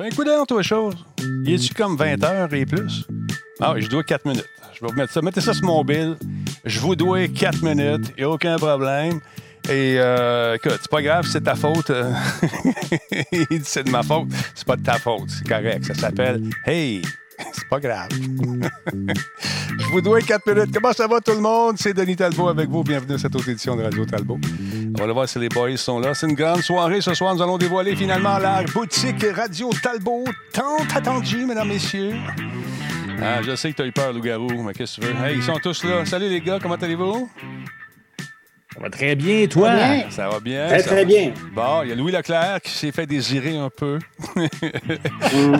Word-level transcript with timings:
Un 0.00 0.10
coup 0.10 0.22
d'heure, 0.22 0.46
toi, 0.46 0.62
chose. 0.62 0.94
Il 1.44 1.54
est-tu 1.54 1.74
comme 1.74 1.96
20 1.96 2.22
heures 2.24 2.54
et 2.54 2.64
plus? 2.64 3.04
Ah 3.60 3.74
je 3.76 3.88
dois 3.88 4.04
4 4.04 4.26
minutes. 4.26 4.46
Je 4.72 4.80
vais 4.80 4.86
vous 4.86 4.96
mettre 4.96 5.12
ça. 5.12 5.20
Mettez 5.20 5.40
ça 5.40 5.52
sur 5.52 5.66
mon 5.66 5.82
bill. 5.82 6.16
Je 6.64 6.78
vous 6.78 6.94
dois 6.94 7.26
4 7.26 7.62
minutes. 7.64 8.12
Il 8.16 8.20
n'y 8.20 8.22
a 8.22 8.30
aucun 8.30 8.56
problème. 8.56 9.20
Et 9.68 9.96
euh, 9.98 10.54
écoute, 10.54 10.78
c'est 10.80 10.90
pas 10.90 11.02
grave, 11.02 11.26
c'est 11.26 11.42
ta 11.42 11.54
faute. 11.54 11.92
Dit 13.50 13.60
c'est 13.64 13.84
de 13.84 13.90
ma 13.90 14.02
faute. 14.02 14.28
C'est 14.54 14.66
pas 14.66 14.76
de 14.76 14.82
ta 14.82 14.94
faute. 14.94 15.28
C'est 15.28 15.46
correct. 15.46 15.84
Ça 15.84 15.94
s'appelle 15.94 16.42
Hey! 16.64 17.02
C'est 17.52 17.68
pas 17.68 17.78
grave. 17.78 18.08
Je 19.78 19.86
vous 19.92 20.00
dois 20.00 20.20
4 20.20 20.46
minutes. 20.52 20.74
Comment 20.74 20.92
ça 20.92 21.06
va 21.06 21.20
tout 21.20 21.32
le 21.32 21.40
monde? 21.40 21.76
C'est 21.78 21.94
Denis 21.94 22.16
Talbot 22.16 22.48
avec 22.48 22.68
vous. 22.68 22.82
Bienvenue 22.82 23.14
à 23.14 23.18
cette 23.18 23.34
autre 23.36 23.48
édition 23.48 23.76
de 23.76 23.84
Radio 23.84 24.04
Talbot. 24.04 24.38
On 24.98 25.06
va 25.06 25.12
voir 25.12 25.28
si 25.28 25.38
les 25.38 25.48
boys 25.48 25.76
sont 25.76 26.00
là. 26.00 26.14
C'est 26.14 26.26
une 26.28 26.34
grande 26.34 26.62
soirée. 26.62 27.00
Ce 27.00 27.14
soir, 27.14 27.34
nous 27.34 27.42
allons 27.42 27.58
dévoiler 27.58 27.94
finalement 27.94 28.38
la 28.38 28.64
boutique 28.64 29.24
Radio 29.36 29.70
Talbot. 29.82 30.24
Tant 30.52 30.78
attendue, 30.94 31.46
mesdames, 31.46 31.68
messieurs. 31.68 32.14
Ah, 33.22 33.40
je 33.42 33.54
sais 33.54 33.70
que 33.70 33.76
tu 33.76 33.82
as 33.82 33.86
eu 33.86 33.92
peur, 33.92 34.12
loup-garou, 34.12 34.62
mais 34.64 34.72
qu'est-ce 34.72 35.00
que 35.00 35.06
tu 35.06 35.12
veux? 35.12 35.24
Hey, 35.24 35.36
ils 35.36 35.42
sont 35.42 35.58
tous 35.62 35.84
là. 35.84 36.04
Salut 36.06 36.28
les 36.28 36.40
gars, 36.40 36.58
comment 36.60 36.74
allez-vous? 36.74 37.30
Ça 38.78 38.84
va 38.84 38.90
très 38.90 39.16
bien, 39.16 39.46
toi? 39.48 39.72
Ça 40.10 40.28
va 40.28 40.38
bien. 40.38 40.68
Très, 40.68 40.78
ça 40.78 40.86
très 40.90 40.96
va- 40.98 41.04
bien. 41.04 41.32
Bon, 41.52 41.82
il 41.82 41.88
y 41.88 41.92
a 41.92 41.94
Louis 41.96 42.12
Leclerc 42.12 42.60
qui 42.62 42.70
s'est 42.70 42.92
fait 42.92 43.06
désirer 43.06 43.56
un 43.56 43.70
peu. 43.70 43.98
Mm. 44.36 45.56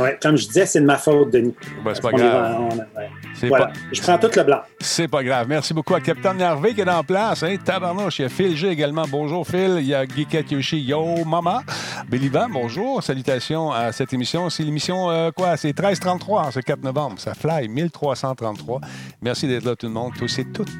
Ouais, 0.00 0.18
comme 0.22 0.36
je 0.38 0.46
disais, 0.46 0.64
c'est 0.64 0.80
de 0.80 0.86
ma 0.86 0.96
faute, 0.96 1.30
Denis. 1.30 1.54
Ben, 1.84 1.94
c'est 1.94 2.00
pas 2.00 2.08
On 2.12 2.16
est- 2.16 2.20
grave. 2.20 2.56
on- 2.60 2.76
ouais. 2.76 3.10
C'est 3.34 3.48
Voilà. 3.48 3.66
pas- 3.66 3.72
Je 3.92 4.00
prends 4.00 4.16
tout 4.16 4.30
le 4.34 4.42
blanc. 4.42 4.60
C'est 4.80 5.06
pas 5.08 5.22
grave. 5.22 5.46
Merci 5.50 5.74
beaucoup 5.74 5.94
à 5.94 6.00
Capitaine 6.00 6.40
Hervé 6.40 6.72
qui 6.72 6.80
est 6.80 6.88
en 6.88 7.04
place. 7.04 7.42
Hein? 7.42 7.56
Tabarnouche. 7.62 8.20
Il 8.20 8.22
y 8.22 8.24
a 8.24 8.28
Phil 8.30 8.56
G 8.56 8.68
également. 8.68 9.04
Bonjour 9.06 9.46
Phil. 9.46 9.76
Il 9.80 9.86
y 9.86 9.94
a 9.94 10.06
Guy 10.06 10.26
Yoshi. 10.50 10.80
Yo 10.80 11.22
mama. 11.26 11.62
Billy 12.08 12.28
Van, 12.30 12.48
bonjour. 12.48 13.02
Salutations 13.02 13.70
à 13.70 13.92
cette 13.92 14.14
émission. 14.14 14.48
C'est 14.48 14.62
l'émission 14.62 15.10
euh, 15.10 15.30
quoi? 15.30 15.58
C'est 15.58 15.68
1333, 15.78 16.50
ce 16.52 16.60
4 16.60 16.82
novembre. 16.82 17.16
Ça 17.18 17.34
fly 17.34 17.68
1333. 17.68 18.80
Merci 19.20 19.46
d'être 19.46 19.64
là 19.64 19.76
tout 19.76 19.86
le 19.86 19.92
monde. 19.92 20.12
Tous 20.18 20.38
et 20.38 20.44
toutes. 20.46 20.70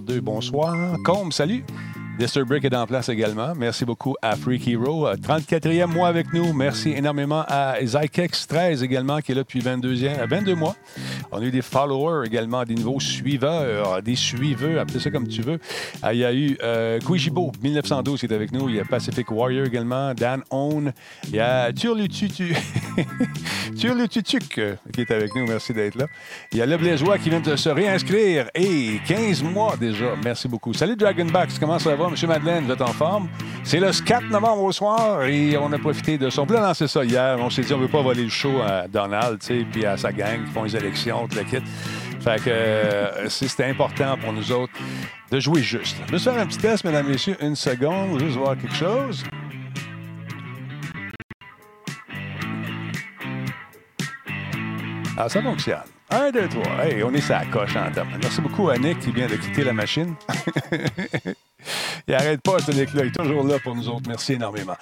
002, 0.00 0.20
bonsoir. 0.20 0.96
Combe, 1.04 1.32
salut. 1.32 1.64
Lester 2.18 2.44
Brick 2.44 2.64
est 2.64 2.74
en 2.76 2.86
place 2.86 3.08
également. 3.08 3.54
Merci 3.56 3.84
beaucoup 3.86 4.14
à 4.20 4.36
Freak 4.36 4.68
Hero. 4.68 5.08
Euh, 5.08 5.16
34e 5.16 5.86
mois 5.86 6.08
avec 6.08 6.32
nous. 6.32 6.52
Merci 6.52 6.90
énormément 6.90 7.42
à 7.48 7.80
Zykex13 7.82 8.84
également, 8.84 9.20
qui 9.20 9.32
est 9.32 9.34
là 9.34 9.40
depuis 9.42 9.60
22e, 9.60 10.20
euh, 10.20 10.26
22 10.28 10.54
mois. 10.54 10.76
On 11.32 11.38
a 11.40 11.44
eu 11.44 11.50
des 11.50 11.62
followers 11.62 12.26
également, 12.26 12.64
des 12.64 12.74
nouveaux 12.74 13.00
suiveurs, 13.00 14.02
des 14.02 14.14
suiveux, 14.14 14.78
appelez 14.78 15.00
ça 15.00 15.10
comme 15.10 15.26
tu 15.26 15.40
veux. 15.40 15.58
Ah, 16.02 16.12
Il 16.12 16.20
y 16.20 16.24
a 16.24 16.34
eu 16.34 16.58
euh, 16.62 17.00
Koujibo, 17.00 17.50
1912, 17.62 18.20
qui 18.20 18.26
est 18.26 18.32
avec 18.34 18.52
nous. 18.52 18.68
Il 18.68 18.76
y 18.76 18.80
a 18.80 18.84
Pacific 18.84 19.30
Warrior 19.30 19.66
également, 19.66 20.12
Dan 20.12 20.42
Own. 20.50 20.92
Il 21.28 21.36
y 21.36 21.40
a 21.40 21.72
Turlututu, 21.72 22.54
Turlututuk 23.78 24.58
euh, 24.58 24.76
qui 24.92 25.00
est 25.00 25.10
avec 25.10 25.34
nous. 25.34 25.46
Merci 25.46 25.72
d'être 25.72 25.96
là. 25.96 26.06
Il 26.52 26.58
y 26.58 26.62
a 26.62 26.66
Le 26.66 26.76
Blaisois 26.76 27.16
qui 27.18 27.30
vient 27.30 27.40
de 27.40 27.56
se 27.56 27.70
réinscrire. 27.70 28.48
Et 28.54 29.00
15 29.08 29.42
mois 29.42 29.76
déjà. 29.82 30.14
Merci 30.24 30.48
beaucoup. 30.48 30.72
Salut 30.72 30.96
Dragonbacks, 30.96 31.58
comment 31.58 31.78
ça 31.78 31.94
va? 31.96 32.08
Monsieur 32.08 32.28
Madeleine, 32.28 32.64
vous 32.64 32.72
êtes 32.72 32.80
en 32.80 32.92
forme? 32.92 33.28
C'est 33.64 33.80
le 33.80 33.90
4 33.90 34.30
novembre 34.30 34.62
au 34.62 34.72
soir 34.72 35.24
et 35.24 35.56
on 35.58 35.72
a 35.72 35.78
profité 35.78 36.16
de 36.18 36.30
son. 36.30 36.46
On 36.48 36.52
lancer 36.52 36.86
ça 36.86 37.04
hier. 37.04 37.36
On 37.40 37.50
s'est 37.50 37.62
dit, 37.62 37.74
on 37.74 37.78
ne 37.78 37.82
veut 37.82 37.88
pas 37.88 38.02
voler 38.02 38.22
le 38.22 38.30
show 38.30 38.60
à 38.62 38.86
Donald, 38.86 39.40
tu 39.40 39.46
sais, 39.46 39.66
puis 39.70 39.84
à 39.84 39.96
sa 39.96 40.12
gang 40.12 40.44
qui 40.44 40.52
font 40.52 40.62
les 40.62 40.76
élections, 40.76 41.26
tout 41.26 41.36
le 41.36 41.44
kit. 41.44 41.64
Fait 42.20 42.40
que 42.40 42.50
euh, 42.50 43.28
c'était 43.28 43.64
important 43.64 44.16
pour 44.16 44.32
nous 44.32 44.52
autres 44.52 44.72
de 45.30 45.40
jouer 45.40 45.62
juste. 45.62 45.96
Je 46.06 46.12
vais 46.12 46.18
faire 46.18 46.38
un 46.38 46.46
petit 46.46 46.58
test, 46.58 46.84
mesdames, 46.84 47.08
messieurs, 47.08 47.36
une 47.40 47.56
seconde, 47.56 48.20
juste 48.20 48.36
voir 48.36 48.56
quelque 48.56 48.76
chose. 48.76 49.24
Ah, 55.16 55.28
ça 55.28 55.42
fonctionne. 55.42 55.78
Un, 56.12 56.30
deux, 56.30 56.46
trois. 56.46 56.84
Hey, 56.84 57.02
on 57.02 57.10
est 57.14 57.26
la 57.26 57.46
coche 57.46 57.74
en 57.74 57.90
termes. 57.90 58.10
Merci 58.20 58.42
beaucoup 58.42 58.68
à 58.68 58.76
Nick 58.76 58.98
qui 58.98 59.12
vient 59.12 59.26
de 59.26 59.36
quitter 59.36 59.64
la 59.64 59.72
machine. 59.72 60.14
il 62.06 62.14
arrête 62.14 62.42
pas, 62.42 62.58
ce 62.58 62.70
Nick-là. 62.70 63.04
Il 63.04 63.08
est 63.08 63.12
toujours 63.12 63.44
là 63.44 63.58
pour 63.58 63.74
nous 63.74 63.88
autres. 63.88 64.02
Merci 64.06 64.34
énormément. 64.34 64.76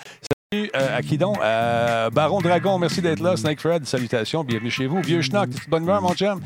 Salut 0.52 0.70
euh, 0.74 0.98
à 0.98 1.02
qui 1.02 1.16
donc? 1.18 1.38
Euh, 1.40 2.10
Baron 2.10 2.40
Dragon, 2.40 2.76
merci 2.80 3.00
d'être 3.00 3.20
là. 3.20 3.36
Snake 3.36 3.60
Fred, 3.60 3.86
salutations. 3.86 4.42
Bienvenue 4.42 4.72
chez 4.72 4.88
vous. 4.88 5.00
Vieux 5.02 5.22
Schnock, 5.22 5.50
bonne 5.68 5.84
humeur, 5.84 6.02
mon 6.02 6.14
chum? 6.14 6.40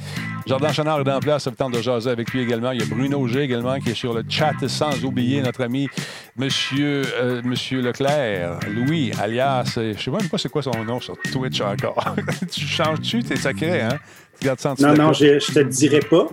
Jordan 0.46 0.74
Chenard 0.74 1.00
est 1.00 1.10
en 1.10 1.20
place. 1.20 1.44
Ça 1.44 1.50
vous 1.50 1.56
tente 1.56 1.72
de 1.72 1.80
jaser 1.80 2.10
avec 2.10 2.30
lui 2.32 2.42
également. 2.42 2.72
Il 2.72 2.80
y 2.80 2.82
a 2.82 2.86
Bruno 2.86 3.26
G 3.26 3.40
également 3.40 3.78
qui 3.78 3.90
est 3.90 3.94
sur 3.94 4.12
le 4.12 4.22
chat, 4.28 4.52
sans 4.68 5.02
oublier 5.02 5.40
notre 5.40 5.64
ami 5.64 5.88
Monsieur, 6.36 7.02
euh, 7.14 7.40
Monsieur 7.42 7.80
Leclerc, 7.80 8.58
Louis, 8.68 9.12
alias, 9.18 9.74
euh, 9.78 9.94
je 9.96 10.02
sais 10.02 10.10
même 10.10 10.28
pas 10.28 10.36
c'est 10.36 10.50
quoi 10.50 10.62
son 10.62 10.84
nom 10.84 11.00
sur 11.00 11.16
Twitch 11.32 11.60
encore. 11.60 12.16
tu 12.52 12.66
changes-tu? 12.66 13.22
T'es 13.22 13.36
sacré, 13.36 13.80
hein? 13.80 13.98
Tu 14.44 14.48
gardes 14.48 14.60
ça 14.60 14.72
en 14.72 14.74
dessous 14.74 14.86
Non, 14.86 14.94
non, 14.94 15.12
je, 15.14 15.38
je 15.38 15.52
te 15.54 15.58
le 15.60 15.70
dirai 15.70 16.00
pas. 16.00 16.28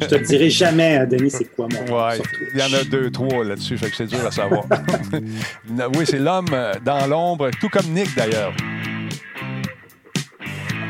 Je 0.00 0.06
te 0.06 0.14
le 0.14 0.20
dirai 0.20 0.50
jamais, 0.50 0.98
hein, 0.98 1.04
Denis, 1.04 1.32
c'est 1.32 1.52
quoi 1.56 1.66
mon 1.66 1.96
Ouais, 1.96 2.20
il 2.54 2.60
y 2.60 2.62
en 2.62 2.72
a 2.72 2.84
deux, 2.84 3.10
trois 3.10 3.42
là-dessus, 3.42 3.76
fait 3.76 3.90
que 3.90 3.96
c'est 3.96 4.06
dur 4.06 4.24
à 4.24 4.30
savoir. 4.30 4.66
oui, 5.96 6.04
c'est 6.04 6.20
l'homme 6.20 6.46
euh, 6.52 6.74
dans 6.84 7.08
l'ombre, 7.08 7.50
tout 7.60 7.68
comme 7.68 7.86
Nick 7.86 8.14
d'ailleurs. 8.14 8.52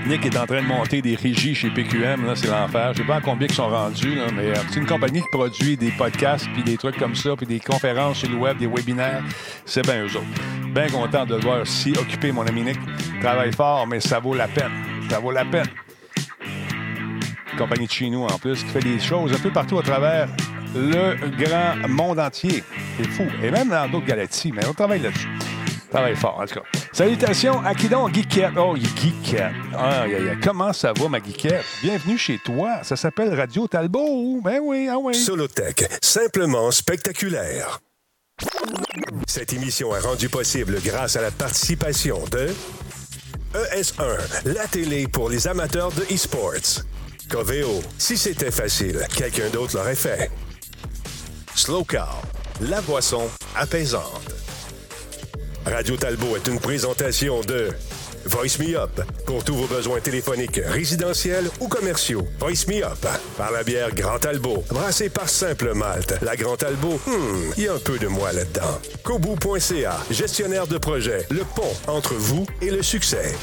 Nick 0.07 0.27
est 0.27 0.37
en 0.37 0.45
train 0.45 0.61
de 0.61 0.67
monter 0.67 1.01
des 1.01 1.15
régies 1.15 1.55
chez 1.55 1.71
PQM, 1.71 2.27
là, 2.27 2.37
c'est 2.37 2.49
l'enfer. 2.49 2.93
Je 2.93 2.99
sais 2.99 3.07
pas 3.07 3.17
à 3.17 3.21
combien 3.23 3.47
ils 3.49 3.55
sont 3.55 3.69
rendus, 3.69 4.17
là, 4.17 4.27
mais 4.37 4.51
euh, 4.51 4.55
c'est 4.69 4.81
une 4.81 4.87
compagnie 4.87 5.23
qui 5.23 5.29
produit 5.33 5.79
des 5.79 5.93
podcasts, 5.93 6.47
puis 6.53 6.63
des 6.63 6.77
trucs 6.77 6.99
comme 6.99 7.15
ça, 7.15 7.37
puis 7.39 7.47
des 7.47 7.61
conférences 7.61 8.19
sur 8.19 8.29
le 8.29 8.37
web, 8.37 8.59
des 8.59 8.67
webinaires. 8.67 9.25
C'est 9.65 9.83
bien 9.83 10.05
eux 10.05 10.15
autres. 10.15 10.75
Bien 10.75 10.89
content 10.89 11.25
de 11.25 11.37
le 11.37 11.41
voir 11.41 11.67
si 11.67 11.93
occupé, 11.93 12.33
mon 12.33 12.47
ami 12.47 12.61
Nick. 12.65 12.79
Travaille 13.23 13.53
fort, 13.55 13.87
mais 13.87 14.01
ça 14.01 14.19
vaut 14.19 14.35
la 14.35 14.47
peine. 14.47 14.73
Ça 15.09 15.21
vaut 15.21 15.31
la 15.31 15.47
peine 15.47 15.67
compagnie 17.61 17.87
de 17.87 17.93
chez 17.93 18.11
en 18.15 18.39
plus, 18.39 18.65
qui 18.65 18.71
fait 18.71 18.81
des 18.81 18.99
choses 18.99 19.35
un 19.35 19.39
peu 19.39 19.51
partout 19.51 19.79
à 19.79 19.83
travers 19.83 20.29
le 20.75 21.15
grand 21.37 21.89
monde 21.89 22.19
entier. 22.19 22.65
C'est 22.97 23.07
fou. 23.09 23.27
Et 23.43 23.51
même 23.51 23.69
dans 23.69 23.87
d'autres 23.87 24.07
galaxies, 24.07 24.51
mais 24.51 24.65
on 24.67 24.73
travaille 24.73 25.01
là-dessus. 25.01 25.29
On 25.29 25.91
Travaille 25.91 26.17
fort, 26.17 26.39
en 26.41 26.47
tout 26.47 26.55
cas. 26.55 26.63
Salutations 26.93 27.61
à 27.63 27.75
qui 27.75 27.89
donc? 27.89 28.15
Geekette? 28.15 28.53
Oh, 28.57 28.75
Geekette. 28.77 29.53
Ah. 29.77 30.07
Comment 30.43 30.73
ça 30.73 30.95
va, 30.95 31.09
ma 31.09 31.19
Geekette? 31.19 31.63
Bienvenue 31.83 32.17
chez 32.17 32.39
toi. 32.39 32.83
Ça 32.83 32.97
s'appelle 32.97 33.35
Radio 33.35 33.67
Talbot. 33.69 34.41
Ben 34.43 34.61
oui, 34.63 34.89
ah 34.91 34.97
oui. 34.99 35.15
Solotech, 35.15 35.85
simplement 36.01 36.71
spectaculaire. 36.71 37.81
Cette 39.27 39.53
émission 39.53 39.95
est 39.95 40.01
rendue 40.01 40.31
possible 40.31 40.79
grâce 40.83 41.17
à 41.17 41.21
la 41.21 41.31
participation 41.31 42.21
de 42.31 42.49
ES1, 43.53 44.55
la 44.55 44.67
télé 44.67 45.09
pour 45.09 45.29
les 45.29 45.47
amateurs 45.47 45.93
de 45.93 46.03
e-sports. 46.15 46.85
Coveo, 47.31 47.81
si 47.97 48.19
c'était 48.19 48.51
facile, 48.51 49.07
quelqu'un 49.17 49.49
d'autre 49.51 49.77
l'aurait 49.77 49.95
fait. 49.95 50.31
Slow 51.55 51.85
Car, 51.85 52.21
la 52.61 52.81
boisson 52.81 53.23
apaisante. 53.55 54.35
Radio 55.65 55.97
Talbot 55.97 56.37
est 56.37 56.49
une 56.49 56.59
présentation 56.59 57.41
de 57.43 57.69
Voice 58.25 58.59
Me 58.59 58.77
Up 58.77 59.01
pour 59.27 59.45
tous 59.45 59.55
vos 59.55 59.69
besoins 59.69 60.01
téléphoniques, 60.01 60.61
résidentiels 60.67 61.49
ou 61.61 61.69
commerciaux. 61.69 62.27
Voice 62.41 62.67
Me 62.67 62.85
Up 62.85 63.07
par 63.37 63.53
la 63.53 63.63
bière 63.63 63.95
Grand 63.95 64.19
Talbot, 64.19 64.65
brassée 64.69 65.09
par 65.09 65.29
Simple 65.29 65.73
Malte. 65.75 66.17
La 66.23 66.35
Grand 66.35 66.57
Talbot, 66.57 67.01
hmm, 67.07 67.53
il 67.57 67.63
y 67.63 67.69
a 67.69 67.75
un 67.75 67.79
peu 67.79 67.99
de 68.01 68.09
moi 68.09 68.33
là-dedans. 68.33 68.81
Kobu.ca, 69.05 69.97
gestionnaire 70.11 70.67
de 70.67 70.79
projet, 70.79 71.27
le 71.31 71.45
pont 71.45 71.77
entre 71.87 72.15
vous 72.15 72.45
et 72.61 72.71
le 72.71 72.83
succès. 72.83 73.37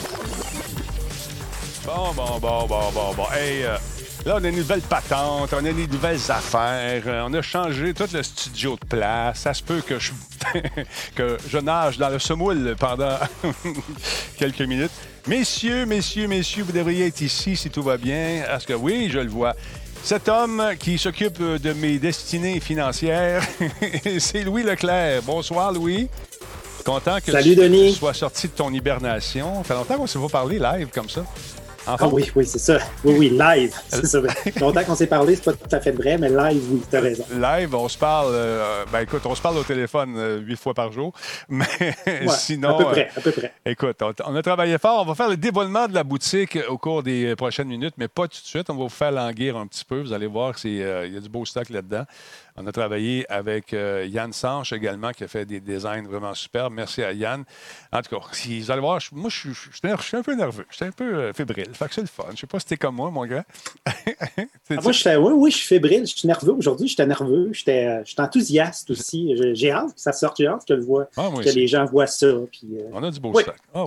Bon, 1.87 2.11
bon, 2.13 2.37
bon, 2.41 2.67
bon, 2.67 2.91
bon, 2.93 3.13
bon. 3.15 3.23
Hey, 3.33 3.63
euh, 3.63 3.77
là, 4.25 4.35
on 4.41 4.43
a 4.43 4.49
une 4.49 4.57
nouvelle 4.57 4.81
patente, 4.81 5.53
on 5.53 5.65
a 5.65 5.71
des 5.71 5.87
nouvelles 5.87 6.19
affaires, 6.27 7.01
euh, 7.07 7.23
on 7.25 7.33
a 7.33 7.41
changé 7.41 7.93
tout 7.93 8.03
le 8.11 8.21
studio 8.23 8.75
de 8.75 8.85
place. 8.85 9.39
Ça 9.39 9.53
se 9.53 9.63
peut 9.63 9.79
que 9.79 9.97
je, 9.97 10.11
que 11.15 11.37
je 11.47 11.57
nage 11.57 11.97
dans 11.97 12.09
le 12.09 12.19
semoule 12.19 12.75
pendant 12.77 13.17
quelques 14.37 14.63
minutes. 14.63 14.91
Messieurs, 15.27 15.85
messieurs, 15.85 16.27
messieurs, 16.27 16.63
vous 16.63 16.73
devriez 16.73 17.07
être 17.07 17.21
ici 17.21 17.55
si 17.55 17.69
tout 17.69 17.83
va 17.83 17.95
bien. 17.95 18.43
Parce 18.45 18.65
que 18.65 18.73
oui, 18.73 19.07
je 19.09 19.19
le 19.19 19.29
vois. 19.29 19.55
Cet 20.03 20.27
homme 20.27 20.73
qui 20.77 20.97
s'occupe 20.97 21.41
de 21.41 21.71
mes 21.71 21.99
destinées 21.99 22.59
financières, 22.59 23.43
c'est 24.19 24.43
Louis 24.43 24.63
Leclerc. 24.63 25.21
Bonsoir, 25.23 25.71
Louis. 25.71 26.09
Content 26.83 27.19
que 27.25 27.31
Salut, 27.31 27.55
tu 27.55 27.61
Denis. 27.61 27.93
sois 27.95 28.13
sorti 28.13 28.47
de 28.47 28.53
ton 28.53 28.73
hibernation. 28.73 29.55
Ça 29.57 29.63
fait 29.63 29.73
longtemps 29.73 29.95
qu'on 29.97 30.07
s'est 30.07 30.19
pas 30.19 30.29
parlé 30.29 30.59
live 30.59 30.89
comme 30.93 31.09
ça. 31.09 31.25
Ah 31.87 32.07
oui, 32.11 32.29
oui, 32.35 32.45
c'est 32.45 32.59
ça. 32.59 32.79
Oui, 33.03 33.15
oui, 33.17 33.29
live. 33.29 33.73
C'est 33.87 34.05
ça. 34.05 34.19
Longtemps 34.59 34.83
qu'on 34.83 34.95
s'est 34.95 35.07
parlé, 35.07 35.35
c'est 35.35 35.45
pas 35.45 35.53
tout 35.53 35.75
à 35.75 35.79
fait 35.79 35.91
vrai, 35.91 36.17
mais 36.17 36.29
live, 36.29 36.63
oui, 36.71 36.81
t'as 36.89 36.99
raison. 36.99 37.23
Live, 37.33 37.73
on 37.73 37.87
se 37.87 37.97
parle, 37.97 38.31
euh, 38.33 38.85
ben 38.91 39.01
écoute, 39.01 39.21
on 39.25 39.35
se 39.35 39.41
parle 39.41 39.57
au 39.57 39.63
téléphone 39.63 40.15
euh, 40.17 40.39
huit 40.39 40.57
fois 40.57 40.73
par 40.73 40.91
jour. 40.91 41.13
Mais 41.49 41.65
sinon. 42.29 42.75
À 42.75 42.77
peu 42.77 42.91
près, 42.91 43.09
à 43.15 43.21
peu 43.21 43.31
près. 43.31 43.53
écoute, 43.65 44.01
on, 44.25 44.35
a 44.35 44.41
travaillé 44.41 44.77
fort. 44.77 45.01
On 45.01 45.05
va 45.05 45.15
faire 45.15 45.29
le 45.29 45.37
dévoilement 45.37 45.87
de 45.87 45.93
la 45.93 46.03
boutique 46.03 46.57
au 46.67 46.77
cours 46.77 47.03
des 47.03 47.35
prochaines 47.35 47.67
minutes, 47.67 47.93
mais 47.97 48.07
pas 48.07 48.27
tout 48.27 48.41
de 48.41 48.47
suite. 48.47 48.69
On 48.69 48.75
va 48.75 48.83
vous 48.83 48.89
faire 48.89 49.11
languir 49.11 49.57
un 49.57 49.67
petit 49.67 49.85
peu. 49.85 50.01
Vous 50.01 50.13
allez 50.13 50.27
voir 50.27 50.55
qu'il 50.55 50.77
y 50.77 50.83
a 50.83 51.19
du 51.19 51.29
beau 51.29 51.45
stock 51.45 51.69
là-dedans. 51.69 52.03
On 52.59 52.65
a 52.65 52.71
travaillé 52.71 53.23
avec 53.29 53.71
euh, 53.73 54.07
Yann 54.09 54.33
Sanche 54.33 54.73
également, 54.73 55.11
qui 55.11 55.23
a 55.23 55.27
fait 55.27 55.45
des 55.45 55.59
designs 55.59 56.07
vraiment 56.07 56.33
superbes. 56.33 56.73
Merci 56.73 57.03
à 57.03 57.13
Yann. 57.13 57.43
En 57.93 58.01
tout 58.01 58.15
cas, 58.15 58.25
vous 58.25 58.71
allez 58.71 58.81
voir, 58.81 58.99
moi, 59.11 59.29
je 59.29 59.51
suis 59.51 60.17
un 60.17 60.23
peu 60.23 60.33
nerveux. 60.33 60.65
Je 60.71 60.75
suis 60.77 60.85
un 60.85 60.91
peu 60.91 61.03
euh, 61.03 61.33
fébrile. 61.33 61.69
Fait 61.73 61.87
que 61.87 61.93
c'est 61.93 62.01
le 62.01 62.07
fun. 62.07 62.25
Je 62.33 62.39
sais 62.39 62.47
pas 62.47 62.59
si 62.59 62.65
t'es 62.65 62.77
comme 62.77 62.95
moi, 62.95 63.11
mon 63.11 63.25
gars. 63.27 63.43
ah, 63.85 63.91
moi, 64.81 64.91
je 64.91 65.17
oui, 65.17 65.33
oui, 65.35 65.51
je 65.51 65.57
suis 65.57 65.67
fébrile. 65.67 66.07
Je 66.07 66.15
suis 66.15 66.27
nerveux. 66.27 66.53
Aujourd'hui, 66.53 66.87
j'étais 66.87 67.05
nerveux. 67.05 67.49
J'étais 67.53 67.85
euh, 67.85 68.23
enthousiaste 68.23 68.89
aussi. 68.89 69.35
J'ai 69.53 69.69
hâte 69.69 69.93
que 69.93 70.01
ça 70.01 70.11
sorte. 70.11 70.37
J'ai 70.37 70.47
hâte 70.47 70.65
que, 70.67 70.73
ah, 71.15 71.29
que 71.35 71.49
les 71.49 71.67
gens 71.67 71.85
voient 71.85 72.07
ça. 72.07 72.27
Puis, 72.51 72.67
On 72.91 73.03
a 73.03 73.11
du 73.11 73.19
beau 73.19 73.39
stock. 73.39 73.55
Ah, 73.71 73.85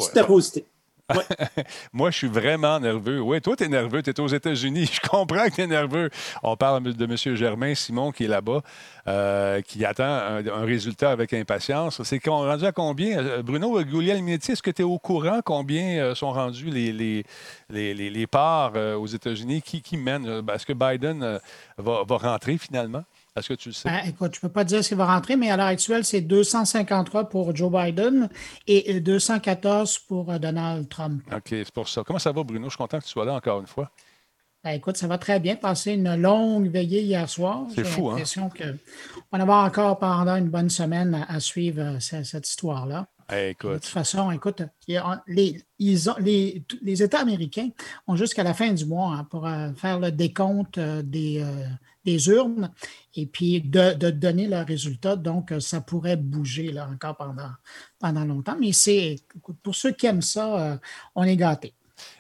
Moi, 1.93 2.11
je 2.11 2.17
suis 2.17 2.29
vraiment 2.29 2.79
nerveux. 2.81 3.21
Oui, 3.21 3.41
toi, 3.41 3.57
tu 3.57 3.65
es 3.65 3.69
nerveux. 3.69 4.03
Tu 4.03 4.11
es 4.11 4.21
aux 4.21 4.29
États-Unis. 4.29 4.87
Je 4.93 5.09
comprends 5.09 5.45
que 5.47 5.55
tu 5.55 5.61
es 5.63 5.67
nerveux. 5.67 6.11
On 6.43 6.57
parle 6.57 6.83
de 6.83 7.05
M. 7.05 7.37
Germain 7.37 7.75
Simon 7.75 8.13
qui 8.13 8.25
est 8.25 8.29
là-bas, 8.29 8.63
euh, 9.07 9.61
qui 9.63 9.85
attend 9.85 10.05
un, 10.05 10.65
résultat 10.65 11.11
avec 11.11 11.33
impatience. 11.33 12.03
C'est 12.03 12.19
qu'on 12.19 12.45
rendu 12.45 12.65
à 12.65 12.73
combien? 12.73 13.19
Euh, 13.19 13.43
Bruno 13.43 13.83
Gouliel-Minetti, 13.83 14.53
est-ce 14.53 14.63
que 14.63 14.71
tu 14.71 14.83
es 14.83 14.85
au 14.85 14.99
courant 14.99 15.41
combien 15.45 16.03
euh, 16.03 16.15
sont 16.15 16.33
rendus 16.33 16.71
les, 16.71 16.93
les, 16.93 17.25
les, 17.69 18.11
les 18.11 18.27
parts 18.27 18.73
aux 18.75 19.07
États-Unis? 19.07 19.63
Qui, 19.63 19.83
qui 19.83 19.97
mène? 19.97 20.43
Est-ce 20.53 20.67
que 20.67 20.73
Biden 20.73 21.41
va, 21.79 22.03
va 22.07 22.17
rentrer 22.17 22.59
finalement? 22.59 23.05
Est-ce 23.41 23.49
que 23.49 23.55
tu 23.55 23.71
le 23.71 23.73
sais? 23.73 23.89
Ben, 23.89 24.03
écoute, 24.07 24.35
je 24.35 24.39
ne 24.39 24.43
peux 24.43 24.53
pas 24.53 24.65
dire 24.65 24.85
ce 24.85 24.91
qui 24.91 24.95
va 24.95 25.07
rentrer, 25.07 25.35
mais 25.35 25.51
à 25.51 25.57
l'heure 25.57 25.67
actuelle, 25.67 26.05
c'est 26.05 26.21
253 26.21 27.31
pour 27.31 27.57
Joe 27.57 27.73
Biden 27.73 28.29
et 28.67 29.01
214 29.01 29.99
pour 30.01 30.31
euh, 30.31 30.39
Donald 30.39 30.89
Trump. 30.91 31.23
OK, 31.33 31.47
c'est 31.49 31.71
pour 31.71 31.89
ça. 31.89 32.03
Comment 32.05 32.19
ça 32.19 32.33
va, 32.33 32.45
Bruno? 32.45 32.67
Je 32.67 32.71
suis 32.71 32.77
content 32.77 32.99
que 32.99 33.05
tu 33.05 33.11
sois 33.11 33.25
là 33.25 33.33
encore 33.33 33.61
une 33.61 33.67
fois. 33.67 33.91
Ben, 34.63 34.73
écoute, 34.73 34.99
ça 34.99 35.07
va 35.07 35.17
très 35.17 35.41
bien. 35.41 35.57
Passé 35.57 35.93
une 35.93 36.17
longue 36.17 36.69
veillée 36.69 37.01
hier 37.01 37.27
soir. 37.31 37.65
C'est 37.75 37.83
fou, 37.83 38.11
hein? 38.11 38.17
J'ai 38.19 38.41
l'impression 38.41 38.51
qu'on 38.51 39.39
va 39.39 39.43
avoir 39.43 39.65
encore 39.65 39.99
pendant 39.99 40.37
une 40.37 40.51
bonne 40.51 40.69
semaine 40.69 41.27
à, 41.27 41.41
suivre 41.41 41.81
euh, 41.81 42.23
cette, 42.23 42.47
histoire-là. 42.47 43.07
écoute. 43.33 43.71
De 43.71 43.75
toute 43.77 43.87
façon, 43.87 44.31
écoute, 44.31 44.61
les, 45.27 45.65
ils 45.79 46.11
ont, 46.11 46.15
les, 46.19 46.63
les 46.83 47.03
États 47.03 47.21
américains 47.21 47.71
ont 48.07 48.17
jusqu'à 48.17 48.43
la 48.43 48.53
fin 48.53 48.71
du 48.71 48.85
mois 48.85 49.15
hein, 49.15 49.25
pour 49.25 49.47
euh, 49.47 49.73
faire 49.77 49.99
le 49.99 50.13
décompte 50.13 50.79
des, 50.79 51.43
des 52.05 52.29
urnes 52.29 52.71
et 53.15 53.27
puis 53.27 53.61
de, 53.61 54.11
donner 54.11 54.47
leurs 54.47 54.67
résultats. 54.67 55.17
Donc, 55.17 55.53
euh, 55.53 55.61
ça 55.61 55.81
pourrait 55.81 56.17
bouger 56.17 56.73
là, 56.73 56.89
encore 56.93 57.17
pendant, 57.17 58.25
longtemps. 58.25 58.57
Mais 58.59 58.73
c'est 58.73 59.17
pour 59.63 59.75
ceux 59.75 59.93
qui 59.93 60.07
aiment 60.07 60.23
ça, 60.23 60.73
euh, 60.73 60.77
on 61.15 61.25
est 61.25 61.37
gâtés. 61.37 61.75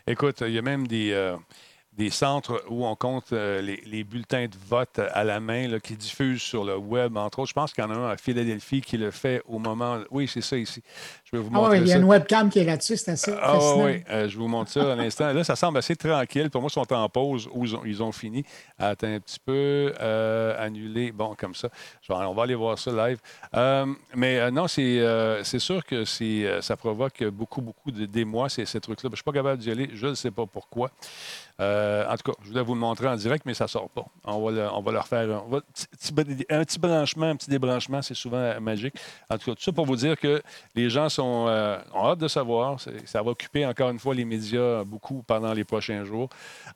Écoute, 0.06 0.43
il 0.47 0.53
y 0.53 0.59
a 0.59 0.62
même 0.62 0.87
des, 0.87 1.12
euh, 1.12 1.37
des 2.00 2.08
centres 2.08 2.64
où 2.70 2.87
on 2.87 2.97
compte 2.97 3.35
euh, 3.35 3.61
les, 3.61 4.05
bulletins 4.05 4.47
de 4.47 4.56
vote 4.69 4.99
à 5.12 5.23
la 5.23 5.38
main 5.38 5.79
qui 5.81 5.97
diffusent 5.97 6.41
sur 6.41 6.64
le 6.64 6.75
web, 6.75 7.14
entre 7.19 7.41
autres. 7.41 7.50
Je 7.50 7.55
pense 7.55 7.75
qu'il 7.75 7.85
y 7.85 7.87
en 7.87 7.91
a 7.91 7.94
un 7.94 8.08
à 8.08 8.17
Philadelphie 8.17 8.81
qui 8.81 8.97
le 8.97 9.11
fait 9.11 9.43
au 9.47 9.58
moment. 9.58 9.99
Oui, 10.11 10.26
c'est 10.26 10.41
ça 10.41 10.56
ici. 10.56 10.82
Je 11.25 11.37
vais 11.37 11.43
vous 11.43 11.50
montrer. 11.50 11.76
Ah 11.76 11.79
oui, 11.79 11.87
il 11.87 11.88
y 11.88 11.93
a 11.93 11.99
une 11.99 12.05
webcam 12.05 12.49
qui 12.49 12.61
est 12.61 12.64
là-dessus, 12.64 12.97
c'est 12.97 13.11
assez. 13.11 13.35
Ah 13.38 13.76
oui, 13.76 14.02
euh, 14.08 14.31
je 14.31 14.38
vous 14.38 14.49
montre 14.49 14.70
ça 14.70 14.93
à 14.93 14.97
l'instant. 14.97 15.31
Là, 15.31 15.44
ça 15.44 15.56
semble 15.56 15.76
assez 15.76 15.94
tranquille. 15.94 16.49
Pour 16.49 16.62
moi, 16.62 16.70
ils 16.70 16.75
sont 16.75 16.91
en 16.91 17.08
pause 17.11 17.50
ou 17.52 17.67
ils 17.85 18.02
ont, 18.02 18.12
fini. 18.12 18.47
Attends 18.79 19.08
un 19.08 19.20
petit 19.20 19.41
peu. 19.44 19.93
Euh, 20.00 20.55
annuler. 20.58 21.12
Bon, 21.12 21.35
comme 21.38 21.55
ça. 21.55 21.69
on 22.08 22.32
va 22.32 22.44
aller 22.44 22.55
voir 22.55 22.79
ça 22.79 22.93
live. 22.93 23.19
mais 24.17 24.50
non, 24.50 24.69
c'est 24.69 25.58
sûr 25.58 25.85
que 25.85 26.05
ça 26.62 26.76
provoque 26.79 27.25
beaucoup, 27.25 27.61
beaucoup 27.61 27.91
d'émoi, 27.91 28.49
ces, 28.49 28.64
ces 28.64 28.81
trucs-là. 28.81 29.11
Je 29.11 29.12
ne 29.12 29.17
suis 29.17 29.23
pas 29.23 29.32
capable 29.32 29.61
d'y 29.61 29.70
aller. 29.70 29.91
Je 29.93 30.06
ne 30.06 30.14
sais 30.14 30.31
pas 30.31 30.47
pourquoi. 30.47 30.91
Euh, 31.61 31.90
en 32.09 32.17
tout 32.17 32.33
cas, 32.33 32.39
je 32.43 32.49
voulais 32.49 32.63
vous 32.63 32.75
le 32.75 32.81
montrer 32.81 33.09
en 33.09 33.17
direct, 33.17 33.45
mais 33.47 33.55
ça 33.55 33.65
ne 33.65 33.69
sort 33.69 33.89
pas. 33.91 34.05
On 34.25 34.51
va, 34.51 34.75
on 34.75 34.83
va 34.83 34.93
leur 34.93 35.07
faire 35.07 35.29
un, 35.31 36.65
petit, 36.65 36.79
branchement, 36.79 37.27
un 37.27 37.37
petit 37.37 37.51
débranchement, 37.51 38.03
c'est 38.03 38.15
souvent 38.15 38.61
magique. 38.61 38.95
En 39.29 39.39
tout 39.39 39.51
cas, 39.51 39.55
tout 39.55 39.63
ça 39.63 39.73
pour 39.73 39.87
vous 39.87 39.97
dire 39.97 40.19
que 40.19 40.43
les 40.75 40.91
gens 40.91 41.09
sont, 41.09 41.47
euh, 41.49 41.79
ont 41.95 42.07
hâte 42.07 42.19
de 42.19 42.29
savoir. 42.29 42.79
Ça 43.05 43.23
va 43.23 43.31
occuper 43.31 43.65
encore 43.67 43.91
une 43.91 43.99
fois 43.99 44.15
les 44.15 44.25
médias 44.25 44.85
beaucoup 44.85 45.23
pendant 45.27 45.53
les 45.53 45.65
prochains 45.65 46.05
jours. 46.05 46.29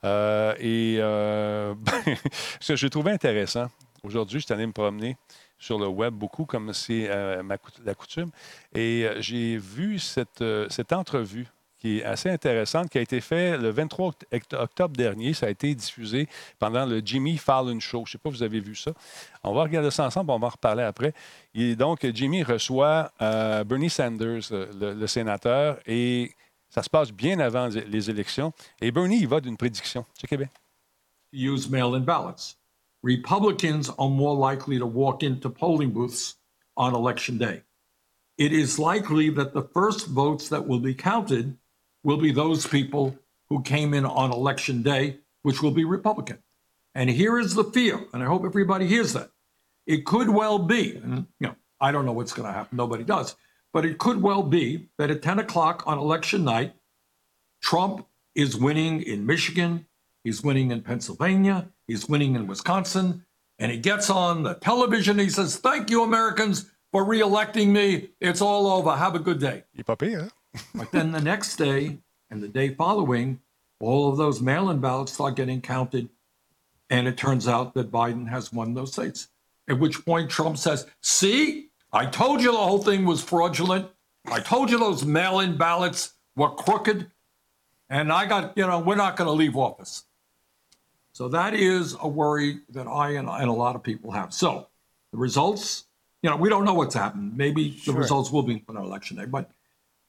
Euh, 0.03 0.53
et 0.59 0.97
ce 2.59 2.73
que 2.73 2.75
j'ai 2.75 2.89
trouvé 2.89 3.11
intéressant, 3.11 3.67
aujourd'hui, 4.03 4.39
je 4.39 4.45
suis 4.45 4.53
allé 4.53 4.65
me 4.65 4.73
promener 4.73 5.17
sur 5.57 5.79
le 5.79 5.87
web 5.87 6.13
beaucoup, 6.13 6.45
comme 6.45 6.73
c'est 6.73 7.07
la 7.07 7.93
coutume. 7.95 8.29
Et 8.73 9.07
j'ai 9.19 9.57
vu 9.57 9.99
cette, 9.99 10.43
cette 10.69 10.93
entrevue 10.93 11.47
qui 11.85 11.99
est 11.99 12.03
assez 12.03 12.31
intéressante, 12.31 12.89
qui 12.89 12.97
a 12.97 13.01
été 13.01 13.21
faite 13.21 13.61
le 13.61 13.69
23 13.69 14.13
octobre 14.53 14.95
dernier. 14.95 15.35
Ça 15.35 15.45
a 15.45 15.49
été 15.49 15.75
diffusé 15.75 16.27
pendant 16.57 16.83
le 16.83 16.99
Jimmy 17.05 17.37
Fallon 17.37 17.79
Show. 17.79 18.05
Je 18.07 18.09
ne 18.09 18.11
sais 18.13 18.17
pas 18.17 18.31
si 18.31 18.37
vous 18.37 18.43
avez 18.43 18.59
vu 18.59 18.75
ça. 18.75 18.91
On 19.43 19.53
va 19.53 19.61
regarder 19.61 19.91
ça 19.91 20.03
ensemble, 20.03 20.31
on 20.31 20.39
va 20.39 20.47
en 20.47 20.49
reparler 20.49 20.81
après. 20.81 21.13
Et 21.53 21.75
donc, 21.75 22.03
Jimmy 22.11 22.41
reçoit 22.41 23.11
euh, 23.21 23.63
Bernie 23.63 23.91
Sanders, 23.91 24.41
le, 24.51 25.05
sénateur, 25.05 25.77
et 25.85 26.31
ça 26.69 26.81
se 26.81 26.89
passe 26.89 27.11
bien 27.11 27.39
avant 27.39 27.67
les 27.67 28.09
élections. 28.09 28.51
Et 28.81 28.89
Bernie, 28.89 29.19
il 29.19 29.27
va 29.27 29.39
d'une 29.39 29.55
prédiction. 29.55 30.07
Checkez 30.19 30.37
bien. 30.37 30.49
Use 31.31 31.69
mail-in 31.69 31.99
ballots. 31.99 32.55
Republicans 33.03 33.93
are 33.99 34.09
more 34.09 34.35
likely 34.35 34.79
to 34.79 34.87
walk 34.87 35.21
into 35.21 35.51
polling 35.51 35.91
booths 35.91 36.37
on 36.75 36.95
election 36.95 37.37
day. 37.37 37.61
It 38.39 38.51
is 38.51 38.79
likely 38.79 39.29
that 39.35 39.53
the 39.53 39.61
first 39.71 40.07
votes 40.07 40.49
that 40.49 40.67
will 40.67 40.81
be 40.81 40.95
counted 40.95 41.57
will 42.05 42.17
be 42.17 42.31
those 42.31 42.67
people 42.67 43.17
who 43.49 43.61
came 43.63 43.93
in 43.93 44.05
on 44.05 44.31
election 44.31 44.83
day, 44.83 45.17
which 45.41 45.61
will 45.61 45.71
be 45.71 45.83
Republican. 45.83 46.37
And 46.93 47.09
here 47.09 47.37
is 47.37 47.55
the 47.55 47.63
fear, 47.63 47.99
and 48.13 48.23
I 48.23 48.27
hope 48.27 48.45
everybody 48.45 48.87
hears 48.87 49.13
that. 49.13 49.31
It 49.87 50.05
could 50.05 50.29
well 50.29 50.59
be, 50.59 50.95
and 50.95 51.25
you 51.39 51.47
know, 51.47 51.55
I 51.81 51.91
don't 51.91 52.05
know 52.05 52.13
what's 52.13 52.31
going 52.31 52.47
to 52.47 52.53
happen, 52.53 52.77
nobody 52.77 53.03
does, 53.03 53.35
but 53.73 53.85
it 53.85 53.97
could 53.97 54.21
well 54.21 54.43
be 54.43 54.87
that 54.97 55.11
at 55.11 55.21
10 55.21 55.39
o'clock 55.39 55.83
on 55.85 55.97
election 55.97 56.45
night, 56.45 56.73
Trump 57.61 58.07
is 58.35 58.55
winning 58.55 59.01
in 59.01 59.25
Michigan, 59.25 59.87
he's 60.23 60.43
winning 60.43 60.71
in 60.71 60.81
Pennsylvania, 60.81 61.69
he's 61.87 62.07
winning 62.07 62.35
in 62.35 62.45
Wisconsin, 62.47 63.25
and 63.57 63.71
he 63.71 63.79
gets 63.79 64.09
on 64.09 64.43
the 64.43 64.53
television. 64.53 65.17
He 65.17 65.29
says, 65.29 65.57
Thank 65.57 65.89
you, 65.89 66.03
Americans, 66.03 66.69
for 66.91 67.03
reelecting 67.03 67.67
me. 67.67 68.09
It's 68.21 68.41
all 68.41 68.67
over. 68.67 68.95
Have 68.95 69.15
a 69.15 69.19
good 69.19 69.39
day. 69.39 69.63
But 70.73 70.91
then 70.91 71.11
the 71.11 71.21
next 71.21 71.55
day 71.55 71.99
and 72.29 72.41
the 72.41 72.47
day 72.47 72.69
following, 72.73 73.39
all 73.79 74.09
of 74.09 74.17
those 74.17 74.41
mail 74.41 74.69
in 74.69 74.79
ballots 74.79 75.13
start 75.13 75.35
getting 75.35 75.61
counted. 75.61 76.09
And 76.89 77.07
it 77.07 77.17
turns 77.17 77.47
out 77.47 77.73
that 77.73 77.91
Biden 77.91 78.29
has 78.29 78.53
won 78.53 78.73
those 78.73 78.93
states. 78.93 79.27
At 79.67 79.79
which 79.79 80.05
point 80.05 80.29
Trump 80.29 80.57
says, 80.57 80.85
See, 81.01 81.69
I 81.91 82.05
told 82.05 82.41
you 82.41 82.51
the 82.51 82.57
whole 82.57 82.81
thing 82.81 83.05
was 83.05 83.23
fraudulent. 83.23 83.89
I 84.27 84.39
told 84.39 84.69
you 84.69 84.77
those 84.77 85.05
mail 85.05 85.39
in 85.39 85.57
ballots 85.57 86.13
were 86.35 86.49
crooked. 86.49 87.09
And 87.89 88.11
I 88.11 88.25
got, 88.25 88.57
you 88.57 88.65
know, 88.65 88.79
we're 88.79 88.95
not 88.95 89.15
going 89.15 89.27
to 89.27 89.31
leave 89.31 89.55
office. 89.55 90.03
So 91.13 91.29
that 91.29 91.53
is 91.53 91.95
a 92.01 92.07
worry 92.07 92.59
that 92.69 92.87
I 92.87 93.11
and, 93.11 93.29
and, 93.29 93.49
a 93.49 93.53
lot 93.53 93.75
of 93.75 93.83
people 93.83 94.11
have. 94.11 94.33
So 94.33 94.67
the 95.11 95.17
results, 95.17 95.85
you 96.21 96.29
know, 96.29 96.35
we 96.35 96.49
don't 96.49 96.65
know 96.65 96.73
what's 96.73 96.95
happened. 96.95 97.37
Maybe 97.37 97.79
the 97.85 97.93
results 97.93 98.31
will 98.31 98.43
be 98.43 98.65
on 98.67 98.75
election 98.75 99.15
day, 99.15 99.25
but 99.25 99.49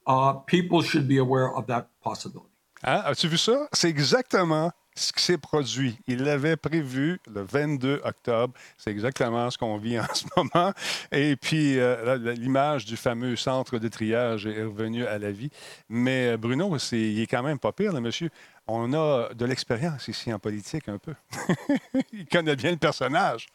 uh, 0.07 0.33
people 0.45 0.81
should 0.81 1.07
be 1.07 1.19
aware 1.19 1.53
of 1.55 1.67
that 1.67 1.87
possibility. 2.01 2.49
Hein? 2.83 3.01
As-tu 3.05 3.27
vu 3.27 3.37
ça? 3.37 3.67
C'est 3.73 3.89
exactement 3.89 4.71
ce 4.95 5.13
qui 5.13 5.23
s'est 5.23 5.37
produit. 5.37 5.97
Il 6.07 6.23
l'avait 6.23 6.57
prévu 6.57 7.19
le 7.31 7.41
22 7.41 8.01
octobre. 8.03 8.53
C'est 8.77 8.91
exactement 8.91 9.49
ce 9.49 9.57
qu'on 9.57 9.77
vit 9.77 9.99
en 9.99 10.13
ce 10.13 10.25
moment. 10.35 10.73
Et 11.11 11.35
puis, 11.35 11.79
euh, 11.79 12.17
l'image 12.33 12.85
du 12.85 12.97
fameux 12.97 13.35
centre 13.35 13.77
de 13.77 13.87
triage 13.87 14.45
est 14.47 14.63
revenue 14.63 15.05
à 15.05 15.17
la 15.19 15.31
vie. 15.31 15.49
Mais 15.89 16.29
euh, 16.29 16.37
Bruno, 16.37 16.77
c'est, 16.77 16.99
il 16.99 17.19
est 17.21 17.27
quand 17.27 17.43
même 17.43 17.59
pas 17.59 17.71
pire, 17.71 17.93
là, 17.93 18.01
monsieur. 18.01 18.29
On 18.67 18.93
a 18.93 19.33
de 19.33 19.45
l'expérience 19.45 20.07
ici 20.07 20.33
en 20.33 20.39
politique 20.39 20.89
un 20.89 20.97
peu. 20.97 21.13
il 22.11 22.25
connaît 22.25 22.55
bien 22.55 22.71
le 22.71 22.77
personnage. 22.77 23.47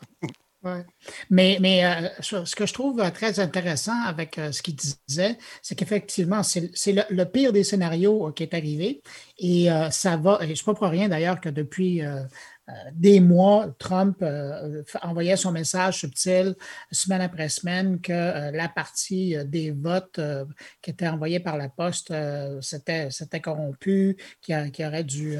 Mais, 1.31 1.59
mais 1.61 1.85
euh, 1.85 2.09
ce 2.21 2.55
que 2.55 2.67
je 2.67 2.73
trouve 2.73 3.01
euh, 3.01 3.11
très 3.11 3.41
intéressant 3.41 4.01
avec 4.05 4.39
euh, 4.39 4.53
ce 4.53 4.63
qu'il 4.63 4.77
disait, 4.77 5.37
c'est 5.61 5.75
qu'effectivement, 5.75 6.43
c'est 6.43 6.71
le, 6.87 7.25
pire 7.25 7.53
des 7.53 7.65
scénarios 7.65 8.33
qui 8.33 8.45
est 8.45 8.55
arrivé. 8.55 9.03
Et 9.39 9.69
ça 9.91 10.17
va, 10.17 10.39
et 10.43 10.55
je 10.55 10.63
ne 10.65 10.75
pour 10.75 10.87
rien 10.87 11.09
d'ailleurs 11.09 11.41
que 11.41 11.49
depuis 11.49 12.01
des 12.93 13.21
mois, 13.21 13.75
Trump 13.79 14.25
envoyait 15.03 15.37
son 15.37 15.53
message 15.53 16.01
subtil 16.01 16.55
semaine 16.91 17.21
après 17.21 17.49
semaine 17.49 18.01
que 18.01 18.51
la 18.53 18.69
partie 18.69 19.37
des 19.47 19.73
votes 19.73 20.21
qui 20.81 20.91
étaient 20.91 21.09
envoyés 21.09 21.41
par 21.41 21.57
la 21.57 21.69
poste, 21.69 22.13
c'était 22.61 23.41
corrompu, 23.43 24.17
qu'il 24.41 24.73
y, 24.79 24.85
aurait 24.85 25.05
du 25.05 25.37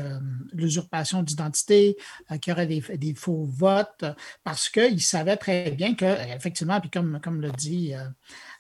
l'usurpation 0.53 1.23
d'identité, 1.23 1.97
qu'il 2.41 2.51
y 2.51 2.53
aurait 2.53 2.67
des, 2.67 2.81
des, 2.97 3.15
faux 3.15 3.45
votes, 3.45 4.05
parce 4.43 4.69
qu'il 4.69 5.01
savait 5.01 5.37
très 5.37 5.71
bien 5.71 5.95
que, 5.95 6.35
effectivement, 6.35 6.81
puis 6.81 6.91
comme, 6.91 7.21
comme 7.23 7.41
le 7.41 7.51
dit 7.53 7.95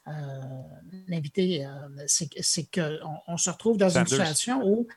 euh, 0.09 0.13
l'invité, 1.07 1.65
euh, 1.65 1.71
c'est 2.07 2.65
qu'on 2.75 2.99
on 3.29 3.37
se 3.37 3.51
retrouve 3.51 3.77
dans 3.77 3.97
une 3.97 4.07
situation 4.07 4.61
où 4.65 4.89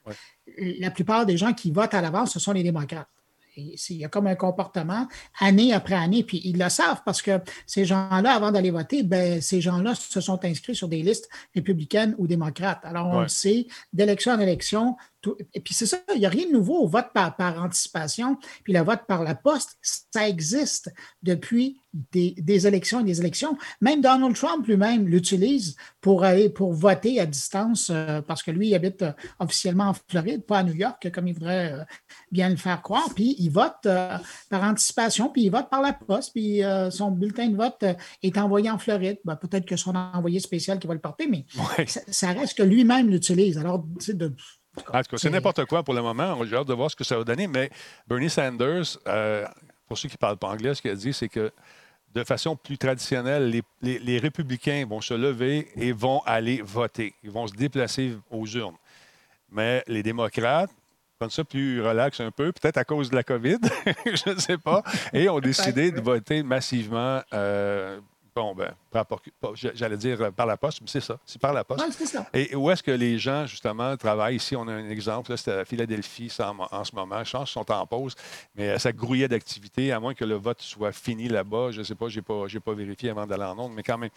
la 0.57 0.89
plupart 0.89 1.27
des 1.27 1.38
gens 1.38 1.53
qui 1.53 1.72
votent 1.72 1.93
à 1.93 2.01
l'avance, 2.01 2.34
ce 2.34 2.39
sont 2.39 2.53
les 2.53 2.63
démocrates. 2.63 3.07
Il 3.55 3.97
y 3.97 4.05
a 4.05 4.09
comme 4.09 4.27
un 4.27 4.35
comportement 4.35 5.07
année 5.39 5.74
après 5.74 5.95
année, 5.95 6.24
puis 6.24 6.41
ils 6.43 6.57
le 6.57 6.69
savent 6.69 7.01
parce 7.05 7.21
que 7.21 7.39
ces 7.65 7.85
gens-là, 7.85 8.33
avant 8.33 8.51
d'aller 8.51 8.71
voter, 8.71 9.03
ben, 9.03 9.41
ces 9.41 9.62
gens-là 9.62 9.95
se 9.95 10.21
sont 10.21 10.43
inscrits 10.43 10.75
sur 10.75 10.88
des 10.88 11.01
listes 11.01 11.29
républicaines 11.53 12.15
ou 12.17 12.27
démocrates. 12.27 12.81
Alors, 12.83 13.07
on 13.07 13.21
le 13.21 13.27
sait, 13.27 13.67
d'élection 13.93 14.33
en 14.33 14.39
élection, 14.39 14.95
et 15.53 15.60
puis 15.60 15.74
c'est 15.74 15.86
ça, 15.86 15.98
il 16.13 16.20
n'y 16.20 16.25
a 16.25 16.29
rien 16.29 16.48
de 16.48 16.51
nouveau 16.51 16.79
au 16.79 16.88
vote 16.88 17.08
par, 17.13 17.36
par, 17.36 17.63
anticipation. 17.63 18.38
Puis 18.63 18.74
le 18.74 18.82
vote 18.82 19.01
par 19.08 19.24
la 19.24 19.36
poste, 19.36 19.77
ça 19.82 20.27
existe 20.27 20.91
depuis 21.24 21.79
des, 22.12 22.67
élections 22.67 23.00
et 23.00 23.03
des 23.03 23.20
élections. 23.20 23.58
Même 23.82 24.01
Donald 24.01 24.36
Trump 24.36 24.65
lui-même 24.67 25.08
l'utilise 25.08 25.75
pour 26.01 26.24
aller 26.24 26.50
pour 26.50 26.74
voter 26.74 27.20
à 27.20 27.25
distance 27.25 27.89
euh, 27.89 28.22
parce 28.22 28.44
que 28.44 28.51
lui, 28.51 28.70
il 28.70 28.75
habite 28.75 29.01
euh, 29.01 29.12
officiellement 29.39 29.89
en 29.89 29.94
Floride, 30.10 30.46
pas 30.46 30.60
à 30.60 30.63
New 30.63 30.74
York, 30.74 31.10
comme 31.12 31.27
il 31.27 31.34
voudrait 31.34 31.74
euh, 31.74 31.84
bien 32.32 32.50
le 32.50 32.58
faire 32.58 32.82
croire. 32.82 33.13
Puis 33.15 33.36
il 33.39 33.50
vote 33.50 33.88
par 34.50 34.63
anticipation, 34.63 35.29
puis 35.29 35.44
il 35.44 35.50
vote 35.50 35.70
par 35.70 35.82
la 35.82 35.94
poste, 35.94 36.32
puis 36.34 36.62
son 36.91 37.12
bulletin 37.12 37.50
de 37.50 37.55
vote 37.55 37.84
est 38.24 38.38
envoyé 38.38 38.70
en 38.70 38.77
Floride. 38.77 39.17
Ben, 39.24 39.36
peut-être 39.36 39.65
que 39.65 39.75
son 39.75 39.96
envoyé 39.96 40.39
spécial 40.39 40.79
qui 40.79 40.88
va 40.88 40.94
le 40.94 41.00
porter, 41.00 41.27
mais 41.27 41.46
ça, 41.88 42.01
ça, 42.08 42.32
reste 42.32 42.58
que 42.58 42.63
lui-même 42.63 43.10
l'utilise. 43.10 43.58
Alors, 43.58 43.86
tu 44.00 44.05
sais, 44.05 44.13
de 44.13 44.34
en 44.77 45.01
tout 45.01 45.12
cas, 45.12 45.17
c'est 45.17 45.29
n'importe 45.29 45.65
quoi 45.65 45.84
pour 45.84 45.94
le 45.94 46.01
moment. 46.01 46.44
J'ai 46.46 46.55
hâte 46.55 46.67
de 46.67 46.74
voir 46.74 46.91
ce 46.91 46.96
que 46.96 47.03
ça 47.03 47.17
va 47.17 47.24
donner. 47.24 47.48
Mais 47.48 47.70
Bernie 48.08 48.29
Sanders, 48.29 48.98
euh, 49.08 49.46
pour 49.88 49.98
ceux 49.98 50.10
qui 50.10 50.15
ne 50.15 50.20
parlent 50.20 50.38
pas 50.38 50.48
anglais, 50.48 50.74
ce 50.74 50.82
qu'il 50.82 50.91
a 50.91 50.96
dit, 50.96 51.13
c'est 51.13 51.29
que 51.29 51.51
de 52.13 52.24
façon 52.24 52.55
plus 52.55 52.77
traditionnelle, 52.77 53.62
les, 53.82 54.17
républicains 54.20 54.86
vont 54.88 55.01
se 55.01 55.13
lever 55.13 55.67
et 55.75 55.91
vont 55.91 56.22
aller 56.25 56.62
voter. 56.62 57.13
Ils 57.24 57.32
vont 57.32 57.46
se 57.46 57.53
déplacer 57.53 58.17
aux 58.32 58.46
urnes. 58.48 58.77
Mais 59.51 59.84
les 59.88 60.01
démocrates, 60.01 60.72
comme 61.20 61.29
ça 61.29 61.44
plus 61.44 61.82
relax 61.82 62.20
un 62.22 62.32
peu, 62.32 62.51
peut-être 62.53 62.77
à 62.77 62.86
cause 62.86 63.10
de 63.10 63.15
la 63.15 63.24
COVID, 63.24 63.58
je 64.05 64.34
ne 64.34 64.39
sais 64.39 64.58
pas, 64.58 64.82
et 65.13 65.27
ont 65.27 65.39
décidé 65.39 65.91
de 65.91 66.00
voter 66.00 66.41
massivement 66.41 67.22
euh, 67.34 68.00
Bon, 68.36 68.53
ben, 68.53 68.74
j'allais 69.74 69.98
dire 69.98 70.22
euh, 70.22 70.32
par 70.32 70.46
la 70.46 70.58
poste, 70.58 70.82
mais 70.82 70.88
c'est 70.88 71.02
ça, 71.02 71.18
c'est 71.25 71.42
par 71.42 71.54
la 71.54 71.64
poste. 71.64 71.84
c'est 71.92 72.06
ça. 72.06 72.25
Et 72.34 72.56
où 72.56 72.70
est-ce 72.72 72.84
que 72.84 72.92
les 72.92 73.18
gens, 73.18 73.46
justement, 73.46 73.96
travaillent? 73.98 74.36
Ici, 74.36 74.56
on 74.56 74.68
a 74.68 74.74
un 74.74 74.90
exemple, 74.90 75.32
là, 75.32 75.38
c'était 75.38 75.52
à 75.52 75.66
Philadelphie 75.66 76.32
en, 76.40 76.84
ce 76.84 76.96
moment. 76.96 77.24
Je 77.24 77.32
pense 77.32 77.50
qu'ils 77.50 77.54
sont 77.54 77.72
en 77.72 77.86
pause, 77.86 78.16
mais 78.56 78.70
euh, 78.70 78.78
ça 78.78 78.92
grouillait 78.92 79.28
d'activité, 79.28 79.92
à 79.92 80.00
moins 80.00 80.14
que 80.14 80.25
le 80.25 80.36
vote 80.36 80.62
soit 80.62 80.92
fini 80.92 81.28
là-bas. 81.28 81.72
Je 81.72 81.80
ne 81.80 81.84
sais 81.84 81.96
pas, 81.96 82.08
je 82.08 82.20
n'ai 82.20 82.22
pas, 82.22 82.46
pas 82.64 82.74
vérifié 82.74 83.10
avant 83.10 83.25
d'aller 83.25 83.44
en 83.44 83.58
onde, 83.58 83.74
mais 83.74 83.84
quand 83.84 83.98
même. 83.98 84.10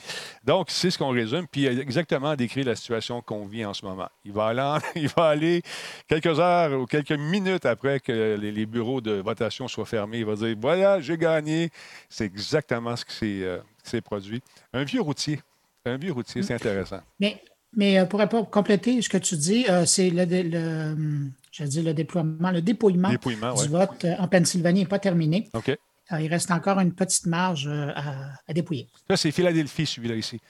Donc, 0.45 0.71
c'est 0.71 0.91
ce 0.91 0.99
qu'on 0.99 1.11
résume, 1.11 1.47
puis 1.47 1.67
exactement 1.67 2.35
décrit 2.37 2.65
la 2.65 2.77
situation 2.77 3.21
qu'on 3.23 3.47
vit 3.47 3.65
en 3.65 3.75
ce 3.75 3.85
moment. 3.85 4.09
Il 4.25 4.33
va 4.33 4.47
aller, 4.47 4.81
il 4.97 5.09
va 5.09 5.29
aller 5.29 5.63
quelques 6.07 6.39
heures 6.39 6.81
ou 6.81 6.87
quelques 6.87 7.13
minutes 7.13 7.67
après 7.67 8.01
que 8.01 8.37
les, 8.37 8.67
bureaux 8.67 9.01
de 9.01 9.13
votation 9.13 9.67
soient 9.69 9.87
fermés. 9.87 10.19
Il 10.19 10.27
va 10.27 10.35
dire, 10.35 10.55
voilà, 10.61 11.01
j'ai 11.01 11.17
gagné. 11.17 11.71
C'est 12.09 12.25
exactement 12.25 12.97
ce 12.97 13.05
que 13.05 13.13
c'est. 13.13 13.43
Euh, 13.43 13.59
ces 13.89 14.01
produits. 14.01 14.43
Un 14.79 14.85
vieux 14.85 15.01
routier. 15.01 15.41
Un 15.85 15.97
vieux 15.97 16.13
routier, 16.13 16.43
c'est 16.43 16.55
intéressant. 16.55 17.01
Mais, 17.19 17.43
mais 17.77 17.99
euh, 17.99 18.05
pour, 18.05 18.49
compléter 18.49 19.03
ce 19.03 19.09
que 19.09 19.19
tu 19.19 19.37
dis, 19.37 19.67
euh, 19.69 19.85
c'est 19.85 20.11
le, 20.11 20.25
le, 20.25 21.31
le 21.59 21.93
déploiement, 21.93 22.51
le 22.53 22.63
dépouillement, 22.63 23.11
du 23.11 23.69
vote 23.69 24.05
euh, 24.05 24.15
en 24.19 24.29
Pennsylvanie 24.29 24.81
n'est 24.81 24.87
pas 24.87 25.01
terminé. 25.01 25.51
OK. 25.53 25.77
il 26.13 26.29
reste 26.29 26.53
encore 26.53 26.79
une 26.79 26.95
petite 26.95 27.27
marge 27.27 27.67
à, 27.67 28.53
dépouiller. 28.53 28.89
Ça, 29.11 29.17
c'est 29.17 29.33
Philadelphie, 29.33 29.87
celui-là 29.87 30.15
ici. 30.15 30.41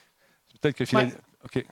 Peut-être 0.61 0.75
que 0.75 0.85
Philadelphie. 0.85 1.17
OK. 1.45 1.65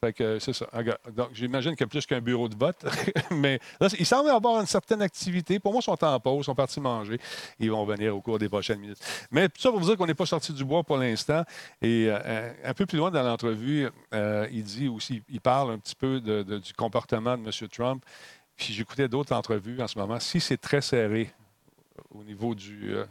Fait 0.00 0.12
que 0.12 0.38
c'est 0.38 0.52
ça. 0.52 0.66
Donc, 1.12 1.30
j'imagine 1.32 1.72
qu'il 1.72 1.80
y 1.80 1.84
a 1.84 1.88
plus 1.88 2.06
qu'un 2.06 2.20
bureau 2.20 2.48
de 2.48 2.54
vote. 2.54 2.84
Mais 3.32 3.58
là, 3.80 3.88
il 3.98 4.06
semble 4.06 4.30
avoir 4.30 4.60
une 4.60 4.66
certaine 4.66 5.02
activité. 5.02 5.58
Pour 5.58 5.72
moi, 5.72 5.80
ils 5.82 5.84
sont 5.84 6.04
en 6.04 6.20
pause, 6.20 6.42
ils 6.42 6.44
sont 6.44 6.54
partis 6.54 6.80
manger. 6.80 7.18
Ils 7.58 7.70
vont 7.70 7.84
venir 7.84 8.16
au 8.16 8.20
cours 8.20 8.38
des 8.38 8.48
prochaines 8.48 8.78
minutes. 8.78 9.00
Mais 9.32 9.48
tout 9.48 9.60
ça 9.60 9.70
pour 9.70 9.80
vous 9.80 9.86
dire 9.86 9.96
qu'on 9.96 10.06
n'est 10.06 10.14
pas 10.14 10.26
sorti 10.26 10.52
du 10.52 10.64
bois 10.64 10.84
pour 10.84 10.98
l'instant. 10.98 11.42
Et 11.82 12.06
euh, 12.08 12.52
un 12.64 12.74
peu 12.74 12.86
plus 12.86 12.98
loin 12.98 13.10
dans 13.10 13.24
l'entrevue, 13.24 13.88
euh, 14.14 14.46
il 14.52 14.62
dit 14.62 14.86
aussi, 14.86 15.22
il 15.28 15.40
parle 15.40 15.72
un 15.72 15.78
petit 15.78 15.96
peu 15.96 16.20
du 16.20 16.72
comportement 16.74 17.36
de 17.36 17.42
M. 17.42 17.68
Trump. 17.68 18.04
Puis 18.56 18.74
j'écoutais 18.74 19.08
d'autres 19.08 19.34
entrevues 19.34 19.80
en 19.82 19.88
ce 19.88 19.98
moment. 19.98 20.20
Si 20.20 20.38
c'est 20.38 20.58
très 20.58 20.80
serré 20.80 21.32
au 22.10 22.22
niveau 22.22 22.54
du, 22.54 22.94
euh, 22.94 23.04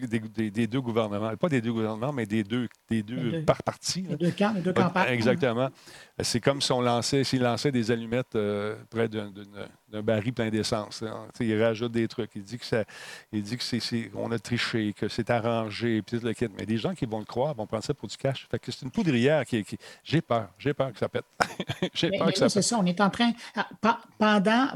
des, 0.00 0.66
deux 0.66 0.80
gouvernements, 0.80 1.36
pas 1.36 1.48
des 1.48 1.60
deux 1.60 1.72
gouvernements, 1.72 2.12
mais 2.12 2.26
des 2.26 2.44
deux, 2.44 2.68
des 2.88 3.02
deux, 3.02 3.42
par 3.44 3.62
partis. 3.62 4.02
Les 4.02 4.16
deux 4.16 4.30
camps, 4.30 4.52
les 4.54 4.60
deux 4.60 4.72
campagnes. 4.72 5.12
Exactement. 5.12 5.68
C'est 6.20 6.40
comme 6.40 6.60
si 6.60 6.72
on 6.72 6.80
lançait, 6.80 7.24
s'il 7.24 7.42
lançait 7.42 7.72
des 7.72 7.90
allumettes 7.90 8.36
euh, 8.36 8.76
près 8.90 9.08
d'un 9.94 10.02
baril 10.02 10.32
plein 10.32 10.50
d'essence. 10.50 11.04
Il 11.40 11.62
rajoute 11.62 11.92
des 11.92 12.08
trucs. 12.08 12.30
Il 12.34 12.42
dit 12.42 12.58
que 12.58 12.66
ça, 12.66 12.84
il 13.32 13.42
dit 13.42 13.56
que 13.56 13.62
c'est, 13.62 14.10
on 14.14 14.30
a 14.32 14.38
triché, 14.38 14.92
que 14.92 15.08
c'est 15.08 15.30
arrangé, 15.30 16.02
puis 16.02 16.18
le 16.18 16.32
kit. 16.32 16.48
Mais 16.58 16.66
des 16.66 16.76
gens 16.76 16.94
qui 16.94 17.06
vont 17.06 17.20
le 17.20 17.24
croire 17.24 17.54
vont 17.54 17.66
prendre 17.66 17.84
ça 17.84 17.94
pour 17.94 18.08
du 18.08 18.16
cash. 18.16 18.46
Fait 18.50 18.58
que 18.58 18.72
c'est 18.72 18.82
une 18.82 18.90
poudrière 18.90 19.44
qui, 19.44 19.62
qui... 19.64 19.78
j'ai 20.02 20.20
peur, 20.20 20.48
j'ai 20.58 20.74
peur 20.74 20.92
que 20.92 20.98
ça 20.98 21.08
pète. 21.08 21.24
j'ai 21.94 22.10
peur 22.10 22.32
que 22.32 22.38
ça 22.38 22.48
C'est 22.48 22.62
ça. 22.62 22.78
On 22.78 22.86
est 22.86 23.00
en 23.00 23.10
train, 23.10 23.32
ah, 23.54 23.68
pendant, 24.18 24.66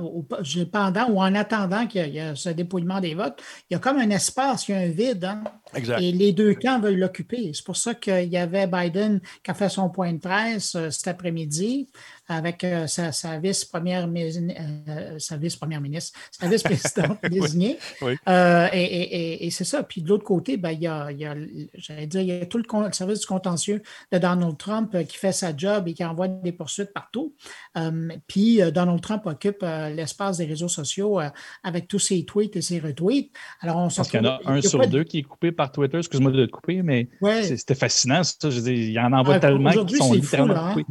pendant 0.70 1.08
ou 1.10 1.20
en 1.20 1.34
attendant 1.34 1.86
qu'il 1.86 2.06
y, 2.08 2.18
ait 2.18 2.36
ce 2.36 2.50
dépouillement 2.50 3.00
des 3.00 3.14
votes, 3.14 3.42
il 3.68 3.74
y 3.74 3.76
a 3.76 3.80
comme 3.80 3.98
un 3.98 4.10
espace, 4.10 4.68
il 4.68 4.72
y 4.72 4.74
a 4.74 4.80
un 4.80 4.88
vide. 4.88 5.24
Hein? 5.24 5.42
Exact. 5.74 6.00
Et 6.00 6.12
les 6.12 6.32
deux 6.32 6.54
camps 6.54 6.80
veulent 6.80 6.98
l'occuper. 6.98 7.50
C'est 7.52 7.64
pour 7.64 7.76
ça 7.76 7.94
qu'il 7.94 8.28
y 8.28 8.36
avait 8.36 8.66
Biden 8.66 9.20
qui 9.42 9.50
a 9.50 9.54
fait 9.54 9.68
son 9.68 9.90
point 9.90 10.12
de 10.12 10.18
presse 10.18 10.74
euh, 10.76 10.90
cet 10.90 11.08
après 11.08 11.32
midi 11.32 11.88
avec 12.28 12.62
euh, 12.62 12.86
sa, 12.86 13.38
vice-première 13.38 14.06
euh, 14.06 15.18
sa 15.18 15.36
vice-première 15.36 15.80
ministre, 15.80 16.18
sa 16.30 16.46
vice-présidente 16.46 17.18
désignée. 17.30 17.78
Euh, 18.28 18.68
et, 18.72 19.48
c'est 19.50 19.64
ça. 19.64 19.82
Puis 19.82 20.02
de 20.02 20.08
l'autre 20.08 20.24
côté, 20.24 20.58
ben, 20.58 20.70
il, 20.70 20.82
y 20.82 20.86
a, 20.86 21.10
il, 21.10 21.18
y 21.18 21.24
a, 21.24 21.34
dire, 22.06 22.20
il 22.20 22.26
y 22.26 22.32
a 22.32 22.46
tout 22.46 22.58
le, 22.58 22.92
service 22.92 23.20
du 23.20 23.26
contentieux 23.26 23.82
de 24.12 24.18
Donald 24.18 24.58
Trump 24.58 24.96
qui 25.08 25.16
fait 25.16 25.32
sa 25.32 25.56
job 25.56 25.88
et 25.88 25.94
qui 25.94 26.04
envoie 26.04 26.28
des 26.28 26.52
poursuites 26.52 26.92
partout. 26.92 27.34
puis 28.26 28.60
Donald 28.72 29.00
Trump 29.00 29.22
occupe 29.26 29.62
l'espace 29.62 30.36
des 30.38 30.44
réseaux 30.44 30.68
sociaux 30.68 31.20
avec 31.64 31.88
tous 31.88 31.98
ses 31.98 32.24
tweets 32.24 32.56
et 32.56 32.62
ses 32.62 32.78
retweets. 32.78 33.30
Alors, 33.60 33.78
on 33.78 33.88
Parce 33.88 34.08
qu'il 34.08 34.22
y 34.22 34.26
en 34.26 34.30
a 34.30 34.40
un 34.44 34.60
sur 34.60 34.86
deux 34.86 35.04
qui 35.04 35.18
est 35.18 35.22
coupé 35.22 35.50
par 35.50 35.72
Twitter. 35.72 35.98
Excuse-moi 35.98 36.30
de 36.30 36.44
te 36.44 36.50
couper, 36.50 36.82
mais 36.82 37.08
c'était 37.42 37.74
fascinant. 37.74 38.22
Ça. 38.22 38.50
Je 38.50 38.60
veux 38.60 38.72
il 38.72 38.92
y 38.92 39.00
en 39.00 39.12
envoie 39.12 39.38
tellement 39.40 39.70
qui 39.70 39.96
sont 39.96 40.12
littéralement 40.12 40.54
hein. 40.54 40.82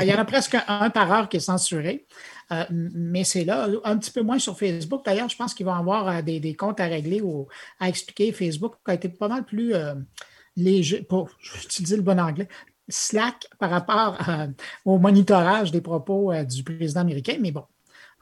Il 0.00 0.06
y 0.06 0.14
en 0.14 0.18
a 0.18 0.24
presque 0.24 0.56
un 0.68 0.90
par 0.90 1.10
heure 1.12 1.28
qui 1.28 1.38
est 1.38 1.40
censuré. 1.40 2.06
Euh, 2.52 2.64
mais 2.70 3.24
c'est 3.24 3.44
là, 3.44 3.68
un 3.84 3.96
petit 3.96 4.10
peu 4.10 4.22
moins 4.22 4.38
sur 4.38 4.58
Facebook. 4.58 5.04
D'ailleurs, 5.04 5.28
je 5.28 5.36
pense 5.36 5.54
qu'il 5.54 5.66
va 5.66 5.76
y 5.76 5.78
avoir 5.78 6.08
euh, 6.08 6.22
des, 6.22 6.54
comptes 6.54 6.80
à 6.80 6.86
régler 6.86 7.20
ou 7.20 7.48
à 7.80 7.88
expliquer. 7.88 8.32
Facebook 8.32 8.74
a 8.86 8.94
été 8.94 9.08
pas 9.08 9.28
mal 9.28 9.44
plus 9.44 9.74
euh, 9.74 9.94
léger, 10.56 11.02
pour 11.02 11.30
utiliser 11.64 11.96
le 11.96 12.02
bon 12.02 12.20
anglais, 12.20 12.48
slack 12.88 13.46
par 13.58 13.70
rapport 13.70 14.18
au 14.84 14.98
monitorage 14.98 15.70
des 15.70 15.80
propos 15.80 16.32
du 16.44 16.62
président 16.62 17.00
américain. 17.00 17.36
Mais 17.40 17.52
bon, 17.52 17.64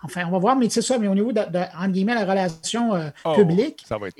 enfin, 0.03 0.25
on 0.27 0.31
va 0.31 0.39
voir. 0.39 0.57
Mais 0.57 0.69
c'est 0.69 0.83
ça, 0.83 0.99
mais 0.99 1.09
au 1.09 1.15
niveau 1.15 1.33
de, 1.33 1.41
de 1.41 1.89
guillemets, 1.89 2.15
la 2.15 2.25
relation 2.25 2.93
oh, 3.25 3.35
publique, 3.35 3.83
ça 3.87 3.99
va 3.99 4.09
être 4.09 4.17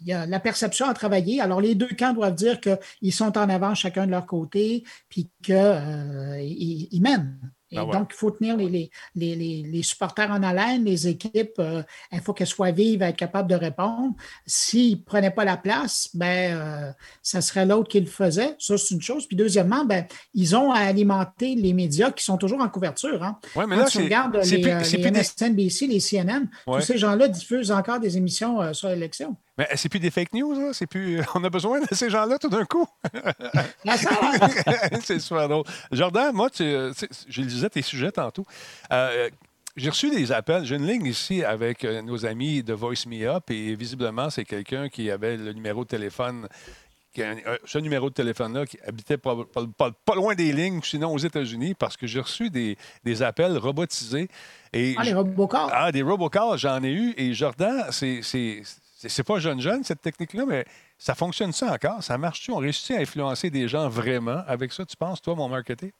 il 0.00 0.08
y 0.08 0.12
a 0.12 0.26
la 0.26 0.40
perception 0.40 0.86
à 0.86 0.94
travailler. 0.94 1.40
Alors, 1.40 1.60
les 1.60 1.74
deux 1.74 1.88
camps 1.88 2.12
doivent 2.12 2.34
dire 2.34 2.60
qu'ils 2.60 3.12
sont 3.12 3.36
en 3.38 3.48
avant 3.48 3.74
chacun 3.74 4.06
de 4.06 4.10
leur 4.10 4.26
côté, 4.26 4.84
puis 5.08 5.30
qu'ils 5.42 5.54
euh, 5.54 7.00
mènent. 7.00 7.38
Et 7.72 7.78
ah 7.78 7.84
donc, 7.84 8.12
il 8.14 8.16
faut 8.16 8.30
tenir 8.30 8.56
les, 8.56 8.90
les, 9.16 9.82
supporters 9.82 10.30
en 10.30 10.40
haleine, 10.44 10.84
les 10.84 11.08
équipes, 11.08 11.58
euh, 11.58 11.82
il 12.12 12.20
faut 12.20 12.32
qu'elles 12.32 12.46
soient 12.46 12.70
vives, 12.70 13.02
être 13.02 13.16
capables 13.16 13.50
de 13.50 13.56
répondre. 13.56 14.14
S'ils 14.46 14.98
ne 14.98 15.02
prenaient 15.02 15.32
pas 15.32 15.44
la 15.44 15.56
place, 15.56 16.10
ben, 16.14 16.56
euh, 16.56 16.92
ça 17.22 17.40
serait 17.40 17.66
l'autre 17.66 17.88
qui 17.88 17.98
le 17.98 18.06
faisait. 18.06 18.54
Ça, 18.60 18.78
c'est 18.78 18.94
une 18.94 19.02
chose. 19.02 19.26
Puis, 19.26 19.36
deuxièmement, 19.36 19.84
ben, 19.84 20.06
ils 20.32 20.54
ont 20.54 20.70
à 20.70 20.78
alimenter 20.78 21.56
les 21.56 21.72
médias 21.72 22.12
qui 22.12 22.24
sont 22.24 22.36
toujours 22.36 22.60
en 22.60 22.68
couverture. 22.68 23.24
Hein. 23.24 23.36
mais 23.56 23.62
Quand 23.64 23.76
là, 23.76 23.84
tu 23.86 23.98
regardes 23.98 24.36
les, 24.36 24.58
les 24.58 25.10
MSNBC, 25.10 25.88
les 25.88 26.00
CNN, 26.00 26.46
tous 26.66 26.80
ces 26.82 26.98
gens-là 26.98 27.26
diffusent 27.26 27.72
encore 27.72 27.98
des 27.98 28.16
émissions 28.16 28.72
sur 28.74 28.88
l'élection. 28.90 29.36
Mais 29.58 29.68
c'est 29.74 29.88
plus 29.88 30.00
des 30.00 30.10
fake 30.10 30.32
news, 30.34 30.52
là. 30.58 30.72
C'est 30.72 30.86
plus... 30.86 31.20
On 31.34 31.42
a 31.44 31.50
besoin 31.50 31.80
de 31.80 31.86
ces 31.92 32.10
gens-là 32.10 32.38
tout 32.38 32.48
d'un 32.48 32.64
coup. 32.64 32.86
c'est 35.02 35.18
super 35.18 35.48
drôle. 35.48 35.64
Jordan, 35.92 36.34
moi, 36.34 36.50
tu, 36.50 36.64
je 36.64 37.42
lisais 37.42 37.70
tes 37.70 37.82
sujets 37.82 38.12
tantôt. 38.12 38.44
Euh, 38.92 39.30
j'ai 39.76 39.90
reçu 39.90 40.10
des 40.10 40.32
appels. 40.32 40.64
J'ai 40.64 40.76
une 40.76 40.86
ligne 40.86 41.06
ici 41.06 41.44
avec 41.44 41.84
euh, 41.84 42.02
nos 42.02 42.24
amis 42.24 42.62
de 42.62 42.72
Voice 42.72 43.06
Me 43.06 43.26
Up 43.28 43.50
et 43.50 43.74
visiblement, 43.74 44.30
c'est 44.30 44.44
quelqu'un 44.44 44.88
qui 44.88 45.10
avait 45.10 45.36
le 45.36 45.52
numéro 45.52 45.84
de 45.84 45.88
téléphone 45.88 46.48
ce 47.64 47.78
numéro 47.78 48.08
de 48.08 48.14
téléphone-là 48.14 48.66
qui 48.66 48.78
habitait 48.86 49.16
pas, 49.16 49.34
loin 50.14 50.34
des 50.34 50.52
lignes, 50.52 50.80
sinon 50.82 51.12
aux 51.12 51.18
États-Unis, 51.18 51.74
parce 51.74 51.96
que 51.96 52.06
j'ai 52.06 52.20
reçu 52.20 52.50
des, 52.50 52.76
appels 53.22 53.56
robotisés. 53.58 54.28
Et 54.72 54.94
ah, 54.98 55.04
les 55.04 55.14
robocalls? 55.14 55.70
Ah, 55.72 55.92
des 55.92 56.02
robocalls, 56.02 56.58
j'en 56.58 56.82
ai 56.82 56.92
eu. 56.92 57.14
Et 57.16 57.32
Jordan, 57.32 57.86
c'est, 57.90 58.62
c'est, 58.96 59.24
pas 59.24 59.38
jeune-jeune, 59.38 59.84
cette 59.84 60.00
technique-là, 60.00 60.46
mais 60.46 60.64
ça 60.96 61.14
fonctionne 61.14 61.52
ça 61.52 61.72
encore? 61.74 62.02
Ça 62.02 62.16
marche-tu? 62.16 62.50
On 62.50 62.56
réussit 62.56 62.96
à 62.96 63.00
influencer 63.00 63.50
des 63.50 63.68
gens 63.68 63.88
vraiment 63.90 64.42
avec 64.46 64.72
ça, 64.72 64.86
tu 64.86 64.96
penses, 64.96 65.20
toi, 65.20 65.34
mon 65.34 65.48
marketing? 65.48 65.90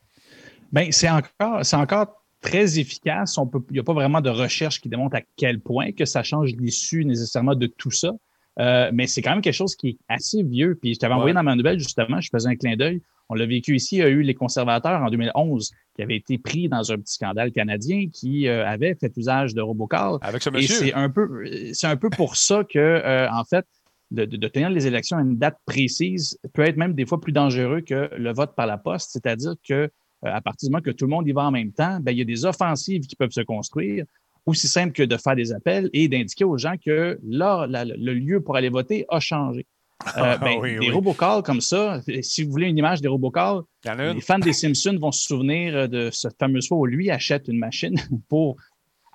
Bien, 0.73 0.89
c'est 0.91 1.11
encore, 1.11 1.65
c'est 1.65 1.77
encore 1.77 2.23
très 2.41 2.79
efficace. 2.79 3.37
il 3.37 3.73
n'y 3.73 3.79
a 3.79 3.83
pas 3.83 3.93
vraiment 3.93 4.21
de 4.21 4.31
recherche 4.31 4.81
qui 4.81 4.89
démontre 4.89 5.17
à 5.17 5.21
quel 5.37 5.61
point 5.61 5.93
que 5.93 6.07
ça 6.07 6.23
change 6.23 6.53
l'issue 6.53 7.05
nécessairement 7.05 7.55
de 7.55 7.67
tout 7.67 7.91
ça. 7.91 8.13
Euh, 8.59 8.91
mais 8.93 9.07
c'est 9.07 9.23
quand 9.23 9.33
même 9.33 9.43
quelque 9.43 9.55
chose 9.55 9.77
qui 9.77 9.89
est 9.89 9.99
assez 10.09 10.43
vieux. 10.43 10.79
Puis 10.81 10.95
je 10.95 10.99
t'avais 10.99 11.15
envoyé 11.15 11.35
dans 11.35 11.43
ma 11.43 11.55
nouvelle, 11.57 11.79
justement, 11.79 12.21
je 12.21 12.31
faisais 12.31 12.49
un 12.49 12.57
clin 12.57 12.77
d'œil. 12.77 13.03
On 13.29 13.35
l'a 13.35 13.47
vécu 13.47 13.75
ici. 13.75 13.97
Il 13.97 13.99
y 13.99 14.03
a 14.03 14.09
eu 14.09 14.23
les 14.23 14.35
conservateurs 14.35 15.03
en 15.03 15.11
2011 15.11 15.73
qui 15.95 16.03
avaient 16.03 16.17
été 16.17 16.39
pris 16.39 16.69
dans 16.69 16.93
un 16.93 16.97
petit 16.97 17.15
scandale 17.15 17.53
canadien 17.53 18.07
qui 18.13 18.47
euh, 18.47 18.67
avait 18.67 18.95
fait 18.95 19.13
usage 19.17 19.53
de 19.55 19.61
robocall. 19.61 20.19
Avec 20.23 20.43
ce 20.43 20.51
monsieur. 20.51 20.75
Et 20.75 20.89
c'est 20.89 20.95
un 20.95 21.11
peu, 21.11 21.45
c'est 21.73 21.87
un 21.87 21.97
peu 21.97 22.09
pour 22.09 22.37
ça 22.37 22.65
que, 22.65 22.79
euh, 22.79 23.29
en 23.31 23.45
fait, 23.45 23.67
de, 24.13 24.25
de, 24.25 24.49
tenir 24.49 24.71
les 24.71 24.87
élections 24.87 25.19
à 25.19 25.23
une 25.23 25.37
date 25.37 25.59
précise 25.67 26.39
peut 26.55 26.63
être 26.63 26.77
même 26.77 26.95
des 26.95 27.05
fois 27.05 27.21
plus 27.21 27.33
dangereux 27.33 27.81
que 27.81 28.09
le 28.17 28.33
vote 28.33 28.55
par 28.55 28.67
la 28.67 28.79
poste. 28.79 29.11
C'est-à-dire 29.11 29.55
que 29.69 29.91
à 30.23 30.41
partir 30.41 30.69
du 30.69 30.73
moment 30.73 30.83
que 30.83 30.91
tout 30.91 31.05
le 31.05 31.11
monde 31.11 31.29
y 31.29 31.33
va 31.33 31.43
en 31.43 31.51
même 31.51 31.73
temps, 31.73 31.99
ben, 32.01 32.13
il 32.13 32.19
y 32.19 32.23
a 32.23 32.25
des 32.25 32.45
offensives 32.45 33.03
qui 33.03 33.17
peuvent 33.17 33.31
se 33.31 33.43
construire 33.43 34.05
aussi 34.47 34.69
simple 34.69 34.93
que 34.93 35.03
de 35.03 35.17
faire 35.17 35.37
des 35.37 35.53
appels 35.53 35.91
et 35.93 36.09
d'indiquer 36.09 36.45
aux 36.45 36.57
gens 36.57 36.77
que 36.83 37.19
là, 37.25 37.67
le 37.69 38.15
lieu 38.15 38.41
pour 38.41 38.57
aller 38.57 38.69
voter 38.69 39.05
a 39.09 39.21
changé. 39.21 39.67
Euh, 40.07 40.11
ah 40.15 40.39
ben, 40.39 40.61
des 40.61 40.91
robocalls 40.91 41.43
comme 41.43 41.61
ça, 41.61 42.01
si 42.21 42.45
vous 42.45 42.51
voulez 42.51 42.69
une 42.69 42.79
image 42.79 43.01
des 43.01 43.09
robocalls, 43.09 43.63
les 43.85 44.21
fans 44.21 44.39
des 44.39 44.53
Simpsons 44.53 44.97
vont 45.01 45.11
se 45.11 45.27
souvenir 45.27 45.89
de 45.89 46.11
cette 46.13 46.39
fameuse 46.39 46.69
fois 46.69 46.79
où 46.79 46.87
lui 46.87 47.11
achète 47.11 47.49
une 47.49 47.59
machine 47.59 47.97
pour 48.29 48.57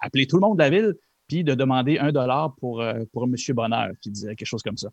appeler 0.01 0.27
tout 0.27 0.37
le 0.37 0.41
monde 0.41 0.57
de 0.57 0.63
la 0.63 0.69
ville 0.69 0.95
puis 1.27 1.45
de 1.45 1.53
demander 1.53 1.97
un 1.97 2.11
dollar 2.11 2.53
pour, 2.55 2.81
euh, 2.81 3.05
pour 3.13 3.23
M. 3.23 3.35
Bonheur, 3.55 3.91
qui 4.01 4.11
disait 4.11 4.35
quelque 4.35 4.47
chose 4.47 4.63
comme 4.63 4.75
ça. 4.75 4.89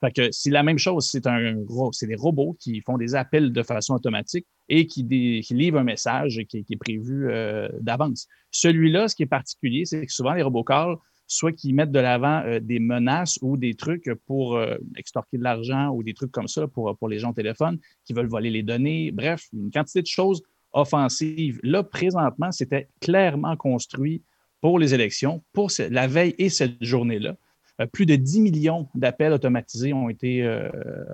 Fait 0.00 0.12
que 0.12 0.30
c'est 0.30 0.50
la 0.50 0.62
même 0.62 0.78
chose, 0.78 1.08
c'est 1.10 1.26
un 1.26 1.56
c'est 1.92 2.06
des 2.06 2.14
robots 2.14 2.56
qui 2.60 2.80
font 2.82 2.96
des 2.96 3.14
appels 3.16 3.52
de 3.52 3.62
façon 3.62 3.94
automatique 3.94 4.46
et 4.68 4.86
qui, 4.86 5.02
livrent 5.02 5.78
un 5.78 5.84
message 5.84 6.40
qui, 6.48 6.64
est 6.70 6.76
prévu 6.76 7.30
euh, 7.30 7.68
d'avance. 7.80 8.28
Celui-là, 8.52 9.08
ce 9.08 9.16
qui 9.16 9.24
est 9.24 9.26
particulier, 9.26 9.84
c'est 9.84 10.06
que 10.06 10.12
souvent 10.12 10.34
les 10.34 10.42
robocalls, 10.42 10.96
soit 11.26 11.52
qu'ils 11.52 11.74
mettent 11.74 11.90
de 11.90 11.98
l'avant 11.98 12.42
euh, 12.44 12.60
des 12.60 12.78
menaces 12.78 13.38
ou 13.42 13.56
des 13.56 13.74
trucs 13.74 14.10
pour 14.26 14.56
euh, 14.56 14.76
extorquer 14.96 15.36
de 15.36 15.42
l'argent 15.42 15.88
ou 15.90 16.02
des 16.02 16.14
trucs 16.14 16.30
comme 16.30 16.48
ça 16.48 16.68
pour, 16.68 16.96
pour 16.96 17.08
les 17.08 17.18
gens 17.18 17.30
au 17.30 17.34
téléphone 17.34 17.78
qui 18.04 18.12
veulent 18.12 18.28
voler 18.28 18.50
les 18.50 18.62
données. 18.62 19.10
Bref, 19.10 19.46
une 19.52 19.70
quantité 19.70 20.00
de 20.00 20.06
choses 20.06 20.42
offensives. 20.72 21.58
Là, 21.62 21.82
présentement, 21.82 22.52
c'était 22.52 22.88
clairement 23.00 23.56
construit 23.56 24.22
pour 24.60 24.78
les 24.78 24.94
élections, 24.94 25.42
pour 25.52 25.70
la 25.90 26.06
veille 26.06 26.34
et 26.38 26.48
cette 26.48 26.82
journée-là. 26.82 27.36
Euh, 27.80 27.86
plus 27.86 28.06
de 28.06 28.16
10 28.16 28.40
millions 28.40 28.88
d'appels 28.94 29.32
automatisés 29.32 29.92
ont 29.92 30.08
été 30.08 30.42
euh, 30.42 30.68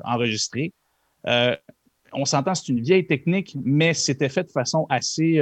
enregistrés. 0.05 0.73
Euh, 1.27 1.57
on 2.13 2.25
s'entend, 2.25 2.55
c'est 2.55 2.69
une 2.69 2.81
vieille 2.81 3.07
technique, 3.07 3.57
mais 3.65 3.93
c'était 3.93 4.29
fait 4.29 4.45
de 4.45 4.51
façon 4.51 4.87
assez, 4.89 5.41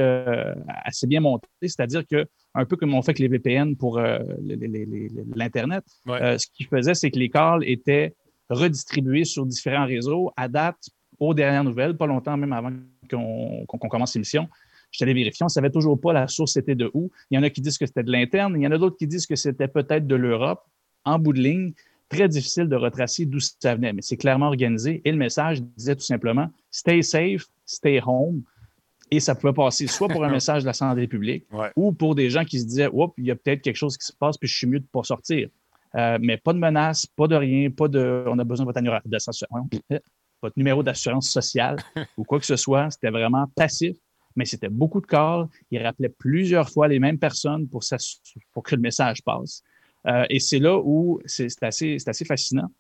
assez 0.67 1.07
bien 1.07 1.21
montée. 1.21 1.47
C'est-à-dire 1.61 2.07
que, 2.07 2.27
un 2.55 2.65
peu 2.65 2.77
comme 2.77 2.95
on 2.95 3.03
fait 3.03 3.11
avec 3.11 3.19
les 3.19 3.29
VPN 3.29 3.77
pour 3.77 4.01
l'Internet, 4.01 5.85
ce 6.07 6.47
qu'ils 6.47 6.67
faisait, 6.69 6.95
c'est 6.95 7.11
que 7.11 7.19
les 7.19 7.29
calls 7.29 7.63
étaient 7.69 8.15
redistribués 8.49 9.27
sur 9.27 9.45
différents 9.45 9.85
réseaux 9.85 10.33
à 10.35 10.49
date 10.49 10.79
aux 11.21 11.35
dernières 11.35 11.65
nouvelles, 11.65 11.95
pas 11.95 12.07
longtemps 12.07 12.39
même 12.39 12.55
avant 12.55 12.73
qu'on 13.11 13.67
commence 13.67 14.15
l'émission. 14.15 14.49
Je 14.93 15.05
allé 15.05 15.13
vérifier, 15.13 15.45
on 15.45 15.47
ne 15.47 15.51
savait 15.51 15.69
toujours 15.69 16.01
pas 16.01 16.15
la 16.15 16.27
source 16.27 16.53
c'était 16.53 16.75
de 16.75 16.91
où. 16.95 17.11
Il 17.31 17.35
y 17.35 17.39
en 17.39 17.43
a 17.43 17.51
qui 17.51 17.61
disent 17.61 17.77
que 17.77 17.85
c'était 17.85 18.03
de 18.03 18.13
l'interne, 18.13 18.55
il 18.57 18.63
y 18.63 18.67
en 18.67 18.73
a 18.73 18.79
d'autres 18.79 18.97
qui 18.97 19.07
disent 19.07 19.27
que 19.27 19.37
c'était 19.37 19.69
peut-être 19.69 20.07
de 20.07 20.15
l'Europe 20.15 20.63
en 21.05 21.19
bout 21.19 21.33
de 21.33 21.41
ligne, 21.41 21.73
très 22.13 22.29
difficile 22.29 22.69
de 22.69 22.77
retracer 22.77 23.25
d'où 23.25 23.41
ça 23.41 23.75
venait, 23.75 23.93
mais 23.93 24.03
c'est 24.03 24.17
clairement 24.17 24.47
organisé. 24.47 25.01
Et 25.05 25.11
le 25.11 25.19
message 25.19 25.63
disait 25.63 25.97
tout 25.97 26.05
simplement 26.05 26.51
Stay 26.71 27.03
safe, 27.03 27.47
stay 27.65 28.01
home. 28.05 28.43
Et 29.11 29.21
ça 29.21 29.35
pouvait 29.35 29.53
passer 29.53 29.87
soit 29.87 30.09
pour 30.09 30.25
un 30.25 30.31
message 30.39 30.63
de 30.63 30.67
la 30.67 30.73
santé 30.73 31.07
publique 31.07 31.47
ou 31.77 31.93
pour 31.93 32.15
des 32.15 32.31
gens 32.31 32.45
qui 32.45 32.61
se 32.61 32.67
disaient 32.67 32.89
Oups, 32.93 33.15
il 33.19 33.27
y 33.27 33.31
a 33.31 33.37
peut-être 33.37 33.63
quelque 33.63 33.77
chose 33.77 33.97
qui 33.97 34.07
se 34.07 34.13
passe, 34.13 34.37
puis 34.37 34.49
je 34.49 34.57
suis 34.57 34.67
mieux 34.67 34.79
de 34.79 34.85
ne 34.85 34.89
pas 34.89 35.03
sortir. 35.03 35.49
Euh, 35.95 36.19
mais 36.21 36.39
pas 36.39 36.53
de 36.53 36.59
menace, 36.59 37.07
pas 37.07 37.27
de 37.27 37.37
rien, 37.37 37.71
pas 37.71 37.89
de 37.89 38.25
on 38.27 38.39
a 38.39 38.45
besoin 38.45 38.65
de 38.65 38.73
votre, 40.41 40.57
numéro 40.57 40.83
d'assurance 40.83 41.31
sociale 41.31 41.77
ou 42.17 42.25
quoi 42.25 42.41
que 42.41 42.47
ce 42.47 42.57
soit. 42.57 42.91
C'était 42.91 43.11
vraiment 43.11 43.47
passif, 43.55 43.97
mais 44.35 44.45
c'était 44.45 44.71
beaucoup 44.71 45.01
de 45.01 45.07
calls. 45.07 45.47
Il 45.71 45.83
rappelait 45.83 46.09
plusieurs 46.09 46.71
fois 46.71 46.89
les 46.89 46.99
mêmes 46.99 47.19
personnes 47.19 47.69
pour, 47.69 47.83
pour 48.53 48.63
que 48.63 48.75
le 48.75 48.81
message 48.81 49.23
passe. 49.23 49.63
Euh, 50.07 50.25
et 50.31 50.41
c'est 50.41 50.59
là 50.59 50.79
où 50.79 51.21
c'est 51.27 51.63
assez, 51.63 51.97
assez 52.07 52.25
fascinant, 52.25 52.71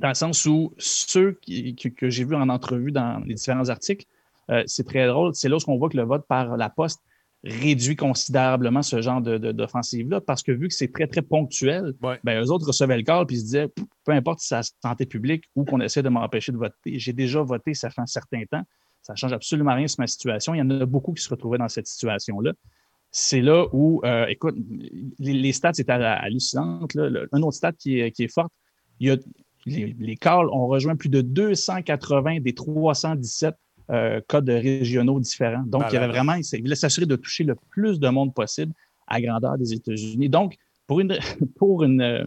dans 0.00 0.08
le 0.08 0.14
sens 0.14 0.44
où 0.46 0.74
ceux 0.78 1.38
que 1.42 2.10
j'ai 2.10 2.24
vus 2.24 2.34
en 2.34 2.48
entrevue 2.48 2.92
dans 2.92 3.22
les 3.24 3.34
différents 3.34 3.68
articles, 3.68 4.06
euh, 4.50 4.62
c'est 4.66 4.86
très 4.86 5.06
drôle. 5.06 5.34
C'est 5.34 5.48
là 5.48 5.56
où 5.56 5.70
on 5.70 5.78
voit 5.78 5.88
que 5.88 5.96
le 5.96 6.04
vote 6.04 6.26
par 6.26 6.56
la 6.56 6.68
poste 6.68 7.00
réduit 7.44 7.94
considérablement 7.94 8.82
ce 8.82 9.00
genre 9.00 9.20
d'offensive-là, 9.20 10.20
parce 10.20 10.42
que 10.42 10.50
vu 10.50 10.68
que 10.68 10.74
c'est 10.74 10.92
très, 10.92 11.06
très 11.06 11.22
ponctuel, 11.22 11.94
ben, 12.24 12.42
eux 12.42 12.50
autres 12.50 12.66
recevaient 12.66 12.96
le 12.96 13.04
call 13.04 13.26
puis 13.26 13.38
se 13.38 13.44
disaient, 13.44 13.68
peu 14.04 14.12
importe 14.12 14.40
si 14.40 14.48
c'est 14.48 14.56
la 14.56 14.62
santé 14.82 15.06
publique 15.06 15.44
ou 15.54 15.64
qu'on 15.64 15.80
essaie 15.80 16.02
de 16.02 16.08
m'empêcher 16.08 16.50
de 16.50 16.56
voter, 16.56 16.98
j'ai 16.98 17.12
déjà 17.12 17.40
voté, 17.42 17.74
ça 17.74 17.90
fait 17.90 18.00
un 18.00 18.06
certain 18.06 18.42
temps, 18.50 18.62
ça 19.02 19.12
ne 19.12 19.16
change 19.16 19.32
absolument 19.32 19.74
rien 19.74 19.86
sur 19.86 20.00
ma 20.00 20.08
situation. 20.08 20.52
Il 20.52 20.58
y 20.58 20.62
en 20.62 20.70
a 20.70 20.84
beaucoup 20.84 21.12
qui 21.12 21.22
se 21.22 21.30
retrouvaient 21.30 21.58
dans 21.58 21.68
cette 21.68 21.86
situation-là 21.86 22.52
c'est 23.10 23.40
là 23.40 23.66
où, 23.72 24.00
euh, 24.04 24.26
écoute, 24.26 24.56
les, 25.18 25.52
stats 25.52 25.72
étaient 25.78 25.92
hallucinantes. 25.92 26.94
Là. 26.94 27.24
un 27.32 27.42
autre 27.42 27.56
stat 27.56 27.72
qui 27.72 28.00
est, 28.00 28.12
qui 28.12 28.24
est 28.24 28.32
forte, 28.32 28.52
il 29.00 29.08
y 29.08 29.10
a, 29.10 29.16
les, 29.66 29.94
les 29.98 30.16
calls 30.16 30.48
ont 30.50 30.66
rejoint 30.66 30.96
plus 30.96 31.08
de 31.08 31.20
280 31.20 32.40
des 32.40 32.54
317 32.54 33.54
euh, 33.90 34.20
codes 34.26 34.48
régionaux 34.48 35.20
différents. 35.20 35.64
Donc, 35.64 35.84
il 35.90 35.94
y 35.94 35.96
avait 35.96 36.08
vraiment, 36.08 36.34
il 36.34 36.60
voulait 36.60 36.74
s'assurer 36.74 37.06
de 37.06 37.16
toucher 37.16 37.44
le 37.44 37.54
plus 37.70 37.98
de 37.98 38.08
monde 38.08 38.34
possible 38.34 38.72
à 39.06 39.20
grandeur 39.20 39.56
des 39.56 39.72
États-Unis. 39.72 40.28
Donc, 40.28 40.56
pour 40.86 41.00
une, 41.00 41.18
pour 41.56 41.84
une, 41.84 42.02
euh, 42.02 42.24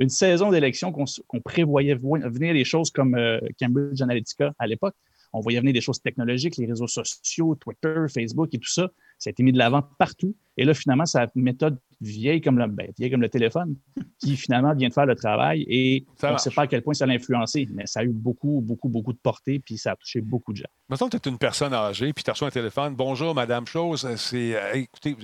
une 0.00 0.08
saison 0.08 0.50
d'élection 0.50 0.92
qu'on 0.92 1.40
prévoyait 1.40 1.94
venir 1.94 2.54
les 2.54 2.64
choses 2.64 2.90
comme 2.90 3.16
Cambridge 3.60 4.00
Analytica 4.00 4.52
à 4.58 4.66
l'époque, 4.66 4.94
on 5.32 5.40
voyait 5.40 5.60
venir 5.60 5.72
des 5.72 5.80
choses 5.80 6.00
technologiques, 6.00 6.56
les 6.56 6.66
réseaux 6.66 6.86
sociaux, 6.86 7.54
Twitter, 7.56 7.94
Facebook 8.12 8.48
et 8.52 8.58
tout 8.58 8.70
ça. 8.70 8.88
Ça 9.18 9.28
a 9.28 9.30
été 9.32 9.42
mis 9.42 9.52
de 9.52 9.58
l'avant 9.58 9.82
partout. 9.98 10.34
Et 10.56 10.64
là, 10.64 10.74
finalement, 10.74 11.06
c'est 11.06 11.18
une 11.34 11.42
méthode 11.42 11.78
vieille 12.00 12.40
comme, 12.40 12.58
le, 12.58 12.66
ben, 12.66 12.90
vieille 12.96 13.10
comme 13.10 13.20
le 13.20 13.28
téléphone 13.28 13.76
qui 14.20 14.36
finalement 14.36 14.74
vient 14.74 14.88
de 14.88 14.94
faire 14.94 15.06
le 15.06 15.14
travail. 15.14 15.64
Et 15.68 16.06
on 16.22 16.32
ne 16.32 16.38
sait 16.38 16.50
pas 16.50 16.62
à 16.62 16.66
quel 16.66 16.82
point 16.82 16.94
ça 16.94 17.06
l'a 17.06 17.14
influencé, 17.14 17.68
mais 17.72 17.86
ça 17.86 18.00
a 18.00 18.04
eu 18.04 18.12
beaucoup, 18.12 18.60
beaucoup, 18.60 18.88
beaucoup 18.88 19.12
de 19.12 19.18
portée, 19.18 19.58
puis 19.58 19.78
ça 19.78 19.92
a 19.92 19.96
touché 19.96 20.20
beaucoup 20.20 20.52
de 20.52 20.58
gens. 20.58 20.68
Maintenant, 20.88 21.08
tu 21.08 21.16
es 21.16 21.30
une 21.30 21.38
personne 21.38 21.74
âgée, 21.74 22.12
puis 22.12 22.24
tu 22.24 22.30
as 22.30 22.32
reçu 22.32 22.44
un 22.44 22.50
téléphone. 22.50 22.94
Bonjour, 22.94 23.34
Madame 23.34 23.66
Chose. 23.66 24.08
C'est, 24.16 24.54
euh, 24.54 24.74
écoutez, 24.74 25.16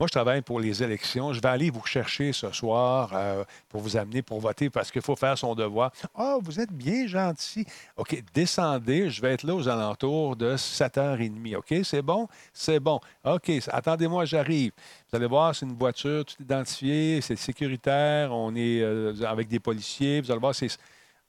moi, 0.00 0.06
je 0.06 0.12
travaille 0.12 0.40
pour 0.40 0.60
les 0.60 0.82
élections. 0.82 1.34
Je 1.34 1.42
vais 1.42 1.48
aller 1.50 1.68
vous 1.68 1.84
chercher 1.84 2.32
ce 2.32 2.50
soir 2.52 3.10
euh, 3.12 3.44
pour 3.68 3.82
vous 3.82 3.98
amener 3.98 4.22
pour 4.22 4.40
voter 4.40 4.70
parce 4.70 4.90
qu'il 4.90 5.02
faut 5.02 5.14
faire 5.14 5.36
son 5.36 5.54
devoir. 5.54 5.92
Ah, 6.14 6.38
vous 6.40 6.58
êtes 6.58 6.72
bien 6.72 7.06
gentil. 7.06 7.66
OK, 7.98 8.16
descendez. 8.32 9.10
Je 9.10 9.20
vais 9.20 9.34
être 9.34 9.42
là 9.42 9.54
aux 9.54 9.68
alentours 9.68 10.36
de 10.36 10.56
7h30. 10.56 11.56
OK, 11.56 11.74
c'est 11.84 12.00
bon? 12.00 12.28
C'est 12.54 12.80
bon. 12.80 12.98
OK, 13.26 13.52
attendez-moi, 13.68 14.24
j'arrive. 14.24 14.72
Vous 15.10 15.16
allez 15.18 15.26
voir, 15.26 15.54
c'est 15.54 15.66
une 15.66 15.76
voiture 15.76 16.24
tout 16.24 16.42
identifiée, 16.42 17.20
c'est 17.20 17.36
sécuritaire. 17.36 18.32
On 18.32 18.54
est 18.54 18.80
euh, 18.80 19.12
avec 19.26 19.48
des 19.48 19.60
policiers. 19.60 20.22
Vous 20.22 20.30
allez 20.30 20.40
voir, 20.40 20.54
c'est 20.54 20.78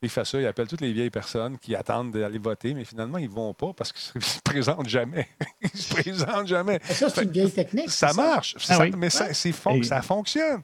il 0.01 0.09
fait 0.09 0.25
ça, 0.25 0.39
il 0.39 0.45
appelle 0.45 0.67
toutes 0.67 0.81
les 0.81 0.93
vieilles 0.93 1.09
personnes 1.09 1.57
qui 1.59 1.75
attendent 1.75 2.11
d'aller 2.11 2.39
voter, 2.39 2.73
mais 2.73 2.85
finalement, 2.85 3.17
ils 3.17 3.29
ne 3.29 3.33
vont 3.33 3.53
pas 3.53 3.73
parce 3.73 3.91
qu'ils 3.91 4.11
ne 4.19 4.25
se 4.25 4.39
présentent 4.41 4.89
jamais. 4.89 5.27
ils 5.61 5.69
ne 5.73 5.79
se 5.79 5.93
présentent 5.93 6.47
jamais. 6.47 6.79
ça, 6.83 7.09
c'est 7.09 7.23
une 7.23 7.31
vieille 7.31 7.51
technique. 7.51 7.89
Ça 7.89 8.13
marche, 8.13 8.55
ah 8.69 8.85
mais 8.97 9.09
ça, 9.09 9.33
ça 9.33 10.01
fonctionne. 10.01 10.61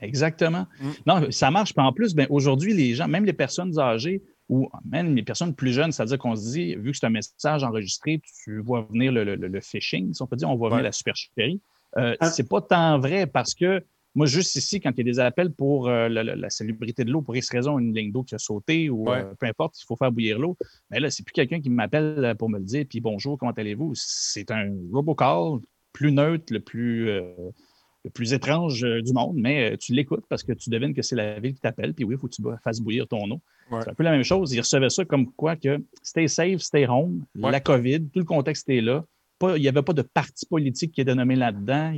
Exactement. 0.00 0.66
Mm. 0.80 0.90
Non, 1.06 1.30
ça 1.30 1.50
marche. 1.50 1.74
Puis 1.74 1.84
en 1.84 1.92
plus, 1.92 2.14
ben, 2.14 2.26
aujourd'hui, 2.30 2.74
les 2.74 2.94
gens, 2.94 3.08
même 3.08 3.24
les 3.24 3.32
personnes 3.32 3.78
âgées 3.78 4.22
ou 4.48 4.68
même 4.84 5.14
les 5.14 5.22
personnes 5.22 5.54
plus 5.54 5.72
jeunes, 5.72 5.92
c'est-à-dire 5.92 6.18
qu'on 6.18 6.36
se 6.36 6.52
dit, 6.52 6.74
vu 6.76 6.92
que 6.92 6.98
c'est 6.98 7.06
un 7.06 7.10
message 7.10 7.64
enregistré, 7.64 8.20
tu 8.44 8.60
vois 8.60 8.86
venir 8.90 9.10
le, 9.12 9.60
phishing, 9.60 10.12
si 10.12 10.22
on 10.22 10.26
peut 10.26 10.36
dire, 10.36 10.50
on 10.50 10.56
voit 10.56 10.70
venir 10.70 10.84
la 10.84 10.92
supercherie. 10.92 11.60
Euh, 11.96 12.16
ah. 12.20 12.30
C'est 12.30 12.48
pas 12.48 12.60
tant 12.60 12.98
vrai 12.98 13.26
parce 13.26 13.54
que 13.54 13.82
moi, 14.14 14.26
juste 14.26 14.54
ici, 14.54 14.80
quand 14.80 14.92
il 14.92 14.98
y 14.98 15.00
a 15.00 15.12
des 15.12 15.20
appels 15.20 15.52
pour 15.52 15.88
euh, 15.88 16.08
la, 16.08 16.50
salubrité 16.50 17.04
de 17.04 17.10
l'eau, 17.10 17.20
pour 17.20 17.36
X 17.36 17.50
raison, 17.50 17.78
une 17.78 17.94
ligne 17.94 18.12
d'eau 18.12 18.22
qui 18.22 18.34
a 18.34 18.38
sauté 18.38 18.88
ou 18.88 19.10
euh, 19.10 19.34
peu 19.38 19.46
importe, 19.46 19.80
il 19.80 19.84
faut 19.84 19.96
faire 19.96 20.12
bouillir 20.12 20.38
l'eau, 20.38 20.56
mais 20.90 21.00
là, 21.00 21.10
c'est 21.10 21.24
plus 21.24 21.32
quelqu'un 21.32 21.60
qui 21.60 21.70
m'appelle 21.70 22.34
pour 22.38 22.48
me 22.48 22.58
le 22.58 22.64
dire, 22.64 22.84
puis 22.88 23.00
bonjour, 23.00 23.36
comment 23.38 23.52
allez-vous? 23.52 23.92
C'est 23.96 24.50
un 24.50 24.70
robocall 24.92 25.58
plus 25.92 26.12
neutre, 26.12 26.52
le 26.52 26.60
plus, 26.60 27.06
le 27.06 28.10
plus 28.12 28.32
étrange 28.32 28.82
du 28.82 29.12
monde, 29.12 29.36
mais 29.36 29.76
tu 29.78 29.92
l'écoutes 29.92 30.26
parce 30.28 30.42
que 30.42 30.52
tu 30.52 30.70
devines 30.70 30.94
que 30.94 31.02
c'est 31.02 31.16
la 31.16 31.40
ville 31.40 31.54
qui 31.54 31.60
t'appelle, 31.60 31.92
puis 31.92 32.04
oui, 32.04 32.14
il 32.14 32.18
faut 32.18 32.28
que 32.28 32.34
tu 32.34 32.42
fasses 32.62 32.80
bouillir 32.80 33.08
ton 33.08 33.28
eau. 33.30 33.40
C'est 33.70 33.90
un 33.90 33.94
peu 33.94 34.04
la 34.04 34.12
même 34.12 34.24
chose. 34.24 34.52
Ils 34.52 34.60
recevaient 34.60 34.90
ça 34.90 35.04
comme 35.04 35.32
quoi 35.32 35.56
que 35.56 35.82
stay 36.02 36.28
safe, 36.28 36.60
stay 36.60 36.86
home, 36.86 37.24
la 37.34 37.60
COVID, 37.60 38.10
tout 38.12 38.20
le 38.20 38.24
contexte 38.24 38.68
est 38.68 38.80
là. 38.80 39.04
Il 39.50 39.62
n'y 39.62 39.68
avait 39.68 39.82
pas 39.82 39.92
de 39.92 40.02
parti 40.02 40.46
politique 40.46 40.92
qui 40.92 41.00
était 41.00 41.14
nommé 41.14 41.36
là-dedans. 41.36 41.92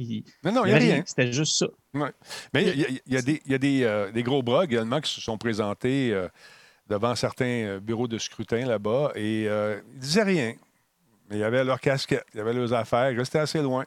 non, 0.44 0.52
non, 0.52 0.64
il 0.64 0.68
n'y 0.68 0.74
a 0.74 0.78
rien. 0.78 1.02
C'était 1.06 1.32
juste 1.32 1.58
ça. 1.58 1.66
Mais 2.52 2.64
il 2.64 3.00
y, 3.06 3.16
a, 3.16 3.22
des, 3.22 3.42
y 3.46 3.54
a 3.54 3.58
des, 3.58 4.10
des, 4.12 4.22
gros 4.22 4.42
bras 4.42 4.64
également 4.64 5.00
qui 5.00 5.12
se 5.12 5.20
sont 5.20 5.38
présentés 5.38 6.14
devant 6.88 7.14
certains 7.14 7.64
euh, 7.64 7.80
bureaux 7.80 8.08
de 8.08 8.18
scrutin 8.18 8.64
là-bas 8.64 9.12
et 9.14 9.46
euh, 9.48 9.80
ils 9.94 9.98
disaient 9.98 10.22
rien. 10.22 10.54
Mais 11.28 11.36
il 11.36 11.40
y 11.40 11.44
avait 11.44 11.64
leur 11.64 11.80
casquette, 11.80 12.24
il 12.34 12.38
y 12.38 12.40
avait 12.40 12.52
leurs 12.52 12.72
affaires, 12.72 13.10
ils 13.10 13.18
restaient 13.18 13.40
assez 13.40 13.60
loin. 13.60 13.84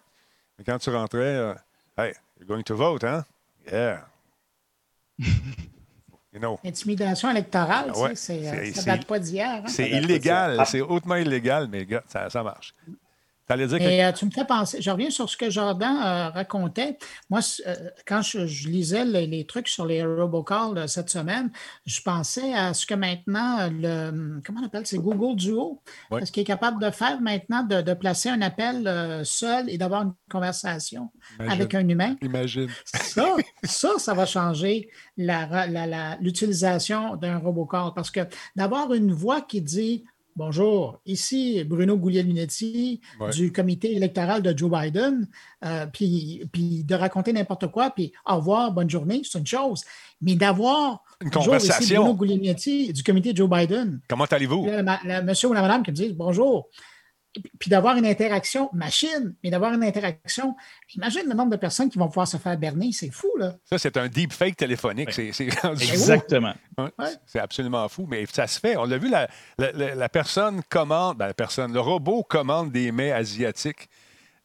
Mais 0.58 0.66
quand 0.66 0.78
tu 0.78 0.90
rentrais, 0.90 1.20
euh, 1.20 1.54
hey, 1.98 2.14
you're 2.38 2.48
going 2.48 2.64
to 2.64 2.76
vote, 2.76 3.04
hein? 3.04 3.24
Yeah. 3.72 4.06
you 5.20 6.40
know. 6.40 6.60
Intimidation 6.66 7.32
électorale, 7.32 7.94
ah 7.96 8.16
ça 8.16 8.34
ne 8.34 8.86
date 8.86 9.06
pas 9.06 9.20
d'hier. 9.20 9.64
Hein? 9.64 9.68
C'est 9.68 9.90
illégal, 9.90 10.62
c'est 10.66 10.82
hautement 10.82 11.16
illégal, 11.16 11.70
mais 11.72 11.86
gars, 11.86 12.04
ça, 12.08 12.30
ça 12.30 12.44
marche. 12.44 12.76
Et 13.52 14.06
euh, 14.06 14.12
tu 14.12 14.26
me 14.26 14.32
fais 14.32 14.46
penser, 14.46 14.80
je 14.80 14.92
reviens 14.92 15.10
sur 15.10 15.28
ce 15.28 15.36
que 15.36 15.50
Jordan 15.50 15.96
euh, 15.96 16.30
racontait. 16.30 16.98
Moi, 17.32 17.40
euh, 17.66 17.76
quand 18.06 18.22
je, 18.22 18.40
lisais 18.68 19.06
les, 19.06 19.46
trucs 19.46 19.68
sur 19.68 19.88
les 19.88 20.04
robocalls 20.04 20.88
cette 20.88 21.10
semaine, 21.10 21.52
je 21.86 22.00
pensais 22.02 22.54
à 22.54 22.76
ce 22.76 22.86
que 22.86 22.94
maintenant, 22.94 23.68
le, 23.72 24.40
comment 24.46 24.62
on 24.62 24.66
appelle, 24.66 24.86
c'est 24.86 25.00
Google 25.00 25.36
Duo, 25.36 25.82
ce 26.12 26.32
qui 26.32 26.42
est 26.42 26.46
capable 26.46 26.80
de 26.80 26.92
faire 26.92 27.20
maintenant, 27.22 27.64
de, 27.64 27.94
placer 27.94 28.30
un 28.30 28.42
appel 28.42 29.22
seul 29.26 29.70
et 29.70 29.78
d'avoir 29.78 30.04
une 30.04 30.14
conversation 30.30 31.10
avec 31.40 31.74
un 31.74 31.88
humain? 31.88 32.16
Imagine. 32.22 32.70
Ça, 32.86 33.36
ça, 33.64 33.90
ça 33.98 34.14
va 34.14 34.26
changer 34.28 34.90
l'utilisation 35.18 37.16
d'un 37.16 37.40
robocall 37.40 37.92
parce 37.96 38.12
que 38.12 38.22
d'avoir 38.56 38.94
une 38.94 39.12
voix 39.12 39.42
qui 39.42 39.62
dit 39.62 40.06
Bonjour, 40.40 41.02
ici 41.06 41.66
Bruno 41.66 41.98
Gouliel-Minetti 41.98 43.02
du 43.34 43.52
comité 43.52 43.94
électoral 43.94 44.42
de 44.42 44.58
Joe 44.58 44.72
Biden. 44.72 45.28
Euh, 45.66 45.86
puis, 45.92 46.48
puis 46.54 46.86
de 46.86 46.96
raconter 46.96 47.34
n'importe 47.34 47.68
quoi, 47.68 47.90
puis 47.90 48.14
au 48.26 48.38
revoir, 48.38 48.72
bonne 48.72 48.90
journée, 48.90 49.20
c'est 49.30 49.38
une 49.38 49.46
chose. 49.46 49.84
Mais 50.22 50.36
d'avoir 50.36 51.04
une 51.20 51.30
conversation. 51.30 51.84
Ici 51.84 51.94
Bruno 51.94 52.14
Gouliel-Minetti 52.14 52.94
du 52.94 53.04
comité 53.04 53.34
de 53.34 53.38
Joe 53.38 53.50
Biden. 53.50 54.00
Comment 54.08 54.24
allez-vous? 54.24 54.66
Le, 54.66 55.22
monsieur 55.24 55.50
ou 55.50 55.54
la 55.54 55.62
madame 55.62 55.84
qui 55.84 55.92
me 55.92 55.96
dit 55.98 56.14
bonjour 56.14 56.70
puis 57.60 57.70
d'avoir 57.70 57.96
une 57.98 58.06
interaction 58.06 58.70
machine, 58.74 59.36
mais 59.44 59.52
d'avoir 59.52 59.74
une 59.74 59.84
interaction. 59.84 60.56
Imagine 60.96 61.24
le 61.28 61.36
nombre 61.36 61.52
de 61.52 61.58
personnes 61.58 61.90
qui 61.90 62.00
vont 62.00 62.08
pouvoir 62.08 62.28
se 62.28 62.38
faire 62.38 62.58
berner, 62.58 62.92
c'est 62.92 63.12
fou, 63.12 63.32
là. 63.38 63.56
Ça, 63.66 63.78
c'est 63.78 63.98
un 63.98 64.08
deep 64.08 64.34
fake 64.34 64.58
téléphonique. 64.58 65.12
C'est, 65.12 65.28
Exactement. 65.28 66.54
C'est 67.26 67.40
absolument 67.40 67.88
fou, 67.88 68.08
mais 68.10 68.26
ça 68.26 68.48
se 68.48 68.60
fait. 68.60 68.78
On 68.78 68.86
l'a 68.86 68.98
vu, 68.98 69.10
la, 69.10 69.28
la, 69.58 70.10
personne 70.10 70.62
commande, 70.70 71.18
ben, 71.18 71.28
la 71.28 71.34
personne, 71.34 71.74
le 71.74 71.80
robot 71.80 72.24
commande 72.24 72.72
des 72.72 72.92
mets 72.92 73.12
asiatiques 73.12 73.90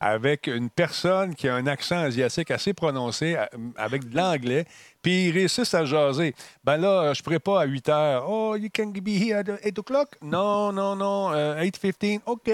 avec 0.01 0.49
une 0.49 0.69
personne 0.69 1.35
qui 1.35 1.49
a 1.49 1.55
un 1.55 1.67
accent 1.67 1.97
asiatique 1.97 2.51
assez 2.51 2.75
prononcé, 2.75 3.39
avec 3.77 4.11
de 4.11 4.17
l'anglais, 4.17 4.67
puis 5.05 5.29
ils 5.29 5.33
réussissent 5.33 5.75
à 5.75 5.85
jaser. 5.85 6.35
Ben 6.65 6.79
là, 6.79 7.13
je 7.13 7.21
ne 7.21 7.39
pas 7.39 7.61
à 7.61 7.65
8 7.67 7.89
heures. 7.91 8.25
Oh, 8.27 8.57
you 8.57 8.71
can 8.75 8.87
be 9.03 9.11
here 9.11 9.37
at 9.41 9.45
8 9.63 9.79
o'clock? 9.79 10.17
Non, 10.23 10.73
non, 10.73 10.97
non. 10.97 11.31
8.15. 11.33 12.17
Euh, 12.17 12.33
OK, 12.33 12.51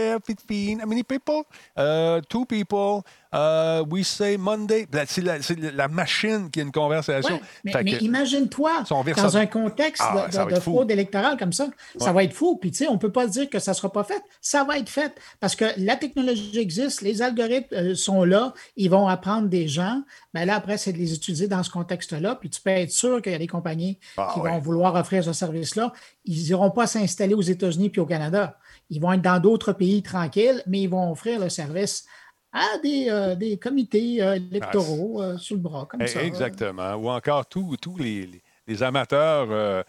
15. 0.49 0.81
How 0.81 0.87
many 0.87 1.05
people? 1.05 1.45
Uh, 1.77 2.21
two 2.29 2.45
people. 2.45 3.05
Uh, 3.33 3.85
we 3.89 4.03
say 4.05 4.37
Monday. 4.37 4.87
Ben, 4.91 5.05
c'est 5.07 5.23
la, 5.23 5.89
machine 5.89 6.51
qui 6.51 6.61
a 6.61 6.63
une 6.63 6.73
conversation. 6.73 7.41
mais, 7.65 7.73
imagine-toi, 8.01 8.85
dans 8.89 9.37
un 9.37 9.47
contexte 9.47 10.03
ah, 10.05 10.47
de, 10.47 10.55
fraude 10.57 10.91
électorale 10.91 11.37
comme 11.37 11.53
ça, 11.53 11.69
ça 11.99 12.13
va 12.13 12.25
être 12.25 12.35
fou. 12.35 12.57
Puis, 12.57 12.71
tu 12.71 12.79
sais, 12.79 12.89
on 12.89 12.95
ne 12.95 12.99
peut 12.99 13.13
pas 13.13 13.27
dire 13.27 13.49
que 13.49 13.59
ça 13.59 13.71
ne 13.71 13.77
sera 13.77 13.93
pas 13.93 14.05
fait. 14.05 14.23
Ça 14.41 14.65
va 14.65 14.79
être 14.79 14.89
fait 14.89 15.15
parce 15.39 15.55
que 15.55 15.67
la 15.77 15.97
technologie 15.97 16.59
existe, 16.59 17.03
les 17.03 17.23
algorithmes 17.23 17.75
euh, 17.75 17.95
sont 17.95 18.25
là, 18.25 18.53
ils 18.77 18.91
vont 18.91 19.07
apprendre 19.07 19.49
des 19.49 19.69
gens. 19.69 20.03
Mais 20.35 20.45
là, 20.45 20.57
après, 20.57 20.77
c'est 20.77 20.93
de 20.93 20.99
les 20.99 21.15
utiliser 21.15 21.47
dans 21.47 21.63
ce 21.63 21.71
contexte-là 21.71 22.31
puis 22.35 22.51
tu 22.51 22.61
peux 22.61 22.71
être 22.71 22.91
sûr 22.91 23.23
qu'il 23.23 23.33
y 23.33 23.35
a 23.35 23.39
des 23.39 23.47
compagnies 23.47 23.99
ah 24.17 24.31
qui 24.35 24.41
vont 24.41 24.59
vouloir 24.59 24.95
offrir 24.95 25.23
ce 25.23 25.33
service-là. 25.33 25.93
Ils 26.25 26.45
n'iront 26.45 26.71
pas 26.71 26.87
s'installer 26.87 27.35
aux 27.35 27.41
États-Unis 27.41 27.91
puis 27.91 28.01
au 28.01 28.07
Canada. 28.07 28.59
Ils 28.89 29.01
vont 29.01 29.13
être 29.13 29.23
dans 29.23 29.39
d'autres 29.39 29.73
pays 29.73 30.03
tranquilles, 30.03 30.63
mais 30.67 30.83
ils 30.83 30.89
vont 30.89 31.11
offrir 31.13 31.39
le 31.39 31.49
service 31.49 32.07
à 32.53 32.79
des, 32.79 33.07
euh, 33.09 33.57
comités 33.57 34.23
euh, 34.23 34.37
électoraux 34.37 35.23
euh, 35.23 35.39
sur 35.39 35.57
le 35.57 35.63
bras, 35.63 35.87
comme 35.87 36.07
ça. 36.07 36.23
Exactement. 36.23 36.95
Ou 36.95 37.09
encore 37.09 37.47
tous 37.47 37.77
les, 37.99 38.27
les 38.27 38.43
amateurs 38.83 39.85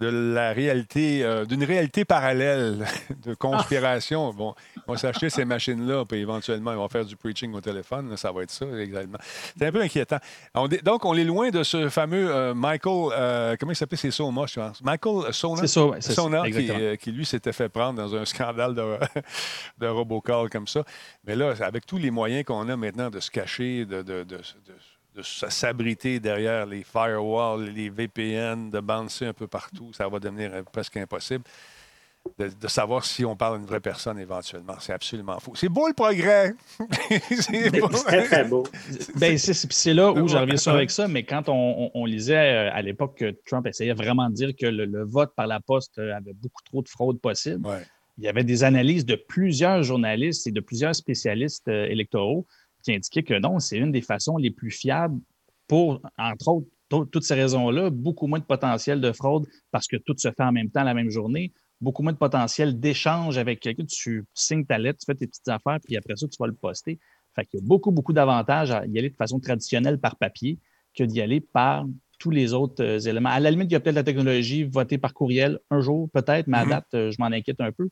de 0.00 0.06
la 0.06 0.52
réalité, 0.52 1.22
euh, 1.22 1.44
d'une 1.44 1.62
réalité 1.62 2.06
parallèle 2.06 2.86
de 3.22 3.34
conspiration. 3.34 4.32
Bon, 4.32 4.54
ils 4.76 4.82
vont 4.86 4.96
s'acheter 4.96 5.28
ces 5.28 5.44
machines-là, 5.44 6.04
puis 6.06 6.18
éventuellement, 6.20 6.72
ils 6.72 6.78
vont 6.78 6.88
faire 6.88 7.04
du 7.04 7.16
preaching 7.16 7.52
au 7.52 7.60
téléphone. 7.60 8.16
ça 8.16 8.32
va 8.32 8.42
être 8.42 8.50
ça, 8.50 8.64
exactement. 8.78 9.18
C'est 9.58 9.66
un 9.66 9.72
peu 9.72 9.82
inquiétant. 9.82 10.18
donc, 10.82 11.04
on 11.04 11.14
est 11.14 11.24
loin 11.24 11.50
de 11.50 11.62
ce 11.62 11.90
fameux 11.90 12.34
euh, 12.34 12.54
Michael, 12.54 13.12
euh, 13.12 13.56
comment 13.60 13.72
il 13.72 13.76
s'appelle? 13.76 13.98
C'est 13.98 14.10
Soma, 14.10 14.46
je 14.46 14.58
pense. 14.58 14.82
Michael 14.82 15.34
Sona? 15.34 15.66
Sona, 15.66 16.96
qui, 16.96 17.12
lui, 17.12 17.26
s'était 17.26 17.52
fait 17.52 17.68
prendre 17.68 18.00
dans 18.00 18.14
un 18.14 18.24
scandale 18.24 18.74
de, 18.74 18.96
de 19.78 19.86
robocall 19.86 20.48
comme 20.48 20.66
ça. 20.66 20.82
Mais 21.26 21.36
là, 21.36 21.52
avec 21.60 21.84
tous 21.84 21.98
les 21.98 22.10
moyens 22.10 22.44
qu'on 22.44 22.66
a 22.70 22.76
maintenant 22.76 23.10
de 23.10 23.20
se 23.20 23.30
cacher, 23.30 23.84
de, 23.84 24.00
de 24.02 24.24
de 24.24 24.40
s'abriter 25.22 26.20
derrière 26.20 26.66
les 26.66 26.82
firewalls, 26.82 27.70
les 27.70 27.90
VPN, 27.90 28.70
de 28.70 28.80
bouncer 28.80 29.26
un 29.26 29.32
peu 29.32 29.46
partout. 29.46 29.92
Ça 29.92 30.08
va 30.08 30.18
devenir 30.18 30.52
presque 30.72 30.96
impossible. 30.96 31.44
De, 32.38 32.68
savoir 32.68 33.06
si 33.06 33.24
on 33.24 33.34
parle 33.34 33.58
d'une 33.58 33.66
vraie 33.66 33.80
personne 33.80 34.18
éventuellement. 34.18 34.74
C'est 34.78 34.92
absolument 34.92 35.40
fou. 35.40 35.52
C'est 35.54 35.70
beau 35.70 35.88
le 35.88 35.94
progrès. 35.94 36.52
c'est 37.30 37.80
très, 38.04 38.24
très 38.24 38.44
beau. 38.44 38.64
Ben, 39.16 39.38
c'est 39.38 39.94
là 39.94 40.12
où 40.12 40.28
j'en 40.28 40.42
reviens 40.42 40.58
sur 40.58 40.72
avec 40.72 40.90
ça, 40.90 41.08
mais 41.08 41.22
quand 41.22 41.48
on, 41.48 42.04
lisait 42.04 42.68
euh, 42.68 42.74
à 42.74 42.82
l'époque 42.82 43.16
que 43.16 43.34
Trump 43.46 43.66
essayait 43.66 43.94
vraiment 43.94 44.28
de 44.28 44.34
dire 44.34 44.50
que 44.54 44.66
le, 44.66 45.02
vote 45.02 45.34
par 45.34 45.46
la 45.46 45.60
poste 45.60 45.98
euh, 45.98 46.14
avait 46.14 46.34
beaucoup 46.34 46.62
trop 46.62 46.82
de 46.82 46.88
fraude 46.88 47.20
possible, 47.20 47.66
il 48.18 48.24
y 48.24 48.28
avait 48.28 48.44
des 48.44 48.64
analyses 48.64 49.06
de 49.06 49.16
plusieurs 49.16 49.82
journalistes 49.82 50.46
et 50.46 50.52
de 50.52 50.60
plusieurs 50.60 50.94
spécialistes 50.94 51.68
euh, 51.68 51.86
électoraux 51.86 52.46
qui 52.82 52.94
indiquait 52.94 53.22
que 53.22 53.38
non, 53.38 53.58
c'est 53.58 53.78
une 53.78 53.92
des 53.92 54.02
façons 54.02 54.36
les 54.36 54.50
plus 54.50 54.70
fiables 54.70 55.20
pour, 55.66 56.00
entre 56.18 56.48
autres, 56.48 56.66
toutes 57.12 57.22
ces 57.22 57.34
raisons-là, 57.34 57.90
beaucoup 57.90 58.26
moins 58.26 58.40
de 58.40 58.44
potentiel 58.44 59.00
de 59.00 59.12
fraude 59.12 59.46
parce 59.70 59.86
que 59.86 59.96
tout 59.96 60.14
se 60.16 60.28
fait 60.28 60.42
en 60.42 60.52
même 60.52 60.70
temps 60.70 60.82
la 60.82 60.94
même 60.94 61.10
journée, 61.10 61.52
beaucoup 61.80 62.02
moins 62.02 62.12
de 62.12 62.18
potentiel 62.18 62.78
d'échange 62.80 63.38
avec 63.38 63.60
quelqu'un. 63.60 63.84
Tu 63.84 64.24
signes 64.34 64.66
ta 64.66 64.78
lettre, 64.78 64.98
tu 64.98 65.06
fais 65.06 65.14
tes 65.14 65.26
petites 65.26 65.48
affaires, 65.48 65.78
puis 65.84 65.96
après 65.96 66.16
ça, 66.16 66.26
tu 66.26 66.36
vas 66.38 66.48
le 66.48 66.54
poster. 66.54 66.98
Fait 67.34 67.46
qu'il 67.46 67.60
y 67.60 67.62
a 67.62 67.66
beaucoup, 67.66 67.92
beaucoup 67.92 68.12
d'avantages 68.12 68.72
à 68.72 68.84
y 68.86 68.98
aller 68.98 69.10
de 69.10 69.16
façon 69.16 69.38
traditionnelle 69.38 69.98
par 69.98 70.16
papier 70.16 70.58
que 70.94 71.04
d'y 71.04 71.20
aller 71.20 71.40
par 71.40 71.86
tous 72.18 72.30
les 72.30 72.52
autres 72.52 72.84
euh, 72.84 72.98
éléments. 72.98 73.30
À 73.30 73.40
la 73.40 73.50
limite, 73.50 73.70
il 73.70 73.72
y 73.72 73.76
a 73.76 73.80
peut-être 73.80 73.94
la 73.94 74.02
technologie, 74.02 74.64
voter 74.64 74.98
par 74.98 75.14
courriel 75.14 75.58
un 75.70 75.80
jour, 75.80 76.10
peut-être, 76.12 76.48
mais 76.48 76.58
à 76.58 76.64
mm-hmm. 76.64 76.68
date, 76.68 76.86
euh, 76.94 77.10
je 77.10 77.16
m'en 77.18 77.26
inquiète 77.26 77.60
un 77.60 77.72
peu 77.72 77.88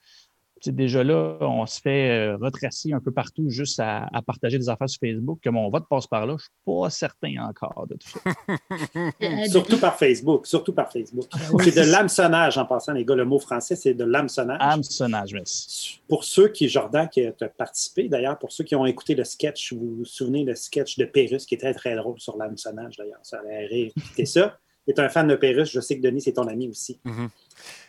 déjà 0.66 1.04
là, 1.04 1.36
on 1.40 1.66
se 1.66 1.80
fait 1.80 2.10
euh, 2.10 2.36
retracer 2.36 2.92
un 2.92 3.00
peu 3.00 3.10
partout 3.10 3.48
juste 3.48 3.80
à, 3.80 4.08
partager 4.26 4.58
des 4.58 4.68
affaires 4.68 4.88
sur 4.88 5.00
Facebook. 5.00 5.38
Que 5.42 5.50
mon 5.50 5.68
vote 5.68 5.84
passe 5.88 6.06
par 6.06 6.26
là, 6.26 6.32
je 6.32 6.34
ne 6.34 6.38
suis 6.38 6.50
pas 6.64 6.90
certain 6.90 7.34
encore 7.48 7.86
de 7.88 7.96
tout 7.96 8.08
ça. 8.08 9.46
surtout 9.50 9.78
par 9.78 9.96
Facebook. 9.98 10.46
Surtout 10.46 10.72
par 10.72 10.92
Facebook. 10.92 11.26
Ah, 11.32 11.38
c'est 11.62 11.76
de 11.76 11.90
l'hameçonnage 11.90 12.58
en 12.58 12.66
passant, 12.66 12.92
les 12.92 13.04
gars. 13.04 13.14
Le 13.14 13.24
mot 13.24 13.38
français, 13.38 13.76
c'est 13.76 13.94
de 13.94 14.04
l'hameçonnage. 14.04 14.58
Hameçonnage, 14.60 15.32
merci. 15.32 16.00
Pour 16.08 16.24
ceux 16.24 16.48
qui, 16.48 16.68
Jordan, 16.68 17.08
qui 17.08 17.24
a 17.24 17.32
participé, 17.32 18.08
d'ailleurs, 18.08 18.38
pour 18.38 18.52
ceux 18.52 18.64
qui 18.64 18.74
ont 18.74 18.86
écouté 18.86 19.14
le 19.14 19.24
sketch, 19.24 19.72
vous 19.72 19.96
vous 19.96 20.04
souvenez 20.04 20.44
le 20.44 20.54
sketch 20.54 20.98
de 20.98 21.04
Pérus 21.04 21.46
qui 21.46 21.54
est 21.54 21.58
très, 21.58 21.74
très 21.74 21.96
drôle 21.96 22.18
sur 22.20 22.36
l'hameçonnage, 22.36 22.96
d'ailleurs. 22.96 23.20
Ça 23.22 23.38
avait 23.38 23.66
réécouté 23.66 24.26
ça. 24.26 24.58
Tu 24.86 24.94
es 24.94 25.00
un 25.00 25.08
fan 25.08 25.26
de 25.28 25.36
Pérus. 25.36 25.70
Je 25.70 25.80
sais 25.80 25.96
que 25.96 26.02
Denis, 26.02 26.22
c'est 26.22 26.32
ton 26.32 26.46
ami 26.46 26.68
aussi. 26.68 26.98
Mm-hmm. 27.04 27.28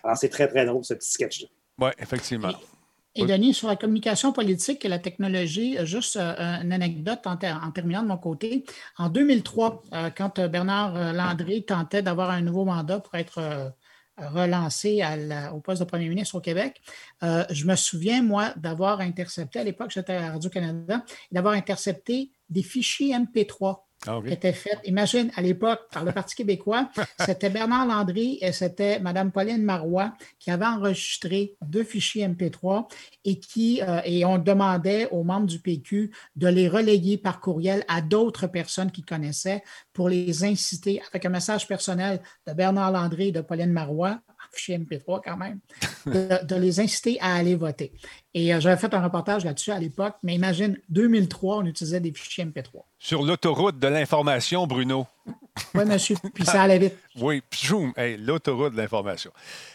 Alors, 0.04 0.18
c'est 0.18 0.30
très, 0.30 0.48
très 0.48 0.66
drôle, 0.66 0.84
ce 0.84 0.94
petit 0.94 1.10
sketch-là. 1.10 1.48
Oui, 1.80 1.90
effectivement. 2.00 2.52
Et, 3.16 3.26
Denis, 3.26 3.54
sur 3.54 3.68
la 3.68 3.76
communication 3.76 4.32
politique 4.32 4.86
et 4.86 4.88
la 4.88 5.00
technologie, 5.00 5.78
juste 5.86 6.16
euh, 6.16 6.62
une 6.62 6.72
anecdote 6.72 7.26
en, 7.26 7.38
terminant 7.72 8.04
de 8.04 8.08
mon 8.08 8.18
côté. 8.18 8.66
En 8.98 9.10
2003, 9.10 9.84
euh, 9.94 10.10
quand 10.16 10.40
Bernard 10.40 11.14
Landry 11.14 11.66
tentait 11.66 12.02
d'avoir 12.02 12.30
un 12.30 12.42
nouveau 12.42 12.66
mandat 12.66 13.00
pour 13.00 13.16
être 13.16 13.74
relancé 14.28 15.02
au 15.54 15.60
poste 15.60 15.82
de 15.82 15.86
premier 15.86 16.10
ministre 16.10 16.36
au 16.36 16.42
Québec, 16.42 16.82
euh, 17.24 17.46
je 17.50 17.66
me 17.66 17.76
souviens, 17.76 18.22
moi, 18.22 18.54
d'avoir 18.58 19.00
intercepté, 19.02 19.60
à 19.60 19.64
l'époque, 19.64 19.92
j'étais 19.92 20.14
à 20.14 20.32
Radio-Canada, 20.32 21.04
d'avoir 21.32 21.54
intercepté 21.54 22.32
des 22.50 22.64
fichiers 22.64 23.14
MP3 23.14 23.80
ah 24.08 24.20
était 24.26 24.54
faite, 24.54 24.80
imagine, 24.86 25.30
à 25.36 25.42
l'époque, 25.42 25.82
par 25.92 26.06
le 26.06 26.12
Parti 26.12 26.36
québécois, 26.36 26.90
c'était 27.26 27.50
Bernard 27.50 27.86
Landry 27.86 28.38
et 28.42 28.52
c'était 28.52 29.00
Mme 29.00 29.32
Pauline 29.32 29.64
Marois 29.64 30.14
qui 30.40 30.52
avaient 30.52 30.66
enregistré 30.66 31.56
deux 31.62 31.84
fichiers 31.84 32.28
MP3 32.28 32.90
et 33.26 33.40
qui 33.40 33.82
euh, 33.82 34.02
et 34.06 34.24
on 34.24 34.38
demandait 34.38 35.10
aux 35.12 35.24
membres 35.24 35.48
du 35.48 35.60
PQ 35.60 36.12
de 36.36 36.48
les 36.48 36.70
relayer 36.70 37.18
par 37.18 37.42
courriel 37.42 37.84
à 37.88 38.02
d'autres 38.02 38.48
personnes 38.48 38.92
qui 38.92 39.02
connaissaient 39.02 39.64
pour 39.94 40.08
les 40.08 40.44
inciter, 40.44 41.02
avec 41.10 41.26
un 41.26 41.30
message 41.30 41.68
personnel 41.68 42.22
de 42.48 42.54
Bernard 42.54 42.92
Landry 42.92 43.30
et 43.30 43.32
de 43.32 43.42
Pauline 43.42 43.72
Marois, 43.72 44.20
fichier 44.52 44.78
MP3 44.78 45.22
quand 45.24 45.38
même, 45.38 45.60
de, 46.06 46.56
les 46.56 46.80
inciter 46.80 47.18
à 47.22 47.36
aller 47.36 47.56
voter. 47.56 47.92
Et 48.34 48.54
euh, 48.54 48.60
j'avais 48.60 48.78
fait 48.78 48.94
un 48.94 49.02
reportage 49.02 49.46
là-dessus 49.46 49.72
à 49.72 49.80
l'époque, 49.80 50.16
mais 50.24 50.36
imagine, 50.36 50.78
2003, 50.90 51.58
on 51.58 51.66
utilisait 51.66 52.00
des 52.00 52.14
fichiers 52.14 52.46
MP3. 52.46 52.84
Sur 52.98 53.24
l'autoroute 53.24 53.80
de 53.80 53.88
l'information, 53.88 54.68
Bruno. 54.68 55.08
Oui, 55.74 55.86
monsieur, 55.86 56.16
puis 56.34 56.46
ça 56.46 56.62
allait 56.62 56.80
vite. 56.80 56.98
oui, 57.16 57.42
pjoum, 57.50 57.94
hey, 57.98 58.18
l'autoroute 58.18 58.74
de 58.74 58.78
l'information. 58.78 59.32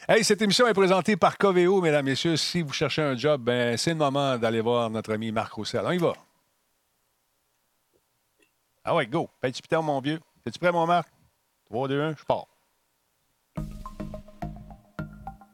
Hey, 0.08 0.24
cette 0.24 0.42
émission 0.42 0.66
est 0.66 0.74
présentée 0.74 1.16
par 1.16 1.37
Coveo, 1.37 1.80
mesdames, 1.80 2.04
messieurs. 2.04 2.37
Si 2.37 2.62
vous 2.62 2.72
cherchez 2.72 3.02
un 3.02 3.16
job, 3.16 3.42
ben, 3.42 3.76
c'est 3.76 3.90
le 3.90 3.96
moment 3.96 4.38
d'aller 4.38 4.60
voir 4.60 4.90
notre 4.90 5.12
ami 5.12 5.32
Marc 5.32 5.52
Roussel. 5.52 5.82
On 5.84 5.92
y 5.92 5.98
va. 5.98 6.14
Ah 8.84 8.94
ouais, 8.94 9.06
go. 9.06 9.30
Petit 9.40 9.62
mon 9.72 10.00
vieux? 10.00 10.20
Es-tu 10.44 10.58
prêt, 10.58 10.70
mon 10.70 10.87
Marc? 10.87 11.08
3, 11.70 11.88
2, 11.88 12.00
1, 12.00 12.16
je 12.18 12.24
pars. 12.24 12.46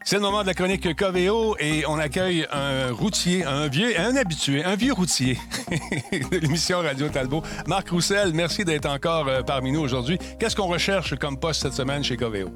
C'est 0.03 0.17
le 0.17 0.23
moment 0.23 0.41
de 0.41 0.47
la 0.47 0.55
chronique 0.55 0.97
Coveo 0.97 1.57
et 1.61 1.85
on 1.87 1.99
accueille 1.99 2.47
un 2.51 2.91
routier, 2.91 3.45
un 3.45 3.69
vieux, 3.69 3.93
un 4.01 4.17
habitué, 4.17 4.65
un 4.65 4.75
vieux 4.75 4.95
routier 4.95 5.37
de 6.13 6.39
l'émission 6.39 6.79
Radio 6.79 7.09
Talbot. 7.11 7.43
Marc 7.67 7.91
Roussel, 7.91 8.33
merci 8.33 8.65
d'être 8.65 8.87
encore 8.87 9.29
euh, 9.29 9.43
parmi 9.43 9.73
nous 9.73 9.81
aujourd'hui. 9.81 10.19
Qu'est-ce 10.39 10.57
qu'on 10.57 10.69
recherche 10.69 11.17
comme 11.17 11.39
poste 11.39 11.63
cette 11.63 11.75
semaine 11.75 12.03
chez 12.03 12.17
Coveo? 12.17 12.49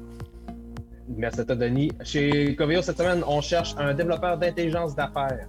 Merci 1.07 1.41
à 1.41 1.45
toi, 1.45 1.55
Denis. 1.55 1.91
Chez 2.03 2.55
Coveo, 2.55 2.81
cette 2.81 2.97
semaine, 2.97 3.23
on 3.27 3.41
cherche 3.41 3.75
un 3.77 3.93
développeur 3.93 4.39
d'intelligence 4.39 4.95
d'affaires 4.95 5.47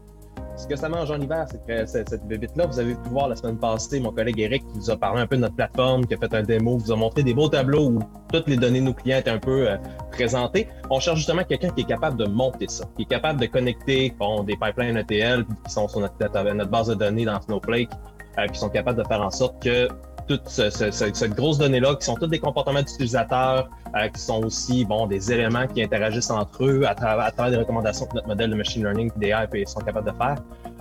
ce 0.57 0.67
que 0.67 0.77
ça 0.77 0.89
mange 0.89 1.11
en 1.11 1.21
hiver, 1.21 1.47
c'est 1.51 1.65
que 1.67 1.87
cette, 1.87 2.09
cette 2.09 2.27
bébite-là, 2.27 2.67
vous 2.67 2.79
avez 2.79 2.95
pu 2.95 3.09
voir 3.11 3.29
la 3.29 3.37
semaine 3.37 3.59
passée, 3.59 4.01
mon 4.01 4.11
collègue 4.11 4.41
Eric 4.41 4.63
qui 4.73 4.79
vous 4.79 4.91
a 4.91 4.97
parlé 4.97 5.21
un 5.21 5.27
peu 5.27 5.37
de 5.37 5.43
notre 5.43 5.55
plateforme, 5.55 6.07
qui 6.07 6.15
a 6.15 6.17
fait 6.17 6.35
un 6.35 6.43
démo, 6.43 6.79
vous 6.79 6.93
a 6.93 6.97
montré 6.97 7.23
des 7.23 7.35
beaux 7.35 7.49
tableaux 7.49 7.91
où 7.91 7.99
toutes 8.33 8.49
les 8.49 8.57
données 8.57 8.81
de 8.81 8.87
nos 8.87 8.95
clients 8.95 9.19
étaient 9.19 9.31
un 9.31 9.39
peu 9.39 9.69
euh, 9.69 9.77
présentées. 10.13 10.69
On 10.91 10.99
cherche 10.99 11.19
justement 11.19 11.45
quelqu'un 11.45 11.71
qui 11.71 11.83
est 11.83 11.89
capable 11.89 12.17
de 12.17 12.27
monter 12.27 12.67
ça, 12.69 12.85
qui 12.97 13.03
est 13.03 13.07
capable 13.07 13.41
de 13.41 13.47
connecter 13.47 14.15
bon, 14.19 14.43
des 14.45 14.57
pipelines 14.57 14.97
ETL 14.97 15.45
qui 15.65 15.73
sont 15.73 15.89
sur 15.89 16.01
notre, 16.01 16.15
notre 16.55 16.71
base 16.71 16.89
de 16.89 16.95
données 16.95 17.27
dans 17.27 17.41
Snowflake, 17.41 17.91
euh, 18.39 18.47
qui 18.47 18.59
sont 18.59 18.71
capables 18.71 19.03
de 19.03 19.07
faire 19.07 19.21
en 19.21 19.31
sorte 19.31 19.63
que 19.63 19.89
toute 20.27 20.49
cette 20.49 21.35
grosse 21.35 21.59
donnée-là, 21.59 21.95
qui 21.97 22.05
sont 22.05 22.15
tous 22.15 22.27
des 22.27 22.39
comportements 22.39 22.83
d'utilisateurs, 22.83 23.69
euh, 23.97 24.09
qui 24.09 24.21
sont 24.21 24.45
aussi 24.45 24.85
bon, 24.85 25.07
des 25.07 25.33
éléments 25.33 25.67
qui 25.67 25.83
interagissent 25.83 26.31
entre 26.31 26.65
eux 26.65 26.85
à, 26.87 26.95
travers 26.95 27.51
des 27.51 27.57
recommandations 27.57 28.07
que 28.07 28.15
notre 28.15 28.29
modèle 28.29 28.51
de 28.51 28.57
machine 28.57 28.83
learning 28.83 29.11
et 29.53 29.67
sont 29.67 29.81
capables 29.81 30.11
de 30.11 30.17
faire. 30.17 30.37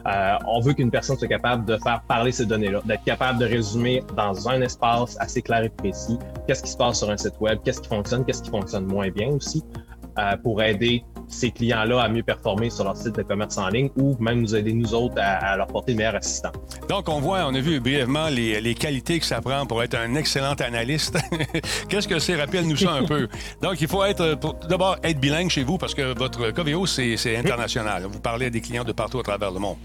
Euh, 0.08 0.38
on 0.48 0.60
veut 0.60 0.74
qu'une 0.74 0.92
personne 0.92 1.18
soit 1.18 1.28
capable 1.28 1.66
de 1.66 1.78
faire 1.78 2.02
parler 2.08 2.32
ces 2.32 2.46
données-là, 2.46 2.82
d'être 2.86 3.04
capable 3.04 3.40
de 3.40 3.46
résumer 3.46 4.04
dans 4.16 4.48
un 4.48 4.62
espace 4.62 5.18
assez 5.20 5.42
clair 5.42 5.64
et 5.64 5.70
précis 5.70 6.20
qu'est-ce 6.48 6.62
qui 6.62 6.70
se 6.70 6.78
passe 6.78 7.00
sur 7.00 7.10
un 7.10 7.18
site 7.18 7.40
web, 7.40 7.58
qu'est-ce 7.64 7.82
qui 7.82 7.90
fonctionne, 7.90 8.24
qu'est-ce 8.24 8.44
qui 8.44 8.52
fonctionne 8.52 8.86
moins 8.86 9.10
bien 9.10 9.30
aussi, 9.30 9.64
euh, 10.20 10.38
pour 10.38 10.62
aider 10.62 11.04
ces 11.28 11.52
clients-là 11.52 12.02
à 12.02 12.10
mieux 12.10 12.24
performer 12.24 12.70
sur 12.70 12.84
leur 12.84 12.98
site 12.98 13.16
de 13.16 13.24
commerce 13.24 13.58
en 13.58 13.68
ligne 13.70 13.90
ou 13.98 14.16
même 14.20 14.42
nous 14.42 14.56
aider 14.56 14.74
nous 14.74 14.94
autres 14.94 15.16
à, 15.18 15.56
leur 15.58 15.68
porter 15.68 15.94
de 15.94 15.98
meilleurs 15.98 16.16
assistants. 16.16 16.52
Donc, 16.90 17.10
on 17.10 17.20
voit, 17.20 17.46
on 17.46 17.56
a 17.56 17.60
vu 17.60 17.80
brièvement 17.80 18.28
les, 18.30 18.76
qualités 18.76 19.20
que 19.20 19.26
ça 19.26 19.42
prend 19.42 19.66
pour 19.66 19.82
être 19.84 19.96
un 19.96 20.16
excellent 20.16 20.54
analyste. 20.54 21.18
Qu'est-ce 21.90 22.08
que 22.08 22.20
c'est? 22.20 22.36
Rappelle-nous 22.36 22.78
ça 22.78 22.94
un 22.94 23.06
peu? 23.06 23.28
Donc, 23.62 23.80
il 23.82 23.88
faut 23.88 24.04
être, 24.04 24.38
d'abord, 24.68 24.98
être 25.04 25.20
bilingue 25.20 25.50
chez 25.50 25.64
vous 25.64 25.78
parce 25.78 25.94
que 25.94 26.18
votre 26.18 26.52
Coveo, 26.52 26.86
c'est 26.86 27.38
international. 27.38 28.04
Vous 28.10 28.20
parlez 28.20 28.48
à 28.48 28.50
des 28.50 28.62
clients 28.62 28.84
de 28.84 28.92
partout 28.92 29.20
à 29.20 29.24
travers 29.24 29.52
le 29.52 29.60
monde. 29.60 29.78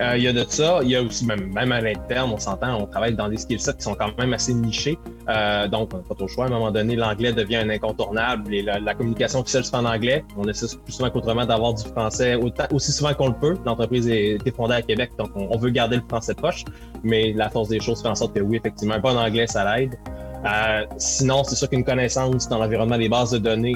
Euh, 0.00 0.16
il 0.16 0.24
y 0.24 0.28
a 0.28 0.32
de 0.32 0.44
ça. 0.48 0.80
Il 0.82 0.90
y 0.90 0.96
a 0.96 1.02
aussi, 1.02 1.24
même, 1.24 1.52
même 1.52 1.70
à 1.72 1.80
l'interne, 1.80 2.30
on 2.32 2.38
s'entend, 2.38 2.80
on 2.80 2.86
travaille 2.86 3.14
dans 3.14 3.28
des 3.28 3.36
skill 3.36 3.60
sets 3.60 3.74
qui 3.74 3.82
sont 3.82 3.94
quand 3.94 4.16
même 4.18 4.32
assez 4.32 4.52
nichés. 4.52 4.98
Euh, 5.28 5.68
donc, 5.68 5.90
on 5.94 5.98
n'a 5.98 6.02
pas 6.02 6.14
trop 6.14 6.26
le 6.26 6.32
choix. 6.32 6.44
À 6.44 6.48
un 6.48 6.50
moment 6.50 6.70
donné, 6.70 6.96
l'anglais 6.96 7.32
devient 7.32 7.56
un 7.56 7.70
incontournable 7.70 8.52
et 8.52 8.62
la, 8.62 8.94
communication 8.94 9.40
officielle 9.40 9.64
se 9.64 9.70
fait 9.70 9.76
en 9.76 9.84
anglais. 9.84 10.24
On 10.36 10.48
essaie 10.48 10.66
plus 10.84 10.92
souvent 10.92 11.10
qu'autrement 11.10 11.46
d'avoir 11.46 11.74
du 11.74 11.84
français 11.84 12.34
autant, 12.34 12.64
aussi 12.72 12.92
souvent 12.92 13.14
qu'on 13.14 13.28
le 13.28 13.34
peut. 13.34 13.56
L'entreprise 13.64 14.08
est, 14.08 14.38
fondée 14.54 14.74
à 14.74 14.82
Québec, 14.82 15.12
donc 15.18 15.30
on, 15.34 15.56
veut 15.56 15.70
garder 15.70 15.96
le 15.96 16.02
français 16.08 16.34
proche. 16.34 16.64
Mais 17.02 17.32
la 17.32 17.48
force 17.48 17.68
des 17.68 17.80
choses 17.80 18.02
fait 18.02 18.08
en 18.08 18.14
sorte 18.14 18.34
que 18.34 18.40
oui, 18.40 18.56
effectivement, 18.56 18.94
un 18.94 19.00
bon 19.00 19.16
anglais, 19.16 19.46
ça 19.46 19.76
l'aide. 19.76 19.94
Euh, 20.44 20.84
sinon, 20.98 21.44
c'est 21.44 21.56
sûr 21.56 21.68
qu'une 21.68 21.84
connaissance 21.84 22.48
dans 22.48 22.58
l'environnement 22.58 22.98
des 22.98 23.08
bases 23.08 23.30
de 23.30 23.38
données, 23.38 23.74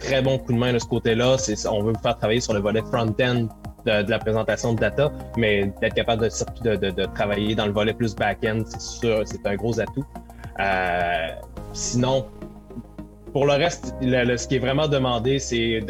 très 0.00 0.22
bon 0.22 0.38
coup 0.38 0.52
de 0.52 0.58
main 0.58 0.72
de 0.72 0.78
ce 0.78 0.86
côté-là. 0.86 1.36
On 1.70 1.82
veut 1.82 1.92
vous 1.92 2.02
faire 2.02 2.16
travailler 2.16 2.40
sur 2.40 2.54
le 2.54 2.60
volet 2.60 2.82
front-end 2.82 3.46
de, 3.86 4.10
la 4.10 4.18
présentation 4.18 4.74
de 4.74 4.80
data, 4.80 5.12
mais 5.36 5.72
d'être 5.80 5.94
capable 5.94 6.22
de, 6.22 6.76
de, 6.76 7.04
travailler 7.14 7.54
dans 7.54 7.66
le 7.66 7.72
volet 7.72 7.94
plus 7.94 8.14
back-end, 8.14 8.62
c'est 8.66 8.80
sûr, 8.80 9.22
c'est 9.24 9.46
un 9.46 9.56
gros 9.56 9.78
atout. 9.80 10.04
Euh, 10.58 11.28
sinon, 11.72 12.26
pour 13.32 13.46
le 13.46 13.52
reste, 13.52 13.94
ce 14.00 14.48
qui 14.48 14.56
est 14.56 14.60
vraiment 14.60 14.88
demandé, 14.88 15.38
c'est 15.38 15.80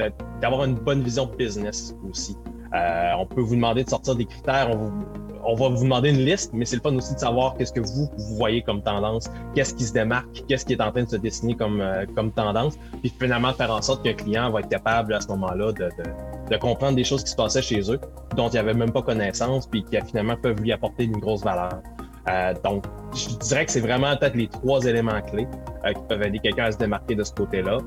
d'avoir 0.41 0.65
une 0.65 0.75
bonne 0.75 1.03
vision 1.03 1.27
business 1.27 1.95
aussi. 2.09 2.37
Euh, 2.75 3.13
on 3.19 3.27
peut 3.27 3.41
vous 3.41 3.57
demander 3.57 3.85
de 3.85 3.91
sortir 3.91 4.15
des 4.15 4.27
critères, 4.27 4.71
on, 4.71 5.55
vous, 5.55 5.65
va 5.65 5.69
vous 5.71 5.83
demander 5.83 6.11
une 6.11 6.25
liste, 6.25 6.53
mais 6.53 6.65
c'est 6.65 6.77
le 6.77 6.83
fun 6.83 6.95
aussi 6.95 7.15
de 7.15 7.19
savoir 7.19 7.57
qu'est-ce 7.57 7.73
que 7.73 7.81
vous, 7.81 8.09
voyez 8.37 8.63
comme 8.63 8.83
tendance, 8.83 9.29
qu'est-ce 9.55 9.75
qui 9.75 9.85
se 9.85 9.93
démarque, 9.93 10.45
qu'est-ce 10.47 10.65
qui 10.65 10.75
est 10.75 10.81
en 10.81 10.93
train 10.93 11.03
de 11.03 11.09
se 11.09 11.17
dessiner 11.17 11.57
comme, 11.57 11.81
euh, 11.81 12.07
tendance, 12.37 12.79
puis 13.01 13.13
finalement 13.19 13.53
faire 13.53 13.73
en 13.73 13.83
sorte 13.83 14.07
le 14.07 14.13
client 14.13 14.51
va 14.51 14.61
être 14.61 14.69
capable 14.69 15.15
à 15.15 15.21
ce 15.21 15.29
moment-là 15.29 15.73
de, 15.73 15.85
de, 15.85 16.51
de, 16.51 16.57
comprendre 16.59 16.95
des 16.95 17.05
choses 17.05 17.25
qui 17.25 17.31
se 17.31 17.37
passaient 17.37 17.63
chez 17.63 17.91
eux, 17.91 18.01
dont 18.37 18.49
il 18.49 18.59
avait 18.59 18.75
même 18.75 18.93
pas 18.93 19.03
connaissance, 19.03 19.67
puis 19.67 19.83
qui 19.83 19.99
finalement 20.07 20.37
peuvent 20.37 20.61
lui 20.61 20.73
apporter 20.73 21.05
une 21.05 21.19
grosse 21.19 21.43
valeur. 21.43 21.81
Euh, 22.29 22.55
donc, 22.63 22.85
je 23.15 23.37
dirais 23.39 23.67
que 23.67 23.73
c'est 23.73 23.81
vraiment 23.81 24.17
peut-être 24.17 24.37
les 24.37 24.49
trois 24.49 24.85
éléments 24.85 25.21
clés 25.23 25.49
qui 25.87 26.03
peuvent 26.09 26.23
aider 26.23 26.39
quelqu'un 26.39 26.67
à 26.67 26.73
se 26.73 26.79
démarquer 26.79 27.15
de 27.15 27.25
ce 27.25 27.33
côté-là. 27.33 27.79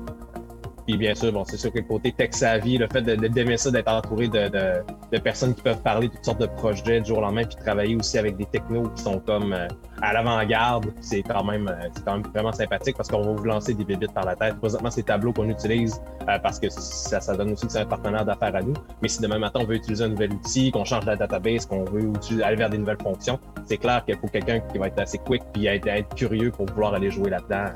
Puis 0.86 0.98
bien 0.98 1.14
sûr, 1.14 1.32
bon, 1.32 1.44
c'est 1.44 1.56
sûr 1.56 1.72
que 1.72 1.78
le 1.78 1.84
côté 1.84 2.12
tech 2.12 2.32
savvy, 2.32 2.76
le 2.76 2.86
fait 2.92 3.00
d'aimer 3.02 3.56
ça, 3.56 3.70
d'être 3.70 3.90
entouré 3.90 4.28
de, 4.28 4.48
de, 4.48 4.82
de, 5.12 5.18
personnes 5.18 5.54
qui 5.54 5.62
peuvent 5.62 5.80
parler 5.80 6.08
de 6.08 6.14
toutes 6.14 6.24
sortes 6.24 6.40
de 6.40 6.46
projets 6.46 7.00
du 7.00 7.08
jour 7.08 7.18
au 7.18 7.20
lendemain, 7.22 7.44
puis 7.44 7.56
travailler 7.56 7.96
aussi 7.96 8.18
avec 8.18 8.36
des 8.36 8.44
technos 8.44 8.90
qui 8.90 9.02
sont 9.02 9.18
comme 9.20 9.54
euh, 9.54 9.66
à 10.02 10.12
l'avant-garde, 10.12 10.92
c'est 11.00 11.22
quand 11.22 11.42
même 11.44 11.68
euh, 11.68 11.88
c'est 11.94 12.04
quand 12.04 12.14
même 12.14 12.26
vraiment 12.34 12.52
sympathique 12.52 12.96
parce 12.96 13.08
qu'on 13.08 13.22
va 13.22 13.32
vous 13.32 13.44
lancer 13.44 13.72
des 13.72 13.84
bébites 13.84 14.12
par 14.12 14.26
la 14.26 14.36
tête. 14.36 14.56
Présentement, 14.58 14.90
c'est 14.90 15.04
tableaux 15.04 15.32
qu'on 15.32 15.48
utilise 15.48 16.00
euh, 16.28 16.38
parce 16.38 16.60
que 16.60 16.68
ça, 16.68 17.20
ça 17.20 17.34
donne 17.34 17.52
aussi 17.52 17.66
que 17.66 17.72
c'est 17.72 17.80
un 17.80 17.86
partenaire 17.86 18.26
d'affaires 18.26 18.54
à 18.54 18.60
nous. 18.60 18.74
Mais 19.00 19.08
si 19.08 19.22
demain 19.22 19.38
matin 19.38 19.60
on 19.62 19.64
veut 19.64 19.76
utiliser 19.76 20.04
un 20.04 20.08
nouvel 20.08 20.34
outil, 20.34 20.70
qu'on 20.70 20.84
change 20.84 21.06
la 21.06 21.16
database, 21.16 21.64
qu'on 21.64 21.84
veut 21.84 22.12
aller 22.42 22.56
vers 22.56 22.68
des 22.68 22.78
nouvelles 22.78 23.02
fonctions, 23.02 23.38
c'est 23.64 23.78
clair 23.78 24.04
qu'il 24.04 24.18
faut 24.18 24.28
quelqu'un 24.28 24.60
qui 24.60 24.76
va 24.76 24.88
être 24.88 24.98
assez 24.98 25.18
quick 25.18 25.42
puis 25.54 25.66
être, 25.66 25.86
être 25.86 26.14
curieux 26.14 26.50
pour 26.50 26.66
vouloir 26.66 26.92
aller 26.92 27.10
jouer 27.10 27.30
là-dedans 27.30 27.72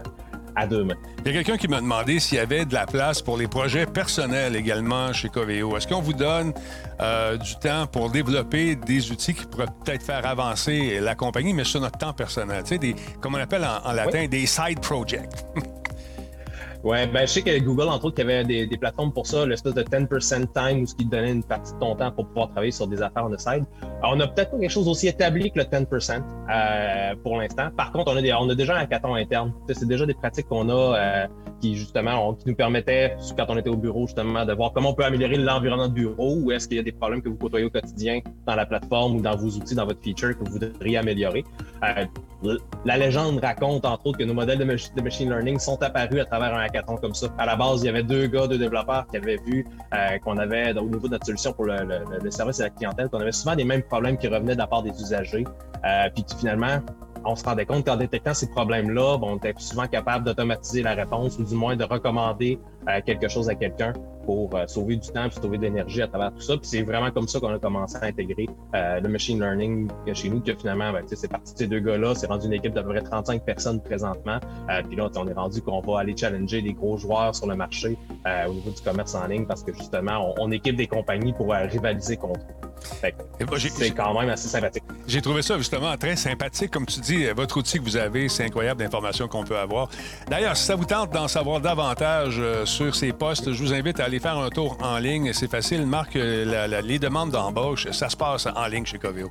il 1.25 1.27
y 1.27 1.39
a 1.39 1.43
quelqu'un 1.43 1.57
qui 1.57 1.69
m'a 1.69 1.81
demandé 1.81 2.19
s'il 2.19 2.39
y 2.39 2.41
avait 2.41 2.65
de 2.65 2.75
la 2.75 2.87
place 2.87 3.23
pour 3.23 3.37
les 3.37 3.47
projets 3.47 3.87
personnels 3.87 4.57
également 4.57 5.13
chez 5.13 5.29
Coveo. 5.29 5.77
Est-ce 5.77 5.87
qu'on 5.87 6.01
vous 6.01 6.13
donne 6.13 6.53
euh, 7.01 7.37
du 7.37 7.55
temps 7.57 7.87
pour 7.87 8.11
développer 8.11 8.77
des 8.77 9.11
outils 9.11 9.35
qui 9.35 9.47
pourraient 9.47 9.67
peut-être 9.85 10.03
faire 10.03 10.27
avancer 10.27 11.01
la 11.01 11.15
compagnie, 11.15 11.53
mais 11.53 11.65
sur 11.65 11.81
notre 11.81 11.99
temps 11.99 12.13
personnel? 12.13 12.63
Tu 12.63 12.71
sais, 12.71 12.79
des, 12.79 12.95
comme 13.21 13.35
on 13.35 13.39
appelle 13.39 13.67
en, 13.85 13.93
latin, 13.93 14.27
des 14.27 14.47
side 14.47 14.81
projects. 14.81 15.29
Ouais, 16.85 17.07
ben, 17.09 17.23
je 17.23 17.27
sais 17.27 17.43
que 17.43 17.59
Google, 17.59 17.89
entre 17.89 18.07
autres, 18.07 18.17
il 18.19 18.23
avait 18.23 18.45
des, 18.45 18.67
des 18.67 18.77
plateformes 18.77 19.13
pour 19.13 19.27
ça, 19.27 19.45
l'espèce 19.45 19.75
de 19.75 19.83
10% 19.83 20.47
time 20.53 20.83
où 20.83 20.87
ce 20.87 20.95
qui 20.95 21.05
donnait 21.05 21.33
une 21.33 21.43
partie 21.43 21.73
de 21.75 21.79
ton 21.79 21.97
temps 21.97 22.13
pour 22.13 22.27
pouvoir 22.29 22.49
travailler 22.51 22.71
sur 22.71 22.87
des 22.87 23.03
affaires 23.03 23.29
de 23.29 23.37
side. 23.37 23.65
Alors, 24.01 24.15
on 24.15 24.21
a 24.21 24.29
peut-être 24.29 24.53
pas 24.53 24.59
quelque 24.59 24.71
chose 24.71 24.87
aussi 24.87 25.09
établi 25.09 25.51
que 25.51 25.59
le 25.59 25.65
10% 25.65 26.23
euh, 26.51 27.15
pour 27.23 27.37
l'instant. 27.37 27.71
Par 27.77 27.91
contre, 27.91 28.13
on 28.13 28.17
a, 28.17 28.23
des, 28.23 28.33
on 28.33 28.49
a 28.49 28.55
déjà 28.55 28.77
un 28.77 28.81
hackathon 28.81 29.15
interne. 29.15 29.53
C'est 29.69 29.89
déjà 29.89 30.07
des 30.07 30.15
pratiques 30.15 30.47
qu'on 30.49 30.69
a 30.69 30.73
euh, 30.73 31.27
qui, 31.61 31.75
justement, 31.75 32.35
qui 32.35 32.49
nous 32.49 32.55
permettaient, 32.55 33.17
quand 33.37 33.47
on 33.49 33.57
était 33.57 33.71
au 33.71 33.77
bureau, 33.77 34.07
justement, 34.07 34.45
de 34.45 34.53
voir 34.53 34.73
comment 34.73 34.91
on 34.91 34.95
peut 34.95 35.05
améliorer 35.05 35.37
l'environnement 35.37 35.89
de 35.89 35.95
bureau 35.95 36.37
ou 36.37 36.53
est-ce 36.53 36.69
qu'il 36.69 36.77
y 36.77 36.81
a 36.81 36.85
des 36.85 36.93
problèmes 36.93 37.23
que 37.23 37.29
vous 37.29 37.37
côtoyez 37.37 37.67
au 37.67 37.71
quotidien 37.71 38.21
dans 38.47 38.55
la 38.55 38.67
plateforme 38.67 39.17
ou 39.17 39.21
dans 39.21 39.37
vos 39.37 39.49
outils, 39.49 39.75
dans 39.75 39.87
votre 39.87 40.01
feature 40.03 40.39
que 40.39 40.45
vous 40.45 40.53
voudriez 40.53 40.99
améliorer. 40.99 41.45
Euh, 41.83 42.05
la 42.85 42.97
légende 42.97 43.41
raconte, 43.41 43.85
entre 43.85 44.07
autres, 44.07 44.19
que 44.19 44.25
nos 44.25 44.35
modèles 44.35 44.59
de, 44.59 44.65
de 44.65 45.03
machine 45.03 45.29
learning 45.29 45.59
sont 45.59 45.83
apparus 45.83 46.21
à 46.21 46.25
travers 46.25 46.55
un 46.55 46.68
À 47.39 47.47
la 47.47 47.57
base, 47.57 47.83
il 47.83 47.87
y 47.87 47.89
avait 47.89 48.03
deux 48.03 48.27
gars, 48.27 48.47
deux 48.47 48.59
développeurs 48.59 49.07
qui 49.09 49.17
avaient 49.17 49.39
vu 49.47 49.65
euh, 49.95 50.19
qu'on 50.19 50.37
avait, 50.39 50.73
au 50.77 50.85
niveau 50.85 51.07
de 51.07 51.13
notre 51.13 51.27
solution 51.27 51.53
pour 51.53 51.67
le, 51.67 52.31
service 52.31 52.61
à 52.61 52.65
la 52.65 52.71
clientèle, 52.71 53.09
qu'on 53.09 53.21
avait 53.21 53.33
souvent 53.33 53.55
les 53.55 53.65
mêmes 53.65 53.83
problèmes 53.83 54.17
qui 54.17 54.29
revenaient 54.29 54.55
de 54.55 54.59
la 54.59 54.67
part 54.67 54.83
des 54.83 54.91
usagers. 54.91 55.45
Euh, 55.85 56.09
puis 56.15 56.25
finalement, 56.39 56.79
on 57.25 57.35
se 57.37 57.45
rendait 57.45 57.67
compte 57.67 57.85
qu'en 57.85 57.97
détectant 57.97 58.35
ces 58.35 58.49
problèmes-là, 58.49 59.19
on 59.23 59.37
était 59.37 59.55
souvent 59.59 59.87
capable 59.87 60.25
d'automatiser 60.25 60.83
la 60.83 60.95
réponse 60.95 61.39
ou 61.39 61.45
du 61.45 61.55
moins 61.55 61.77
de 61.77 61.85
recommander 61.85 62.59
euh, 62.89 63.01
quelque 63.05 63.29
chose 63.29 63.49
à 63.49 63.55
quelqu'un 63.55 63.93
pour 64.29 64.55
euh, 64.55 64.67
sauver 64.67 64.97
du 64.97 65.09
temps 65.09 65.25
et 65.25 65.31
sauver 65.31 65.57
de 65.57 65.63
l'énergie 65.63 66.03
à 66.03 66.07
travers 66.07 66.35
tout 66.35 66.43
ça. 66.43 66.59
Puis 66.59 66.67
c'est 66.67 66.83
vraiment 66.83 67.11
comme 67.11 67.27
ça 67.27 67.41
qu'on 67.41 67.49
a 67.49 67.59
commencé 67.59 67.97
à 67.97 68.05
intégrer 68.05 68.47
euh, 68.75 69.01
le 69.01 69.09
machine 69.09 69.41
learning 69.41 69.89
chez 70.13 70.29
nous, 70.29 70.41
que 70.41 70.55
finalement, 70.55 70.93
ben, 70.93 71.03
c'est 71.07 71.31
parti 71.31 71.55
de 71.55 71.59
ces 71.61 71.67
deux 71.67 71.81
gars-là. 71.81 72.15
C'est 72.15 72.27
rendu 72.27 72.45
une 72.45 72.53
équipe 72.53 72.75
d'à 72.75 72.83
peu 72.83 72.91
près 72.91 73.01
35 73.01 73.43
personnes 73.43 73.81
présentement. 73.81 74.39
puis 74.87 74.97
là, 74.97 75.09
on 75.17 75.27
est 75.27 75.33
rendu 75.33 75.63
qu'on 75.63 75.81
va 75.81 76.01
aller 76.01 76.15
challenger 76.15 76.61
les 76.61 76.75
gros 76.75 76.99
joueurs 76.99 77.35
sur 77.35 77.47
le 77.47 77.57
marché 77.57 77.97
au 78.47 78.53
niveau 78.53 78.71
du 78.71 78.83
commerce 78.83 79.15
en 79.15 79.27
ligne 79.27 79.47
parce 79.47 79.63
que 79.63 79.73
justement, 79.73 80.35
on, 80.39 80.51
équipe 80.51 80.77
des 80.77 80.87
compagnies 80.87 81.33
pour 81.33 81.53
rivaliser 81.53 82.19
contre 82.19 82.41
eux. 82.41 82.68
C'est 82.81 83.91
quand 83.91 84.19
même 84.19 84.31
assez 84.31 84.49
sympathique. 84.49 84.85
J'ai 85.07 85.23
trouvé 85.23 85.43
ça 85.43 85.59
justement 85.59 85.97
très 85.97 86.17
sympathique. 86.17 86.71
Comme 86.71 86.87
tu 86.87 87.01
dis, 87.01 87.27
votre 87.27 87.59
outil 87.59 87.79
que 87.79 87.85
vous 87.85 87.97
avez, 87.97 88.29
c'est 88.29 88.45
incroyable 88.45 88.81
d'informations 88.83 89.29
qu'on 89.29 89.45
peut 89.45 89.59
avoir. 89.59 89.89
D'ailleurs, 90.29 90.57
si 90.57 90.65
ça 90.65 90.75
vous 90.75 90.85
tente 90.85 91.13
d'en 91.13 91.29
savoir 91.29 91.61
davantage 91.61 92.41
sur 92.65 92.95
ces 92.95 93.13
postes, 93.13 93.53
je 93.53 93.63
vous 93.63 93.73
invite 93.73 94.01
à 94.01 94.05
aller 94.05 94.21
faire 94.21 94.39
un 94.39 94.51
tour 94.51 94.77
en 94.83 94.99
ligne. 94.99 95.33
C'est 95.33 95.51
facile. 95.51 95.87
Marc, 95.87 96.17
euh, 96.17 96.81
les 96.83 96.99
demandes 96.99 97.31
d'embauche, 97.31 97.91
ça 97.91 98.09
se 98.09 98.17
passe 98.17 98.47
en 98.47 98.67
ligne 98.67 98.87
chez 98.87 98.99
Coveo. 98.99 99.31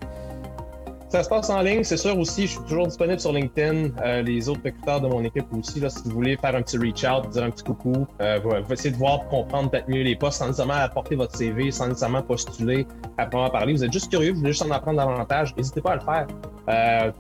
Ça 1.10 1.24
se 1.24 1.30
passe 1.30 1.50
en 1.50 1.62
ligne, 1.62 1.86
c'est 1.86 1.96
sûr 1.96 2.18
aussi. 2.20 2.48
Je 2.48 2.52
suis 2.52 2.62
toujours 2.64 2.86
disponible 2.86 3.20
sur 3.20 3.32
LinkedIn. 3.32 3.92
Euh, 4.04 4.22
les 4.22 4.50
autres 4.50 4.60
recruteurs 4.66 5.00
de 5.00 5.08
mon 5.08 5.24
équipe 5.24 5.46
aussi. 5.58 5.80
Là, 5.80 5.90
si 5.90 6.02
vous 6.04 6.12
voulez 6.12 6.36
faire 6.36 6.54
un 6.54 6.62
petit 6.62 6.78
reach 6.78 7.06
out, 7.06 7.30
dire 7.30 7.44
un 7.44 7.50
petit 7.50 7.64
coucou, 7.64 8.06
euh, 8.22 8.40
vous, 8.44 8.74
essayer 8.74 8.92
de 8.92 8.98
voir, 8.98 9.26
comprendre 9.30 9.72
peut-être 9.72 9.88
mieux 9.88 10.04
les 10.04 10.18
postes 10.18 10.40
sans 10.40 10.48
nécessairement 10.48 10.74
apporter 10.74 11.16
votre 11.16 11.34
CV, 11.34 11.72
sans 11.72 11.88
nécessairement 11.88 12.24
postuler, 12.24 12.86
après 13.18 13.40
en 13.40 13.50
parler. 13.50 13.72
Vous 13.72 13.86
êtes 13.86 13.94
juste 13.94 14.12
curieux, 14.12 14.34
vous 14.34 14.40
voulez 14.40 14.52
juste 14.52 14.66
en 14.66 14.72
apprendre 14.72 14.98
davantage. 14.98 15.56
N'hésitez 15.56 15.80
pas 15.80 15.92
à 15.92 15.96
le 15.96 16.02
faire. 16.02 16.28
Euh, 16.70 17.12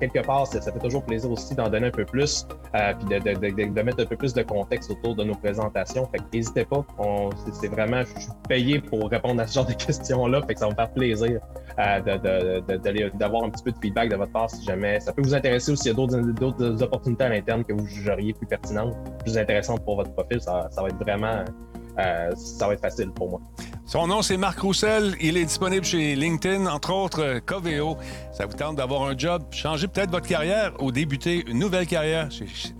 quelque 0.00 0.26
part, 0.26 0.48
ça, 0.48 0.60
fait 0.60 0.78
toujours 0.80 1.04
plaisir 1.04 1.30
aussi 1.30 1.54
d'en 1.54 1.68
donner 1.68 1.86
un 1.86 1.92
peu 1.92 2.04
plus, 2.04 2.44
euh, 2.74 2.92
puis 2.94 3.20
de, 3.20 3.22
de, 3.22 3.38
de, 3.38 3.72
de, 3.72 3.82
mettre 3.82 4.00
un 4.00 4.06
peu 4.06 4.16
plus 4.16 4.34
de 4.34 4.42
contexte 4.42 4.90
autour 4.90 5.14
de 5.14 5.22
nos 5.22 5.34
présentations. 5.34 6.08
Fait 6.08 6.20
n'hésitez 6.32 6.64
pas. 6.64 6.84
C'est 7.52 7.68
vraiment, 7.68 8.02
je 8.02 8.20
suis 8.20 8.30
payé 8.48 8.80
pour 8.80 9.08
répondre 9.08 9.40
à 9.40 9.46
ce 9.46 9.54
genre 9.54 9.66
de 9.66 9.72
questions-là. 9.86 10.42
Fait 10.42 10.54
que 10.54 10.60
ça 10.60 10.66
va 10.66 10.72
me 10.72 10.76
faire 10.76 10.90
plaisir 10.90 11.40
euh, 11.78 13.10
d'avoir 13.14 13.35
un 13.44 13.50
petit 13.50 13.62
peu 13.62 13.72
de 13.72 13.78
feedback 13.78 14.10
de 14.10 14.16
votre 14.16 14.32
part 14.32 14.50
si 14.50 14.64
jamais 14.64 15.00
ça 15.00 15.12
peut 15.12 15.22
vous 15.22 15.34
intéresser 15.34 15.72
ou 15.72 15.76
s'il 15.76 15.88
y 15.88 15.90
a 15.90 15.94
d'autres 15.94 16.82
opportunités 16.82 17.24
à 17.24 17.28
l'interne 17.28 17.64
que 17.64 17.72
vous 17.72 17.86
jugeriez 17.86 18.32
plus 18.32 18.46
pertinentes, 18.46 18.94
plus 19.24 19.38
intéressantes 19.38 19.84
pour 19.84 19.96
votre 19.96 20.12
profil. 20.12 20.40
Ça, 20.40 20.68
va 20.76 20.88
être 20.88 20.98
vraiment, 20.98 21.44
euh, 21.98 22.30
ça 22.34 22.66
va 22.66 22.74
être 22.74 22.80
facile 22.80 23.10
pour 23.10 23.30
moi. 23.30 23.40
Son 23.84 24.08
nom, 24.08 24.20
c'est 24.20 24.36
Marc 24.36 24.58
Roussel. 24.58 25.14
Il 25.20 25.36
est 25.36 25.44
disponible 25.44 25.84
chez 25.84 26.16
LinkedIn, 26.16 26.66
entre 26.66 26.92
autres 26.92 27.22
euh, 27.22 27.40
Coveo. 27.44 27.96
Ça 28.32 28.46
vous 28.46 28.54
tente 28.54 28.76
d'avoir 28.76 29.02
un 29.02 29.16
job, 29.16 29.44
changer 29.52 29.86
peut-être 29.86 30.10
votre 30.10 30.26
carrière 30.26 30.72
ou 30.80 30.90
débuter 30.90 31.44
une 31.48 31.60
nouvelle 31.60 31.86
carrière. 31.86 32.28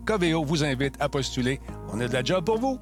Coveo 0.04 0.44
vous 0.44 0.64
invite 0.64 0.94
à 0.98 1.08
postuler. 1.08 1.60
On 1.92 2.00
a 2.00 2.08
de 2.08 2.12
la 2.12 2.24
job 2.24 2.44
pour 2.44 2.58
vous. 2.58 2.80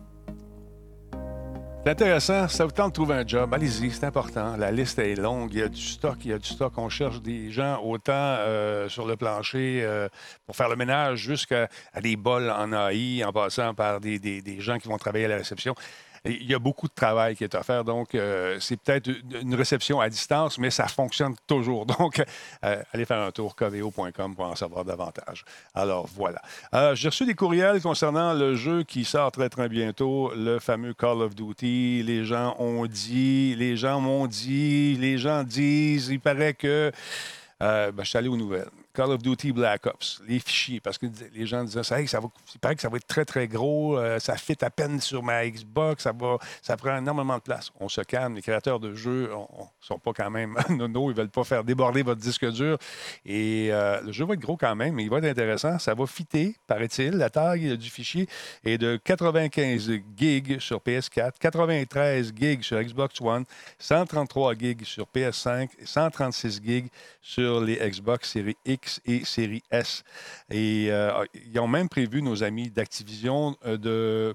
C'est 1.84 1.90
intéressant. 1.90 2.48
Ça 2.48 2.64
vous 2.64 2.70
tente 2.70 2.88
de 2.88 2.94
trouver 2.94 3.14
un 3.14 3.26
job. 3.26 3.52
Allez-y, 3.52 3.90
c'est 3.90 4.04
important. 4.04 4.56
La 4.56 4.72
liste 4.72 4.98
est 4.98 5.16
longue. 5.16 5.52
Il 5.52 5.58
y 5.58 5.62
a 5.62 5.68
du 5.68 5.82
stock. 5.82 6.16
Il 6.24 6.30
y 6.30 6.32
a 6.32 6.38
du 6.38 6.48
stock. 6.48 6.72
On 6.78 6.88
cherche 6.88 7.20
des 7.20 7.52
gens 7.52 7.78
autant 7.82 8.14
euh, 8.14 8.88
sur 8.88 9.06
le 9.06 9.16
plancher 9.16 9.82
euh, 9.82 10.08
pour 10.46 10.56
faire 10.56 10.70
le 10.70 10.76
ménage 10.76 11.18
jusqu'à 11.18 11.68
des 12.00 12.16
bols 12.16 12.48
en 12.48 12.72
AI, 12.72 13.22
en 13.22 13.32
passant 13.32 13.74
par 13.74 14.00
des, 14.00 14.18
des 14.18 14.60
gens 14.60 14.78
qui 14.78 14.88
vont 14.88 14.96
travailler 14.96 15.26
à 15.26 15.28
la 15.28 15.36
réception 15.36 15.74
il 16.24 16.50
y 16.50 16.54
a 16.54 16.58
beaucoup 16.58 16.88
de 16.88 16.94
travail 16.94 17.36
qui 17.36 17.44
est 17.44 17.54
à 17.54 17.62
faire. 17.62 17.84
Donc, 17.84 18.14
euh, 18.14 18.56
c'est 18.60 18.76
peut-être 18.76 19.10
une 19.42 19.54
réception 19.54 20.00
à 20.00 20.08
distance, 20.08 20.58
mais 20.58 20.70
ça 20.70 20.88
fonctionne 20.88 21.34
toujours. 21.46 21.84
Donc, 21.98 22.22
euh, 22.64 22.82
allez 22.92 23.04
faire 23.04 23.20
un 23.20 23.30
tour 23.30 23.54
coveo.com 23.54 24.34
pour 24.34 24.44
en 24.46 24.56
savoir 24.56 24.84
davantage. 24.84 25.44
Alors, 25.74 26.08
voilà. 26.14 26.40
Euh, 26.74 26.94
j'ai 26.94 27.08
reçu 27.08 27.26
des 27.26 27.34
courriels 27.34 27.80
concernant 27.82 28.32
le 28.32 28.54
jeu 28.54 28.84
qui 28.84 29.04
sort 29.04 29.32
très, 29.32 29.48
très 29.48 29.68
bientôt, 29.68 30.32
le 30.34 30.58
fameux 30.58 30.94
Call 30.94 31.20
of 31.20 31.34
Duty. 31.34 32.02
Les 32.04 32.24
gens 32.24 32.56
ont 32.58 32.86
dit, 32.86 33.54
les 33.56 33.76
gens 33.76 34.00
m'ont 34.00 34.26
dit, 34.26 34.96
les 34.96 35.18
gens 35.18 35.44
disent, 35.44 36.08
il 36.08 36.20
paraît 36.20 36.54
que. 36.54 36.90
Ben, 37.60 37.92
je 38.00 38.04
suis 38.04 38.18
allé 38.18 38.28
aux 38.28 38.36
nouvelles. 38.36 38.68
Call 38.94 39.10
of 39.10 39.22
Duty 39.22 39.50
Black 39.52 39.86
Ops, 39.86 40.22
les 40.28 40.38
fichiers, 40.38 40.78
parce 40.78 40.98
que 40.98 41.06
les 41.34 41.46
gens 41.46 41.64
disaient 41.64 41.82
ça, 41.82 42.20
va, 42.20 42.28
paraît 42.60 42.76
que 42.76 42.80
ça 42.80 42.88
va 42.88 42.96
être 42.96 43.08
très, 43.08 43.24
très 43.24 43.48
gros, 43.48 43.98
euh, 43.98 44.20
ça 44.20 44.36
fit 44.36 44.56
à 44.64 44.70
peine 44.70 45.00
sur 45.00 45.20
ma 45.20 45.44
Xbox, 45.48 46.04
ça, 46.04 46.12
va, 46.12 46.38
ça 46.62 46.76
prend 46.76 46.96
énormément 46.96 47.36
de 47.36 47.42
place. 47.42 47.72
On 47.80 47.88
se 47.88 48.02
calme, 48.02 48.36
les 48.36 48.42
créateurs 48.42 48.78
de 48.78 48.94
jeux 48.94 49.30
ne 49.32 49.64
sont 49.80 49.98
pas 49.98 50.12
quand 50.12 50.30
même 50.30 50.56
nono, 50.70 51.10
ils 51.10 51.14
ne 51.14 51.18
veulent 51.18 51.28
pas 51.28 51.42
faire 51.42 51.64
déborder 51.64 52.04
votre 52.04 52.20
disque 52.20 52.48
dur. 52.52 52.78
Et 53.26 53.70
euh, 53.72 54.00
le 54.02 54.12
jeu 54.12 54.24
va 54.24 54.34
être 54.34 54.40
gros 54.40 54.56
quand 54.56 54.76
même, 54.76 54.94
mais 54.94 55.02
il 55.02 55.10
va 55.10 55.18
être 55.18 55.24
intéressant. 55.24 55.76
Ça 55.80 55.94
va 55.94 56.06
fitter, 56.06 56.54
paraît-il, 56.68 57.14
la 57.14 57.30
taille 57.30 57.76
du 57.76 57.90
fichier 57.90 58.28
est 58.62 58.78
de 58.78 58.96
95 59.02 59.90
gigs 60.16 60.60
sur 60.60 60.78
PS4, 60.78 61.32
93 61.40 62.32
gigs 62.36 62.62
sur 62.62 62.80
Xbox 62.80 63.20
One, 63.20 63.44
133 63.80 64.54
gigs 64.54 64.84
sur 64.84 65.08
PS5 65.12 65.68
et 65.80 65.86
136 65.86 66.60
gigs 66.64 66.88
sur 67.20 67.60
les 67.60 67.76
Xbox 67.76 68.30
Series 68.30 68.56
X 68.64 68.83
et 69.06 69.24
série 69.24 69.62
S. 69.70 70.04
Et 70.50 70.88
euh, 70.90 71.24
ils 71.34 71.58
ont 71.58 71.68
même 71.68 71.88
prévu, 71.88 72.22
nos 72.22 72.42
amis 72.42 72.70
d'Activision, 72.70 73.56
euh, 73.66 74.32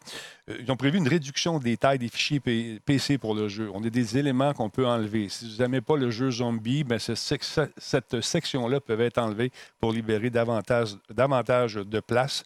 euh, 0.49 0.75
prévu 0.75 0.97
une 0.97 1.07
réduction 1.07 1.59
des 1.59 1.77
tailles 1.77 1.99
des 1.99 2.07
fichiers 2.07 2.39
PC 2.85 3.17
pour 3.17 3.35
le 3.35 3.47
jeu. 3.47 3.69
On 3.73 3.83
a 3.83 3.89
des 3.89 4.17
éléments 4.17 4.53
qu'on 4.53 4.69
peut 4.69 4.87
enlever. 4.87 5.29
Si 5.29 5.49
vous 5.49 5.61
n'aimez 5.61 5.81
pas 5.81 5.97
le 5.97 6.09
jeu 6.09 6.31
zombie, 6.31 6.83
bien, 6.83 6.97
cette 6.99 8.21
section-là 8.21 8.79
peut 8.79 8.99
être 8.99 9.17
enlevée 9.17 9.51
pour 9.79 9.91
libérer 9.91 10.29
davantage, 10.29 10.95
davantage 11.09 11.75
de 11.75 11.99
place. 11.99 12.43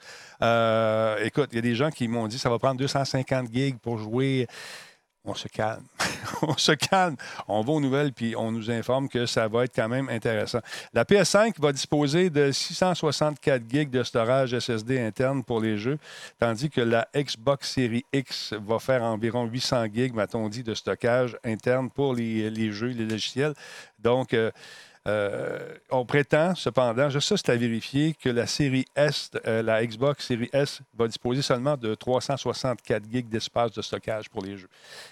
écoute, 1.24 1.50
il 1.52 1.56
y 1.56 1.60
a 1.60 1.62
des 1.62 1.76
gens 1.76 1.90
qui 1.90 2.08
m'ont 2.08 2.28
dit 2.28 2.36
que 2.36 2.42
ça 2.42 2.50
va 2.50 2.60
prendre 2.60 2.78
250 2.78 3.54
gigs 3.54 3.78
pour 3.78 3.98
jouer 3.98 4.48
on 5.26 5.34
se 5.34 5.48
calme. 5.48 5.84
on 6.42 6.58
se 6.58 6.74
calme. 6.74 7.16
On 7.48 7.62
va 7.62 7.74
aux 7.74 7.80
nouvelles 7.80 8.14
puis 8.14 8.36
on 8.36 8.52
nous 8.52 8.70
informe 8.70 9.08
que 9.08 9.26
ça 9.26 9.48
va 9.48 9.64
être 9.66 9.76
quand 9.76 9.88
même 9.88 10.10
intéressant. 10.10 10.60
La 10.94 11.06
PS5 11.06 11.60
va 11.60 11.72
disposer 11.72 12.30
de 12.30 12.52
664 12.52 13.64
gigs 13.70 13.90
de 13.90 14.04
storage 14.04 14.58
SSD 14.58 15.00
interne 15.00 15.44
pour 15.44 15.62
les 15.62 15.78
jeux, 15.78 15.98
tandis 16.40 16.70
que 16.70 16.82
la 16.82 17.08
Xbox 17.16 17.72
Series 17.72 18.06
X 18.12 18.54
va 18.54 18.80
faire 18.80 19.04
environ 19.04 19.46
800 19.46 19.86
gigs, 19.94 20.14
m'a-t-on 20.14 20.50
dit, 20.50 20.64
de 20.64 20.74
stockage 20.74 21.38
interne 21.44 21.90
pour 21.90 22.14
les, 22.14 22.72
jeux, 22.72 22.88
les 22.88 23.06
logiciels. 23.06 23.54
Donc, 24.00 24.34
euh, 24.34 24.52
euh, 25.06 25.60
on 25.92 26.06
prétend 26.06 26.56
cependant, 26.56 27.10
juste 27.10 27.28
ça 27.28 27.36
c'est 27.36 27.50
à 27.50 27.58
vérifier, 27.58 28.14
que 28.14 28.30
la 28.30 28.48
série 28.48 28.86
S, 28.96 29.32
euh, 29.46 29.62
la 29.62 29.86
Xbox 29.86 30.26
série 30.26 30.50
S 30.54 30.80
va 30.98 31.08
disposer 31.08 31.42
seulement 31.42 31.76
de 31.76 31.94
364 31.94 33.04
gigs 33.12 33.28
d'espace 33.28 33.74
de 33.74 33.82
stockage 33.82 34.30
pour 34.30 34.44
les 34.44 34.58
jeux. 34.58 34.70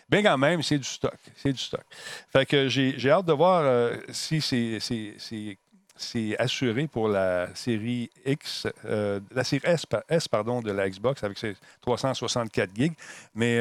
Bien 0.10 0.24
quand 0.24 0.38
même, 0.38 0.64
c'est 0.64 0.78
du 0.78 0.88
stock. 0.88 1.18
C'est 1.36 1.52
du 1.52 1.60
stock. 1.60 1.84
Fait 2.32 2.46
que 2.46 2.70
j'ai 2.70 3.12
hâte 3.12 3.26
de 3.26 3.34
voir 3.34 3.64
euh, 3.66 3.98
si 4.12 4.40
c'est 4.40 6.38
assuré 6.40 6.88
pour 6.88 7.10
la 7.10 7.54
série 7.54 8.10
X, 8.26 8.68
la 8.86 9.44
série 9.44 9.62
S, 9.66 9.86
S, 10.08 10.28
pardon, 10.30 10.62
de 10.62 10.72
la 10.72 10.90
Xbox 10.90 11.22
avec 11.22 11.38
ses 11.38 11.58
364 11.82 12.70
gigs. 12.74 12.94
Mais 13.36 13.60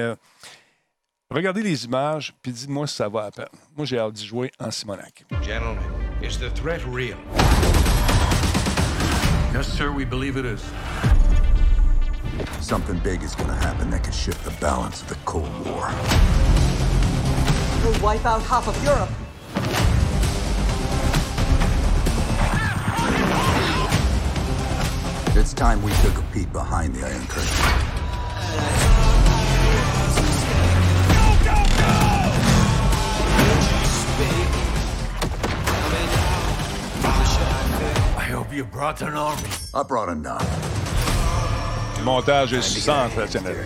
regardez 1.30 1.62
les 1.62 1.84
images, 1.84 2.34
puis 2.42 2.52
dites-moi 2.52 2.86
si 2.86 2.96
ça 2.96 3.08
va 3.08 3.24
à 3.24 3.30
peine. 3.30 3.46
Moi, 3.76 3.86
j'ai 3.86 3.98
hâte 3.98 4.14
d'y 4.14 4.26
jouer 4.26 4.50
en 4.58 4.70
Simonac. 4.70 5.24
Gentlemen. 5.42 5.78
Is 6.22 6.38
the 6.38 6.50
threat 6.54 6.80
real? 6.86 7.16
Yes, 9.54 9.66
sir, 9.66 9.90
we 9.90 10.04
believe 10.04 10.36
it 10.36 10.44
is. 10.44 10.60
Something 12.60 12.98
big 13.02 13.22
is 13.22 13.34
gonna 13.34 13.54
happen 13.54 13.90
that 13.90 14.04
could 14.04 14.14
shift 14.14 14.44
the 14.44 14.52
balance 14.60 15.02
of 15.02 15.08
the 15.08 15.16
Cold 15.24 15.50
War. 15.66 15.88
We'll 17.84 18.00
wipe 18.00 18.24
out 18.26 18.42
half 18.42 18.68
of 18.68 18.76
Europe. 18.84 19.08
It's 25.36 25.54
time 25.54 25.82
we 25.82 25.92
took 26.02 26.18
a 26.18 26.22
peek 26.32 26.52
behind 26.52 26.94
the 26.94 27.06
Iron 27.06 27.26
Curtain. 27.26 28.99
You 38.52 38.64
brought 38.64 39.00
an 39.02 39.14
army. 39.14 39.48
I 39.74 39.82
brought 39.82 40.08
enough. 40.08 40.46
Montage 42.04 42.52
est 42.52 42.62
sensationnel. 42.62 43.64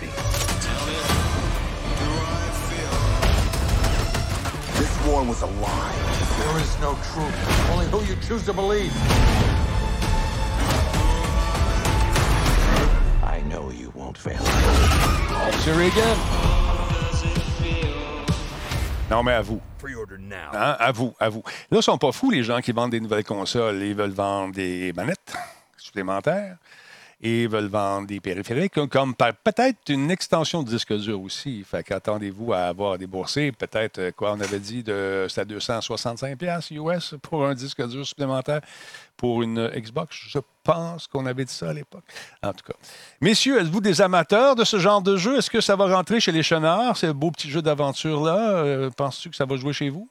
This 4.77 5.05
war 5.05 5.23
was 5.23 5.41
a 5.41 5.45
lie. 5.45 5.95
There 6.39 6.57
is 6.59 6.79
no 6.79 6.95
truth. 7.13 7.69
Only 7.71 7.85
who 7.87 8.01
you 8.05 8.15
choose 8.27 8.43
to 8.45 8.53
believe. 8.53 8.91
I 13.23 13.41
know 13.47 13.71
you 13.71 13.91
won't 13.95 14.17
fail. 14.17 14.43
Sure 15.63 15.81
again. 15.81 16.17
Non, 19.09 19.23
mais 19.23 19.33
à 19.33 19.41
vous. 19.41 19.61
Hein? 20.31 20.75
À 20.79 20.91
vous, 20.91 21.13
à 21.19 21.29
vous. 21.29 21.43
Là, 21.71 21.77
ils 21.79 21.83
sont 21.83 21.97
pas 21.97 22.11
fous, 22.11 22.31
les 22.31 22.43
gens 22.43 22.61
qui 22.61 22.71
vendent 22.71 22.91
des 22.91 22.99
nouvelles 22.99 23.23
consoles. 23.23 23.81
Ils 23.83 23.95
veulent 23.95 24.11
vendre 24.11 24.53
des 24.53 24.93
manettes 24.93 25.35
supplémentaires 25.77 26.57
et 27.21 27.47
veulent 27.47 27.67
vendre 27.67 28.07
des 28.07 28.19
périphériques, 28.19 28.87
comme 28.87 29.15
peut-être 29.15 29.89
une 29.89 30.11
extension 30.11 30.63
de 30.63 30.69
disque 30.69 30.93
dur 30.93 31.21
aussi. 31.21 31.63
Fait 31.63 31.81
qu'attendez-vous 31.81 32.53
à 32.53 32.63
avoir 32.63 32.97
déboursé 32.97 33.51
peut-être, 33.51 33.99
euh, 33.99 34.11
quoi, 34.11 34.33
on 34.33 34.39
avait 34.41 34.59
dit, 34.59 34.83
de, 34.83 35.25
c'était 35.29 35.45
265 35.45 36.37
pièces 36.37 36.71
US 36.71 37.15
pour 37.21 37.45
un 37.45 37.53
disque 37.53 37.85
dur 37.87 38.05
supplémentaire 38.05 38.61
pour 39.15 39.41
une 39.41 39.69
Xbox. 39.69 40.17
Je 40.27 40.39
pense 40.63 41.07
qu'on 41.07 41.25
avait 41.25 41.45
dit 41.45 41.53
ça 41.53 41.69
à 41.69 41.73
l'époque. 41.73 42.03
En 42.43 42.51
tout 42.51 42.65
cas. 42.65 42.77
Messieurs, 43.21 43.61
êtes-vous 43.61 43.81
des 43.81 44.01
amateurs 44.01 44.55
de 44.55 44.65
ce 44.65 44.77
genre 44.77 45.01
de 45.01 45.15
jeu? 45.15 45.37
Est-ce 45.37 45.49
que 45.49 45.61
ça 45.61 45.75
va 45.75 45.87
rentrer 45.95 46.19
chez 46.19 46.33
les 46.33 46.43
chenards, 46.43 46.97
ce 46.97 47.07
beau 47.07 47.31
petit 47.31 47.49
jeu 47.49 47.61
d'aventure-là? 47.61 48.49
Euh, 48.57 48.89
Penses-tu 48.89 49.29
que 49.29 49.35
ça 49.35 49.45
va 49.45 49.55
jouer 49.55 49.73
chez 49.73 49.89
vous? 49.89 50.09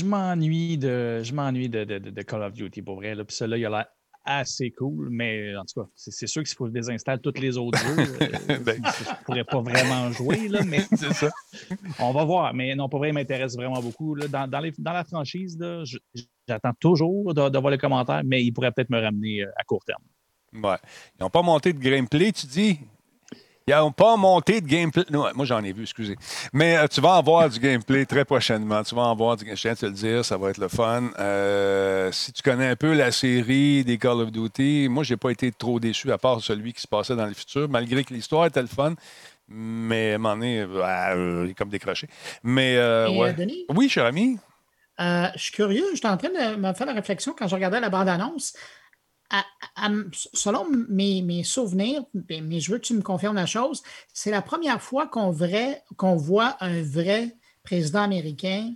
Je 0.00 0.04
m'ennuie 0.04 0.78
de, 0.78 1.22
je 1.22 1.32
m'ennuie 1.34 1.68
de, 1.68 1.84
de- 1.84 1.98
de- 1.98 2.10
de 2.10 2.22
Call 2.22 2.42
of 2.42 2.52
Duty 2.54 2.82
pour 2.82 2.96
vrai. 2.96 3.14
Là. 3.14 3.24
Puis 3.24 3.36
celui-là, 3.36 3.56
il 3.58 3.66
a 3.66 3.70
l'air 3.70 3.86
assez 4.24 4.70
cool, 4.72 5.08
mais 5.10 5.56
en 5.56 5.64
tout 5.64 5.80
cas, 5.82 5.88
c'est, 5.94 6.26
sûr 6.26 6.42
qu'il 6.42 6.54
faut 6.54 6.64
que 6.64 6.70
je 6.70 6.74
désinstalle 6.74 7.20
tous 7.20 7.40
les 7.40 7.56
autres 7.56 7.78
jeux. 7.78 7.96
euh, 8.50 8.58
Ben. 8.64 8.76
je 8.76 9.10
ne 9.10 9.24
pourrais 9.24 9.44
pas 9.44 9.60
vraiment 9.62 10.10
jouer, 10.12 10.48
là, 10.48 10.60
mais 10.64 10.80
ça. 11.12 11.30
on 11.98 12.12
va 12.12 12.24
voir. 12.24 12.52
Mais 12.54 12.74
non, 12.74 12.88
pour 12.88 12.98
vrai, 12.98 13.08
il 13.08 13.14
m'intéresse 13.14 13.56
vraiment 13.56 13.80
beaucoup. 13.80 14.14
là. 14.14 14.28
Dans, 14.28 14.46
dans 14.48 14.60
les- 14.60 14.74
dans 14.78 14.92
la 14.92 15.04
franchise, 15.04 15.58
j'attends 16.46 16.74
toujours 16.78 17.32
de, 17.34 17.48
de 17.48 17.58
voir 17.58 17.70
les 17.70 17.78
commentaires, 17.78 18.22
mais 18.24 18.44
il 18.44 18.52
pourrait 18.52 18.72
peut-être 18.72 18.90
me 18.90 19.00
ramener 19.00 19.42
euh, 19.42 19.50
à 19.56 19.64
court 19.64 19.84
terme. 19.84 20.02
Ouais. 20.52 20.76
Ils 21.18 21.22
n'ont 21.22 21.30
pas 21.30 21.42
monté 21.42 21.72
de 21.72 21.78
gameplay, 21.78 22.32
tu 22.32 22.46
dis? 22.46 22.78
Ils 23.70 23.76
n'ont 23.76 23.92
pas 23.92 24.16
monté 24.16 24.60
de 24.60 24.66
gameplay. 24.66 25.04
Non, 25.10 25.26
moi, 25.36 25.46
j'en 25.46 25.62
ai 25.62 25.72
vu, 25.72 25.82
excusez. 25.82 26.16
Mais 26.52 26.76
euh, 26.76 26.88
tu 26.88 27.00
vas 27.00 27.18
en 27.18 27.22
voir 27.22 27.48
du 27.48 27.60
gameplay 27.60 28.04
très 28.04 28.24
prochainement. 28.24 28.82
Tu 28.82 28.96
vas 28.96 29.02
en 29.02 29.14
voir 29.14 29.36
du 29.36 29.46
Je 29.48 29.54
tiens 29.54 29.70
à 29.70 29.76
te 29.76 29.86
le 29.86 29.92
dire, 29.92 30.24
ça 30.24 30.36
va 30.36 30.50
être 30.50 30.58
le 30.58 30.66
fun. 30.66 31.04
Euh, 31.20 32.10
si 32.10 32.32
tu 32.32 32.42
connais 32.42 32.66
un 32.66 32.74
peu 32.74 32.92
la 32.94 33.12
série 33.12 33.84
des 33.84 33.96
Call 33.96 34.22
of 34.22 34.32
Duty, 34.32 34.88
moi, 34.90 35.04
j'ai 35.04 35.16
pas 35.16 35.30
été 35.30 35.52
trop 35.52 35.78
déçu, 35.78 36.10
à 36.10 36.18
part 36.18 36.40
celui 36.40 36.72
qui 36.72 36.80
se 36.80 36.88
passait 36.88 37.14
dans 37.14 37.26
le 37.26 37.34
futur, 37.34 37.68
malgré 37.68 38.02
que 38.02 38.12
l'histoire 38.12 38.46
était 38.46 38.62
le 38.62 38.66
fun. 38.66 38.94
Mais 39.46 40.12
à 40.12 40.14
un 40.16 40.18
moment 40.18 40.34
donné, 40.34 40.62
euh, 40.62 41.44
il 41.44 41.50
est 41.52 41.54
comme 41.54 41.70
décroché. 41.70 42.08
Mais, 42.42 42.72
Et, 42.74 43.18
ouais. 43.20 43.34
Denis? 43.34 43.66
Oui, 43.68 43.88
cher 43.88 44.04
ami. 44.04 44.36
Je 44.98 45.30
suis 45.36 45.52
curieux, 45.52 45.86
j'étais 45.94 46.08
en 46.08 46.16
train 46.16 46.28
de 46.28 46.56
me 46.56 46.72
faire 46.72 46.86
la 46.86 46.92
réflexion 46.92 47.36
quand 47.38 47.46
je 47.46 47.54
regardais 47.54 47.78
la 47.78 47.88
bande-annonce. 47.88 48.54
À- 49.30 49.44
à- 49.76 49.90
selon 50.32 50.66
mes, 50.88 51.22
mes 51.22 51.44
souvenirs, 51.44 52.02
mais 52.28 52.60
je 52.60 52.72
veux 52.72 52.78
que 52.78 52.84
tu 52.84 52.94
me 52.94 53.02
confirmes 53.02 53.36
la 53.36 53.46
chose, 53.46 53.82
c'est 54.12 54.30
la 54.30 54.42
première 54.42 54.82
fois 54.82 55.06
qu'on 55.06 55.30
voit 56.16 56.56
un 56.60 56.82
vrai 56.82 57.36
président 57.62 58.02
américain 58.02 58.72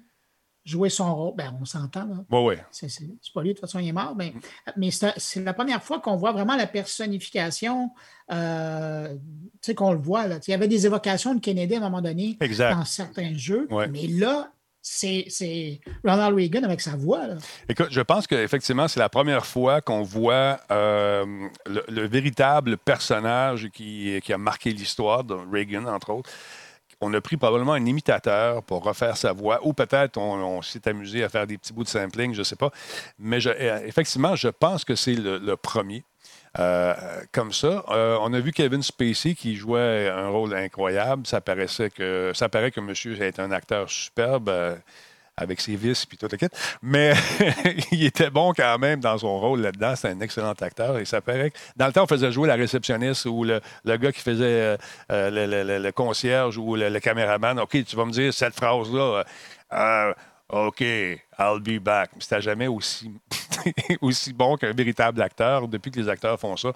jouer 0.64 0.88
son 0.88 1.14
rôle. 1.14 1.34
Ben, 1.36 1.54
on 1.60 1.64
s'entend, 1.66 2.06
là. 2.06 2.24
Ouais, 2.30 2.44
ouais. 2.44 2.64
C'est 2.70 2.88
pas 3.34 3.42
lui, 3.42 3.50
de 3.50 3.54
toute 3.54 3.60
façon, 3.60 3.80
il 3.80 3.88
est 3.88 3.92
mort. 3.92 4.14
Mais, 4.16 4.32
mais 4.78 4.90
c'est 4.90 5.42
la 5.42 5.52
première 5.52 5.82
fois 5.82 6.00
qu'on 6.00 6.16
voit 6.16 6.32
vraiment 6.32 6.56
la 6.56 6.66
personnification, 6.66 7.90
euh, 8.32 9.14
tu 9.14 9.18
sais, 9.60 9.74
qu'on 9.74 9.92
le 9.92 9.98
voit. 9.98 10.26
Là. 10.26 10.38
Il 10.46 10.50
y 10.50 10.54
avait 10.54 10.68
des 10.68 10.86
évocations 10.86 11.34
de 11.34 11.40
Kennedy 11.40 11.74
à 11.74 11.78
un 11.78 11.80
moment 11.80 12.00
donné 12.00 12.36
Exact. 12.40 12.74
dans 12.74 12.84
certains 12.86 13.34
jeux. 13.34 13.66
Ouais. 13.70 13.88
Mais 13.88 14.06
là, 14.06 14.50
c'est 14.86 15.80
Ronald 16.04 16.36
Reagan 16.36 16.62
avec 16.62 16.80
sa 16.82 16.94
voix. 16.94 17.26
là. 17.26 17.34
Écoute, 17.68 17.88
je 17.90 18.00
pense 18.02 18.26
qu'effectivement, 18.26 18.86
c'est 18.86 19.00
la 19.00 19.08
première 19.08 19.46
fois 19.46 19.80
qu'on 19.80 20.02
voit 20.02 20.60
euh, 20.70 21.24
le, 21.66 21.82
le 21.88 22.06
véritable 22.06 22.76
personnage 22.76 23.68
qui, 23.72 24.20
qui 24.22 24.32
a 24.32 24.38
marqué 24.38 24.70
l'histoire, 24.70 25.24
de 25.24 25.34
Reagan, 25.34 25.86
entre 25.86 26.10
autres. 26.10 26.30
On 27.00 27.12
a 27.14 27.20
pris 27.20 27.36
probablement 27.36 27.72
un 27.72 27.84
imitateur 27.86 28.62
pour 28.62 28.84
refaire 28.84 29.16
sa 29.16 29.32
voix, 29.32 29.60
ou 29.66 29.72
peut-être 29.72 30.16
on, 30.18 30.60
s'est 30.62 30.86
amusé 30.86 31.24
à 31.24 31.28
faire 31.28 31.46
des 31.46 31.58
petits 31.58 31.72
bouts 31.72 31.84
de 31.84 31.88
sampling, 31.88 32.34
je 32.34 32.38
ne 32.40 32.44
sais 32.44 32.56
pas. 32.56 32.70
Mais 33.18 33.40
je- 33.40 33.50
euh, 33.50 33.80
effectivement, 33.86 34.36
je 34.36 34.48
pense 34.48 34.84
que 34.84 34.94
c'est 34.94 35.14
le 35.14 35.56
premier. 35.56 36.04
Euh, 36.58 36.94
comme 37.32 37.52
ça. 37.52 37.84
Euh, 37.90 38.16
on 38.20 38.32
a 38.32 38.40
vu 38.40 38.52
Kevin 38.52 38.82
Spacey 38.82 39.34
qui 39.34 39.56
jouait 39.56 40.08
un 40.08 40.28
rôle 40.28 40.54
incroyable. 40.54 41.26
Ça 41.26 41.40
paraissait 41.40 41.90
que 41.90 42.30
ça 42.34 42.48
paraît 42.48 42.70
que 42.70 42.80
monsieur 42.80 43.20
est 43.20 43.40
un 43.40 43.50
acteur 43.50 43.90
superbe. 43.90 44.48
euh, 44.48 44.76
avec 45.36 45.60
ses 45.60 45.74
vices 45.74 46.06
puis 46.06 46.16
tout 46.16 46.28
le 46.30 46.36
kit. 46.38 46.46
Mais 46.80 47.12
il 47.90 48.04
était 48.04 48.30
bon 48.30 48.52
quand 48.56 48.78
même 48.78 49.00
dans 49.00 49.18
son 49.18 49.40
rôle 49.40 49.62
là-dedans. 49.62 49.96
C'est 49.96 50.06
un 50.10 50.20
excellent 50.20 50.52
acteur. 50.52 50.96
Et 50.98 51.04
ça 51.04 51.20
paraît 51.20 51.50
que 51.50 51.58
dans 51.74 51.88
le 51.88 51.92
temps, 51.92 52.04
on 52.04 52.06
faisait 52.06 52.30
jouer 52.30 52.46
la 52.46 52.54
réceptionniste 52.54 53.26
ou 53.26 53.42
le, 53.42 53.60
le 53.84 53.96
gars 53.96 54.12
qui 54.12 54.20
faisait 54.20 54.76
le, 55.10 55.30
le- 55.64 55.78
le- 55.80 55.90
concierge 55.92 56.56
ou 56.56 56.76
le, 56.76 57.00
caméraman. 57.00 57.58
OK, 57.58 57.84
tu 57.84 57.96
vas 57.96 58.04
me 58.04 58.12
dire 58.12 58.32
cette 58.32 58.54
phrase-là. 58.54 59.24
euh, 59.72 60.12
euh, 60.12 60.14
OK, 60.68 60.80
I'll 60.82 61.58
be 61.60 61.80
back. 61.82 62.10
Mais 62.14 62.20
C'était 62.20 62.40
jamais 62.40 62.68
aussi, 62.68 63.10
aussi 64.00 64.32
bon 64.32 64.56
qu'un 64.56 64.72
véritable 64.72 65.22
acteur 65.22 65.68
depuis 65.68 65.90
que 65.90 66.00
les 66.00 66.08
acteurs 66.08 66.38
font 66.38 66.56
ça. 66.56 66.72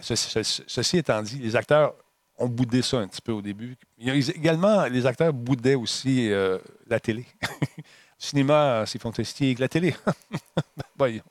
Ceci, 0.00 0.98
étant 0.98 1.22
dit, 1.22 1.38
les 1.38 1.56
acteurs 1.56 1.94
ont 2.38 2.48
boudé 2.48 2.80
ça 2.82 2.98
un 2.98 3.08
petit 3.08 3.20
peu 3.20 3.32
au 3.32 3.42
début. 3.42 3.76
Également, 3.98 4.86
les 4.86 5.04
acteurs 5.04 5.32
boudaient 5.32 5.74
aussi 5.74 6.30
euh, 6.30 6.58
la 6.86 7.00
télé. 7.00 7.26
Le 8.20 8.26
cinéma, 8.26 8.84
c'est 8.86 9.00
fantastique. 9.00 9.58
La 9.58 9.68
télé, 9.68 9.94
voyons. 10.98 11.22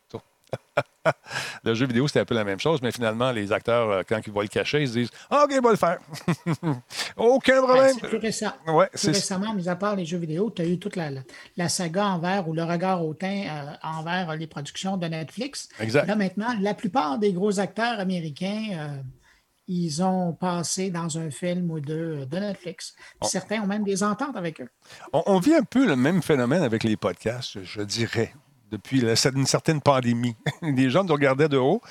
le 1.64 1.74
jeu 1.74 1.86
vidéo, 1.86 2.08
c'était 2.08 2.20
un 2.22 2.26
peu 2.26 2.36
la 2.36 2.44
même 2.44 2.60
chose, 2.60 2.82
mais 2.82 2.92
finalement, 2.92 3.32
les 3.32 3.52
acteurs, 3.52 3.90
euh, 3.90 4.02
quand 4.08 4.20
ils 4.26 4.32
voient 4.32 4.44
le 4.44 4.50
cacher, 4.50 4.82
ils 4.82 4.88
se 4.88 4.94
disent 4.94 5.10
Ah, 5.30 5.46
OK, 5.46 5.54
on 5.58 5.62
va 5.62 5.72
le 5.72 5.78
faire. 5.78 5.98
Aucun 7.18 7.62
Ouais, 7.62 7.68
problème. 7.68 7.98
plus 7.98 8.18
récent. 8.18 8.52
Ouais, 8.68 8.88
Plus 8.88 9.08
récemment, 9.08 9.54
mis 9.54 9.68
à 9.70 9.76
part 9.76 9.96
les 9.96 10.06
jeux 10.06 10.18
vidéo, 10.18 10.52
tu 10.56 10.62
as 10.62 10.66
eu 10.66 10.80
toute 10.80 10.96
la, 10.96 11.10
la, 11.12 11.22
la 11.58 11.70
saga 11.70 12.08
envers 12.08 12.48
ou 12.48 12.54
le 12.54 12.64
regard 12.64 13.06
hautain 13.06 13.46
euh, 13.50 13.74
envers 13.84 14.36
les 14.36 14.48
productions 14.48 14.98
de 14.98 15.08
Netflix. 15.08 15.70
Exact. 15.80 16.08
Là, 16.08 16.16
maintenant, 16.16 16.54
la 16.60 16.74
plupart 16.74 17.18
des 17.20 17.34
gros 17.34 17.60
acteurs 17.60 18.00
américains, 18.00 18.68
euh, 18.74 19.02
ils 19.68 20.02
ont 20.02 20.34
passé 20.34 20.90
dans 20.90 21.18
un 21.20 21.30
film 21.30 21.70
ou 21.70 21.80
deux 21.80 22.26
de 22.26 22.38
Netflix. 22.40 22.96
Puis 23.22 23.30
Certains 23.30 23.62
ont 23.62 23.68
même 23.68 23.84
des 23.84 24.04
ententes 24.04 24.36
avec 24.36 24.62
eux. 24.62 24.70
On, 25.14 25.22
on 25.28 25.40
vit 25.40 25.54
un 25.54 25.64
peu 25.64 25.86
le 25.86 25.96
même 25.96 26.24
phénomène 26.24 26.64
avec 26.64 26.84
les 26.84 26.98
podcasts, 26.98 27.64
je 27.64 27.82
dirais, 27.82 28.34
depuis 28.72 29.02
la- 29.02 29.14
une 29.36 29.46
certaine 29.46 29.82
pandémie. 29.82 30.36
Les 30.62 30.90
gens 30.90 31.04
nous 31.04 31.14
regardaient 31.14 31.50
de 31.50 31.58
haut. 31.58 31.82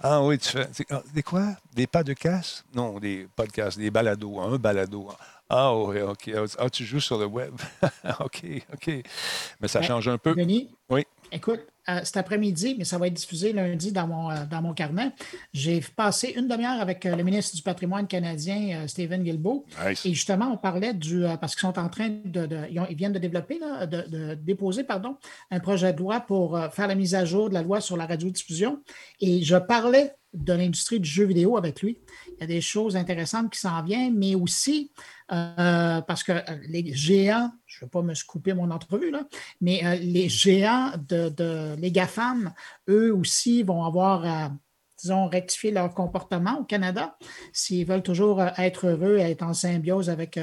Ah 0.00 0.22
oui, 0.22 0.38
tu 0.38 0.48
fais. 0.50 0.66
ah, 0.90 1.02
Des 1.14 1.22
quoi? 1.22 1.48
Des 1.74 1.86
pas 1.86 2.02
de 2.02 2.12
casse? 2.12 2.64
Non, 2.74 2.98
des 2.98 3.28
podcasts, 3.36 3.78
des 3.78 3.90
balados, 3.90 4.40
un 4.40 4.56
balado. 4.56 5.08
Ah 5.48 5.76
oui, 5.76 6.00
OK. 6.00 6.30
Ah, 6.58 6.70
tu 6.70 6.84
joues 6.84 7.00
sur 7.00 7.18
le 7.18 7.26
web. 7.26 7.52
OK, 8.20 8.42
OK. 8.72 8.90
Mais 9.60 9.68
ça 9.68 9.82
change 9.82 10.08
un 10.08 10.16
peu. 10.18 10.34
Denis, 10.34 10.74
Oui. 10.88 11.06
Écoute, 11.30 11.60
euh, 11.88 12.00
cet 12.04 12.16
après-midi, 12.16 12.76
mais 12.78 12.84
ça 12.84 12.96
va 12.98 13.06
être 13.08 13.14
diffusé 13.14 13.52
lundi 13.52 13.90
dans 13.92 14.06
mon, 14.06 14.30
euh, 14.30 14.44
dans 14.50 14.62
mon 14.62 14.72
carnet, 14.72 15.10
j'ai 15.52 15.80
passé 15.96 16.32
une 16.36 16.46
demi-heure 16.48 16.80
avec 16.80 17.04
euh, 17.06 17.16
le 17.16 17.22
ministre 17.24 17.56
du 17.56 17.62
patrimoine 17.62 18.06
canadien, 18.06 18.86
Stephen 18.86 19.22
Guilbeault. 19.24 19.64
Nice. 19.86 20.06
Et 20.06 20.14
justement, 20.14 20.50
on 20.52 20.56
parlait 20.56 20.94
du. 20.94 21.24
parce 21.40 21.54
qu'ils 21.56 21.66
sont 21.68 21.78
en 21.78 21.88
train 21.88 22.08
de. 22.24 22.46
de- 22.46 22.66
ils, 22.70 22.78
ont- 22.80 22.86
ils 22.88 22.96
viennent 22.96 23.12
de 23.12 23.18
développer, 23.18 23.58
là, 23.58 23.86
de, 23.86 24.02
de 24.08 24.34
déposer, 24.34 24.84
pardon, 24.84 25.16
un 25.50 25.60
projet 25.60 25.92
de 25.92 25.98
loi 25.98 26.20
pour 26.20 26.58
faire 26.72 26.86
la 26.86 26.94
mise 26.94 27.14
à 27.14 27.24
jour 27.24 27.48
de 27.48 27.54
la 27.54 27.62
loi 27.62 27.80
sur 27.80 27.96
la 27.96 28.06
radiodiffusion. 28.06 28.80
Et 29.20 29.42
je 29.42 29.56
parlais 29.56 30.12
de 30.34 30.52
l'industrie 30.54 30.98
du 30.98 31.08
jeu 31.08 31.24
vidéo 31.26 31.58
avec 31.58 31.82
lui. 31.82 31.98
Il 32.42 32.50
y 32.50 32.54
a 32.54 32.56
des 32.56 32.60
choses 32.60 32.96
intéressantes 32.96 33.52
qui 33.52 33.60
s'en 33.60 33.82
viennent, 33.84 34.18
mais 34.18 34.34
aussi 34.34 34.90
euh, 35.30 36.00
parce 36.00 36.24
que 36.24 36.32
euh, 36.32 36.58
les 36.68 36.92
géants, 36.92 37.52
je 37.66 37.78
ne 37.78 37.86
vais 37.86 37.90
pas 37.90 38.02
me 38.02 38.12
couper 38.26 38.52
mon 38.52 38.70
entrevue, 38.72 39.12
là, 39.12 39.22
mais 39.60 39.86
euh, 39.86 39.94
les 39.94 40.28
géants 40.28 40.90
de, 41.08 41.28
de 41.28 41.76
les 41.78 41.92
GAFAM, 41.92 42.52
eux 42.88 43.14
aussi 43.14 43.62
vont 43.62 43.84
avoir 43.84 44.50
disons, 44.98 45.26
rectifier 45.26 45.70
leur 45.70 45.94
comportement 45.94 46.58
au 46.60 46.64
Canada 46.64 47.16
s'ils 47.52 47.86
veulent 47.86 48.02
toujours 48.02 48.42
être 48.58 48.88
heureux 48.88 49.18
et 49.18 49.22
être 49.22 49.42
en 49.42 49.54
symbiose 49.54 50.10
avec 50.10 50.38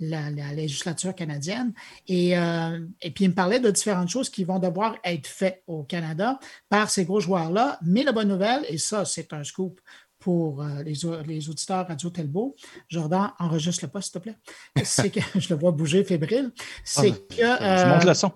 la, 0.00 0.30
la 0.30 0.52
législature 0.52 1.14
canadienne. 1.14 1.72
Et, 2.08 2.32
et 2.32 3.10
puis, 3.10 3.24
il 3.24 3.30
me 3.30 3.34
parlait 3.34 3.58
de 3.58 3.70
différentes 3.70 4.10
choses 4.10 4.28
qui 4.28 4.44
vont 4.44 4.58
devoir 4.58 4.96
être 5.02 5.26
faites 5.26 5.62
au 5.66 5.84
Canada 5.84 6.38
par 6.68 6.90
ces 6.90 7.06
gros 7.06 7.20
joueurs-là. 7.20 7.78
Mais 7.80 8.02
la 8.02 8.12
bonne 8.12 8.28
nouvelle, 8.28 8.66
et 8.68 8.76
ça, 8.76 9.06
c'est 9.06 9.32
un 9.32 9.44
scoop 9.44 9.80
pour 10.22 10.62
euh, 10.62 10.82
les, 10.84 10.94
les 11.26 11.50
auditeurs 11.50 11.86
Radio 11.88 12.08
Telbo. 12.08 12.54
Jordan, 12.88 13.32
enregistre 13.40 13.84
le 13.84 13.90
pas, 13.90 14.00
s'il 14.00 14.12
te 14.12 14.18
plaît. 14.20 14.36
C'est 14.84 15.10
que 15.10 15.20
je 15.38 15.52
le 15.52 15.60
vois 15.60 15.72
bouger 15.72 16.04
fébrile. 16.04 16.52
C'est 16.84 17.10
que 17.10 17.34
Je 17.36 17.42
euh, 17.42 17.94
monte 17.94 18.04
le 18.04 18.14
son. 18.14 18.30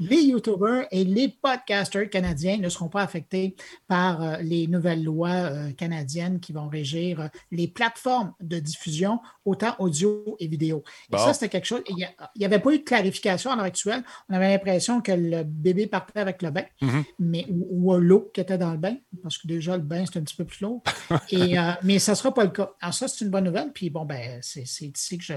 Les 0.00 0.22
YouTubers 0.22 0.86
et 0.90 1.04
les 1.04 1.28
podcasters 1.28 2.08
canadiens 2.10 2.58
ne 2.58 2.68
seront 2.68 2.88
pas 2.88 3.02
affectés 3.02 3.56
par 3.88 4.22
euh, 4.22 4.36
les 4.38 4.66
nouvelles 4.66 5.02
lois 5.02 5.30
euh, 5.30 5.72
canadiennes 5.72 6.40
qui 6.40 6.52
vont 6.52 6.68
régir 6.68 7.20
euh, 7.20 7.28
les 7.50 7.68
plateformes 7.68 8.32
de 8.40 8.58
diffusion, 8.58 9.20
autant 9.44 9.74
audio 9.78 10.36
et 10.38 10.46
vidéo. 10.46 10.82
Et 11.12 11.18
ça, 11.18 11.32
c'était 11.34 11.48
quelque 11.48 11.66
chose. 11.66 11.82
Il 11.88 11.96
n'y 12.36 12.44
avait 12.44 12.58
pas 12.58 12.72
eu 12.72 12.78
de 12.78 12.84
clarification 12.84 13.50
à 13.50 13.56
l'heure 13.56 13.64
actuelle. 13.64 14.02
On 14.28 14.34
avait 14.34 14.48
l'impression 14.50 15.00
que 15.00 15.12
le 15.12 15.42
bébé 15.44 15.86
partait 15.86 16.20
avec 16.20 16.42
le 16.42 16.50
bain, 16.50 16.64
Mhm. 16.80 17.04
mais, 17.18 17.46
ou, 17.50 17.92
ou 17.92 17.96
l'eau 17.98 18.30
qui 18.32 18.40
était 18.40 18.58
dans 18.58 18.72
le 18.72 18.78
bain, 18.78 18.96
parce 19.22 19.38
que 19.38 19.46
déjà, 19.46 19.76
le 19.76 19.82
bain, 19.82 20.04
c'est 20.06 20.18
un 20.18 20.22
petit 20.22 20.36
peu 20.36 20.44
plus 20.44 20.60
lourd. 20.62 20.82
Et, 21.30 21.58
euh, 21.58 21.72
mais 21.82 21.98
ça 21.98 22.12
ne 22.12 22.16
sera 22.16 22.32
pas 22.34 22.44
le 22.44 22.50
cas. 22.50 22.72
Alors, 22.80 22.94
ça, 22.94 23.08
c'est 23.08 23.24
une 23.24 23.30
bonne 23.30 23.44
nouvelle. 23.44 23.72
Puis 23.72 23.90
bon, 23.90 24.04
ben, 24.04 24.38
c'est 24.42 24.66
c'est 24.66 24.86
ici 24.86 25.18
que 25.18 25.24
je, 25.24 25.34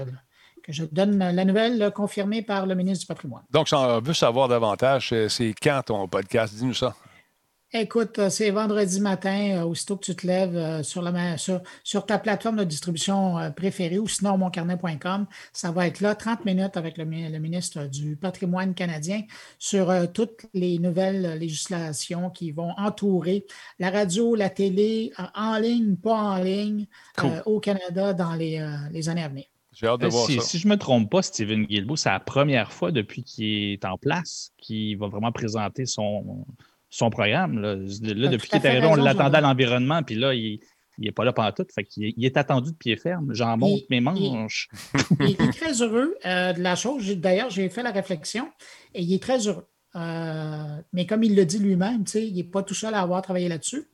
que 0.66 0.72
je 0.72 0.84
donne 0.84 1.18
la 1.18 1.44
nouvelle 1.44 1.80
euh, 1.80 1.90
confirmée 1.90 2.42
par 2.42 2.66
le 2.66 2.74
ministre 2.74 3.02
du 3.04 3.06
Patrimoine. 3.06 3.44
Donc, 3.50 3.66
j'en 3.68 4.00
veux 4.00 4.14
savoir 4.14 4.48
davantage. 4.48 5.08
C'est- 5.10 5.28
C'est 5.28 5.54
quand 5.62 5.80
ton 5.86 6.08
podcast? 6.08 6.54
Dis-nous 6.54 6.74
ça. 6.74 6.94
Écoute, 7.72 8.20
euh, 8.20 8.30
c'est 8.30 8.50
vendredi 8.50 9.00
matin, 9.00 9.56
euh, 9.58 9.64
aussitôt 9.64 9.96
que 9.96 10.04
tu 10.04 10.14
te 10.14 10.24
lèves 10.26 10.56
euh, 10.56 10.82
sur, 10.84 11.02
la, 11.02 11.36
sur, 11.36 11.60
sur 11.82 12.06
ta 12.06 12.18
plateforme 12.18 12.56
de 12.58 12.64
distribution 12.64 13.38
euh, 13.38 13.50
préférée 13.50 13.98
ou 13.98 14.06
sinon 14.06 14.38
moncarnet.com. 14.38 15.26
Ça 15.52 15.72
va 15.72 15.88
être 15.88 16.00
là, 16.00 16.14
30 16.14 16.44
minutes 16.44 16.76
avec 16.76 16.96
le, 16.96 17.04
mi- 17.04 17.28
le 17.28 17.38
ministre 17.40 17.86
du 17.86 18.16
Patrimoine 18.16 18.72
canadien 18.72 19.22
sur 19.58 19.90
euh, 19.90 20.06
toutes 20.06 20.46
les 20.54 20.78
nouvelles 20.78 21.38
législations 21.38 22.30
qui 22.30 22.52
vont 22.52 22.70
entourer 22.78 23.44
la 23.80 23.90
radio, 23.90 24.36
la 24.36 24.48
télé, 24.48 25.12
euh, 25.18 25.24
en 25.34 25.58
ligne, 25.58 25.96
pas 25.96 26.14
en 26.14 26.36
ligne, 26.38 26.86
Cool. 27.18 27.30
euh, 27.30 27.42
au 27.46 27.58
Canada 27.60 28.12
dans 28.14 28.34
les, 28.34 28.60
euh, 28.60 28.76
les 28.92 29.08
années 29.08 29.24
à 29.24 29.28
venir. 29.28 29.44
J'ai 29.78 29.86
hâte 29.88 30.00
de 30.00 30.06
Euh, 30.06 30.08
voir 30.08 30.26
si, 30.26 30.36
ça. 30.36 30.40
si 30.40 30.58
je 30.58 30.66
ne 30.66 30.72
me 30.72 30.78
trompe 30.78 31.10
pas, 31.10 31.20
Steven 31.20 31.64
Guilbeault, 31.66 31.96
c'est 31.96 32.08
la 32.08 32.18
première 32.20 32.72
fois 32.72 32.92
depuis 32.92 33.22
qu'il 33.22 33.72
est 33.72 33.84
en 33.84 33.98
place 33.98 34.52
qu'il 34.56 34.96
va 34.96 35.08
vraiment 35.08 35.32
présenter 35.32 35.84
son, 35.84 36.46
son 36.88 37.10
programme. 37.10 37.58
Là, 37.60 37.76
depuis 37.76 38.48
qu'il 38.48 38.58
est 38.64 38.66
arrivé, 38.66 38.86
on 38.86 38.94
l'attendait 38.94 39.36
à 39.36 39.40
l'environnement, 39.42 40.02
puis 40.02 40.14
là, 40.14 40.32
il 40.32 40.60
n'est 40.98 41.12
pas 41.12 41.24
là 41.26 41.34
pendant 41.34 41.52
tout. 41.52 41.66
Fait 41.74 41.84
qu'il 41.84 42.04
est- 42.06 42.14
il 42.16 42.24
est 42.24 42.38
attendu 42.38 42.70
de 42.72 42.76
pied 42.76 42.96
ferme. 42.96 43.34
J'en 43.34 43.58
monte 43.58 43.80
Il- 43.80 43.86
mes 43.90 44.00
manches. 44.00 44.68
il 45.20 45.32
est 45.32 45.52
très 45.52 45.82
heureux 45.82 46.14
euh, 46.24 46.54
de 46.54 46.62
la 46.62 46.74
chose. 46.74 47.06
D'ailleurs, 47.18 47.50
j'ai 47.50 47.68
fait 47.68 47.82
la 47.82 47.90
réflexion 47.92 48.48
et 48.94 49.02
il 49.02 49.12
est 49.12 49.22
très 49.22 49.46
heureux. 49.46 49.66
Euh, 49.94 50.76
mais 50.92 51.06
comme 51.06 51.22
il 51.22 51.34
le 51.34 51.44
dit 51.44 51.58
lui-même, 51.58 52.04
tu 52.04 52.12
sais, 52.12 52.26
il 52.26 52.34
n'est 52.34 52.44
pas 52.44 52.62
tout 52.62 52.74
seul 52.74 52.94
à 52.94 53.00
avoir 53.00 53.20
travaillé 53.22 53.48
là-dessus. 53.48 53.84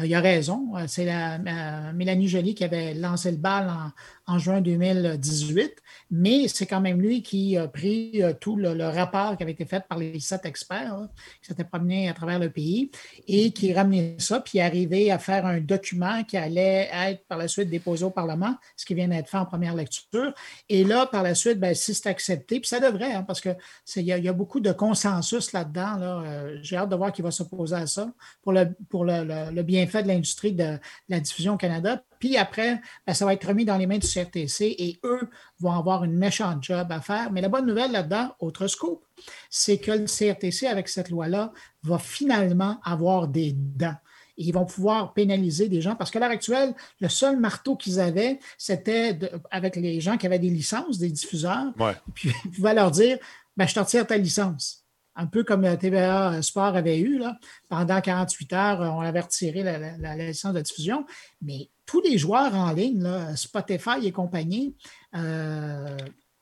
Euh, 0.00 0.06
il 0.06 0.14
a 0.14 0.20
raison. 0.20 0.72
C'est 0.88 1.04
la, 1.04 1.36
euh, 1.36 1.92
Mélanie 1.92 2.26
Joly 2.28 2.54
qui 2.56 2.64
avait 2.64 2.94
lancé 2.94 3.30
le 3.30 3.36
bal 3.36 3.68
en, 3.68 3.90
en 4.26 4.38
juin 4.38 4.60
2018, 4.60 5.82
mais 6.10 6.48
c'est 6.48 6.66
quand 6.66 6.80
même 6.80 7.00
lui 7.00 7.22
qui 7.22 7.56
a 7.56 7.68
pris 7.68 8.22
euh, 8.22 8.32
tout 8.32 8.56
le, 8.56 8.84
rapport 8.88 9.36
qui 9.36 9.42
avait 9.42 9.52
été 9.52 9.64
fait 9.66 9.84
par 9.86 9.98
les 9.98 10.18
sept 10.20 10.46
experts 10.46 10.96
là, 10.96 11.08
qui 11.42 11.48
s'étaient 11.48 11.64
promenés 11.64 12.08
à 12.08 12.14
travers 12.14 12.38
le 12.38 12.50
pays 12.50 12.90
et 13.28 13.50
qui 13.50 13.72
ramenait 13.72 14.16
ça, 14.18 14.40
puis 14.40 14.60
arrivé 14.60 15.10
à 15.10 15.18
faire 15.18 15.44
un 15.46 15.60
document 15.60 16.24
qui 16.24 16.36
allait 16.36 16.88
être 16.92 17.26
par 17.26 17.38
la 17.38 17.48
suite 17.48 17.68
déposé 17.68 18.04
au 18.04 18.10
Parlement, 18.10 18.56
ce 18.76 18.84
qui 18.86 18.94
vient 18.94 19.08
d'être 19.08 19.28
fait 19.28 19.36
en 19.36 19.46
première 19.46 19.74
lecture. 19.74 20.32
Et 20.68 20.84
là, 20.84 21.06
par 21.06 21.22
la 21.22 21.34
suite, 21.34 21.58
ben, 21.58 21.74
si 21.74 21.94
c'est 21.94 22.08
accepté, 22.08 22.60
puis 22.60 22.68
ça 22.68 22.80
devrait, 22.80 23.12
hein, 23.12 23.24
parce 23.24 23.40
qu'il 23.40 23.56
y, 24.02 24.12
a- 24.12 24.18
y 24.18 24.28
a 24.28 24.32
beaucoup 24.32 24.60
de 24.60 24.72
consensus 24.72 25.52
là-dedans. 25.52 25.96
Là. 25.96 26.22
Euh, 26.24 26.58
J'ai 26.62 26.76
hâte 26.76 26.88
de 26.88 26.96
voir 26.96 27.12
qui 27.12 27.22
va 27.22 27.30
s'opposer 27.30 27.76
à 27.76 27.86
ça 27.86 28.12
pour 28.42 28.52
le, 28.52 29.62
bienfait 29.62 30.02
de 30.02 30.08
l'industrie 30.08 30.52
de 30.52 30.78
la 31.08 31.20
diffusion 31.20 31.54
au 31.54 31.56
Canada. 31.56 32.02
Puis 32.24 32.38
après, 32.38 32.80
ben, 33.06 33.12
ça 33.12 33.26
va 33.26 33.34
être 33.34 33.46
remis 33.46 33.66
dans 33.66 33.76
les 33.76 33.86
mains 33.86 33.98
du 33.98 34.08
CRTC 34.08 34.76
et 34.78 34.98
eux 35.04 35.28
vont 35.60 35.72
avoir 35.72 36.04
une 36.04 36.16
méchante 36.16 36.64
job 36.64 36.90
à 36.90 37.02
faire. 37.02 37.30
Mais 37.30 37.42
la 37.42 37.50
bonne 37.50 37.66
nouvelle 37.66 37.92
là-dedans, 37.92 38.34
autre 38.38 38.66
scoop, 38.66 39.04
c'est 39.50 39.76
que 39.76 39.90
le 39.90 40.06
CRTC, 40.06 40.66
avec 40.66 40.88
cette 40.88 41.10
loi-là, 41.10 41.52
va 41.82 41.98
finalement 41.98 42.80
avoir 42.82 43.28
des 43.28 43.52
dents. 43.52 43.96
Et 44.38 44.44
ils 44.44 44.52
vont 44.52 44.64
pouvoir 44.64 45.12
pénaliser 45.12 45.68
des 45.68 45.82
gens 45.82 45.96
parce 45.96 46.10
qu'à 46.10 46.18
l'heure 46.18 46.30
actuelle, 46.30 46.74
le 46.98 47.10
seul 47.10 47.38
marteau 47.38 47.76
qu'ils 47.76 48.00
avaient, 48.00 48.38
c'était 48.56 49.18
avec 49.50 49.76
les 49.76 50.00
gens 50.00 50.16
qui 50.16 50.24
avaient 50.24 50.38
des 50.38 50.48
licences, 50.48 50.96
des 50.96 51.10
diffuseurs. 51.10 51.74
Ouais. 51.78 51.92
Puis 52.14 52.32
ils 52.46 52.52
pouvaient 52.52 52.72
leur 52.72 52.90
dire 52.90 53.18
ben, 53.54 53.68
Je 53.68 53.74
te 53.74 53.80
retire 53.80 54.06
ta 54.06 54.16
licence. 54.16 54.83
Un 55.16 55.26
peu 55.26 55.44
comme 55.44 55.62
la 55.62 55.76
TVA 55.76 56.42
Sport 56.42 56.76
avait 56.76 56.98
eu. 56.98 57.18
Là. 57.18 57.38
Pendant 57.68 58.00
48 58.00 58.52
heures, 58.52 58.80
on 58.96 59.00
avait 59.00 59.20
retiré 59.20 59.62
la, 59.62 59.78
la- 59.78 59.96
la 59.96 60.16
licence 60.16 60.52
de 60.54 60.60
diffusion. 60.60 61.04
Mais 61.42 61.70
tous 61.86 62.00
les 62.00 62.18
joueurs 62.18 62.54
en 62.54 62.72
ligne, 62.72 63.02
là, 63.02 63.36
Spotify 63.36 64.04
et 64.04 64.10
compagnie, 64.12 64.74
euh, 65.14 65.96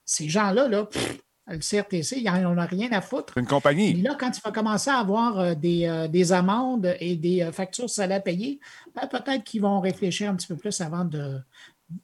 ces 0.04 0.28
gens-là, 0.28 0.68
là, 0.68 0.88
le 1.48 1.58
CRTC, 1.58 2.18
ils 2.20 2.24
n'en 2.24 2.56
ont 2.56 2.66
rien 2.66 2.88
à 2.92 3.00
foutre. 3.00 3.36
Une 3.36 3.44
Et 3.44 3.48
compagnie. 3.48 4.00
là, 4.00 4.16
quand 4.18 4.30
tu 4.30 4.40
vas 4.44 4.52
commencer 4.52 4.90
à 4.90 4.98
avoir 4.98 5.38
euh, 5.40 5.54
des, 5.54 5.86
euh, 5.86 6.06
des 6.08 6.32
amendes 6.32 6.94
et 7.00 7.16
des 7.16 7.42
euh, 7.42 7.50
factures 7.52 7.90
salées 7.90 8.14
à 8.14 8.20
payer, 8.20 8.60
ben, 8.94 9.06
peut-être 9.08 9.42
qu'ils 9.42 9.60
vont 9.60 9.80
réfléchir 9.80 10.30
un 10.30 10.36
petit 10.36 10.46
peu 10.46 10.56
plus 10.56 10.80
avant 10.80 11.04
de, 11.04 11.38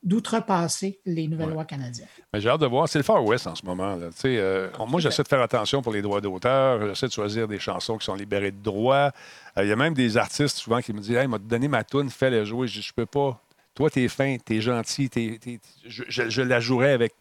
d'outrepasser 0.03 1.01
les 1.07 1.29
nouvelles 1.29 1.49
Ouais. 1.49 1.55
lois 1.55 1.65
canadiennes. 1.65 2.09
J'ai 2.35 2.49
hâte 2.49 2.61
de 2.61 2.67
voir. 2.67 2.89
C'est 2.89 2.99
le 2.99 3.05
Far 3.05 3.25
West 3.25 3.47
en 3.47 3.55
ce 3.55 3.65
moment. 3.65 3.97
Là. 3.97 4.09
Euh, 4.25 4.71
moi, 4.89 5.01
j'essaie 5.01 5.23
de 5.23 5.29
faire 5.29 5.41
attention 5.43 5.83
pour 5.83 5.93
les 5.93 6.03
droits 6.03 6.21
d'auteur. 6.21 6.89
J'essaie 6.89 7.07
de 7.09 7.13
choisir 7.13 7.47
des 7.49 7.59
chansons 7.59 7.97
qui 7.99 8.05
sont 8.05 8.15
libérées 8.15 8.51
de 8.53 8.63
droits. 8.63 9.13
Euh, 9.57 9.65
Il 9.65 9.69
y 9.69 9.73
a 9.73 9.77
même 9.77 9.95
des 9.95 10.17
artistes 10.17 10.57
souvent 10.59 10.81
qui 10.81 10.93
me 10.93 11.01
disent 11.01 11.17
Hey, 11.17 11.27
m'a 11.29 11.39
donné 11.39 11.69
ma 11.69 11.85
toune, 11.85 12.11
fais-le 12.11 12.45
jouer. 12.45 12.67
Je 12.69 12.81
dis 12.81 12.83
Je 12.87 12.93
peux 12.93 13.07
pas. 13.07 13.41
Toi, 13.75 13.91
t'es 13.91 14.09
fin, 14.09 14.37
t'es 14.45 14.61
gentil, 14.61 15.09
t'es- 15.09 15.39
t'es- 15.41 15.61
je, 15.87 16.03
je- 16.09 16.29
je 16.29 16.43
la 16.43 16.59
jouerai 16.59 16.91
avec, 16.93 17.15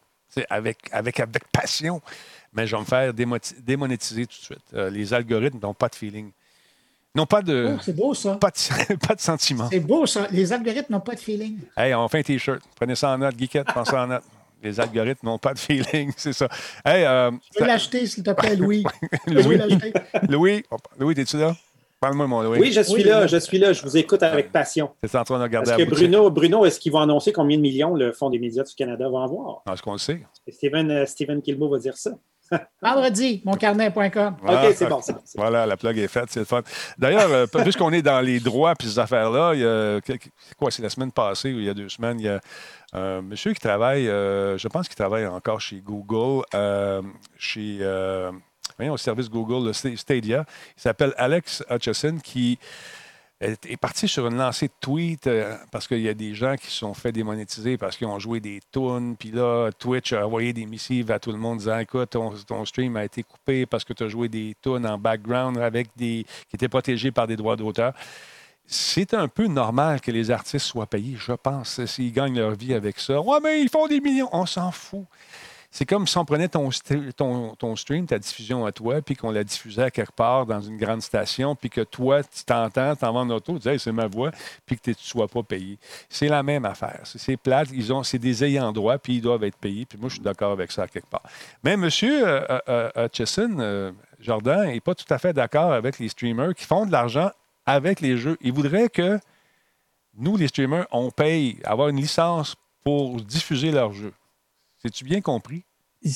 avec, 0.50 0.78
avec, 0.92 1.20
avec 1.20 1.44
passion, 1.52 2.02
mais 2.52 2.66
je 2.66 2.76
vais 2.76 2.80
me 2.82 2.86
faire 2.86 3.14
démonétiser 3.14 4.26
tout 4.26 4.38
de 4.40 4.44
suite. 4.44 4.60
Euh, 4.74 4.90
les 4.90 5.14
algorithmes 5.14 5.60
n'ont 5.62 5.74
pas 5.76 5.88
de 5.88 5.96
feeling. 5.96 6.32
N'ont 7.16 7.26
pas 7.26 7.42
de, 7.42 7.74
Oh, 7.76 7.80
c'est 7.82 7.96
beau, 7.96 8.14
ça. 8.14 8.36
pas 8.36 8.52
de, 8.52 8.96
pas 9.08 9.16
de 9.16 9.22
sentiment. 9.22 9.68
C'est 9.72 9.80
beau, 9.80 10.06
ça. 10.06 10.28
Les 10.32 10.54
algorithmes 10.54 10.94
n'ont 10.94 11.00
pas 11.00 11.16
de 11.16 11.20
feeling. 11.20 11.58
Hey, 11.76 11.94
on 11.96 12.08
fait 12.08 12.20
un 12.20 12.24
T-shirt. 12.24 12.62
Prenez 12.76 12.96
ça 12.96 13.10
en 13.12 13.18
note. 13.18 13.36
Geekette, 13.40 13.68
pensez 13.74 13.96
en 13.96 14.08
note. 14.08 14.24
Les 14.62 14.80
algorithmes 14.80 15.26
n'ont 15.28 15.38
pas 15.38 15.54
de 15.54 15.60
feeling, 15.60 16.12
c'est 16.18 16.34
ça. 16.34 16.48
Hey, 16.86 17.06
euh, 17.06 17.32
Tu 17.54 17.60
peux 17.60 17.66
l'acheter, 17.68 18.06
s'il 18.08 18.24
te 18.24 18.32
plaît, 18.32 18.56
Louis. 18.56 18.84
Louis. 19.28 19.60
Louis, 20.30 20.64
Louis, 21.00 21.14
es-tu 21.20 21.38
là? 21.38 21.56
Parle-moi, 22.00 22.28
mon 22.28 22.42
Louis. 22.42 22.60
Oui, 22.60 22.72
je 22.72 22.82
suis 22.82 22.94
Oui, 22.94 23.04
là, 23.04 23.26
je 23.26 23.38
suis 23.38 23.58
là, 23.58 23.74
je 23.74 23.82
vous 23.82 23.98
écoute 23.98 24.22
avec 24.22 24.52
passion. 24.52 24.92
T'es 25.02 25.16
en 25.16 25.24
train 25.24 25.38
de 25.40 25.44
regarder 25.44 25.72
Parce 25.72 25.84
que. 25.84 25.90
Bruno, 25.90 26.30
Bruno 26.30 26.66
est-ce 26.66 26.80
qu'il 26.80 26.92
va 26.92 27.02
annoncer 27.02 27.32
combien 27.32 27.58
de 27.58 27.62
millions 27.64 27.96
le 27.96 28.14
Fonds 28.14 28.30
des 28.30 28.38
médias 28.38 28.64
du 28.64 28.76
Canada 28.76 29.10
va 29.10 29.24
avoir? 29.24 29.62
Ah, 29.66 29.74
Est-ce 29.74 29.82
qu'on 29.82 29.94
le 29.94 29.98
sait? 29.98 30.22
Et 30.46 30.52
Steven, 30.52 30.92
euh, 30.92 31.06
Steven 31.08 31.42
Kilbo 31.42 31.70
va 31.70 31.80
dire 31.80 31.98
ça. 31.98 32.12
Vendredi, 32.82 33.42
moncarnet.com. 33.46 34.38
Ah, 34.46 34.68
OK, 34.68 34.74
c'est 34.76 34.88
bon, 34.88 35.02
ça. 35.02 35.14
Voilà, 35.36 35.66
la 35.66 35.78
plug 35.78 35.98
est 35.98 36.08
faite, 36.08 36.26
c'est 36.30 36.40
le 36.40 36.46
fun. 36.46 36.62
D'ailleurs, 36.98 37.32
euh, 37.32 37.46
puisqu'on 37.64 37.92
est 37.94 38.02
dans 38.02 38.22
les 38.22 38.40
droits 38.40 38.74
et 38.80 38.84
ces 38.84 39.00
affaires-là, 39.00 39.54
il 39.56 39.62
y 39.62 39.66
a, 39.66 40.00
quoi, 40.58 40.72
c'est 40.72 40.82
la 40.84 40.90
semaine 40.90 41.12
passée 41.12 41.54
ou 41.54 41.60
il 41.60 41.66
y 41.66 41.70
a 41.70 41.74
deux 41.74 41.90
semaines, 41.90 42.20
il 42.20 42.26
y 42.26 42.30
a 42.30 42.40
un 42.94 43.22
monsieur 43.22 43.54
qui 43.54 43.60
travaille, 43.60 44.08
euh, 44.08 44.58
je 44.58 44.68
pense 44.68 44.88
qu'il 44.88 44.96
travaille 44.96 45.26
encore 45.28 45.60
chez 45.60 45.78
Google, 45.82 46.44
euh, 46.56 47.02
chez, 47.38 47.80
euh, 47.82 48.32
voyons, 48.78 48.94
au 48.94 48.98
service 48.98 49.30
Google, 49.30 49.66
le 49.68 49.72
Sta- 49.74 49.98
Stadia. 49.98 50.46
Il 50.78 50.82
s'appelle 50.82 51.14
Alex 51.18 51.64
Hutchison 51.70 52.18
qui 52.24 52.58
est, 53.40 53.78
parti 53.78 54.08
sur 54.08 54.28
une 54.28 54.38
lancée 54.38 54.68
de 54.68 54.74
tweets 54.80 55.28
euh, 55.28 55.56
parce 55.72 55.88
qu'il 55.88 56.02
y 56.02 56.10
a 56.10 56.14
des 56.14 56.34
gens 56.34 56.56
qui 56.56 56.68
se 56.68 56.78
sont 56.78 56.94
fait 56.94 57.12
démonétiser 57.12 57.78
parce 57.78 57.96
qu'ils 57.96 58.08
ont 58.08 58.20
joué 58.20 58.40
des 58.40 58.60
tunes. 58.72 59.16
Puis 59.18 59.32
là, 59.32 59.70
Twitch 59.78 60.14
a 60.14 60.26
envoyé 60.26 60.54
des 60.54 60.66
missives 60.66 61.12
à 61.12 61.20
tout 61.20 61.32
le 61.32 61.38
monde 61.38 61.60
disant 61.60 61.78
Écoute, 61.78 62.10
ton, 62.12 62.32
ton 62.48 62.66
stream 62.66 62.98
a 62.98 63.06
été 63.06 63.24
coupé 63.24 63.66
parce 63.66 63.84
que 63.84 63.94
tu 63.94 64.04
as 64.04 64.08
joué 64.08 64.28
des 64.28 64.56
tunes 64.62 64.88
en 64.88 64.98
background 64.98 65.58
avec 65.58 65.90
des 65.96 66.26
qui 66.50 66.56
étaient 66.56 66.70
protégés 66.70 67.12
par 67.12 67.28
des 67.28 67.36
droits 67.36 67.56
d'auteur. 67.56 67.94
C'est 68.66 69.14
un 69.14 69.28
peu 69.28 69.48
normal 69.48 70.02
que 70.02 70.12
les 70.12 70.30
artistes 70.30 70.66
soient 70.66 70.88
payés, 70.88 71.16
je 71.18 71.32
pense, 71.32 71.86
s'ils 71.86 72.12
gagnent 72.12 72.38
leur 72.38 72.52
vie 72.52 72.74
avec 72.74 73.00
ça. 73.00 73.22
Ouais, 73.22 73.38
mais 73.42 73.62
ils 73.62 73.70
font 73.70 73.88
des 73.88 74.02
millions. 74.02 74.28
On 74.34 74.46
s'en 74.46 74.72
fout. 74.72 75.06
C'est 75.78 75.86
comme 75.86 76.08
si 76.08 76.18
on 76.18 76.26
prenait 76.26 76.48
ton, 76.48 76.72
st- 76.72 77.14
ton, 77.14 77.54
ton 77.54 77.76
stream, 77.76 78.08
ta 78.08 78.18
diffusion 78.18 78.66
à 78.66 78.72
toi, 78.72 79.00
puis 79.00 79.16
qu'on 79.16 79.30
la 79.30 79.44
diffusait 79.44 79.84
à 79.84 79.92
quelque 79.92 80.12
part 80.12 80.48
dans 80.48 80.60
une 80.60 80.76
grande 80.76 81.04
station, 81.04 81.56
puis 81.56 81.70
que 81.70 81.82
toi, 81.82 82.24
tu 82.24 82.44
t'entends, 82.44 82.96
t'en 82.96 83.14
vas 83.14 83.20
en 83.20 83.30
auto, 83.30 83.60
tu 83.60 83.70
dis 83.70 83.78
c'est 83.78 83.92
ma 83.92 84.08
voix, 84.08 84.32
puis 84.66 84.76
que 84.76 84.82
tu 84.82 84.90
ne 84.90 84.96
sois 84.96 85.28
pas 85.28 85.44
payé. 85.44 85.78
C'est 86.10 86.30
la 86.30 86.42
même 86.42 86.66
affaire. 86.66 87.02
C'est- 87.04 87.38
plate, 87.38 87.68
ils 87.72 87.94
ont, 87.94 88.02
c'est 88.02 88.18
des 88.18 88.44
ayants 88.44 88.72
droit, 88.72 88.98
puis 88.98 89.18
ils 89.18 89.22
doivent 89.22 89.44
être 89.44 89.58
payés, 89.58 89.86
puis 89.86 90.00
moi, 90.00 90.10
je 90.10 90.16
suis 90.16 90.24
d'accord 90.24 90.52
avec 90.52 90.72
ça 90.72 90.82
à 90.82 90.88
quelque 90.88 91.10
part. 91.12 91.22
Mais 91.64 91.74
M. 91.74 91.84
Hutchison, 91.84 93.60
euh, 93.60 93.92
Jordan, 94.20 94.66
n'est 94.66 94.80
pas 94.80 94.96
tout 94.96 95.14
à 95.14 95.20
fait 95.20 95.32
d'accord 95.34 95.74
avec 95.74 96.00
les 96.00 96.10
streamers 96.10 96.56
qui 96.56 96.66
font 96.66 96.88
de 96.88 96.92
l'argent 96.92 97.30
avec 97.68 98.00
les 98.02 98.18
jeux. 98.18 98.36
Il 98.42 98.52
voudrait 98.52 98.90
que 98.90 99.20
nous, 100.18 100.38
les 100.38 100.48
streamers, 100.48 100.88
on 100.92 101.12
paye, 101.12 101.60
avoir 101.64 101.90
une 101.90 101.98
licence 101.98 102.56
pour 102.84 103.22
diffuser 103.22 103.70
leurs 103.70 103.94
jeux. 103.94 104.14
C'est-tu 104.82 105.04
bien 105.04 105.22
compris? 105.22 105.64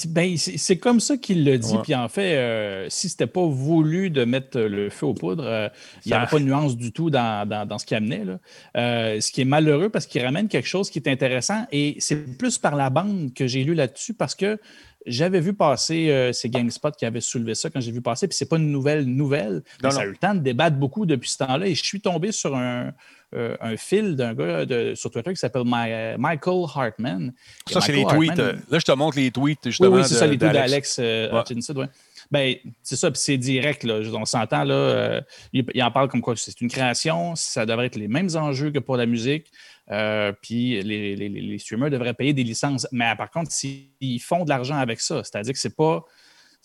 Ben, 0.07 0.35
c'est 0.37 0.77
comme 0.77 0.99
ça 0.99 1.17
qu'il 1.17 1.43
le 1.45 1.57
dit. 1.57 1.73
Puis 1.83 1.95
en 1.95 2.07
fait, 2.07 2.35
euh, 2.35 2.85
si 2.89 3.09
c'était 3.09 3.27
pas 3.27 3.45
voulu 3.45 4.09
de 4.09 4.23
mettre 4.25 4.59
le 4.59 4.89
feu 4.89 5.05
aux 5.07 5.13
poudres, 5.13 5.43
euh, 5.45 5.69
il 6.05 6.09
n'y 6.09 6.13
avait 6.13 6.27
pas 6.27 6.39
de 6.39 6.43
nuance 6.45 6.77
du 6.77 6.91
tout 6.91 7.09
dans, 7.09 7.47
dans- 7.47 7.65
dans 7.65 7.77
ce 7.77 7.85
qu'il 7.85 7.97
amenait. 7.97 8.23
Là. 8.25 8.39
Euh, 8.77 9.19
ce 9.21 9.31
qui 9.31 9.41
est 9.41 9.45
malheureux 9.45 9.89
parce 9.89 10.05
qu'il 10.05 10.23
ramène 10.23 10.47
quelque 10.47 10.67
chose 10.67 10.89
qui 10.89 10.99
est 10.99 11.07
intéressant 11.07 11.65
et 11.71 11.95
c'est 11.99 12.37
plus 12.37 12.57
par 12.57 12.75
la 12.75 12.89
bande 12.89 13.33
que 13.33 13.47
j'ai 13.47 13.63
lu 13.63 13.73
là-dessus 13.73 14.13
parce 14.13 14.35
que 14.35 14.59
j'avais 15.05 15.39
vu 15.39 15.53
passer, 15.53 16.09
euh, 16.11 16.31
c'est 16.33 16.49
GameSpot 16.49 16.91
qui 16.95 17.05
avait 17.05 17.21
soulevé 17.21 17.55
ça 17.55 17.69
quand 17.69 17.79
j'ai 17.81 17.91
vu 17.91 18.01
passer, 18.01 18.27
puis 18.27 18.35
c'est 18.37 18.47
pas 18.49 18.57
une 18.57 18.71
nouvelle 18.71 19.05
nouvelle. 19.05 19.63
mais 19.83 19.91
ça 19.91 20.01
a 20.01 20.05
eu 20.05 20.11
le 20.11 20.17
temps 20.17 20.35
de 20.35 20.39
débattre 20.39 20.77
beaucoup 20.77 21.05
depuis 21.05 21.29
ce 21.29 21.39
temps-là 21.39 21.67
et 21.67 21.75
je 21.75 21.83
suis 21.83 22.01
tombé 22.01 22.31
sur 22.31 22.55
un, 22.55 22.91
euh, 23.33 23.55
un 23.61 23.77
fil 23.77 24.15
d'un 24.15 24.33
gars 24.33 24.65
de- 24.65 24.93
sur 24.95 25.09
Twitter 25.09 25.31
qui 25.31 25.37
s'appelle 25.39 25.63
My- 25.65 26.17
Michael 26.17 26.65
Hartman. 26.75 27.33
Et 27.69 27.73
Ça, 27.73 27.81
c'est 27.81 27.93
les 27.93 28.03
tweets. 28.05 28.29
Hartman, 28.31 28.39
euh, 28.39 28.53
Là, 28.69 28.79
je 28.79 28.85
te 28.85 28.91
montre 28.91 29.17
les 29.17 29.31
tweets, 29.31 29.59
oui, 29.65 29.71
justement. 29.71 29.95
oui, 29.95 30.03
c'est 30.03 30.13
de- 30.15 30.19
ça, 30.19 30.27
les 30.27 30.37
tweets 30.37 30.51
d'Alex. 30.53 30.99
Hutchinson, 30.99 31.75
ouais. 31.77 31.87
Ben, 32.29 32.55
c'est 32.81 32.95
ça, 32.95 33.11
puis 33.11 33.19
c'est 33.21 33.37
direct, 33.37 33.83
là. 33.83 33.99
On 34.13 34.23
s'entend, 34.25 34.63
là. 34.63 34.73
euh, 34.73 35.21
il, 35.51 35.65
il 35.73 35.83
en 35.83 35.91
parle 35.91 36.07
comme 36.07 36.21
quoi 36.21 36.33
c'est 36.37 36.61
une 36.61 36.69
création, 36.69 37.35
ça 37.35 37.65
devrait 37.65 37.87
être 37.87 37.97
les 37.97 38.07
mêmes 38.07 38.29
enjeux 38.35 38.71
que 38.71 38.79
pour 38.79 38.95
la 38.95 39.05
musique. 39.05 39.47
Euh, 39.91 40.31
puis 40.41 40.81
les, 40.83 41.15
les- 41.15 41.29
les 41.29 41.57
streamers 41.59 41.89
devraient 41.89 42.13
payer 42.13 42.33
des 42.33 42.43
licences. 42.43 42.87
Mais 42.91 43.13
par 43.17 43.29
contre, 43.29 43.51
s'ils 43.51 44.21
font 44.21 44.43
de 44.45 44.49
l'argent 44.49 44.77
avec 44.77 44.99
ça, 45.01 45.23
c'est-à-dire 45.23 45.53
que 45.53 45.59
c'est 45.59 45.75
pas. 45.75 46.03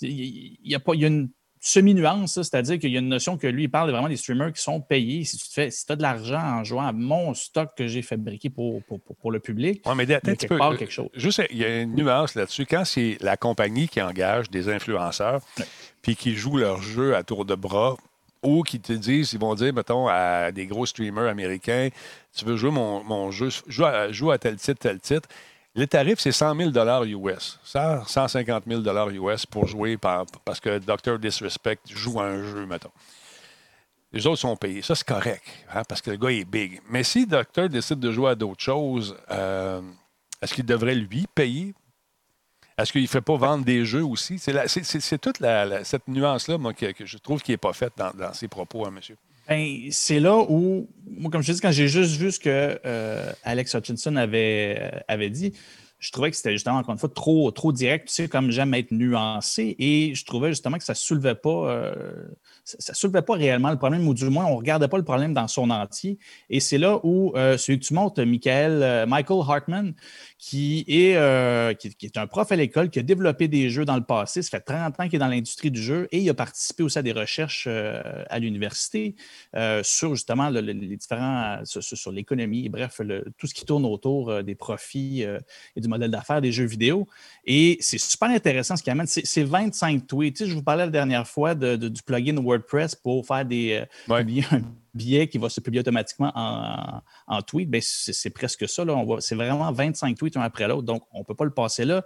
Il 0.00 0.58
y 0.64 0.74
a 0.74 0.80
pas. 0.80 0.94
Il 0.94 1.00
y 1.00 1.04
a 1.04 1.08
une 1.08 1.30
semi-nuance, 1.58 2.34
c'est-à-dire 2.42 2.78
qu'il 2.78 2.90
y 2.90 2.96
a 2.96 3.00
une 3.00 3.08
notion 3.08 3.36
que 3.38 3.46
lui, 3.48 3.64
il 3.64 3.68
parle 3.68 3.90
vraiment 3.90 4.08
des 4.08 4.16
streamers 4.16 4.52
qui 4.52 4.62
sont 4.62 4.80
payés. 4.80 5.24
Si 5.24 5.36
tu 5.38 5.48
te 5.48 5.52
fais, 5.52 5.70
si 5.72 5.84
as 5.88 5.96
de 5.96 6.02
l'argent 6.02 6.38
en 6.40 6.62
jouant 6.62 6.86
à 6.86 6.92
mon 6.92 7.34
stock 7.34 7.70
que 7.76 7.88
j'ai 7.88 8.02
fabriqué 8.02 8.50
pour, 8.50 8.84
pour, 8.84 9.00
pour- 9.00 9.16
pour 9.16 9.32
le 9.32 9.40
public, 9.40 9.84
Ouais, 9.84 9.94
mais 9.96 10.12
attends 10.14 10.34
quelque 10.34 10.54
part 10.54 10.72
euh, 10.72 10.76
quelque 10.76 10.92
chose. 10.92 11.08
Juste, 11.14 11.42
il 11.50 11.56
y 11.58 11.64
a 11.64 11.80
une 11.82 11.96
nuance 11.96 12.36
là-dessus. 12.36 12.66
Quand 12.66 12.84
c'est 12.84 13.16
la 13.20 13.36
compagnie 13.36 13.88
qui 13.88 14.00
engage 14.00 14.50
des 14.50 14.68
influenceurs, 14.68 15.40
puis 16.02 16.14
qui 16.14 16.36
jouent 16.36 16.58
leur 16.58 16.80
jeu 16.82 17.16
à 17.16 17.24
tour 17.24 17.44
de 17.44 17.56
bras, 17.56 17.96
ou 18.42 18.62
qui 18.62 18.80
te 18.80 18.92
disent, 18.92 19.32
ils 19.32 19.40
vont 19.40 19.54
dire, 19.54 19.72
mettons, 19.72 20.08
à 20.08 20.52
des 20.52 20.66
gros 20.66 20.86
streamers 20.86 21.28
américains, 21.28 21.88
tu 22.34 22.44
veux 22.44 22.56
jouer 22.56 22.70
mon, 22.70 23.30
jeu, 23.30 23.48
joue 23.66 23.84
à, 23.84 24.12
joue 24.12 24.30
à 24.30 24.38
tel 24.38 24.56
titre, 24.56 24.80
tel 24.80 25.00
titre. 25.00 25.28
Le 25.74 25.86
tarif, 25.86 26.18
c'est 26.20 26.32
100 26.32 26.72
000 26.72 27.28
US. 27.28 27.58
Ça, 27.62 28.02
150 28.06 28.64
000 28.66 28.80
US 29.12 29.44
pour 29.44 29.66
jouer 29.66 29.98
par- 29.98 30.24
parce 30.44 30.58
que 30.58 30.78
Dr. 30.78 31.18
Disrespect 31.18 31.80
joue 31.90 32.18
à 32.18 32.24
un 32.24 32.42
jeu, 32.42 32.64
mettons. 32.64 32.90
Les 34.12 34.26
autres 34.26 34.40
sont 34.40 34.56
payés. 34.56 34.80
Ça, 34.80 34.94
c'est 34.94 35.06
correct, 35.06 35.44
hein, 35.74 35.82
parce 35.86 36.00
que 36.00 36.10
le 36.10 36.16
gars 36.16 36.30
est 36.30 36.44
big. 36.44 36.80
Mais 36.88 37.02
si 37.02 37.26
Docteur 37.26 37.68
décide 37.68 37.98
de 37.98 38.10
jouer 38.10 38.30
à 38.30 38.34
d'autres 38.34 38.62
choses, 38.62 39.16
euh, 39.30 39.82
est-ce 40.40 40.54
qu'il 40.54 40.64
devrait, 40.64 40.94
lui, 40.94 41.26
payer? 41.34 41.74
Est-ce 42.78 42.92
qu'il 42.92 43.02
ne 43.02 43.06
fait 43.06 43.22
pas 43.22 43.36
vendre 43.36 43.64
des 43.64 43.84
jeux 43.84 44.04
aussi? 44.04 44.38
C'est, 44.38 45.18
toute 45.18 45.38
cette 45.84 46.08
nuance-là, 46.08 46.58
moi, 46.58 46.74
que, 46.74 46.92
je 47.04 47.18
trouve 47.18 47.42
qui 47.42 47.52
n'est 47.52 47.56
pas 47.56 47.72
faite 47.72 47.94
dans, 47.96 48.32
ses 48.34 48.48
propos, 48.48 48.86
hein, 48.86 48.90
monsieur. 48.90 49.16
Ben, 49.48 49.88
c'est 49.90 50.20
là 50.20 50.44
où, 50.48 50.88
moi, 51.06 51.30
comme 51.30 51.42
je 51.42 51.52
dis, 51.52 51.60
quand 51.60 51.70
j'ai 51.70 51.88
juste 51.88 52.16
vu 52.16 52.32
ce 52.32 52.40
que 52.40 52.80
euh, 52.84 53.32
Alex 53.44 53.74
Hutchinson 53.74 54.16
avait, 54.16 54.76
euh, 54.80 54.98
avait 55.08 55.30
dit, 55.30 55.52
je 55.98 56.10
trouvais 56.10 56.30
que 56.30 56.36
c'était 56.36 56.52
justement, 56.52 56.76
encore 56.76 56.92
une 56.92 56.98
fois, 56.98 57.08
trop, 57.08 57.50
trop 57.50 57.72
direct. 57.72 58.08
Tu 58.08 58.14
sais, 58.14 58.28
comme 58.28 58.50
j'aime 58.50 58.74
être 58.74 58.90
nuancé. 58.90 59.74
Et 59.78 60.14
je 60.14 60.24
trouvais 60.24 60.48
justement 60.50 60.76
que 60.76 60.84
ça 60.84 60.92
ne 60.92 60.96
soulevait 60.96 61.34
pas. 61.34 61.70
euh, 61.70 61.92
ça, 62.66 62.76
ça 62.80 62.94
soulevait 62.94 63.22
pas 63.22 63.34
réellement 63.34 63.70
le 63.70 63.78
problème, 63.78 64.06
ou 64.08 64.12
du 64.12 64.28
moins, 64.28 64.44
on 64.46 64.50
ne 64.52 64.56
regardait 64.56 64.88
pas 64.88 64.98
le 64.98 65.04
problème 65.04 65.32
dans 65.32 65.46
son 65.48 65.70
entier. 65.70 66.18
Et 66.50 66.60
c'est 66.60 66.78
là 66.78 66.98
où 67.04 67.32
euh, 67.36 67.56
celui 67.56 67.78
que 67.78 67.84
tu 67.84 67.94
montres, 67.94 68.20
Michael, 68.26 68.82
euh, 68.82 69.06
Michael 69.06 69.40
Hartman, 69.48 69.94
qui 70.38 70.84
est, 70.88 71.16
euh, 71.16 71.72
qui, 71.74 71.94
est 72.02 72.16
un 72.18 72.26
prof 72.26 72.50
à 72.50 72.56
l'école, 72.56 72.90
qui 72.90 72.98
a 72.98 73.02
développé 73.02 73.48
des 73.48 73.70
jeux 73.70 73.84
dans 73.84 73.96
le 73.96 74.02
passé. 74.04 74.42
Ça 74.42 74.50
fait 74.50 74.60
30 74.60 74.98
ans 75.00 75.04
qu'il 75.04 75.14
est 75.14 75.18
dans 75.18 75.28
l'industrie 75.28 75.70
du 75.70 75.80
jeu 75.80 76.08
et 76.10 76.18
il 76.18 76.28
a 76.28 76.34
participé 76.34 76.82
aussi 76.82 76.98
à 76.98 77.02
des 77.02 77.12
recherches 77.12 77.66
à 77.68 78.38
l'université 78.38 79.14
sur 79.82 80.14
justement 80.14 80.50
le- 80.50 80.60
le- 80.60 80.72
les 80.72 80.96
différents, 80.96 81.60
sur, 81.64 81.82
sur- 81.82 82.12
l'économie, 82.12 82.68
bref, 82.68 83.00
tout 83.38 83.46
ce 83.46 83.54
qui 83.54 83.64
tourne 83.64 83.84
autour 83.84 84.42
des 84.42 84.54
profits 84.54 85.22
et 85.22 85.80
du 85.80 85.88
modèle 85.88 86.10
d'affaires 86.10 86.40
des 86.40 86.52
jeux 86.52 86.64
vidéo. 86.66 87.06
Et 87.44 87.76
c'est 87.80 87.98
super 87.98 88.28
intéressant 88.30 88.76
ce 88.76 88.82
qu'il 88.82 88.90
amène. 88.92 89.06
C'est 89.06 89.24
c'est 89.26 89.44
25 89.44 90.06
tweets. 90.06 90.36
Tu 90.36 90.44
sais, 90.44 90.50
je 90.50 90.54
vous 90.54 90.62
parlais 90.62 90.84
la 90.84 90.90
dernière 90.90 91.26
fois 91.26 91.54
du 91.54 92.02
plugin 92.04 92.36
WordPress 92.56 92.94
pour 92.94 93.26
faire 93.26 93.44
des, 93.44 93.72
euh, 94.08 94.12
Ouais. 94.12 94.24
un 94.52 94.62
billet 94.94 95.28
qui 95.28 95.38
va 95.38 95.48
se 95.48 95.60
publier 95.60 95.80
automatiquement 95.80 96.32
en, 96.34 97.00
en 97.26 97.42
tweet. 97.42 97.68
Ben, 97.70 97.80
c'est 97.82 98.12
c'est 98.12 98.30
presque 98.30 98.68
ça. 98.68 98.84
là. 98.84 98.94
On 98.94 99.04
voit- 99.04 99.20
C'est 99.20 99.34
vraiment 99.34 99.70
25 99.72 100.16
tweets 100.16 100.36
un 100.36 100.40
après 100.42 100.66
l'autre. 100.68 100.82
Donc, 100.84 101.02
on 101.12 101.18
ne 101.20 101.24
peut 101.24 101.34
pas 101.34 101.44
le 101.44 101.50
passer 101.52 101.84
là. 101.84 102.02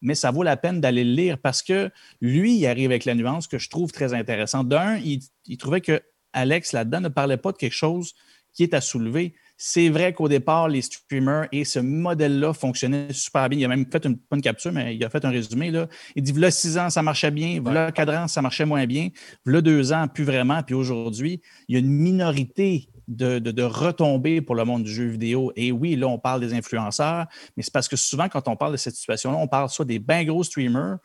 Mais 0.00 0.14
ça 0.14 0.30
vaut 0.30 0.42
la 0.42 0.56
peine 0.56 0.80
d'aller 0.80 1.04
le 1.04 1.12
lire 1.12 1.38
parce 1.38 1.62
que 1.62 1.90
lui, 2.20 2.56
il 2.56 2.66
arrive 2.66 2.90
avec 2.90 3.04
la 3.04 3.14
nuance 3.14 3.46
que 3.46 3.58
je 3.58 3.68
trouve 3.70 3.92
très 3.92 4.12
intéressante. 4.14 4.68
D'un, 4.68 4.96
il, 4.96 5.20
il 5.46 5.56
trouvait 5.56 5.80
que 5.80 6.02
Alex, 6.32 6.72
là-dedans, 6.72 7.00
ne 7.00 7.08
parlait 7.08 7.36
pas 7.36 7.52
de 7.52 7.58
quelque 7.58 7.72
chose 7.74 8.14
qui 8.54 8.62
est 8.64 8.74
à 8.74 8.80
soulever. 8.80 9.34
C'est 9.64 9.90
vrai 9.90 10.12
qu'au 10.12 10.28
départ, 10.28 10.68
les 10.68 10.82
streamers 10.82 11.46
et 11.52 11.64
ce 11.64 11.78
modèle-là 11.78 12.52
fonctionnaient 12.52 13.12
super 13.12 13.48
bien. 13.48 13.60
Il 13.60 13.64
a 13.64 13.68
même 13.68 13.86
fait 13.88 14.04
une, 14.04 14.18
pas 14.18 14.34
une 14.34 14.42
capture, 14.42 14.72
mais 14.72 14.96
il 14.96 15.04
a 15.04 15.08
fait 15.08 15.24
un 15.24 15.30
résumé. 15.30 15.70
Là. 15.70 15.86
Il 16.16 16.24
dit, 16.24 16.32
voilà 16.32 16.50
six 16.50 16.76
ans, 16.78 16.90
ça 16.90 17.00
marchait 17.00 17.30
bien. 17.30 17.60
Voilà 17.62 17.92
quatre 17.92 18.12
ans, 18.12 18.26
ça 18.26 18.42
marchait 18.42 18.64
moins 18.64 18.84
bien. 18.86 19.10
Voilà 19.44 19.60
deux 19.60 19.92
ans, 19.92 20.08
plus 20.08 20.24
vraiment. 20.24 20.64
Puis 20.64 20.74
aujourd'hui, 20.74 21.40
il 21.68 21.74
y 21.74 21.76
a 21.76 21.78
une 21.78 21.92
minorité 21.92 22.88
de, 23.06 23.38
de, 23.38 23.52
de 23.52 23.62
retombées 23.62 24.40
pour 24.40 24.56
le 24.56 24.64
monde 24.64 24.82
du 24.82 24.90
jeu 24.92 25.06
vidéo. 25.06 25.52
Et 25.54 25.70
oui, 25.70 25.94
là, 25.94 26.08
on 26.08 26.18
parle 26.18 26.40
des 26.40 26.54
influenceurs, 26.54 27.26
mais 27.56 27.62
c'est 27.62 27.72
parce 27.72 27.86
que 27.86 27.94
souvent, 27.94 28.28
quand 28.28 28.48
on 28.48 28.56
parle 28.56 28.72
de 28.72 28.78
cette 28.78 28.96
situation-là, 28.96 29.38
on 29.38 29.46
parle 29.46 29.68
soit 29.68 29.84
des 29.84 30.00
bien 30.00 30.24
gros 30.24 30.42
streamers 30.42 30.98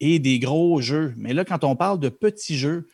et 0.00 0.18
des 0.18 0.40
gros 0.40 0.80
jeux. 0.80 1.14
Mais 1.16 1.32
là, 1.32 1.44
quand 1.44 1.62
on 1.62 1.76
parle 1.76 2.00
de 2.00 2.08
petits 2.08 2.58
jeux, 2.58 2.88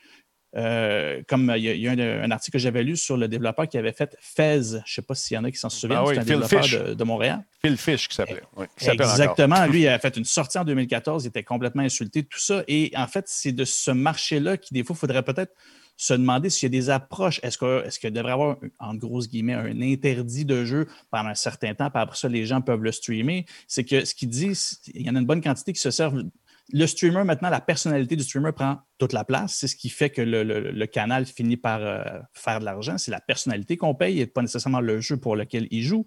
euh, 0.56 1.22
comme 1.28 1.52
il 1.56 1.62
y 1.62 1.68
a, 1.68 1.74
il 1.74 1.80
y 1.80 1.88
a 1.88 1.92
un, 1.92 2.22
un 2.24 2.30
article 2.32 2.56
que 2.56 2.58
j'avais 2.58 2.82
lu 2.82 2.96
sur 2.96 3.16
le 3.16 3.28
développeur 3.28 3.68
qui 3.68 3.78
avait 3.78 3.92
fait 3.92 4.16
Fez, 4.20 4.62
je 4.62 4.76
ne 4.76 4.80
sais 4.84 5.02
pas 5.02 5.14
s'il 5.14 5.36
y 5.36 5.38
en 5.38 5.44
a 5.44 5.50
qui 5.50 5.58
s'en 5.58 5.70
souviennent, 5.70 6.00
Ah 6.00 6.04
oui, 6.04 6.14
c'est 6.14 6.20
un 6.20 6.24
Phil 6.24 6.32
développeur 6.32 6.64
Fish. 6.64 6.78
de, 6.78 6.94
de 6.94 7.04
Montréal. 7.04 7.44
Phil 7.64 7.76
Fish 7.76 8.08
qui 8.08 8.16
s'appelait. 8.16 8.42
Oui. 8.56 8.66
Exactement. 8.80 9.64
Lui, 9.66 9.82
il 9.82 9.88
a 9.88 9.98
fait 9.98 10.16
une 10.16 10.24
sortie 10.24 10.58
en 10.58 10.64
2014, 10.64 11.24
il 11.24 11.28
était 11.28 11.44
complètement 11.44 11.82
insulté, 11.82 12.24
tout 12.24 12.40
ça. 12.40 12.64
Et 12.66 12.90
en 12.96 13.06
fait, 13.06 13.26
c'est 13.28 13.52
de 13.52 13.64
ce 13.64 13.90
marché-là 13.92 14.56
qui, 14.56 14.74
des 14.74 14.82
fois, 14.82 14.94
il 14.96 14.98
faudrait 15.00 15.22
peut-être 15.22 15.52
se 15.96 16.14
demander 16.14 16.48
s'il 16.48 16.72
y 16.72 16.76
a 16.76 16.80
des 16.80 16.88
approches. 16.90 17.40
Est-ce 17.42 17.98
qu'il 17.98 18.10
devrait 18.10 18.30
y 18.30 18.32
avoir, 18.32 18.56
en 18.78 18.94
grosses 18.94 19.28
guillemets, 19.28 19.52
un 19.54 19.82
interdit 19.82 20.46
de 20.46 20.64
jeu 20.64 20.86
pendant 21.10 21.28
un 21.28 21.34
certain 21.34 21.74
temps, 21.74 21.90
puis 21.90 22.02
après 22.02 22.16
ça, 22.16 22.26
les 22.28 22.46
gens 22.46 22.62
peuvent 22.62 22.82
le 22.82 22.90
streamer? 22.90 23.44
C'est 23.68 23.84
que 23.84 24.04
ce 24.04 24.14
qu'il 24.14 24.30
dit, 24.30 24.52
il 24.94 25.02
y 25.02 25.10
en 25.10 25.14
a 25.14 25.20
une 25.20 25.26
bonne 25.26 25.42
quantité 25.42 25.72
qui 25.74 25.80
se 25.80 25.90
servent. 25.90 26.24
Le 26.72 26.86
streamer, 26.86 27.24
maintenant, 27.24 27.50
la 27.50 27.60
personnalité 27.60 28.16
du 28.16 28.22
streamer 28.22 28.52
prend 28.52 28.78
toute 28.98 29.12
la 29.12 29.24
place. 29.24 29.54
C'est 29.54 29.68
ce 29.68 29.76
qui 29.76 29.88
fait 29.88 30.10
que 30.10 30.22
le, 30.22 30.86
canal 30.86 31.26
finit 31.26 31.56
par 31.56 31.80
euh, 31.82 32.02
faire 32.32 32.60
de 32.60 32.64
l'argent. 32.64 32.98
C'est 32.98 33.10
la 33.10 33.20
personnalité 33.20 33.76
qu'on 33.76 33.94
paye 33.94 34.20
et 34.20 34.26
pas 34.26 34.42
nécessairement 34.42 34.80
le 34.80 35.00
jeu 35.00 35.16
pour 35.16 35.36
lequel 35.36 35.66
il 35.70 35.82
joue. 35.82 36.06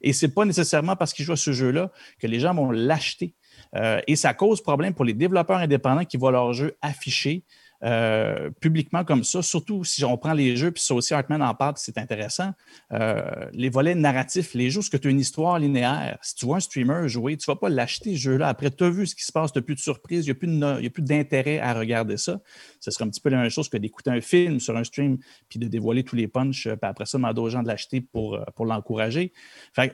Et 0.00 0.12
c'est 0.12 0.28
pas 0.28 0.44
nécessairement 0.44 0.96
parce 0.96 1.12
qu'il 1.12 1.24
joue 1.24 1.32
à 1.32 1.36
ce 1.36 1.52
jeu-là 1.52 1.90
que 2.20 2.26
les 2.26 2.40
gens 2.40 2.54
vont 2.54 2.70
l'acheter. 2.70 3.34
Euh, 3.76 4.00
et 4.06 4.16
ça 4.16 4.34
cause 4.34 4.62
problème 4.62 4.94
pour 4.94 5.04
les 5.04 5.14
développeurs 5.14 5.58
indépendants 5.58 6.04
qui 6.04 6.16
voient 6.16 6.32
leur 6.32 6.52
jeu 6.52 6.76
affiché 6.82 7.44
euh, 7.82 8.50
publiquement 8.60 9.04
comme 9.04 9.24
ça, 9.24 9.42
surtout 9.42 9.84
si 9.84 10.04
on 10.04 10.16
prend 10.16 10.32
les 10.32 10.56
jeux, 10.56 10.70
puis 10.70 10.82
ça 10.82 10.94
aussi, 10.94 11.12
Hartman 11.12 11.42
en 11.42 11.54
parle, 11.54 11.74
c'est 11.76 11.98
intéressant. 11.98 12.52
Euh, 12.92 13.22
les 13.52 13.68
volets 13.68 13.94
narratifs, 13.94 14.54
les 14.54 14.70
jeux, 14.70 14.80
ce 14.82 14.88
que 14.90 14.96
tu 14.96 15.08
as 15.08 15.10
une 15.10 15.20
histoire 15.20 15.58
linéaire. 15.58 16.18
Si 16.22 16.34
tu 16.34 16.46
vois 16.46 16.56
un 16.56 16.60
streamer 16.60 17.08
jouer, 17.08 17.36
tu 17.36 17.50
ne 17.50 17.54
vas 17.54 17.58
pas 17.60 17.68
l'acheter 17.68 18.12
ce 18.14 18.20
jeu-là. 18.20 18.48
Après, 18.48 18.70
tu 18.70 18.84
as 18.84 18.90
vu 18.90 19.06
ce 19.06 19.14
qui 19.14 19.24
se 19.24 19.32
passe, 19.32 19.52
tu 19.52 19.58
n'as 19.58 19.62
plus 19.62 19.74
de 19.74 19.80
surprise, 19.80 20.26
il 20.26 20.34
n'y 20.34 20.86
a 20.86 20.90
plus 20.90 21.02
d'intérêt 21.02 21.58
à 21.58 21.74
regarder 21.74 22.16
ça. 22.16 22.40
Ce 22.80 22.90
serait 22.90 23.04
un 23.04 23.08
petit 23.08 23.20
peu 23.20 23.28
la 23.30 23.38
même 23.38 23.50
chose 23.50 23.68
que 23.68 23.76
d'écouter 23.76 24.10
un 24.10 24.20
film 24.20 24.60
sur 24.60 24.76
un 24.76 24.84
stream, 24.84 25.18
puis 25.48 25.58
de 25.58 25.66
dévoiler 25.66 26.04
tous 26.04 26.16
les 26.16 26.28
punchs, 26.28 26.66
euh, 26.66 26.76
puis 26.76 26.88
après 26.88 27.06
ça, 27.06 27.18
demander 27.18 27.40
aux 27.40 27.50
gens 27.50 27.62
de 27.62 27.68
l'acheter 27.68 28.00
pour, 28.00 28.38
pour 28.54 28.66
l'encourager. 28.66 29.32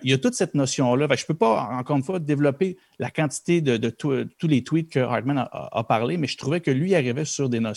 Il 0.03 0.11
y 0.11 0.13
a 0.13 0.19
toute 0.19 0.35
cette 0.35 0.55
notion-là. 0.55 1.09
Je 1.11 1.23
ne 1.23 1.27
peux 1.27 1.35
pas, 1.35 1.69
encore 1.73 1.97
une 1.97 2.03
fois, 2.05 2.19
développer 2.19 2.77
la 2.99 3.11
quantité 3.11 3.61
de, 3.61 3.89
tous 3.91 4.47
les 4.47 4.63
tweets 4.63 4.91
que 4.91 5.01
Hartman 5.01 5.39
a, 5.39 5.43
a- 5.43 5.79
a 5.79 5.85
parlé, 5.85 6.17
mais 6.17 6.27
je 6.27 6.37
trouvais 6.37 6.61
que 6.61 6.71
lui 6.71 6.95
arrivait 6.95 7.25
sur 7.25 7.49
des 7.49 7.59
notions. 7.59 7.70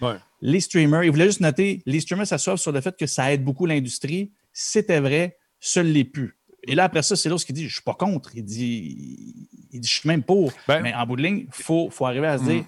Ouais. 0.00 0.14
Les 0.40 0.60
streamers, 0.60 1.04
il 1.04 1.10
voulait 1.10 1.26
juste 1.26 1.40
noter, 1.40 1.82
les 1.86 2.00
streamers 2.00 2.26
s'assoient 2.26 2.56
sur 2.56 2.72
le 2.72 2.80
fait 2.80 2.96
que 2.96 3.06
ça 3.06 3.32
aide 3.32 3.44
beaucoup 3.44 3.66
l'industrie. 3.66 4.32
C'était 4.52 5.00
vrai, 5.00 5.36
seul 5.58 5.86
les 5.92 6.04
plus. 6.04 6.36
Et 6.64 6.74
là, 6.74 6.84
après 6.84 7.02
ça, 7.02 7.16
c'est 7.16 7.28
l'autre 7.28 7.44
qui 7.44 7.52
dit 7.52 7.62
Je 7.62 7.66
ne 7.66 7.72
suis 7.72 7.82
pas 7.82 7.94
contre. 7.94 8.30
Il 8.36 8.44
dit, 8.44 9.34
il 9.72 9.80
dit 9.80 9.88
Je 9.88 9.94
suis 10.00 10.08
même 10.08 10.22
pour. 10.22 10.52
Ben- 10.68 10.80
mais 10.82 10.94
en 10.94 11.06
bout 11.06 11.16
de 11.16 11.22
ligne, 11.22 11.46
il 11.46 11.62
faut, 11.64 11.88
faut 11.90 12.06
arriver 12.06 12.26
à 12.26 12.38
se 12.38 12.42
Mm. 12.44 12.46
dire 12.48 12.64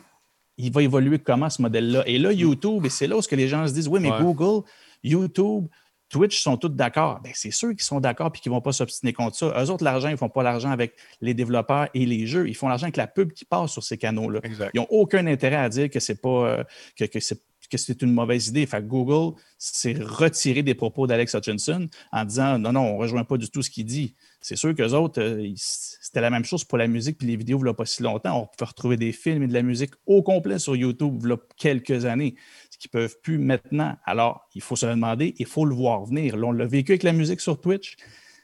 il 0.59 0.71
va 0.71 0.83
évoluer 0.83 1.19
comment 1.19 1.49
ce 1.51 1.61
modèle-là? 1.63 2.05
Et 2.07 2.19
là, 2.19 2.31
YouTube, 2.33 2.85
et 2.87 2.91
c'est 2.91 3.07
là 3.07 3.17
où 3.17 3.23
ce 3.23 3.27
que 3.29 3.35
les 3.37 3.49
gens 3.49 3.67
se 3.67 3.73
disent 3.73 3.89
Oui, 3.89 4.01
mais 4.01 4.11
Ouais. 4.11 4.21
Google, 4.21 4.65
YouTube, 5.03 5.67
Twitch 6.13 6.43
sont 6.43 6.59
tous 6.59 6.69
d'accord. 6.69 7.21
Ben, 7.25 7.33
c'est 7.35 7.51
ceux 7.51 7.73
qui 7.73 7.85
sont 7.85 7.99
d'accord 7.99 8.31
et 8.35 8.39
qui 8.39 8.51
ne 8.51 8.55
vont 8.55 8.61
pas 8.61 8.73
s'obstiner 8.73 9.15
contre 9.15 9.35
ça. 9.35 9.47
Eux 9.59 9.71
autres, 9.71 9.83
l'argent, 9.83 10.09
ils 10.09 10.13
ne 10.13 10.17
font 10.17 10.29
pas 10.29 10.43
l'argent 10.43 10.71
avec 10.71 10.95
les 11.23 11.33
développeurs 11.33 11.89
et 11.95 12.05
les 12.05 12.27
jeux. 12.27 12.47
Ils 12.49 12.55
font 12.55 12.69
l'argent 12.69 12.85
avec 12.85 12.99
la 12.99 13.07
pub 13.07 13.33
qui 13.33 13.47
passe 13.47 13.73
sur 13.73 13.83
ces 13.83 13.97
canaux-là. 13.97 14.41
Ils 14.75 14.79
n'ont 14.79 14.87
aucun 14.91 15.27
intérêt 15.27 15.57
à 15.57 15.71
dire 15.71 15.89
que 15.89 16.01
c'est 16.01 16.21
pas 16.21 16.29
euh, 16.29 16.65
que, 16.97 17.07
que 17.07 17.19
c'est 17.19 17.41
que 17.73 17.79
c'est 17.79 18.03
une 18.03 18.13
mauvaise 18.13 18.49
idée. 18.49 18.67
Fait 18.67 18.83
que 18.83 18.87
Google 18.87 19.35
s'est 19.57 19.97
retiré 19.99 20.63
des 20.63 20.75
propos 20.75 21.07
d'Alex 21.07 21.35
Hutchinson 21.35 21.89
en 22.13 22.25
disant 22.25 22.59
non, 22.59 22.73
non, 22.73 22.83
on 22.83 22.95
ne 22.95 22.99
rejoint 22.99 23.25
pas 23.25 23.39
du 23.39 23.49
tout 23.49 23.63
ce 23.63 23.71
qu'il 23.71 23.87
dit. 23.87 24.15
C'est 24.43 24.57
sûr 24.57 24.75
qu'eux 24.75 24.93
autres, 24.93 25.23
euh, 25.23 25.51
c'était 25.57 26.21
la 26.21 26.29
même 26.29 26.45
chose 26.45 26.65
pour 26.65 26.77
la 26.77 26.89
musique 26.89 27.17
puis 27.17 27.27
les 27.29 27.37
vidéos 27.37 27.59
il 27.59 27.65
n'y 27.65 27.71
a 27.71 27.75
pas 27.75 27.87
si 27.87 28.03
longtemps. 28.03 28.43
On 28.43 28.57
peut 28.59 28.65
retrouver 28.67 28.97
des 28.97 29.13
films 29.13 29.45
et 29.45 29.47
de 29.47 29.55
la 29.55 29.63
musique 29.63 29.93
au 30.05 30.23
complet 30.23 30.59
sur 30.59 30.77
YouTube 30.77 31.21
il 31.23 31.31
y 31.31 31.33
a 31.33 31.37
quelques 31.57 32.05
années, 32.05 32.35
qu'ils 32.83 32.99
ne 32.99 33.03
peuvent 33.03 33.17
plus 33.23 33.39
maintenant. 33.39 33.97
Alors, 34.05 34.49
il 34.55 34.61
faut 34.61 34.77
se 34.77 34.87
le 34.87 34.93
demander, 34.93 35.35
il 35.39 35.47
faut 35.47 35.65
le 35.65 35.75
voir 35.75 36.05
venir. 36.05 36.37
Là, 36.37 36.49
on 36.49 36.53
l'a 36.53 36.67
vécu 36.67 36.93
avec 36.93 37.03
la 37.03 37.13
musique 37.13 37.41
sur 37.41 37.61
Twitch. 37.61 37.97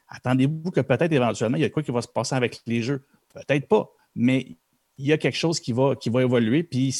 Attendez-vous 0.09 0.71
que 0.71 0.81
peut-être 0.81 1.13
éventuellement, 1.13 1.57
il 1.57 1.63
y 1.63 1.65
a 1.65 1.71
quoi 1.71 1.83
qui 1.83 1.91
va 1.91 2.03
se 2.03 2.09
passer 2.09 2.35
avec 2.35 2.61
les 2.67 2.83
jeux? 2.83 3.05
Peut-être 3.35 3.69
pas, 3.69 3.91
mais 4.15 4.57
il 4.99 5.07
y 5.07 5.13
a 5.13 5.19
quelque 5.19 5.37
chose 5.37 5.61
qui 5.61 5.73
va, 5.73 5.95
qui 5.95 6.11
va 6.11 6.23
évoluer. 6.23 6.65
Puis 6.65 6.95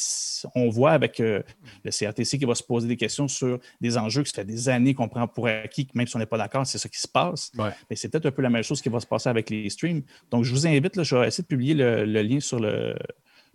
on 0.55 0.69
voit 0.69 0.93
avec 0.93 1.19
euh, 1.21 1.43
le 1.85 1.91
CRTC 1.91 2.39
qui 2.39 2.45
va 2.45 2.55
se 2.55 2.63
poser 2.63 2.87
des 2.87 2.97
questions 2.97 3.27
sur 3.27 3.59
des 3.81 3.99
enjeux 3.99 4.23
que 4.23 4.29
ça 4.29 4.37
fait 4.37 4.45
des 4.45 4.69
années 4.69 4.95
qu'on 4.95 5.09
prend 5.09 5.27
pour 5.27 5.49
acquis, 5.49 5.87
que 5.87 5.93
même 5.97 6.07
si 6.07 6.15
on 6.15 6.19
n'est 6.21 6.27
pas 6.27 6.39
d'accord, 6.39 6.67
c'est 6.67 6.79
ça 6.79 6.89
qui 6.89 7.01
se 7.01 7.09
passe. 7.09 7.51
Ouais. 7.59 7.71
Mais 7.91 7.97
c'est 7.97 8.09
peut-être 8.09 8.27
un 8.27 8.31
peu 8.31 8.43
la 8.43 8.51
même 8.51 8.63
chose 8.63 8.81
qui 8.81 8.89
va 8.89 9.01
se 9.01 9.07
passer 9.07 9.29
avec 9.29 9.51
les 9.51 9.69
streams. 9.69 10.03
Donc, 10.31 10.45
je 10.45 10.53
vous 10.53 10.67
invite, 10.67 10.95
là, 10.95 11.03
je 11.03 11.17
vais 11.17 11.27
essayer 11.27 11.43
de 11.43 11.49
publier 11.49 11.75
le, 11.75 12.05
le 12.05 12.23
lien 12.23 12.41
sur 12.41 12.61
le, 12.61 12.95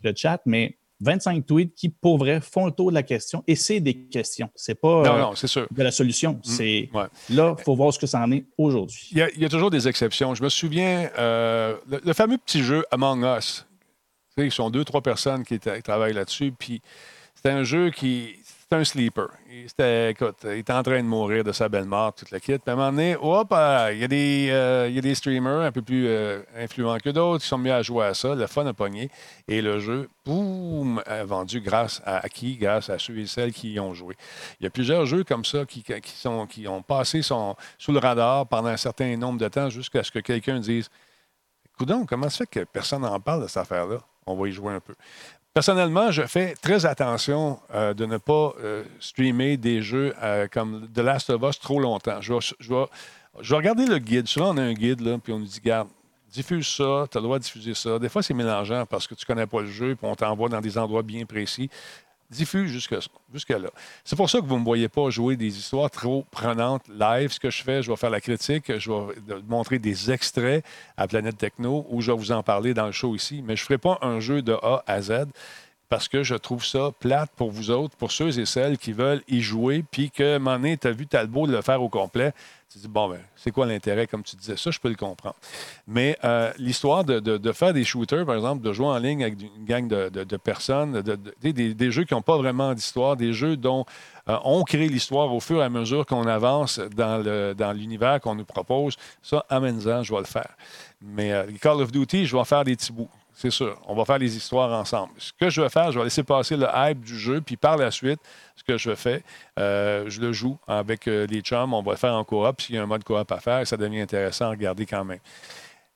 le 0.03 0.13
chat, 0.15 0.41
mais 0.45 0.77
25 1.03 1.45
tweets 1.45 1.75
qui, 1.75 1.89
pour 1.89 2.17
vrai, 2.17 2.39
font 2.41 2.65
le 2.65 2.71
tour 2.71 2.89
de 2.89 2.95
la 2.95 3.03
question. 3.03 3.43
Et 3.47 3.55
c'est 3.55 3.79
des 3.79 3.93
questions. 4.07 4.49
C'est 4.55 4.75
pas 4.79 5.03
Non, 5.03 5.15
euh, 5.15 5.19
non, 5.21 5.35
c'est 5.35 5.47
sûr. 5.47 5.67
de 5.69 5.83
la 5.83 5.91
solution. 5.91 6.39
C'est 6.43 6.89
Ouais. 6.93 7.05
là, 7.29 7.55
il 7.57 7.63
faut 7.63 7.75
voir 7.75 7.93
ce 7.93 7.99
que 7.99 8.07
ça 8.07 8.19
en 8.21 8.31
est 8.31 8.45
aujourd'hui. 8.57 9.09
Il 9.11 9.17
y, 9.17 9.21
a, 9.21 9.29
il 9.31 9.41
y 9.41 9.45
a 9.45 9.49
toujours 9.49 9.69
des 9.71 9.87
exceptions. 9.87 10.33
Je 10.35 10.43
me 10.43 10.49
souviens, 10.49 11.09
euh, 11.17 11.75
le, 11.89 12.01
le 12.03 12.13
fameux 12.13 12.37
petit 12.37 12.63
jeu 12.63 12.83
Among 12.91 13.23
Us. 13.37 13.65
Tu 14.35 14.41
sais, 14.41 14.47
ils 14.47 14.51
sont 14.51 14.69
deux, 14.69 14.83
trois 14.83 15.01
personnes 15.01 15.43
qui, 15.43 15.59
qui 15.59 15.81
travaillent 15.83 16.13
là-dessus. 16.13 16.51
Puis 16.57 16.81
c'était 17.35 17.49
un 17.51 17.63
jeu 17.63 17.89
qui. 17.91 18.35
C'était 18.63 18.75
un 18.77 18.83
sleeper. 18.85 19.27
Il, 19.51 19.67
c'était- 19.67 20.11
écoute, 20.11 20.37
il 20.45 20.59
était 20.59 20.71
en 20.71 20.81
train 20.83 20.97
de 21.03 21.07
mourir 21.07 21.43
de 21.43 21.51
sa 21.51 21.67
belle 21.67 21.83
mort, 21.83 22.13
toute 22.13 22.31
la 22.31 22.39
kit. 22.39 22.57
Puis 22.57 22.61
à 22.65 22.71
un 22.71 22.75
moment 22.77 22.91
donné, 22.91 23.17
euh, 23.21 23.91
il, 23.91 23.99
y 23.99 24.03
a 24.05 24.07
des, 24.07 24.47
euh, 24.51 24.87
il 24.87 24.95
y 24.95 24.97
a 24.97 25.01
des 25.01 25.13
streamers 25.15 25.59
un 25.63 25.71
peu 25.73 25.81
plus 25.81 26.07
euh, 26.07 26.41
influents 26.55 26.97
que 26.97 27.09
d'autres 27.09 27.41
qui 27.43 27.49
sont 27.49 27.57
mis 27.57 27.69
à 27.69 27.81
jouer 27.81 28.05
à 28.05 28.13
ça. 28.13 28.33
Le 28.35 28.47
fun 28.47 28.65
a 28.65 28.71
pogné. 28.73 29.09
Et 29.49 29.61
le 29.61 29.79
jeu, 29.79 30.07
boum, 30.25 31.03
a 31.05 31.25
vendu 31.25 31.59
grâce 31.59 32.01
à, 32.05 32.27
qui? 32.29 32.55
Grâce 32.55 32.89
à 32.89 32.97
ceux 32.97 33.17
et 33.19 33.27
celles 33.27 33.51
qui 33.51 33.73
y 33.73 33.79
ont 33.81 33.93
joué. 33.93 34.15
Il 34.61 34.63
y 34.63 34.67
a 34.67 34.69
plusieurs 34.69 35.05
jeux 35.05 35.25
comme 35.25 35.43
ça 35.43 35.65
qui, 35.65 35.83
qui, 35.83 36.11
sont, 36.11 36.47
qui 36.47 36.65
ont 36.65 36.81
passé 36.81 37.21
sous 37.21 37.91
le 37.91 37.99
radar 37.99 38.47
pendant 38.47 38.69
un 38.69 38.77
certain 38.77 39.17
nombre 39.17 39.39
de 39.39 39.47
temps 39.49 39.69
jusqu'à 39.69 40.03
ce 40.03 40.11
que 40.11 40.19
quelqu'un 40.19 40.61
dise 40.61 40.89
Coudon, 41.77 42.05
comment 42.05 42.29
ça 42.29 42.45
fait 42.45 42.47
que 42.47 42.63
personne 42.63 43.01
n'en 43.01 43.19
parle 43.19 43.43
de 43.43 43.47
cette 43.47 43.57
affaire-là? 43.57 43.97
On 44.25 44.35
va 44.35 44.47
y 44.47 44.51
jouer 44.53 44.73
un 44.73 44.79
peu. 44.79 44.95
Personnellement, 45.53 46.09
je 46.09 46.23
fais 46.23 46.55
très 46.55 46.87
attention 46.87 47.59
euh, 47.75 47.93
de 47.93 48.07
ne 48.07 48.17
pas 48.17 48.55
euh, 48.63 48.83
streamer 48.99 49.55
des 49.55 49.83
jeux 49.83 50.15
euh, 50.23 50.47
comme 50.51 50.87
The 50.91 50.97
Last 50.99 51.29
of 51.29 51.43
Us 51.43 51.59
trop 51.59 51.79
longtemps. 51.79 52.21
Je 52.21 52.33
vais, 52.33 53.55
regarder 53.55 53.85
le 53.85 53.99
guide. 53.99 54.27
Souvent, 54.27 54.55
on 54.55 54.57
a 54.57 54.63
un 54.63 54.73
guide, 54.73 55.01
là, 55.01 55.19
puis 55.23 55.31
on 55.31 55.37
nous 55.37 55.45
dit 55.45 55.59
Garde, 55.63 55.89
diffuse 56.31 56.65
ça, 56.65 57.05
tu 57.11 57.19
as 57.19 57.21
le 57.21 57.25
droit 57.25 57.37
de 57.37 57.43
diffuser 57.43 57.75
ça. 57.75 57.99
Des 57.99 58.09
fois, 58.09 58.23
c'est 58.23 58.33
mélangeant 58.33 58.87
parce 58.87 59.05
que 59.05 59.13
tu 59.13 59.25
ne 59.25 59.27
connais 59.27 59.45
pas 59.45 59.61
le 59.61 59.69
jeu, 59.69 59.95
puis 59.95 60.07
on 60.09 60.15
t'envoie 60.15 60.49
dans 60.49 60.59
des 60.59 60.75
endroits 60.75 61.03
bien 61.03 61.23
précis. 61.27 61.69
Diffuse 62.33 62.69
jusque, 62.69 62.95
jusque-là. 63.31 63.69
C'est 64.03 64.15
pour 64.15 64.29
ça 64.29 64.39
que 64.39 64.45
vous 64.45 64.55
ne 64.55 64.59
me 64.59 64.65
voyez 64.65 64.89
pas 64.89 65.09
jouer 65.09 65.35
des 65.35 65.57
histoires 65.57 65.89
trop 65.89 66.25
prenantes 66.31 66.83
live. 66.89 67.31
Ce 67.31 67.39
que 67.39 67.49
je 67.49 67.63
fais, 67.63 67.81
je 67.81 67.91
vais 67.91 67.97
faire 67.97 68.09
la 68.09 68.21
critique, 68.21 68.77
je 68.77 68.91
vais 68.91 69.41
montrer 69.47 69.79
des 69.79 70.11
extraits 70.11 70.65
à 70.97 71.07
Planète 71.07 71.37
Techno 71.37 71.85
où 71.89 72.01
je 72.01 72.11
vais 72.11 72.17
vous 72.17 72.31
en 72.31 72.43
parler 72.43 72.73
dans 72.73 72.87
le 72.87 72.91
show 72.91 73.15
ici, 73.15 73.43
mais 73.45 73.55
je 73.55 73.61
ne 73.61 73.65
ferai 73.65 73.77
pas 73.77 73.97
un 74.01 74.19
jeu 74.19 74.41
de 74.41 74.53
A 74.53 74.83
à 74.87 75.01
Z 75.01 75.25
parce 75.93 76.07
que 76.07 76.23
je 76.23 76.33
trouve 76.33 76.65
ça 76.65 76.89
plate 76.99 77.29
pour 77.35 77.51
vous 77.51 77.69
autres, 77.69 77.95
pour 77.95 78.11
ceux 78.11 78.39
et 78.39 78.47
celles 78.47 78.79
qui 78.79 78.93
veulent 78.93 79.21
y 79.27 79.41
jouer, 79.41 79.85
puis 79.91 80.09
que, 80.09 80.39
donné, 80.39 80.75
tu 80.75 80.87
as 80.87 80.91
vu 80.91 81.05
Talbot 81.05 81.45
le 81.45 81.61
faire 81.61 81.83
au 81.83 81.87
complet. 81.87 82.33
Tu 82.67 82.79
dis, 82.79 82.87
bon, 82.87 83.09
ben, 83.09 83.19
c'est 83.35 83.51
quoi 83.51 83.67
l'intérêt, 83.67 84.07
comme 84.07 84.23
tu 84.23 84.35
disais? 84.35 84.57
Ça, 84.57 84.71
je 84.71 84.79
peux 84.79 84.89
le 84.89 84.95
comprendre. 84.95 85.35
Mais 85.85 86.17
euh, 86.23 86.51
l'histoire 86.57 87.03
de, 87.03 87.19
de- 87.19 87.51
faire 87.51 87.73
des 87.73 87.83
shooters, 87.83 88.25
par 88.25 88.33
exemple, 88.33 88.63
de 88.63 88.73
jouer 88.73 88.87
en 88.87 88.97
ligne 88.97 89.23
avec 89.23 89.39
une 89.39 89.65
gang 89.65 89.87
de, 89.87 90.09
de- 90.09 90.37
personnes, 90.37 90.93
de- 91.03 91.15
de- 91.15 91.35
des, 91.51 91.75
des- 91.75 91.91
jeux 91.91 92.05
qui 92.05 92.15
n'ont 92.15 92.23
pas 92.23 92.37
vraiment 92.37 92.73
d'histoire, 92.73 93.15
des 93.15 93.31
jeux 93.31 93.55
dont 93.55 93.85
euh, 94.29 94.39
on 94.45 94.63
crée 94.63 94.87
l'histoire 94.87 95.31
au 95.31 95.39
fur 95.39 95.61
et 95.61 95.63
à 95.63 95.69
mesure 95.69 96.07
qu'on 96.07 96.25
avance 96.25 96.79
dans, 96.79 97.23
le, 97.23 97.53
dans 97.53 97.71
l'univers 97.71 98.19
qu'on 98.19 98.33
nous 98.33 98.45
propose, 98.45 98.95
ça, 99.21 99.45
amène-en, 99.47 100.01
je 100.01 100.11
vais 100.11 100.21
le 100.21 100.25
faire. 100.25 100.55
Mais 101.03 101.31
euh, 101.33 101.45
Call 101.61 101.81
of 101.81 101.91
Duty, 101.91 102.25
je 102.25 102.35
vais 102.35 102.39
en 102.41 102.45
faire 102.45 102.63
des 102.63 102.75
petits 102.75 102.91
bouts. 102.91 103.11
C'est 103.35 103.49
sûr. 103.49 103.77
On 103.87 103.95
va 103.95 104.05
faire 104.05 104.19
les 104.19 104.37
histoires 104.37 104.71
ensemble. 104.79 105.11
Ce 105.17 105.31
que 105.33 105.49
je 105.49 105.61
vais 105.61 105.69
faire, 105.69 105.91
je 105.91 105.97
vais 105.97 106.05
laisser 106.05 106.23
passer 106.23 106.55
le 106.55 106.67
hype 106.73 107.01
du 107.01 107.17
jeu, 107.17 107.41
puis 107.41 107.57
par 107.57 107.77
la 107.77 107.89
suite, 107.91 108.19
ce 108.55 108.63
que 108.63 108.77
je 108.77 108.93
fais, 108.95 109.23
euh, 109.59 110.05
je 110.07 110.21
le 110.21 110.31
joue 110.31 110.57
avec 110.67 111.07
euh, 111.07 111.25
les 111.25 111.41
chums, 111.41 111.73
on 111.73 111.81
va 111.81 111.91
le 111.93 111.97
faire 111.97 112.13
en 112.13 112.23
coop. 112.23 112.61
S'il 112.61 112.75
y 112.75 112.77
a 112.77 112.83
un 112.83 112.85
mode 112.85 113.03
coop 113.03 113.29
à 113.31 113.39
faire, 113.39 113.65
ça 113.65 113.75
devient 113.75 114.01
intéressant 114.01 114.45
à 114.45 114.49
regarder 114.51 114.85
quand 114.85 115.03
même. 115.03 115.19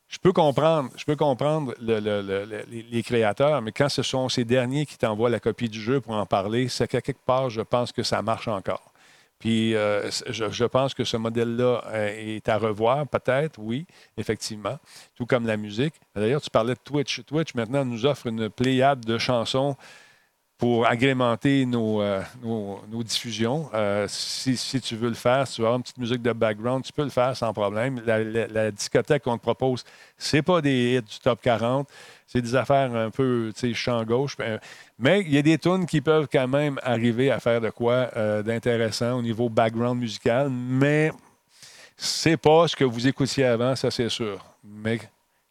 Je 0.10 0.18
peux 0.20 0.32
comprendre, 0.32 0.90
je 0.96 1.04
peux 1.06 1.16
comprendre 1.18 1.74
le- 1.82 2.00
le- 2.00 2.22
le- 2.22 2.46
le- 2.46 2.64
les, 2.72 2.82
les 2.84 3.04
créateurs, 3.04 3.62
mais 3.62 3.72
quand 3.74 3.90
ce 3.90 4.02
sont 4.04 4.30
ces 4.30 4.46
derniers 4.46 4.86
qui 4.86 4.98
t'envoient 4.98 5.30
la 5.30 5.40
copie 5.40 5.70
du 5.70 5.82
jeu 5.82 6.00
pour 6.02 6.14
en 6.16 6.26
parler, 6.26 6.70
c'est 6.70 6.88
qu'à 6.88 7.02
quelque 7.02 7.24
part, 7.26 7.50
je 7.50 7.62
pense 7.62 7.92
que 7.92 8.04
ça 8.04 8.22
marche 8.22 8.48
encore. 8.48 8.92
Puis 9.40 9.76
euh, 9.76 10.10
je, 10.30 10.66
pense 10.66 10.94
que 10.94 11.04
ce 11.04 11.16
modèle-là 11.16 11.84
euh, 11.88 12.36
est 12.36 12.50
à 12.50 12.58
revoir, 12.58 13.08
peut-être, 13.08 13.60
oui, 13.60 13.86
effectivement, 14.18 14.80
tout 15.16 15.26
comme 15.26 15.46
la 15.46 15.58
musique. 15.58 15.94
D'ailleurs, 16.16 16.42
tu 16.42 16.50
parlais 16.50 16.74
de 16.74 16.80
Twitch. 16.84 17.24
Twitch, 17.26 17.54
maintenant, 17.54 17.86
nous 17.86 18.06
offre 18.06 18.28
une 18.28 18.50
pléiade 18.50 19.06
de 19.06 19.18
chansons 19.18 19.76
pour 20.58 20.88
agrémenter 20.88 21.68
nos, 21.68 22.02
euh, 22.02 22.24
nos, 22.42 23.04
diffusions. 23.04 23.70
Si, 24.08 24.82
tu 24.82 24.96
veux 24.96 25.10
le 25.10 25.14
faire, 25.14 25.48
si 25.48 25.56
tu 25.56 25.62
veux 25.62 25.68
avoir 25.68 25.78
une 25.78 25.84
petite 25.84 26.00
musique 26.00 26.24
de 26.24 26.34
background, 26.34 26.84
tu 26.84 26.92
peux 26.92 27.04
le 27.04 27.12
faire 27.12 27.38
sans 27.38 27.54
problème. 27.54 28.02
La, 28.08 28.24
la- 28.24 28.72
discothèque 28.72 29.22
qu'on 29.22 29.38
te 29.38 29.44
propose, 29.44 29.84
c'est 30.18 30.42
pas 30.42 30.60
des 30.60 30.96
hits 30.96 31.02
du 31.04 31.20
top 31.20 31.42
40, 31.44 31.88
c'est 32.28 32.42
des 32.42 32.56
affaires 32.56 32.94
un 32.94 33.10
peu, 33.10 33.52
tu 33.56 33.70
sais, 33.70 33.74
champ 33.74 34.04
gauche. 34.04 34.36
Euh, 34.42 34.58
Mais 35.00 35.22
il 35.22 35.34
y 35.34 35.38
a 35.38 35.42
des 35.42 35.58
tunes 35.58 35.86
qui 35.86 36.02
peuvent 36.02 36.28
quand 36.32 36.48
même 36.48 36.80
arriver 36.84 37.32
à 37.32 37.40
faire 37.40 37.62
de 37.62 37.70
quoi 37.70 38.12
euh, 38.16 38.44
d'intéressant 38.44 39.14
au 39.14 39.22
niveau 39.22 39.50
background 39.50 40.00
musical, 40.00 40.50
mais 40.50 41.12
c'est 41.96 42.38
pas 42.38 42.68
ce 42.68 42.76
que 42.76 42.84
vous 42.84 43.08
écoutiez 43.08 43.46
avant, 43.46 43.76
ça 43.76 43.90
c'est 43.90 44.10
sûr. 44.10 44.44
Mais 44.64 45.00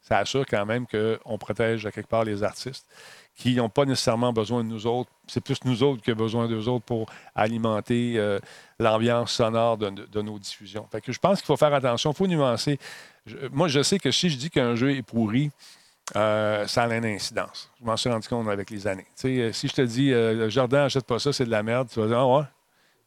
ça 0.01 0.19
assure 0.19 0.45
quand 0.45 0.65
même 0.65 0.85
qu'on 0.87 1.37
protège 1.37 1.85
à 1.85 1.91
quelque 1.91 2.07
part 2.07 2.23
les 2.23 2.43
artistes 2.43 2.85
qui 3.37 3.53
n'ont 3.55 3.69
pas 3.69 3.85
nécessairement 3.85 4.33
besoin 4.33 4.63
de 4.63 4.69
nous 4.69 4.87
autres. 4.87 5.11
C'est 5.27 5.41
plus 5.41 5.63
nous 5.63 5.83
autres 5.83 6.01
qui 6.01 6.09
avons 6.09 6.23
besoin 6.23 6.47
d'eux 6.47 6.67
autres 6.67 6.85
pour 6.85 7.07
alimenter 7.35 8.13
euh, 8.17 8.39
l'ambiance 8.79 9.31
sonore 9.31 9.77
de, 9.77 10.21
nos 10.21 10.39
diffusions. 10.39 10.87
Fait 10.91 11.01
que 11.01 11.11
je 11.11 11.19
pense 11.19 11.37
qu'il 11.37 11.45
faut 11.45 11.57
faire 11.57 11.73
attention, 11.73 12.11
il 12.11 12.15
faut 12.15 12.25
nuancer. 12.25 12.79
Moi, 13.51 13.67
je 13.67 13.83
sais 13.83 13.99
que 13.99 14.09
si 14.09 14.29
je 14.29 14.37
dis 14.37 14.49
qu'un 14.49 14.75
jeu 14.75 14.95
est 14.95 15.03
pourri, 15.03 15.51
euh, 16.15 16.65
ça 16.67 16.83
a 16.83 16.95
une 16.95 17.05
incidence. 17.05 17.69
Je 17.79 17.85
m'en 17.85 17.97
suis 17.97 18.09
rendu 18.09 18.27
compte 18.27 18.47
avec 18.47 18.69
les 18.69 18.87
années. 18.87 19.05
Euh, 19.25 19.51
si 19.51 19.67
je 19.67 19.73
te 19.73 19.81
dis, 19.81 20.11
euh, 20.11 20.33
le 20.33 20.49
jardin, 20.49 20.85
achète 20.85 21.05
pas 21.05 21.19
ça, 21.19 21.33
c'est 21.33 21.45
de 21.45 21.51
la 21.51 21.63
merde, 21.63 21.89
tu 21.91 21.99
vas 21.99 22.07
dire, 22.07 22.17
ah 22.19 22.27
ouais? 22.37 22.43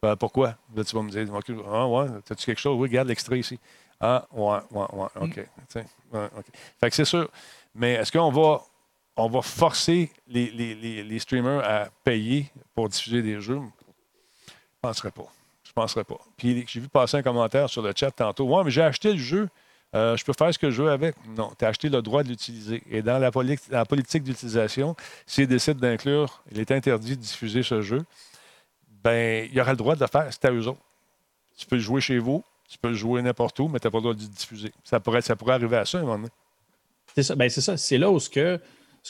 Ben, 0.01 0.15
pourquoi? 0.15 0.55
Là, 0.75 0.83
tu 0.83 0.95
vas 0.95 1.01
me 1.03 1.09
dire, 1.09 1.27
ah 1.71 1.87
ouais, 1.87 2.05
as-tu 2.29 2.45
quelque 2.45 2.59
chose? 2.59 2.75
Oui, 2.79 2.87
regarde 2.89 3.07
l'extrait 3.07 3.39
ici. 3.39 3.59
Ah, 3.99 4.25
ouais, 4.31 4.57
ouais, 4.71 4.85
ouais, 4.93 5.07
OK. 5.19 5.33
Tu 5.35 5.41
sais, 5.69 5.85
ouais, 6.11 6.27
OK. 6.37 6.45
Fait 6.79 6.89
que 6.89 6.95
c'est 6.95 7.05
sûr. 7.05 7.29
Mais 7.75 7.93
est-ce 7.93 8.11
qu'on 8.11 8.31
va, 8.31 8.61
on 9.15 9.27
va 9.29 9.41
forcer 9.43 10.11
les, 10.27 10.49
les- 10.51 10.73
les- 10.73 11.03
les 11.03 11.19
streamers 11.19 11.63
à 11.63 11.85
payer 12.03 12.49
pour 12.73 12.89
diffuser 12.89 13.21
des 13.21 13.39
jeux? 13.39 13.59
Je 13.59 14.87
ne 14.87 14.89
penserais 14.89 15.11
pas. 15.11 15.25
Je 15.63 15.71
penserais 15.71 16.03
pas. 16.03 16.17
Puis 16.35 16.65
j'ai 16.67 16.79
vu 16.79 16.89
passer 16.89 17.17
un 17.17 17.21
commentaire 17.21 17.69
sur 17.69 17.81
le 17.83 17.93
chat 17.95 18.09
tantôt. 18.11 18.45
Ouais, 18.45 18.63
mais 18.63 18.71
j'ai 18.71 18.81
acheté 18.81 19.13
le 19.13 19.19
jeu. 19.19 19.47
Euh, 19.93 20.15
je 20.15 20.23
peux 20.23 20.31
faire 20.33 20.53
ce 20.53 20.57
que 20.59 20.71
je 20.71 20.83
veux 20.83 20.89
avec. 20.91 21.15
Non, 21.35 21.51
tu 21.57 21.65
as 21.65 21.67
acheté 21.67 21.89
le 21.89 22.01
droit 22.01 22.23
de 22.23 22.29
l'utiliser. 22.29 22.81
Et 22.89 23.01
dans 23.01 23.17
la, 23.19 23.29
poli- 23.31 23.59
la 23.69 23.83
politique 23.85 24.23
d'utilisation, 24.23 24.95
s'ils 25.25 25.47
décident 25.47 25.79
d'inclure, 25.79 26.41
il 26.51 26.59
est 26.59 26.71
interdit 26.71 27.17
de 27.17 27.21
diffuser 27.21 27.61
ce 27.61 27.81
jeu, 27.81 28.01
ben, 29.03 29.47
il 29.49 29.55
y 29.55 29.59
aura 29.59 29.71
le 29.71 29.77
droit 29.77 29.95
de 29.95 29.99
le 30.01 30.07
faire. 30.07 30.27
C'est 30.31 30.45
à 30.45 30.51
eux 30.51 30.67
autres. 30.67 30.79
Tu 31.57 31.65
peux 31.65 31.75
le 31.75 31.81
jouer 31.81 31.99
chez 32.01 32.19
vous, 32.19 32.43
tu 32.69 32.77
peux 32.77 32.87
le 32.89 32.93
jouer 32.95 33.21
n'importe 33.21 33.59
où, 33.59 33.67
mais 33.67 33.79
tu 33.79 33.87
n'as 33.87 33.91
pas 33.91 33.97
le 33.97 34.01
droit 34.03 34.13
de 34.13 34.21
le 34.21 34.27
diffuser. 34.27 34.71
Ça 34.83 34.99
pourrait, 35.01 35.21
ça 35.21 35.35
pourrait 35.35 35.55
arriver 35.55 35.77
à 35.77 35.85
ça 35.85 35.97
à 35.97 36.01
un 36.01 36.03
moment 36.05 36.17
donné. 36.17 36.29
C'est 37.13 37.23
ça. 37.23 37.35
Ben, 37.35 37.49
c'est 37.49 37.61
ça. 37.61 37.75
C'est 37.75 37.97
là 37.97 38.09
où 38.09 38.19
ce 38.19 38.29
que. 38.29 38.59
Ce 39.03 39.09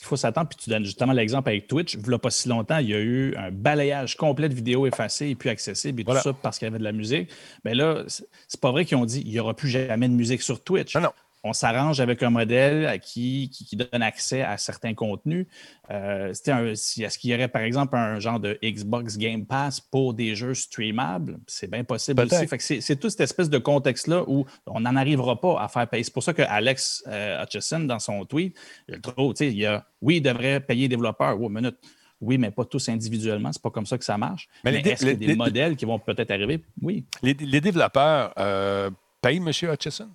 qu'il 0.00 0.06
faut 0.08 0.16
s'attendre, 0.16 0.48
puis 0.48 0.56
tu 0.62 0.70
donnes 0.70 0.84
justement 0.84 1.12
l'exemple 1.12 1.50
avec 1.50 1.66
Twitch, 1.66 1.94
il 1.94 2.00
n'y 2.08 2.14
a 2.14 2.18
pas 2.18 2.30
si 2.30 2.48
longtemps, 2.48 2.78
il 2.78 2.88
y 2.88 2.94
a 2.94 2.98
eu 3.00 3.34
un 3.36 3.50
balayage 3.50 4.16
complet 4.16 4.48
de 4.48 4.54
vidéos 4.54 4.86
effacées 4.86 5.28
et 5.28 5.34
plus 5.34 5.50
accessibles 5.50 6.00
et 6.00 6.04
Voilà. 6.04 6.22
tout 6.22 6.30
ça 6.30 6.36
parce 6.42 6.58
qu'il 6.58 6.66
y 6.66 6.68
avait 6.70 6.78
de 6.78 6.84
la 6.84 6.92
musique. 6.92 7.28
Mais 7.64 7.74
là, 7.74 8.04
c'est 8.06 8.60
pas 8.60 8.70
vrai 8.70 8.84
qu'ils 8.86 8.96
ont 8.96 9.04
dit 9.04 9.22
il 9.26 9.30
n'y 9.32 9.38
aura 9.38 9.54
plus 9.54 9.68
jamais 9.68 10.08
de 10.08 10.14
musique 10.14 10.40
sur 10.42 10.62
Twitch. 10.64 10.96
Ah 10.96 11.00
non. 11.00 11.10
On 11.48 11.52
s'arrange 11.52 12.00
avec 12.00 12.22
un 12.22 12.30
modèle 12.30 12.86
à 12.86 12.98
qui, 12.98 13.48
qui, 13.52 13.64
qui 13.64 13.76
donne 13.76 14.02
accès 14.02 14.42
à 14.42 14.56
certains 14.58 14.94
contenus. 14.94 15.46
Euh, 15.90 16.30
Est-ce 16.32 17.18
qu'il 17.18 17.30
y 17.30 17.34
aurait, 17.34 17.46
par 17.48 17.62
exemple, 17.62 17.96
un 17.96 18.18
genre 18.18 18.40
de 18.40 18.58
Xbox 18.62 19.16
Game 19.16 19.46
Pass 19.46 19.80
pour 19.80 20.12
des 20.14 20.34
jeux 20.34 20.54
streamables? 20.54 21.38
C'est 21.46 21.70
bien 21.70 21.84
possible 21.84 22.20
aussi. 22.22 22.46
C'est 22.58 22.80
c'est 22.80 22.96
tout 22.96 23.08
cette 23.10 23.20
espèce 23.20 23.48
de 23.48 23.58
contexte-là 23.58 24.24
où 24.26 24.44
on 24.66 24.80
n'en 24.80 24.96
arrivera 24.96 25.40
pas 25.40 25.62
à 25.62 25.68
faire 25.68 25.88
payer. 25.88 26.02
C'est 26.02 26.12
pour 26.12 26.22
ça 26.24 26.32
que 26.34 26.42
Alex 26.42 27.04
euh, 27.06 27.42
Hutchison, 27.44 27.80
dans 27.80 27.98
son 28.00 28.24
tweet, 28.24 28.56
je 28.88 28.94
le 28.96 29.00
trouve, 29.00 29.34
tu 29.34 29.44
sais, 29.44 29.50
il 29.52 29.58
y 29.58 29.66
a 29.66 29.86
oui, 30.02 30.16
il 30.16 30.20
devrait 30.22 30.60
payer 30.60 30.82
les 30.82 30.88
développeurs. 30.88 31.38
Minute. 31.38 31.76
Oui, 32.20 32.38
mais 32.38 32.50
pas 32.50 32.64
tous 32.64 32.88
individuellement. 32.88 33.52
C'est 33.52 33.62
pas 33.62 33.70
comme 33.70 33.86
ça 33.86 33.98
que 33.98 34.04
ça 34.04 34.16
marche. 34.18 34.48
Mais 34.64 34.72
Mais, 34.72 34.80
est-ce 34.80 35.00
qu'il 35.00 35.08
y 35.08 35.10
a 35.10 35.14
des 35.14 35.26
les- 35.28 35.36
modèles 35.36 35.76
qui 35.76 35.84
vont 35.84 35.98
peut-être 35.98 36.30
arriver? 36.30 36.64
Oui. 36.80 37.04
Les, 37.22 37.34
les 37.34 37.60
développeurs 37.60 38.32
euh, 38.38 38.90
payent 39.20 39.36
M. 39.36 39.48
Hutchison? 39.48 40.08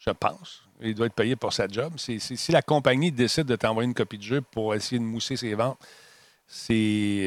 Je 0.00 0.10
pense. 0.10 0.62
Il 0.80 0.94
doit 0.94 1.06
être 1.06 1.14
payé 1.14 1.36
pour 1.36 1.52
sa 1.52 1.68
job. 1.68 1.92
Si 1.98 2.52
la 2.52 2.62
compagnie 2.62 3.12
décide 3.12 3.44
de 3.44 3.56
t'envoyer 3.56 3.86
une 3.86 3.94
copie 3.94 4.16
de 4.16 4.22
jeu 4.22 4.40
pour 4.40 4.74
essayer 4.74 4.98
de 4.98 5.04
mousser 5.04 5.36
ses 5.36 5.54
ventes, 5.54 5.78
c'est, 6.52 6.74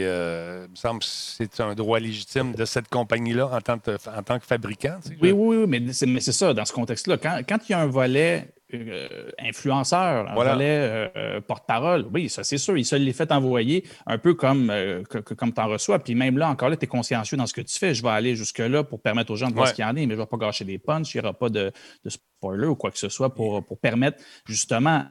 euh, 0.02 0.68
me 0.68 0.76
semble 0.76 1.02
c'est 1.02 1.62
un 1.62 1.74
droit 1.76 1.98
légitime 1.98 2.52
de 2.56 2.66
cette 2.66 2.90
compagnie-là 2.90 3.48
en 3.48 3.62
tant 3.62 3.80
que, 3.80 3.92
en 4.10 4.22
tant 4.22 4.38
que 4.38 4.46
fabricant. 4.46 4.98
tu 5.02 5.12
sais. 5.12 5.18
Oui, 5.22 5.32
oui, 5.32 5.58
oui, 5.58 5.66
mais 5.66 5.94
c'est, 5.94 6.06
mais 6.06 6.20
c'est 6.20 6.34
ça, 6.34 6.54
dans 6.54 6.66
ce 6.66 6.74
contexte-là. 6.74 7.18
Quand, 7.18 7.40
quand 7.48 7.58
il 7.70 7.72
y 7.72 7.76
a 7.76 7.80
un 7.80 7.86
volet 7.88 8.54
euh, 8.74 9.30
influenceur, 9.40 10.28
un 10.30 10.34
Voilà. 10.34 10.54
volet 10.56 10.66
euh, 10.78 11.08
euh, 11.16 11.42
porte-parole, 11.42 12.06
oui, 12.14 12.28
ça 12.28 12.44
c'est 12.44 12.58
sûr, 12.58 12.78
il 12.78 12.84
se 12.84 12.98
l'est 12.98 13.14
fait 13.14 13.32
envoyer 13.32 13.86
un 14.08 14.18
peu 14.18 14.34
comme, 14.34 14.68
que- 14.68 15.20
que- 15.20 15.34
comme 15.34 15.54
tu 15.54 15.62
en 15.62 15.68
reçois. 15.70 16.00
Puis 16.00 16.16
même 16.16 16.38
là, 16.38 16.50
encore 16.50 16.68
là, 16.68 16.76
tu 16.76 16.84
es 16.84 16.88
consciencieux 16.88 17.38
dans 17.38 17.48
ce 17.48 17.54
que 17.54 17.62
tu 17.62 17.80
fais. 17.80 17.94
Je 17.94 18.04
vais 18.04 18.10
aller 18.10 18.36
jusque-là 18.36 18.84
pour 18.84 19.02
permettre 19.02 19.32
aux 19.32 19.38
gens 19.38 19.48
de 19.48 19.54
voir 19.54 19.66
Ouais. 19.66 19.70
ce 19.70 19.76
qu'il 19.76 19.84
y 19.84 19.86
en 19.86 19.92
a, 19.92 19.94
mais 19.94 20.02
je 20.04 20.08
ne 20.10 20.16
vais 20.16 20.26
pas 20.26 20.38
gâcher 20.38 20.66
des 20.66 20.80
punchs, 20.80 21.14
il 21.16 21.22
n'y 21.22 21.24
aura 21.26 21.34
pas 21.34 21.48
de, 21.48 21.72
de 22.04 22.10
spoiler 22.10 22.68
ou 22.68 22.76
quoi 22.76 22.92
que 22.92 22.98
ce 23.00 23.08
soit 23.08 23.34
pour, 23.34 23.66
pour 23.66 23.80
permettre 23.80 24.22
justement 24.46 25.06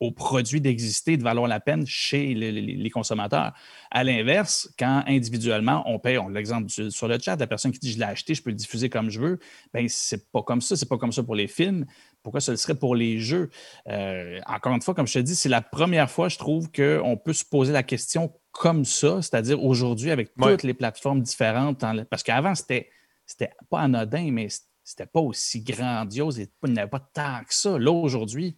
au 0.00 0.10
produit 0.10 0.60
d'exister, 0.60 1.16
de 1.16 1.22
valoir 1.22 1.48
la 1.48 1.60
peine 1.60 1.86
chez 1.86 2.34
les, 2.34 2.90
consommateurs. 2.90 3.52
À 3.90 4.04
l'inverse, 4.04 4.72
quand 4.78 5.02
individuellement, 5.06 5.82
on 5.86 5.98
paye, 5.98 6.18
on 6.18 6.28
l'exemple 6.28 6.68
sur 6.68 7.08
le 7.08 7.18
chat, 7.18 7.36
la 7.36 7.46
personne 7.46 7.72
qui 7.72 7.78
dit 7.78 7.92
je 7.92 7.98
l'ai 7.98 8.04
acheté, 8.04 8.34
je 8.34 8.42
peux 8.42 8.50
le 8.50 8.56
diffuser 8.56 8.88
comme 8.88 9.10
je 9.10 9.20
veux, 9.20 9.38
bien, 9.72 9.86
c'est 9.88 10.30
pas 10.30 10.42
comme 10.42 10.60
ça. 10.60 10.76
C'est 10.76 10.88
pas 10.88 10.98
comme 10.98 11.12
ça 11.12 11.22
pour 11.22 11.34
les 11.34 11.46
films. 11.46 11.86
Pourquoi 12.22 12.40
ce 12.40 12.56
serait 12.56 12.74
pour 12.74 12.96
les 12.96 13.18
jeux? 13.20 13.50
Euh, 13.88 14.40
encore 14.46 14.74
une 14.74 14.82
fois, 14.82 14.94
comme 14.94 15.06
je 15.06 15.14
te 15.14 15.18
dis, 15.18 15.34
c'est 15.34 15.48
la 15.48 15.62
première 15.62 16.10
fois, 16.10 16.28
je 16.28 16.38
trouve, 16.38 16.70
qu'on 16.70 17.16
peut 17.16 17.32
se 17.32 17.44
poser 17.44 17.72
la 17.72 17.82
question 17.82 18.32
comme 18.50 18.84
ça, 18.84 19.20
c'est-à-dire 19.20 19.62
aujourd'hui 19.62 20.10
avec 20.10 20.32
toutes 20.34 20.62
les 20.62 20.74
plateformes 20.74 21.20
différentes. 21.20 21.84
Parce 22.10 22.22
qu'avant, 22.22 22.54
c'était, 22.54 22.88
c'était 23.26 23.50
pas 23.70 23.80
anodin, 23.80 24.30
mais 24.30 24.48
c'était 24.84 25.06
pas 25.06 25.20
aussi 25.20 25.62
grandiose 25.62 26.38
et 26.38 26.48
il 26.64 26.72
n'y 26.72 26.78
avait 26.78 26.88
pas 26.90 27.00
tant 27.00 27.40
que 27.46 27.54
ça. 27.54 27.78
Là, 27.78 27.90
aujourd'hui, 27.90 28.56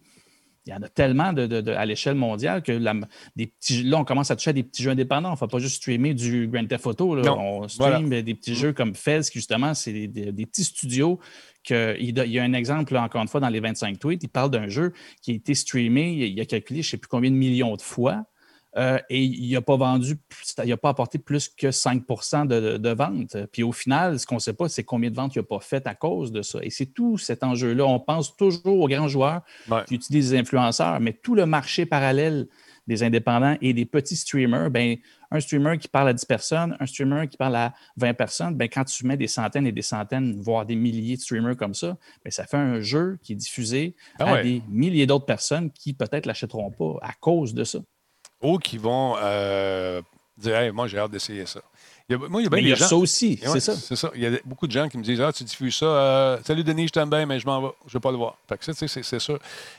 il 0.67 0.71
y 0.71 0.73
en 0.73 0.81
a 0.81 0.89
tellement 0.89 1.31
de, 1.33 1.71
à 1.71 1.85
l'échelle 1.85 2.15
mondiale 2.15 2.61
que 2.61 2.77
des 3.35 3.47
petits, 3.47 3.83
là, 3.83 3.97
on 3.97 4.03
commence 4.03 4.31
à 4.31 4.35
toucher 4.35 4.49
à 4.49 4.53
des 4.53 4.63
petits 4.63 4.83
jeux 4.83 4.91
indépendants. 4.91 5.29
On 5.29 5.33
ne 5.33 5.37
fait 5.37 5.47
pas 5.47 5.59
juste 5.59 5.77
streamer 5.77 6.13
du 6.13 6.47
Grand 6.47 6.67
Theft 6.67 6.85
Auto. 6.87 7.17
on 7.17 7.67
stream 7.67 8.09
des 8.09 8.35
petits 8.35 8.55
jeux 8.55 8.73
comme 8.73 8.93
Fez, 8.93 9.21
qui 9.21 9.39
justement, 9.39 9.73
c'est 9.73 10.07
des, 10.07 10.45
petits 10.45 10.65
studios. 10.65 11.19
Que, 11.63 11.95
il, 11.99 12.17
y 12.17 12.39
a 12.39 12.43
un 12.43 12.53
exemple, 12.53 12.95
encore 12.97 13.21
une 13.21 13.27
fois, 13.27 13.39
dans 13.39 13.49
les 13.49 13.59
25 13.59 13.99
tweets. 13.99 14.23
Il 14.23 14.29
parle 14.29 14.51
d'un 14.51 14.67
jeu 14.67 14.93
qui 15.21 15.31
a 15.31 15.33
été 15.33 15.53
streamé, 15.53 16.13
il 16.13 16.39
a 16.39 16.45
calculé 16.45 16.81
je 16.81 16.87
ne 16.87 16.91
sais 16.91 16.97
plus 16.97 17.09
combien 17.09 17.31
de 17.31 17.35
millions 17.35 17.75
de 17.75 17.81
fois. 17.81 18.25
Euh, 18.77 18.99
et 19.09 19.23
il 19.23 19.51
n'a 19.51 19.61
pas 19.61 19.75
vendu, 19.75 20.19
il 20.63 20.69
n'a 20.69 20.77
pas 20.77 20.89
apporté 20.89 21.17
plus 21.17 21.49
que 21.49 21.71
5 21.71 22.03
de, 22.47 22.77
de 22.77 22.89
ventes. 22.89 23.35
Puis 23.51 23.63
au 23.63 23.71
final, 23.71 24.19
ce 24.19 24.27
qu'on 24.27 24.35
ne 24.35 24.39
sait 24.39 24.53
pas, 24.53 24.69
c'est 24.69 24.83
combien 24.83 25.09
de 25.09 25.15
ventes 25.15 25.35
il 25.35 25.39
n'a 25.39 25.43
pas 25.43 25.59
fait 25.59 25.87
à 25.87 25.95
cause 25.95 26.31
de 26.31 26.41
ça. 26.41 26.59
Et 26.61 26.69
c'est 26.69 26.85
tout 26.85 27.17
cet 27.17 27.43
enjeu-là. 27.43 27.85
On 27.85 27.99
pense 27.99 28.35
toujours 28.35 28.79
aux 28.79 28.87
grands 28.87 29.07
joueurs 29.07 29.41
qui 29.87 29.95
utilisent 29.95 30.31
des 30.31 30.37
influenceurs, 30.37 30.99
mais 30.99 31.13
tout 31.13 31.33
le 31.33 31.45
marché 31.45 31.85
parallèle 31.85 32.47
des 32.87 33.03
indépendants 33.03 33.57
et 33.61 33.73
des 33.73 33.85
petits 33.85 34.15
streamers, 34.15 34.71
ben, 34.71 34.95
un 35.29 35.41
streamer 35.41 35.77
qui 35.77 35.89
parle 35.89 36.07
à 36.07 36.13
10 36.13 36.23
personnes, 36.23 36.77
un 36.79 36.85
streamer 36.85 37.27
qui 37.27 37.35
parle 37.35 37.57
à 37.57 37.73
20 37.97 38.13
personnes, 38.13 38.55
ben, 38.55 38.69
quand 38.69 38.85
tu 38.85 39.05
mets 39.05 39.17
des 39.17 39.27
centaines 39.27 39.67
et 39.67 39.73
des 39.73 39.81
centaines, 39.81 40.39
voire 40.39 40.65
des 40.65 40.75
milliers 40.75 41.17
de 41.17 41.21
streamers 41.21 41.57
comme 41.57 41.73
ça, 41.73 41.97
ben, 42.23 42.31
ça 42.31 42.45
fait 42.45 42.57
un 42.57 42.79
jeu 42.79 43.19
qui 43.23 43.33
est 43.33 43.35
diffusé 43.35 43.95
ah 44.19 44.35
à 44.35 44.41
des 44.41 44.63
milliers 44.69 45.05
d'autres 45.05 45.25
personnes 45.25 45.69
qui 45.71 45.93
peut-être 45.93 46.25
ne 46.25 46.29
l'achèteront 46.29 46.71
pas 46.71 46.95
à 47.01 47.11
cause 47.19 47.53
de 47.53 47.65
ça 47.65 47.79
ou 48.41 48.57
qui 48.57 48.77
vont 48.77 49.15
euh, 49.17 50.01
dire 50.37 50.73
Moi, 50.73 50.87
j'ai 50.87 50.99
hâte 50.99 51.11
d'essayer 51.11 51.45
ça. 51.45 51.61
Il 52.09 52.13
y 52.13 52.15
a, 52.15 52.29
moi, 52.29 52.41
il 52.41 52.45
y 52.45 52.47
a, 52.47 52.49
bien 52.49 52.59
il 52.59 52.67
y 52.69 52.73
a 52.73 52.75
ça 52.77 52.95
aussi, 52.95 53.37
c'est 53.41 53.59
ça. 53.59 53.75
C'est 53.75 53.95
ça. 53.95 54.11
Il 54.15 54.21
y 54.21 54.25
a 54.25 54.39
beaucoup 54.45 54.67
de 54.67 54.71
gens 54.71 54.87
qui 54.87 54.97
me 54.97 55.03
disent 55.03 55.19
Ah, 55.21 55.33
tu 55.33 55.43
diffuses 55.43 55.75
ça. 55.75 55.85
Euh, 55.85 56.37
salut 56.45 56.63
Denis, 56.63 56.87
je 56.87 56.93
t'aime 56.93 57.09
bien, 57.09 57.25
mais 57.25 57.39
je 57.39 57.45
m'en 57.45 57.61
vais. 57.61 57.73
Je 57.85 57.89
ne 57.89 57.93
veux 57.93 57.99
pas 57.99 58.11
le 58.11 58.17
voir. 58.17 58.37
Fait 58.47 58.57
que 58.57 58.65
ça, 58.65 58.73
c'est 58.73 59.19
ça. 59.19 59.33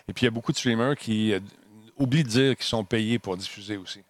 Et 0.09 0.13
puis, 0.13 0.23
il 0.23 0.25
y 0.25 0.29
a 0.29 0.31
beaucoup 0.31 0.53
de 0.53 0.57
streamers 0.57 0.97
qui 0.97 1.33
euh, 1.33 1.41
oublient 1.97 2.25
de 2.25 2.29
dire 2.29 2.57
qu'ils 2.57 2.67
sont 2.67 2.85
payés 2.85 3.19
pour 3.19 3.37
diffuser 3.37 3.77
aussi. 3.77 4.01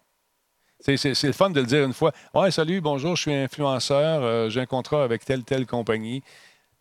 C'est 0.81 1.23
le 1.23 1.33
fun 1.33 1.49
de 1.49 1.59
le 1.59 1.65
dire 1.65 1.83
une 1.83 1.93
fois. 1.93 2.13
Ouais, 2.33 2.51
salut, 2.51 2.79
bonjour, 2.79 3.15
je 3.17 3.23
suis 3.23 3.33
influenceur, 3.33 4.49
j'ai 4.49 4.61
un 4.61 4.65
contrat 4.65 5.03
avec 5.03 5.25
telle, 5.25 5.43
telle 5.43 5.65
compagnie. 5.65 6.23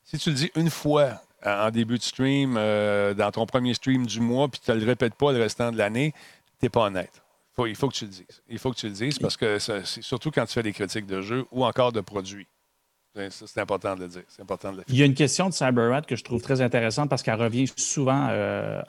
Si 0.05 0.19
tu 0.19 0.31
le 0.31 0.37
dis 0.37 0.53
une 0.55 0.71
fois 0.71 1.21
en 1.45 1.69
début 1.73 1.99
de 1.99 2.03
stream, 2.05 2.55
dans 2.55 3.31
ton 3.33 3.45
premier 3.45 3.75
stream 3.75 4.07
du 4.07 4.21
mois, 4.21 4.47
puis 4.47 4.61
tu 4.65 4.71
ne 4.71 4.77
le 4.77 4.87
répètes 4.87 5.17
pas 5.17 5.33
le 5.33 5.41
restant 5.41 5.73
de 5.73 5.79
l'année, 5.79 6.15
tu 6.61 6.67
n'es 6.67 6.69
pas 6.69 6.83
honnête 6.83 7.23
il 7.67 7.75
faut 7.75 7.89
que 7.89 7.95
tu 7.95 8.05
le 8.05 8.11
dises. 8.11 8.43
Il 8.49 8.59
faut 8.59 8.71
que 8.71 8.77
tu 8.77 8.87
le 8.87 8.93
dises 8.93 9.19
parce 9.19 9.37
que 9.37 9.59
c'est 9.59 9.85
surtout 9.85 10.31
quand 10.31 10.47
tu 10.47 10.53
fais 10.53 10.63
des 10.63 10.73
critiques 10.73 11.07
de 11.07 11.21
jeux 11.21 11.45
ou 11.51 11.65
encore 11.65 11.93
de 11.93 12.01
produits. 12.01 12.47
C'est 13.31 13.61
important 13.61 13.97
de 13.97 14.03
le 14.03 14.09
dire. 14.09 14.23
C'est 14.29 14.43
important 14.43 14.71
de 14.73 14.79
le 14.79 14.85
Il 14.89 14.97
y 14.97 15.03
a 15.03 15.07
une 15.07 15.15
question 15.15 15.49
de 15.49 15.55
CyberRat 15.55 16.03
que 16.03 16.15
je 16.15 16.23
trouve 16.23 16.41
très 16.41 16.61
intéressante 16.61 17.11
parce 17.11 17.23
qu'elle 17.23 17.41
revient 17.41 17.67
souvent 17.77 18.29
euh, 18.31 18.81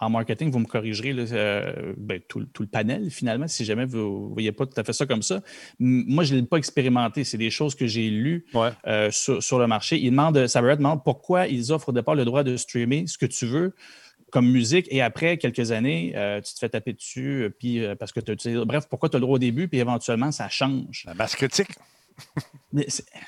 en, 0.00 0.10
marketing. 0.10 0.50
Vous 0.50 0.60
me 0.60 0.66
corrigerez 0.66 1.14
euh, 1.32 1.92
ben, 1.96 2.20
tout, 2.28 2.46
le 2.60 2.66
panel, 2.66 3.10
finalement, 3.10 3.48
si 3.48 3.64
jamais 3.64 3.84
vous 3.84 4.28
ne 4.28 4.34
voyez 4.34 4.52
pas 4.52 4.66
tout 4.66 4.78
à 4.78 4.84
fait 4.84 4.92
ça 4.92 5.06
comme 5.06 5.22
ça. 5.22 5.40
Moi, 5.80 6.22
je 6.24 6.34
ne 6.34 6.40
l'ai 6.40 6.46
pas 6.46 6.58
expérimenté. 6.58 7.24
C'est 7.24 7.38
des 7.38 7.50
choses 7.50 7.74
que 7.74 7.86
j'ai 7.86 8.08
lues 8.08 8.46
euh, 8.86 9.10
sur, 9.10 9.58
le 9.58 9.66
marché. 9.66 9.98
Il 9.98 10.10
demande, 10.10 10.46
CyberRat 10.46 10.76
demande 10.76 11.02
pourquoi 11.02 11.48
ils 11.48 11.72
offrent 11.72 11.88
au 11.88 11.92
départ 11.92 12.14
le 12.14 12.24
droit 12.24 12.44
de 12.44 12.56
streamer 12.56 13.06
ce 13.06 13.18
que 13.18 13.26
tu 13.26 13.46
veux 13.46 13.74
comme 14.32 14.50
musique 14.50 14.88
et 14.90 15.02
après 15.02 15.36
quelques 15.36 15.70
années, 15.70 16.14
euh, 16.16 16.40
tu 16.40 16.54
te 16.54 16.58
fais 16.58 16.70
taper 16.70 16.94
dessus, 16.94 17.42
euh, 17.42 17.50
puis 17.50 17.84
euh, 17.84 17.94
parce 17.94 18.12
que 18.12 18.20
tu 18.20 18.64
bref, 18.64 18.86
pourquoi 18.88 19.10
tu 19.10 19.16
as 19.16 19.18
le 19.18 19.26
droit 19.26 19.36
au 19.36 19.38
début, 19.38 19.68
puis 19.68 19.78
éventuellement, 19.78 20.32
ça 20.32 20.48
change. 20.48 21.04
La 21.06 21.14
masse 21.14 21.36
critique. 21.36 21.68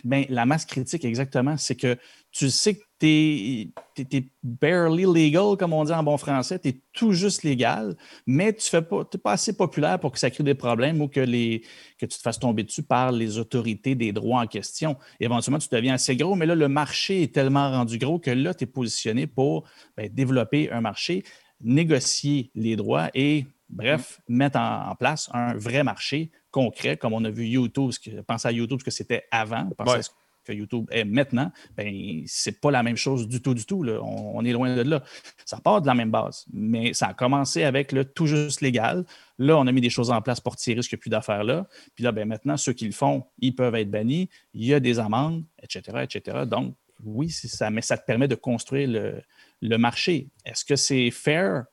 Ben, 0.04 0.24
la 0.28 0.46
masse 0.46 0.64
critique, 0.64 1.04
exactement, 1.04 1.56
c'est 1.56 1.76
que 1.76 1.96
tu 2.32 2.50
sais 2.50 2.74
que 2.74 2.82
tu 2.98 3.06
es, 3.06 4.24
barely 4.42 5.04
legal, 5.04 5.56
comme 5.56 5.72
on 5.72 5.84
dit 5.84 5.92
en 5.92 6.02
bon 6.02 6.16
français, 6.16 6.58
tu 6.58 6.68
es 6.68 6.80
tout 6.92 7.12
juste 7.12 7.42
légal, 7.42 7.96
mais 8.26 8.52
tu 8.52 8.74
n'es 8.74 8.82
pas, 8.82 9.04
pas 9.04 9.32
assez 9.32 9.56
populaire 9.56 9.98
pour 10.00 10.12
que 10.12 10.18
ça 10.18 10.30
crée 10.30 10.44
des 10.44 10.54
problèmes 10.54 11.00
ou 11.00 11.08
que, 11.08 11.20
les, 11.20 11.62
que 11.98 12.06
tu 12.06 12.16
te 12.16 12.22
fasses 12.22 12.38
tomber 12.38 12.64
dessus 12.64 12.82
par 12.82 13.12
les 13.12 13.38
autorités 13.38 13.94
des 13.94 14.12
droits 14.12 14.42
en 14.42 14.46
question. 14.46 14.96
éventuellement, 15.20 15.58
tu 15.58 15.68
deviens 15.70 15.94
assez 15.94 16.16
gros, 16.16 16.34
mais 16.34 16.46
là, 16.46 16.54
le 16.54 16.68
marché 16.68 17.22
est 17.22 17.34
tellement 17.34 17.70
rendu 17.70 17.98
gros 17.98 18.18
que 18.18 18.30
là, 18.30 18.54
tu 18.54 18.64
es 18.64 18.66
positionné 18.66 19.26
pour 19.26 19.68
ben, 19.96 20.08
développer 20.12 20.70
un 20.72 20.80
marché, 20.80 21.24
négocier 21.60 22.50
les 22.54 22.76
droits 22.76 23.10
et 23.14 23.46
Bref, 23.70 24.20
mettre 24.28 24.58
en, 24.58 24.94
place 24.94 25.28
un 25.32 25.54
vrai 25.54 25.82
marché 25.82 26.30
concret, 26.54 26.96
comme 26.96 27.14
on 27.14 27.24
a 27.24 27.30
vu 27.30 27.46
YouTube, 27.46 27.90
pense 28.28 28.46
à 28.46 28.52
YouTube, 28.52 28.78
ce 28.78 28.84
que 28.84 28.92
c'était 28.92 29.24
avant, 29.32 29.68
penser 29.76 29.96
à 29.96 30.02
ce 30.02 30.10
que 30.44 30.52
YouTube 30.52 30.86
est 30.92 31.04
maintenant, 31.04 31.50
ben, 31.76 32.22
c'est 32.26 32.60
pas 32.60 32.70
la 32.70 32.84
même 32.84 32.96
chose 32.96 33.26
du 33.26 33.42
tout, 33.42 33.54
du 33.54 33.66
tout. 33.66 33.84
On, 33.84 34.44
est 34.44 34.52
loin 34.52 34.76
de 34.76 34.82
là. 34.82 35.02
Ça 35.44 35.58
part 35.58 35.82
de 35.82 35.88
la 35.88 35.94
même 35.94 36.12
base, 36.12 36.44
mais 36.52 36.94
ça 36.94 37.08
a 37.08 37.14
commencé 37.14 37.64
avec 37.64 37.90
le 37.90 38.04
tout 38.04 38.26
juste 38.26 38.60
légal. 38.60 39.04
Là, 39.38 39.58
on 39.58 39.66
a 39.66 39.72
mis 39.72 39.80
des 39.80 39.90
choses 39.90 40.12
en 40.12 40.22
place 40.22 40.38
pour 40.38 40.54
tirer 40.54 40.80
ce 40.80 40.88
qu'il 40.88 40.96
n'y 40.96 41.00
a 41.00 41.02
plus 41.02 41.10
d'affaires 41.10 41.42
là. 41.42 41.66
Puis 41.96 42.04
là, 42.04 42.12
ben, 42.12 42.28
maintenant, 42.28 42.56
ceux 42.56 42.72
qui 42.72 42.86
le 42.86 42.92
font, 42.92 43.24
ils 43.40 43.54
peuvent 43.56 43.74
être 43.74 43.90
bannis. 43.90 44.28
Il 44.52 44.64
y 44.64 44.74
a 44.74 44.78
des 44.78 45.00
amendes, 45.00 45.42
etc., 45.60 46.04
etc. 46.04 46.44
Donc, 46.46 46.76
oui, 47.02 47.30
ça, 47.30 47.68
mais 47.70 47.82
ça 47.82 47.98
te 47.98 48.06
permet 48.06 48.28
de 48.28 48.36
construire 48.36 48.88
le, 48.88 49.22
le 49.60 49.76
marché. 49.76 50.28
Est-ce 50.44 50.64
que 50.64 50.76
c'est 50.76 51.10
fair? 51.10 51.64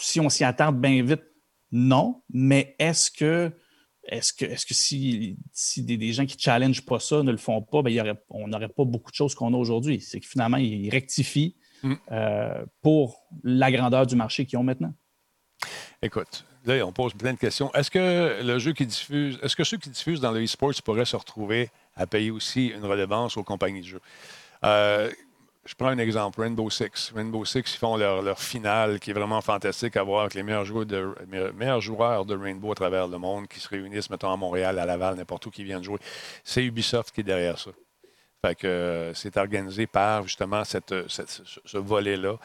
si 0.00 0.20
on 0.20 0.28
s'y 0.28 0.44
attarde 0.44 0.78
bien 0.78 1.02
vite, 1.02 1.22
non. 1.72 2.22
Mais 2.30 2.74
est-ce 2.78 3.10
que, 3.10 3.52
est-ce 4.04 4.32
que, 4.32 4.44
est-ce 4.44 4.66
que 4.66 4.74
si, 4.74 5.36
si 5.52 5.82
des, 5.82 6.12
gens 6.12 6.26
qui 6.26 6.36
ne 6.36 6.40
challengent 6.40 6.84
pas 6.84 7.00
ça 7.00 7.22
ne 7.22 7.30
le 7.30 7.36
font 7.36 7.62
pas, 7.62 7.82
bien, 7.82 8.02
aurait, 8.02 8.22
on 8.30 8.48
n'aurait 8.48 8.68
pas 8.68 8.84
beaucoup 8.84 9.10
de 9.10 9.16
choses 9.16 9.34
qu'on 9.34 9.52
a 9.54 9.56
aujourd'hui. 9.56 10.00
C'est 10.00 10.20
que 10.20 10.26
finalement, 10.26 10.56
ils 10.56 10.90
rectifient 10.90 11.56
mm. 11.82 11.94
euh, 12.12 12.64
pour 12.82 13.26
la 13.42 13.70
grandeur 13.70 14.06
du 14.06 14.16
marché 14.16 14.46
qu'ils 14.46 14.58
ont 14.58 14.64
maintenant. 14.64 14.92
Écoute, 16.00 16.44
là, 16.64 16.84
on 16.86 16.92
pose 16.92 17.14
plein 17.14 17.32
de 17.32 17.38
questions. 17.38 17.72
Est-ce 17.74 17.90
que 17.90 18.42
le 18.42 18.58
jeu 18.58 18.72
qui 18.72 18.86
diffuse, 18.86 19.38
est-ce 19.42 19.56
que 19.56 19.64
ceux 19.64 19.76
qui 19.78 19.90
diffusent 19.90 20.20
dans 20.20 20.32
le 20.32 20.44
e-sport 20.44 20.72
pourraient 20.84 21.04
se 21.04 21.16
retrouver 21.16 21.70
à 21.96 22.06
payer 22.06 22.30
aussi 22.30 22.68
une 22.68 22.84
redevance 22.84 23.36
aux 23.36 23.42
compagnies 23.42 23.80
de 23.80 23.86
jeux? 23.86 24.00
Euh, 24.64 25.10
je 25.64 25.74
prends 25.74 25.88
un 25.88 25.98
exemple, 25.98 26.40
Rainbow 26.40 26.70
Six. 26.70 27.12
Rainbow 27.14 27.44
Six, 27.44 27.74
ils 27.74 27.78
font 27.78 27.96
leur, 27.96 28.40
finale 28.40 28.98
qui 28.98 29.10
est 29.10 29.14
vraiment 29.14 29.40
fantastique 29.40 29.96
à 29.96 30.02
voir 30.02 30.22
avec 30.22 30.34
les 30.34 30.42
meilleurs 30.42 30.64
joueurs, 30.64 30.86
de, 30.86 32.34
Rainbow 32.34 32.72
à 32.72 32.74
travers 32.74 33.06
le 33.06 33.18
monde 33.18 33.48
qui 33.48 33.60
se 33.60 33.68
réunissent, 33.68 34.08
mettons, 34.08 34.32
à 34.32 34.36
Montréal, 34.36 34.78
à 34.78 34.86
Laval, 34.86 35.16
n'importe 35.16 35.46
où 35.46 35.50
qui 35.50 35.64
viennent 35.64 35.84
jouer. 35.84 35.98
C'est 36.42 36.64
Ubisoft 36.64 37.14
qui 37.14 37.20
est 37.20 37.24
derrière 37.24 37.58
ça. 37.58 37.70
Fait 38.40 38.64
euh, 38.64 39.12
c'est 39.14 39.36
organisé 39.36 39.86
par 39.86 40.22
justement 40.22 40.64
cette, 40.64 40.94
ce, 41.08 41.76
volet-là. 41.76 42.36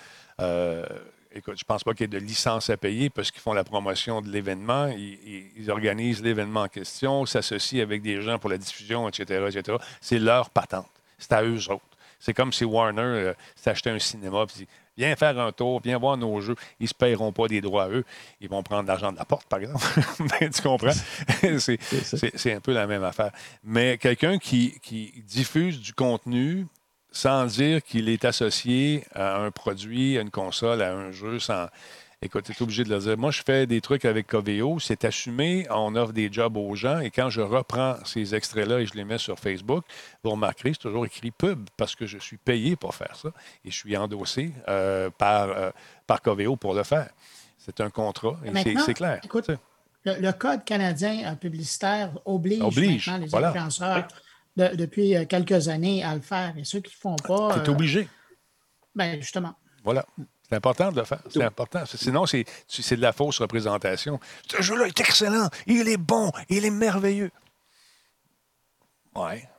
Euh, 0.42 0.86
écoute, 1.32 1.56
je 1.58 1.64
pense 1.64 1.84
pas 1.84 1.94
qu'il 1.94 2.02
y 2.02 2.04
ait 2.06 2.20
de 2.20 2.26
licence 2.26 2.70
à 2.72 2.78
payer 2.78 3.12
parce 3.12 3.30
qu'ils 3.30 3.42
font 3.42 3.54
la 3.54 3.64
promotion 3.64 4.20
de 4.22 4.28
l'événement, 4.28 4.88
ils, 4.88 5.52
ils 5.56 5.70
organisent 5.70 6.24
l'événement 6.24 6.64
en 6.64 6.68
question, 6.68 7.26
s'associent 7.28 7.84
avec 7.84 8.02
des 8.02 8.22
gens 8.22 8.40
pour 8.40 8.50
la 8.50 8.58
diffusion, 8.58 9.08
etc., 9.08 9.46
etc. 9.48 9.78
C'est 10.02 10.20
leur 10.20 10.50
patente. 10.50 10.90
C'est 11.20 11.32
à 11.34 11.44
eux 11.44 11.70
autres. 11.70 11.93
C'est 12.24 12.34
comme 12.34 12.54
si 12.54 12.64
Warner 12.64 13.02
euh, 13.02 13.34
s'achetait 13.54 13.90
un 13.90 14.00
cinéma 14.00 14.44
et 14.44 14.58
dit 14.60 14.68
Viens 14.96 15.14
faire 15.18 15.38
un 15.38 15.52
tour, 15.52 15.82
viens 15.84 15.98
voir 15.98 16.16
nos 16.16 16.40
jeux. 16.40 16.56
Ils 16.80 16.84
ne 16.84 16.88
se 16.88 16.94
paieront 16.94 17.34
pas 17.34 17.50
des 17.50 17.60
droits 17.60 17.84
à 17.84 17.90
eux. 17.90 18.06
Ils 18.40 18.48
vont 18.48 18.64
prendre 18.64 18.88
l'argent 18.88 19.12
de 19.12 19.18
la 19.18 19.26
porte, 19.26 19.46
par 19.50 19.60
exemple. 19.60 19.84
Ben, 20.40 20.50
tu 20.50 20.62
comprends? 20.62 20.92
c'est 21.60 22.54
un 22.54 22.62
peu 22.62 22.72
la 22.72 22.88
même 22.88 23.04
affaire. 23.04 23.32
Mais 23.62 23.98
quelqu'un 23.98 24.38
qui, 24.38 24.80
qui 24.82 25.12
diffuse 25.28 25.82
du 25.82 25.92
contenu 25.92 26.66
sans 27.12 27.46
dire 27.46 27.84
qu'il 27.84 28.08
est 28.08 28.24
associé 28.24 29.04
à 29.14 29.42
un 29.42 29.52
produit, 29.52 30.18
à 30.18 30.22
une 30.22 30.32
console, 30.32 30.82
à 30.82 30.94
un 30.94 31.12
jeu, 31.12 31.40
sans 31.40 31.68
Écoute, 32.26 32.46
tu 32.46 32.54
es 32.54 32.62
obligé 32.62 32.86
de 32.86 32.90
le 32.90 33.00
dire. 33.00 33.18
Moi, 33.18 33.32
je 33.32 33.42
fais 33.46 33.68
des 33.68 33.82
trucs 33.82 34.06
avec 34.06 34.28
Coveo, 34.28 34.80
c'est 34.80 35.04
assumé, 35.04 35.68
on 35.70 35.94
offre 35.98 36.14
des 36.14 36.32
jobs 36.32 36.56
aux 36.56 36.74
gens, 36.74 37.00
et 37.00 37.12
quand 37.12 37.30
je 37.30 37.42
reprends 37.42 37.98
ces 38.06 38.34
extraits-là 38.34 38.80
et 38.80 38.86
je 38.86 38.94
les 38.94 39.04
mets 39.04 39.18
sur 39.18 39.38
Facebook, 39.38 39.84
vous 40.24 40.32
remarquerez, 40.32 40.72
c'est 40.72 40.80
toujours 40.80 41.06
écrit 41.06 41.32
pub 41.32 41.68
parce 41.76 41.96
que 41.96 42.06
je 42.06 42.18
suis 42.18 42.38
payé 42.38 42.78
pour 42.78 42.96
faire 42.96 43.14
ça 43.18 43.30
et 43.66 43.72
je 43.72 43.76
suis 43.76 43.98
endossé 43.98 44.54
euh, 44.70 45.10
par, 45.10 45.50
euh, 45.50 45.72
par 46.08 46.22
Coveo 46.22 46.56
pour 46.56 46.74
le 46.74 46.84
faire. 46.84 47.10
C'est 47.58 47.82
un 47.82 47.90
contrat 47.90 48.40
et 48.46 48.78
c'est 48.86 48.94
clair. 48.94 49.20
Écoute, 49.24 49.52
le, 50.06 50.32
Code 50.32 50.64
canadien 50.64 51.36
publicitaire 51.36 52.12
oblige, 52.24 52.62
les 53.20 53.36
influenceurs 53.36 54.08
depuis 54.56 55.18
euh, 55.18 55.26
quelques 55.26 55.68
années 55.68 56.06
à 56.06 56.16
le 56.16 56.22
faire 56.22 56.54
et 56.58 56.64
ceux 56.64 56.80
qui 56.80 56.96
ne 56.96 57.02
font 57.02 57.16
pas. 57.18 57.60
Tu 57.60 57.66
es 57.66 57.70
obligé. 57.70 58.08
Ben, 58.96 59.20
justement. 59.20 59.56
Voilà. 59.84 60.06
C'est 60.54 60.58
important 60.58 60.92
de 60.92 61.00
le 61.00 61.04
faire. 61.04 61.20
C'est 61.32 61.44
important. 61.44 61.84
Sinon, 61.88 62.28
c'est 62.28 62.46
de 62.96 63.02
la 63.02 63.12
fausse 63.12 63.40
représentation. 63.40 64.20
Ce 64.48 64.62
jeu-là 64.62 64.86
est 64.86 65.00
excellent. 65.00 65.50
Il 65.66 65.90
est 65.90 65.98
bon. 65.98 66.32
Il 66.48 66.64
est 66.64 66.70
merveilleux. 66.70 67.32
Ouais. 69.16 69.50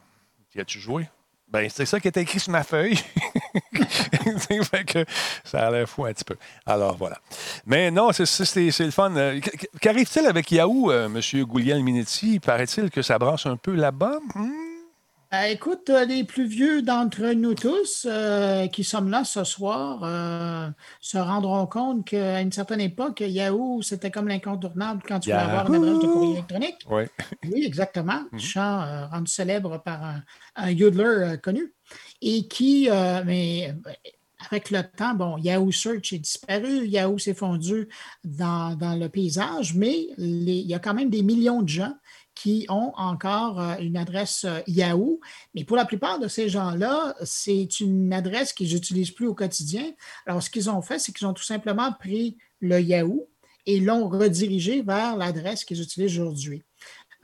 Y 0.55 0.61
as-tu 0.61 0.79
joué? 0.79 1.09
Ben, 1.49 1.69
c'est 1.69 1.85
ça 1.85 1.99
qui 1.99 2.07
est 2.07 2.17
écrit 2.17 2.39
sur 2.39 2.53
ma 2.53 2.63
feuille. 2.63 2.97
fait 4.63 4.85
que 4.85 5.05
ça 5.43 5.67
a 5.67 5.71
l'air 5.73 5.89
fou 5.89 6.05
un 6.05 6.13
petit 6.13 6.25
peu. 6.25 6.37
Alors, 6.65 6.97
voilà. 6.97 7.19
Mais 7.67 7.91
non, 7.91 8.13
c'est 8.13 8.25
le 8.57 8.91
fun. 8.93 9.17
Euh, 9.17 9.41
qu'arrive-t-il 9.81 10.27
avec 10.27 10.53
Yahoo, 10.53 10.93
euh, 10.93 11.07
M. 11.07 11.45
Gouliel 11.45 11.83
Minetti? 11.83 12.39
Paraît-il 12.39 12.89
que 12.91 13.03
ça 13.03 13.19
brasse 13.19 13.47
un 13.47 13.57
peu 13.57 13.75
là-bas? 13.75 14.21
Hmm? 14.37 14.64
Euh, 15.35 15.47
écoute, 15.47 15.91
euh, 15.91 16.05
les 16.05 16.25
plus 16.25 16.47
vieux 16.47 16.83
d'entre 16.83 17.33
nous 17.33 17.55
tous 17.55 18.07
euh, 18.09 18.67
qui 18.69 18.85
sommes 18.85 19.11
là 19.11 19.25
ce 19.25 19.43
soir 19.43 20.01
se 21.01 21.19
rendront 21.19 21.67
compte 21.67 22.07
qu'à 22.07 22.41
une 22.41 22.53
certaine 22.53 22.81
époque, 22.81 23.21
Yahoo, 23.21 23.83
c'était 23.83 24.11
comme 24.11 24.29
l'incontournable 24.29 25.03
quand 25.07 25.21
tu 25.21 25.31
voulais 25.31 25.43
avoir 25.43 25.73
une 25.73 25.77
adresse 25.77 25.99
de 25.99 26.07
courrier 26.07 26.33
électronique. 26.33 26.79
Oui, 26.91 27.05
oui 27.45 27.65
exactement. 27.65 28.23
Mm 28.33 28.39
Chant 28.39 29.09
rendu 29.11 29.31
célèbre 29.31 29.83
par 29.83 30.05
un, 30.05 30.23
un 30.57 31.37
connu. 31.39 31.73
Et 32.21 32.47
qui, 32.47 32.89
mais 33.25 33.75
avec 34.51 34.71
le 34.71 34.83
temps, 34.83 35.15
bon, 35.15 35.39
Yahoo 35.39 35.73
Search 35.73 36.13
est 36.13 36.19
disparu, 36.19 36.87
Yahoo 36.87 37.19
s'est 37.19 37.35
fondu 37.35 37.89
dans, 38.25 38.77
dans, 38.77 38.95
le 38.95 39.09
paysage, 39.09 39.75
mais 39.75 40.09
il 40.19 40.49
y 40.49 40.75
a 40.75 40.79
quand 40.79 40.95
même 40.95 41.11
des 41.11 41.23
millions 41.23 41.63
de 41.63 41.69
gens 41.69 41.95
qui 42.35 42.67
ont 42.69 42.93
encore 42.97 43.61
euh, 43.61 43.77
une 43.79 43.97
adresse 43.97 44.45
euh, 44.45 44.61
Yahoo. 44.67 45.21
Mais 45.55 45.65
pour 45.65 45.77
la 45.77 45.85
plupart 45.85 46.19
de 46.19 46.29
ces 46.29 46.49
gens-là, 46.49 47.15
c'est 47.25 47.81
une 47.81 48.13
adresse 48.13 48.53
qu'ils 48.53 48.75
n'utilisent 48.75 49.13
plus 49.13 49.27
au 49.27 49.35
quotidien. 49.35 49.93
Alors, 50.27 50.43
ce 50.43 50.51
qu'ils 50.51 50.69
ont 50.69 50.83
fait, 50.83 50.99
c'est 50.99 51.13
qu'ils 51.13 51.27
ont 51.27 51.33
tout 51.35 51.45
simplement 51.45 51.93
pris 51.93 52.37
le 52.61 52.81
Yahoo 52.81 53.29
et 53.67 53.81
l'ont 53.81 54.09
redirigé 54.09 54.83
vers 54.83 55.17
l'adresse 55.17 55.65
qu'ils 55.65 55.81
utilisent 55.81 56.19
aujourd'hui. 56.19 56.63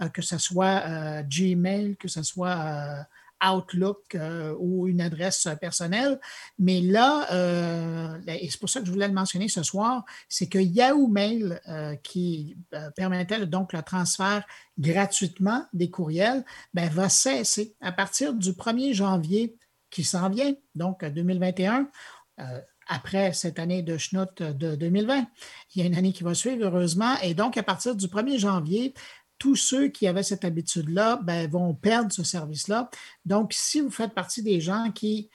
Euh, 0.00 0.08
que 0.08 0.22
ce 0.22 0.38
soit 0.38 1.22
Gmail, 1.22 1.96
que 1.96 2.08
ce 2.08 2.22
soit 2.22 3.06
Outlook 3.44 4.14
euh, 4.14 4.54
ou 4.58 4.88
une 4.88 5.00
adresse 5.00 5.48
personnelle. 5.60 6.20
Mais 6.58 6.80
là, 6.80 7.32
euh, 7.32 8.18
et 8.26 8.50
c'est 8.50 8.60
pour 8.60 8.68
ça 8.68 8.80
que 8.80 8.86
je 8.86 8.92
voulais 8.92 9.08
le 9.08 9.14
mentionner 9.14 9.48
ce 9.48 9.62
soir, 9.62 10.04
c'est 10.28 10.48
que 10.48 10.58
Yahoo 10.58 11.08
Mail, 11.08 11.60
euh, 11.68 11.96
qui 11.96 12.56
permettait 12.96 13.46
donc 13.46 13.72
le 13.72 13.82
transfert 13.82 14.44
gratuitement 14.78 15.64
des 15.72 15.90
courriels, 15.90 16.44
ben, 16.74 16.88
va 16.90 17.08
cesser 17.08 17.74
à 17.80 17.92
partir 17.92 18.34
du 18.34 18.52
1er 18.52 18.94
janvier 18.94 19.56
qui 19.90 20.04
s'en 20.04 20.28
vient, 20.28 20.54
donc 20.74 21.04
2021 21.04 21.88
après 22.90 23.32
cette 23.32 23.58
année 23.58 23.82
de 23.82 23.96
schnout 23.96 24.42
de 24.42 24.74
2020. 24.74 25.24
Il 25.74 25.80
y 25.80 25.84
a 25.84 25.86
une 25.86 25.94
année 25.94 26.12
qui 26.12 26.24
va 26.24 26.34
suivre, 26.34 26.66
heureusement. 26.66 27.14
Et 27.22 27.34
donc, 27.34 27.56
à 27.56 27.62
partir 27.62 27.94
du 27.94 28.06
1er 28.06 28.38
janvier, 28.38 28.94
tous 29.40 29.56
ceux 29.56 29.88
qui 29.88 30.06
avaient 30.06 30.22
cette 30.22 30.44
habitude-là 30.44 31.18
ben, 31.22 31.50
vont 31.50 31.74
perdre 31.74 32.12
ce 32.12 32.22
service-là. 32.22 32.90
Donc, 33.24 33.52
si 33.54 33.80
vous 33.80 33.90
faites 33.90 34.14
partie 34.14 34.42
des 34.42 34.60
gens 34.60 34.92
qui 34.94 35.30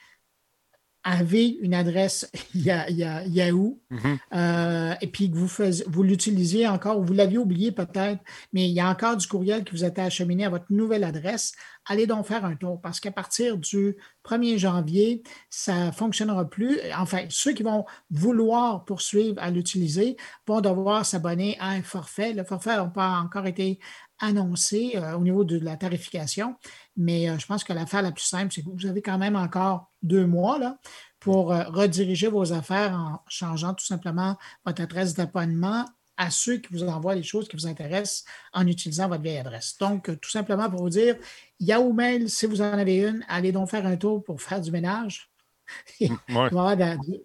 avez 1.06 1.46
une 1.60 1.72
adresse 1.72 2.30
Yahoo 2.54 3.80
mm-hmm. 3.90 4.18
euh, 4.34 4.94
et 5.00 5.06
puis 5.06 5.30
que 5.30 5.36
vous, 5.36 5.48
vous 5.86 6.02
l'utilisiez 6.02 6.66
encore, 6.66 6.98
ou 6.98 7.04
vous 7.04 7.12
l'aviez 7.12 7.38
oublié 7.38 7.70
peut-être, 7.70 8.20
mais 8.52 8.68
il 8.68 8.72
y 8.72 8.80
a 8.80 8.90
encore 8.90 9.16
du 9.16 9.26
courriel 9.26 9.64
qui 9.64 9.72
vous 9.72 9.84
a 9.84 9.86
été 9.86 10.00
acheminé 10.00 10.44
à 10.44 10.50
votre 10.50 10.66
nouvelle 10.70 11.04
adresse, 11.04 11.52
allez 11.86 12.06
donc 12.06 12.26
faire 12.26 12.44
un 12.44 12.56
tour 12.56 12.80
parce 12.80 12.98
qu'à 12.98 13.12
partir 13.12 13.56
du 13.56 13.96
1er 14.24 14.58
janvier, 14.58 15.22
ça 15.48 15.86
ne 15.86 15.90
fonctionnera 15.92 16.44
plus. 16.50 16.80
Enfin, 16.98 17.20
ceux 17.28 17.52
qui 17.52 17.62
vont 17.62 17.84
vouloir 18.10 18.84
poursuivre 18.84 19.36
à 19.38 19.50
l'utiliser 19.50 20.16
vont 20.46 20.60
devoir 20.60 21.06
s'abonner 21.06 21.56
à 21.60 21.68
un 21.68 21.82
forfait. 21.82 22.32
Le 22.32 22.42
forfait 22.42 22.76
n'a 22.76 22.86
pas 22.86 23.20
encore 23.20 23.46
été 23.46 23.78
annoncé 24.18 24.92
euh, 24.96 25.16
au 25.16 25.20
niveau 25.20 25.44
de 25.44 25.58
la 25.58 25.76
tarification, 25.76 26.56
mais 26.96 27.28
euh, 27.28 27.38
je 27.38 27.46
pense 27.46 27.64
que 27.64 27.72
l'affaire 27.72 28.02
la 28.02 28.12
plus 28.12 28.24
simple, 28.24 28.52
c'est 28.52 28.62
que 28.62 28.70
vous 28.70 28.86
avez 28.86 29.02
quand 29.02 29.18
même 29.18 29.36
encore 29.36 29.90
deux 30.02 30.26
mois 30.26 30.58
là, 30.58 30.78
pour 31.20 31.52
euh, 31.52 31.64
rediriger 31.64 32.28
vos 32.28 32.52
affaires 32.52 32.94
en 32.94 33.20
changeant 33.28 33.74
tout 33.74 33.84
simplement 33.84 34.36
votre 34.64 34.82
adresse 34.82 35.14
d'abonnement 35.14 35.84
à 36.16 36.30
ceux 36.30 36.56
qui 36.56 36.72
vous 36.72 36.84
envoient 36.84 37.14
les 37.14 37.22
choses 37.22 37.46
qui 37.46 37.56
vous 37.56 37.66
intéressent 37.66 38.24
en 38.54 38.66
utilisant 38.66 39.06
votre 39.06 39.22
vieille 39.22 39.36
adresse. 39.36 39.76
Donc, 39.78 40.18
tout 40.20 40.30
simplement 40.30 40.70
pour 40.70 40.80
vous 40.80 40.88
dire, 40.88 41.16
Yahoo 41.60 41.92
Mail, 41.92 42.30
si 42.30 42.46
vous 42.46 42.62
en 42.62 42.72
avez 42.72 42.96
une, 42.96 43.22
allez 43.28 43.52
donc 43.52 43.68
faire 43.68 43.84
un 43.84 43.96
tour 43.96 44.24
pour 44.24 44.40
faire 44.40 44.62
du 44.62 44.70
ménage. 44.70 45.30
Il 46.00 46.10
va 46.30 46.44
y 46.44 46.46
avoir 46.46 46.76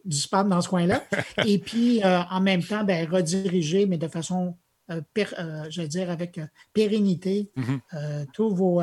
du 0.04 0.18
spam 0.18 0.50
dans 0.50 0.60
ce 0.60 0.68
coin-là. 0.68 1.04
Et 1.46 1.60
puis, 1.60 2.02
en 2.04 2.42
même 2.42 2.64
temps, 2.64 2.84
ben, 2.84 3.10
rediriger, 3.10 3.86
mais 3.86 3.98
de 3.98 4.10
façon 4.10 4.58
euh, 4.92 5.02
euh, 5.18 5.66
je 5.70 5.82
veux 5.82 5.88
dire, 5.88 6.10
avec 6.10 6.38
euh, 6.38 6.46
pérennité, 6.74 7.52
mm-hmm. 7.58 8.26
tous 8.34 8.54
vos 8.54 8.82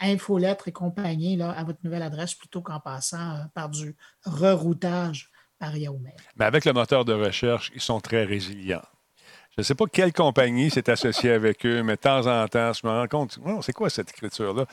infolettres 0.00 0.68
et 0.68 0.72
compagnie 0.72 1.36
là, 1.36 1.50
à 1.50 1.64
votre 1.64 1.80
nouvelle 1.82 2.02
adresse 2.02 2.34
plutôt 2.34 2.62
qu'en 2.62 2.80
passant 2.80 3.46
par 3.54 3.68
du 3.68 3.96
reroutage 4.24 5.30
par 5.58 5.76
Yahoo 5.76 5.98
Mail. 5.98 6.14
Mais 6.36 6.44
avec 6.44 6.64
le 6.64 6.72
moteur 6.72 7.04
de 7.04 7.12
recherche, 7.12 7.72
ils 7.74 7.80
sont 7.80 8.00
très 8.00 8.24
résilients. 8.24 8.82
Je 9.50 9.62
ne 9.62 9.64
sais 9.64 9.74
pas 9.74 9.86
quelle 9.86 10.12
compagnie 10.12 10.70
s'est 10.70 10.88
associée 10.88 11.32
avec 11.32 11.66
eux, 11.66 11.82
mais 11.82 11.96
de 11.96 12.00
temps 12.00 12.26
en 12.28 12.46
temps, 12.46 12.72
je 12.72 12.86
me 12.86 12.92
rends 12.92 13.08
compte, 13.08 13.40
c'est 13.62 13.72
quoi 13.72 13.90
cette 13.90 14.10
écriture-là? 14.10 14.66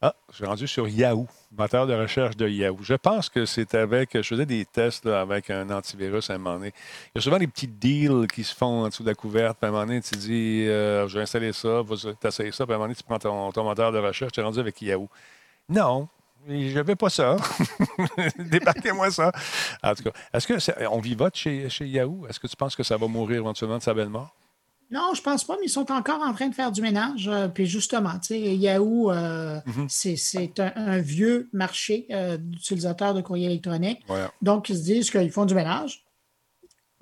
Ah, 0.00 0.14
je 0.30 0.36
suis 0.36 0.44
rendu 0.44 0.68
sur 0.68 0.86
Yahoo, 0.86 1.26
moteur 1.50 1.88
de 1.88 1.92
recherche 1.92 2.36
de 2.36 2.48
Yahoo. 2.48 2.78
Je 2.82 2.94
pense 2.94 3.28
que 3.28 3.44
c'est 3.44 3.74
avec. 3.74 4.10
Je 4.14 4.22
faisais 4.22 4.46
des 4.46 4.64
tests 4.64 5.06
avec 5.06 5.50
un 5.50 5.68
antivirus 5.70 6.30
à 6.30 6.34
un 6.34 6.38
moment 6.38 6.54
donné. 6.54 6.72
Il 7.06 7.10
y 7.16 7.18
a 7.18 7.20
souvent 7.20 7.38
des 7.38 7.48
petits 7.48 7.66
deals 7.66 8.28
qui 8.32 8.44
se 8.44 8.54
font 8.54 8.84
en 8.84 8.88
dessous 8.88 9.02
de 9.02 9.08
la 9.08 9.16
couverte. 9.16 9.58
Puis 9.58 9.66
à 9.66 9.70
un 9.70 9.72
moment 9.72 9.86
donné, 9.86 10.00
tu 10.00 10.14
dis 10.14 10.66
euh, 10.68 11.08
Je 11.08 11.16
vais 11.16 11.22
installer 11.22 11.52
ça, 11.52 11.82
tu 12.20 12.28
essayes 12.28 12.52
ça. 12.52 12.64
Puis 12.64 12.72
à 12.72 12.76
un 12.76 12.78
moment 12.78 12.84
donné, 12.84 12.94
tu 12.94 13.02
prends 13.02 13.18
ton, 13.18 13.64
moteur 13.64 13.90
de 13.90 13.98
recherche, 13.98 14.30
tu 14.30 14.38
es 14.38 14.42
rendu 14.44 14.60
avec 14.60 14.80
Yahoo. 14.80 15.08
Non, 15.68 16.06
je 16.46 16.74
n'avais 16.74 16.94
pas 16.94 17.10
ça. 17.10 17.34
Débarquez-moi 18.38 19.10
ça. 19.10 19.32
En 19.82 19.96
tout 19.96 20.04
cas, 20.04 20.12
est-ce 20.32 20.72
qu'on 20.86 21.00
vivote 21.00 21.34
chez, 21.34 21.68
chez 21.68 21.86
Yahoo? 21.88 22.24
Est-ce 22.28 22.38
que 22.38 22.46
tu 22.46 22.54
penses 22.54 22.76
que 22.76 22.84
ça 22.84 22.96
va 22.96 23.08
mourir 23.08 23.38
éventuellement 23.38 23.78
de 23.78 23.82
sa 23.82 23.94
belle 23.94 24.10
mort? 24.10 24.32
Non, 24.90 25.12
je 25.14 25.20
pense 25.20 25.44
pas, 25.44 25.56
mais 25.60 25.66
ils 25.66 25.70
sont 25.70 25.92
encore 25.92 26.22
en 26.22 26.32
train 26.32 26.48
de 26.48 26.54
faire 26.54 26.72
du 26.72 26.80
ménage. 26.80 27.28
Euh, 27.28 27.48
puis 27.48 27.66
justement, 27.66 28.18
tu 28.18 28.28
sais, 28.28 28.56
Yahoo, 28.56 29.10
euh, 29.10 29.60
mhm. 29.66 29.86
c'est 29.88 30.60
un, 30.60 30.98
vieux 30.98 31.48
marché 31.52 32.06
euh, 32.10 32.38
d'utilisateurs 32.38 33.12
de 33.12 33.20
courrier 33.20 33.46
électronique. 33.46 34.00
Donc, 34.40 34.70
ils 34.70 34.76
se 34.76 34.82
disent 34.82 35.10
qu'ils 35.10 35.30
font 35.30 35.44
du 35.44 35.54
ménage. 35.54 36.04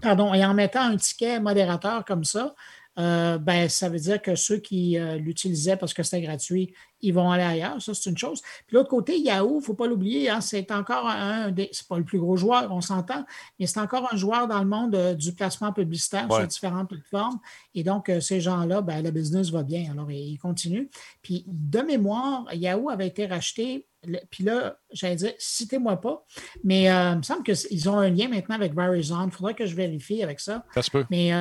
Pardon, 0.02 0.34
et 0.34 0.44
en 0.44 0.52
mettant 0.52 0.82
un 0.82 0.96
ticket 0.96 1.40
modérateur 1.40 2.04
comme 2.04 2.24
ça, 2.24 2.54
euh, 2.98 3.38
ben, 3.38 3.68
ça 3.68 3.88
veut 3.88 3.98
dire 3.98 4.20
que 4.20 4.34
ceux 4.34 4.58
qui 4.58 4.98
l'utilisaient 5.18 5.76
parce 5.76 5.94
que 5.94 6.02
c'était 6.02 6.22
gratuit, 6.22 6.74
ils 7.06 7.14
vont 7.14 7.30
aller 7.30 7.42
ailleurs. 7.42 7.80
Ça, 7.80 7.94
c'est 7.94 8.10
une 8.10 8.18
chose. 8.18 8.42
Puis 8.66 8.76
l'autre 8.76 8.88
côté, 8.88 9.18
Yahoo, 9.18 9.54
il 9.54 9.56
ne 9.56 9.60
faut 9.60 9.74
pas 9.74 9.86
l'oublier, 9.86 10.28
hein, 10.28 10.40
c'est 10.40 10.70
encore 10.72 11.06
un 11.06 11.50
des. 11.50 11.68
C'est 11.72 11.86
pas 11.86 11.98
le 11.98 12.04
plus 12.04 12.18
gros 12.18 12.36
joueur, 12.36 12.72
on 12.72 12.80
s'entend, 12.80 13.24
mais 13.58 13.66
c'est 13.66 13.80
encore 13.80 14.08
un 14.12 14.16
joueur 14.16 14.48
dans 14.48 14.60
le 14.60 14.66
monde 14.66 14.94
euh, 14.94 15.14
du 15.14 15.32
placement 15.32 15.72
publicitaire 15.72 16.26
sur 16.30 16.46
différentes 16.46 16.88
plateformes. 16.88 17.38
Et 17.74 17.84
donc, 17.84 18.10
ces 18.20 18.40
gens-là, 18.40 18.82
ben, 18.82 19.02
le 19.02 19.10
business 19.10 19.50
va 19.50 19.62
bien. 19.62 19.90
Alors, 19.90 20.10
ils 20.10 20.38
continuent. 20.38 20.88
Puis, 21.22 21.44
de 21.46 21.80
mémoire, 21.80 22.46
Yahoo 22.52 22.90
avait 22.90 23.06
été 23.06 23.26
racheté 23.26 23.86
puis 24.30 24.44
là, 24.44 24.78
j'allais 24.92 25.16
dire, 25.16 25.32
citez-moi 25.36 26.00
pas, 26.00 26.24
mais 26.62 26.84
il 26.84 27.16
me 27.16 27.22
semble 27.22 27.42
qu'ils 27.42 27.88
ont 27.88 27.98
un 27.98 28.08
lien 28.08 28.28
maintenant 28.28 28.54
avec 28.54 28.72
Verizon. 28.72 29.24
Il 29.26 29.32
faudrait 29.32 29.54
que 29.54 29.66
je 29.66 29.74
vérifie 29.74 30.22
avec 30.22 30.38
ça. 30.38 30.64
Ça 30.74 30.82
se 30.82 30.92
peut. 30.92 31.04
Mais 31.10 31.32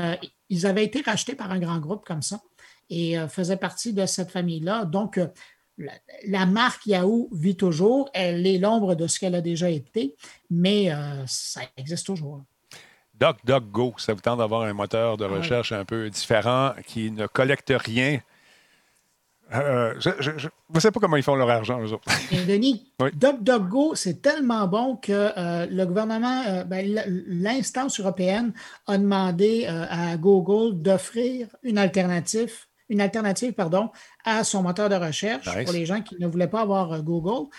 ils 0.49 0.66
avaient 0.66 0.84
été 0.84 1.01
rachetés 1.01 1.36
par 1.36 1.51
un 1.51 1.59
grand 1.59 1.78
groupe 1.78 2.05
comme 2.05 2.24
ça 2.24 2.39
et 2.89 3.18
euh, 3.18 3.28
faisaient 3.28 3.57
partie 3.57 3.93
de 3.93 4.05
cette 4.05 4.32
famille-là. 4.32 4.86
Donc, 4.86 5.20
la, 5.78 6.45
marque 6.45 6.86
Yahoo 6.86 7.30
vit 7.32 7.55
toujours. 7.55 8.09
Elle 8.13 8.45
est 8.47 8.57
l'ombre 8.57 8.95
de 8.95 9.07
ce 9.07 9.19
qu'elle 9.19 9.36
a 9.36 9.41
déjà 9.41 9.69
été, 9.69 10.15
mais 10.49 10.91
euh, 10.91 11.26
ça 11.28 11.61
existe 11.78 12.05
toujours. 12.05 12.41
DuckDuckGo, 13.19 13.95
ça 13.97 14.13
vous 14.13 14.21
tente 14.21 14.39
d'avoir 14.39 14.63
un 14.63 14.73
moteur 14.73 15.17
de 15.17 15.26
ah 15.26 15.30
recherche 15.30 15.71
un 15.71 15.86
peu 15.86 16.09
différent 16.09 16.73
qui 16.86 17.11
ne 17.11 17.28
collecte 17.28 17.73
rien? 17.76 18.19
Euh, 19.53 19.93
je 19.99 20.32
ne 20.32 20.80
sais 20.80 20.91
pas 20.91 20.99
comment 20.99 21.17
ils 21.17 21.23
font 21.23 21.36
leur 21.36 21.49
argent, 21.49 21.80
eux 21.80 21.93
autres. 21.93 22.05
Denis, 22.47 22.91
DuckDuckGo, 23.13 23.93
c'est 23.95 24.21
tellement 24.21 24.67
bon 24.67 24.95
que 24.95 25.11
euh, 25.38 25.67
le 25.69 25.86
gouvernement, 25.86 26.43
euh, 26.47 26.63
ben, 26.63 26.99
l'instance 27.28 27.99
européenne 27.99 28.53
a 28.88 28.97
demandé 28.97 29.67
à 29.67 30.17
Google 30.17 30.82
d'offrir 30.82 31.47
une 31.63 31.78
alternative, 31.78 32.65
une 32.90 33.02
alternative 33.02 33.54
pardon, 33.54 33.90
à 34.24 34.44
son 34.44 34.64
moteur 34.64 34.90
de 34.90 34.96
recherche 34.96 35.46
pour 35.64 35.74
les 35.74 35.86
gens 35.86 36.02
qui 36.02 36.16
ne 36.20 36.28
voulaient 36.28 36.48
pas 36.48 36.62
avoir 36.62 37.02
Google. 37.02 37.50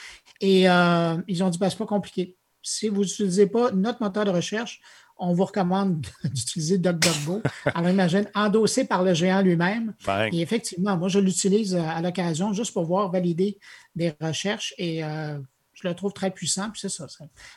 Et 0.41 0.63
ils 0.63 1.43
ont 1.43 1.51
dit, 1.51 1.59
ben, 1.59 1.71
c'est 1.71 1.79
pas 1.79 1.87
compliqué. 1.87 2.37
Si 2.63 2.89
vous 2.89 3.03
n'utilisez 3.03 3.47
pas 3.47 3.71
notre 3.71 4.03
moteur 4.03 4.25
de 4.25 4.31
recherche, 4.31 4.81
on 5.19 5.33
vous 5.33 5.45
recommande 5.45 6.07
d'utiliser 6.25 6.79
DuckDuckGo. 6.79 7.43
Alors, 7.67 7.91
imagine, 7.91 8.29
endossé 8.35 8.85
par 8.85 9.03
le 9.03 9.15
géant 9.15 9.43
lui-même. 9.43 9.95
Et 10.33 10.41
effectivement, 10.41 10.97
moi, 10.97 11.09
je 11.09 11.19
l'utilise 11.19 11.75
euh, 11.75 11.83
à 11.83 12.03
l'occasion 12.03 12.53
juste 12.53 12.73
pour 12.73 12.85
voir 12.85 13.11
valider 13.11 13.59
des 13.95 14.15
recherches 14.21 14.75
et 14.79 15.03
euh, 15.05 15.39
je 15.73 15.89
le 15.89 15.95
trouve 15.95 16.13
très 16.13 16.31
puissant. 16.31 16.71
Puis 16.71 16.81
c'est 16.81 16.89
ça. 16.89 17.07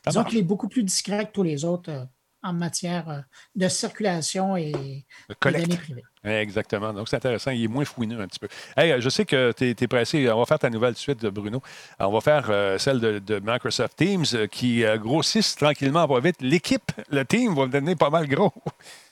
Disons 0.07 0.23
qu'il 0.23 0.37
est 0.37 0.43
beaucoup 0.43 0.69
plus 0.69 0.83
discret 0.83 1.27
que 1.27 1.31
tous 1.31 1.43
les 1.43 1.65
autres. 1.65 1.89
Euh, 1.89 2.05
en 2.41 2.53
matière 2.53 3.09
euh, 3.09 3.19
de 3.55 3.67
circulation 3.67 4.55
et 4.55 4.71
de 4.71 5.51
données 5.51 5.77
privées. 5.77 6.03
Exactement. 6.23 6.93
Donc, 6.93 7.07
c'est 7.07 7.15
intéressant. 7.15 7.51
Il 7.51 7.63
est 7.63 7.67
moins 7.67 7.85
fouineux 7.85 8.19
un 8.19 8.27
petit 8.27 8.39
peu. 8.39 8.47
Hey, 8.75 8.91
euh, 8.91 9.01
je 9.01 9.09
sais 9.09 9.25
que 9.25 9.53
tu 9.53 9.69
es, 9.69 9.87
pressé. 9.87 10.29
On 10.29 10.39
va 10.39 10.45
faire 10.45 10.59
ta 10.59 10.69
nouvelle 10.69 10.95
suite, 10.95 11.25
Bruno. 11.25 11.61
On 11.99 12.11
va 12.11 12.21
faire 12.21 12.47
euh, 12.49 12.77
celle 12.77 12.99
de, 12.99 13.19
de 13.19 13.39
Microsoft 13.43 13.95
Teams 13.97 14.25
euh, 14.33 14.47
qui 14.47 14.83
euh, 14.83 14.97
grossissent 14.97 15.55
tranquillement, 15.55 16.07
pas 16.07 16.19
vite. 16.19 16.41
L'équipe, 16.41 16.91
le 17.09 17.23
team 17.23 17.55
va 17.55 17.67
devenir 17.67 17.97
pas 17.97 18.09
mal 18.09 18.27
gros. 18.27 18.53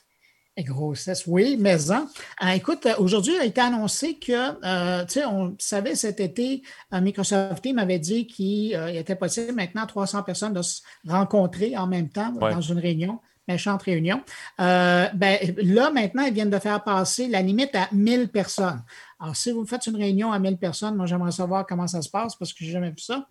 Et 0.59 0.63
grossesse, 0.63 1.25
oui, 1.27 1.55
mais 1.59 1.91
en. 1.91 2.07
Euh, 2.43 2.47
écoute, 2.49 2.87
euh, 2.87 2.95
aujourd'hui, 2.97 3.33
il 3.35 3.39
a 3.39 3.45
été 3.45 3.61
annoncé 3.61 4.15
que, 4.15 4.31
euh, 4.65 5.05
tu 5.05 5.13
sais, 5.13 5.25
on 5.25 5.55
savait 5.59 5.93
cet 5.93 6.19
été, 6.19 6.63
Microsoft 6.91 7.61
Team 7.61 7.77
avait 7.77 7.99
dit 7.99 8.25
qu'il 8.25 8.73
euh, 8.73 8.87
était 8.87 9.15
possible 9.15 9.53
maintenant 9.53 9.83
à 9.83 9.85
300 9.85 10.23
personnes 10.23 10.53
de 10.53 10.63
se 10.63 10.81
rencontrer 11.07 11.77
en 11.77 11.85
même 11.85 12.09
temps 12.09 12.33
Ouais. 12.41 12.51
dans 12.51 12.61
une 12.61 12.79
réunion, 12.79 13.19
méchante 13.47 13.83
réunion. 13.83 14.23
Ben, 14.57 15.13
là, 15.57 15.91
maintenant, 15.91 16.23
ils 16.23 16.33
viennent 16.33 16.49
de 16.49 16.57
faire 16.59 16.83
passer 16.83 17.27
la 17.27 17.43
limite 17.43 17.75
à 17.75 17.87
1000 17.91 18.29
personnes. 18.29 18.81
Alors, 19.19 19.35
si 19.35 19.51
vous 19.51 19.63
faites 19.63 19.85
une 19.85 19.95
réunion 19.95 20.31
à 20.31 20.39
1000 20.39 20.57
personnes, 20.57 20.95
moi, 20.95 21.05
j'aimerais 21.05 21.31
savoir 21.31 21.67
comment 21.67 21.85
ça 21.87 22.01
se 22.01 22.09
passe 22.09 22.35
parce 22.35 22.51
que 22.51 22.59
je 22.61 22.65
n'ai 22.65 22.71
jamais 22.71 22.89
vu 22.89 22.99
ça. 22.99 23.27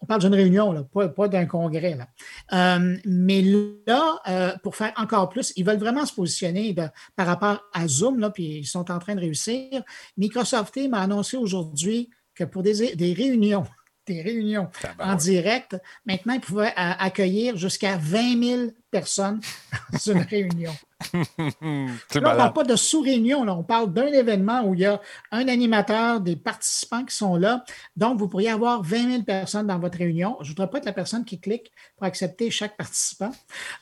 On 0.00 0.06
parle 0.06 0.20
d'une 0.20 0.34
réunion, 0.34 0.72
là, 0.72 0.84
pas, 0.84 1.08
pas 1.08 1.28
d'un 1.28 1.46
congrès. 1.46 1.96
Là. 1.96 2.08
Euh, 2.52 2.96
mais 3.04 3.42
là, 3.42 4.20
euh, 4.28 4.52
pour 4.62 4.76
faire 4.76 4.92
encore 4.96 5.28
plus, 5.28 5.52
ils 5.56 5.64
veulent 5.64 5.78
vraiment 5.78 6.06
se 6.06 6.14
positionner 6.14 6.72
de- 6.72 6.88
par 7.16 7.26
rapport 7.26 7.62
à 7.72 7.88
Zoom, 7.88 8.20
là, 8.20 8.30
puis 8.30 8.58
ils 8.58 8.66
sont 8.66 8.90
en 8.90 8.98
train 8.98 9.14
de 9.14 9.20
réussir. 9.20 9.82
Microsoft 10.16 10.74
Teams 10.74 10.94
a 10.94 11.02
annoncé 11.02 11.36
aujourd'hui 11.36 12.10
que 12.34 12.44
pour 12.44 12.62
des, 12.62 12.94
des 12.94 13.12
réunions, 13.12 13.64
des 14.06 14.22
réunions 14.22 14.68
en 15.00 15.16
direct, 15.16 15.76
maintenant, 16.06 16.34
ils 16.34 16.40
pouvaient 16.40 16.68
euh, 16.68 16.92
accueillir 16.98 17.56
jusqu'à 17.56 17.96
20 17.96 18.42
000 18.42 18.70
personnes 18.90 19.40
dans 19.92 19.98
une 20.12 20.20
réunion. 20.22 20.72
Là, 21.12 21.50
on 21.62 21.86
ne 22.18 22.20
parle 22.20 22.52
pas 22.52 22.64
de 22.64 22.74
sous-réunion, 22.74 23.42
on 23.48 23.62
parle 23.62 23.92
d'un 23.92 24.08
événement 24.08 24.62
où 24.64 24.74
il 24.74 24.80
y 24.80 24.84
a 24.84 25.00
un 25.30 25.46
animateur, 25.46 26.20
des 26.20 26.34
participants 26.34 27.04
qui 27.04 27.14
sont 27.14 27.36
là. 27.36 27.64
Donc, 27.96 28.18
vous 28.18 28.26
pourriez 28.28 28.50
avoir 28.50 28.82
20 28.82 29.10
000 29.10 29.22
personnes 29.22 29.68
dans 29.68 29.78
votre 29.78 29.98
réunion. 29.98 30.36
Je 30.40 30.46
ne 30.46 30.48
voudrais 30.56 30.68
pas 30.70 30.78
être 30.78 30.86
la 30.86 30.92
personne 30.92 31.24
qui 31.24 31.38
clique 31.38 31.70
pour 31.96 32.06
accepter 32.06 32.50
chaque 32.50 32.76
participant, 32.76 33.30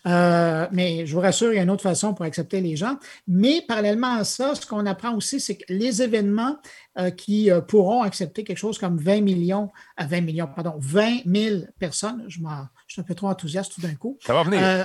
Euh, 0.06 0.66
mais 0.72 1.06
je 1.06 1.14
vous 1.14 1.20
rassure, 1.22 1.52
il 1.52 1.56
y 1.56 1.58
a 1.58 1.62
une 1.62 1.70
autre 1.70 1.82
façon 1.82 2.12
pour 2.12 2.24
accepter 2.26 2.60
les 2.60 2.76
gens. 2.76 2.98
Mais 3.26 3.62
parallèlement 3.66 4.14
à 4.16 4.24
ça, 4.24 4.54
ce 4.54 4.66
qu'on 4.66 4.84
apprend 4.84 5.14
aussi, 5.14 5.40
c'est 5.40 5.56
que 5.56 5.64
les 5.72 6.02
événements 6.02 6.56
euh, 6.98 7.10
qui 7.10 7.50
euh, 7.50 7.60
pourront 7.62 8.02
accepter 8.02 8.44
quelque 8.44 8.58
chose 8.58 8.78
comme 8.78 8.98
20 8.98 9.22
millions, 9.22 9.70
à 9.96 10.06
20 10.06 10.20
millions, 10.20 10.48
pardon, 10.54 10.74
20 10.78 11.22
000 11.26 11.60
personnes, 11.78 12.24
je, 12.28 12.40
m'en- 12.40 12.66
suis 12.96 13.02
un 13.02 13.04
peu 13.04 13.14
trop 13.14 13.28
enthousiaste 13.28 13.72
tout 13.72 13.80
d'un 13.80 13.94
coup, 13.94 14.18
Ça 14.24 14.34
va 14.34 14.42
venir. 14.42 14.60
euh, 14.62 14.84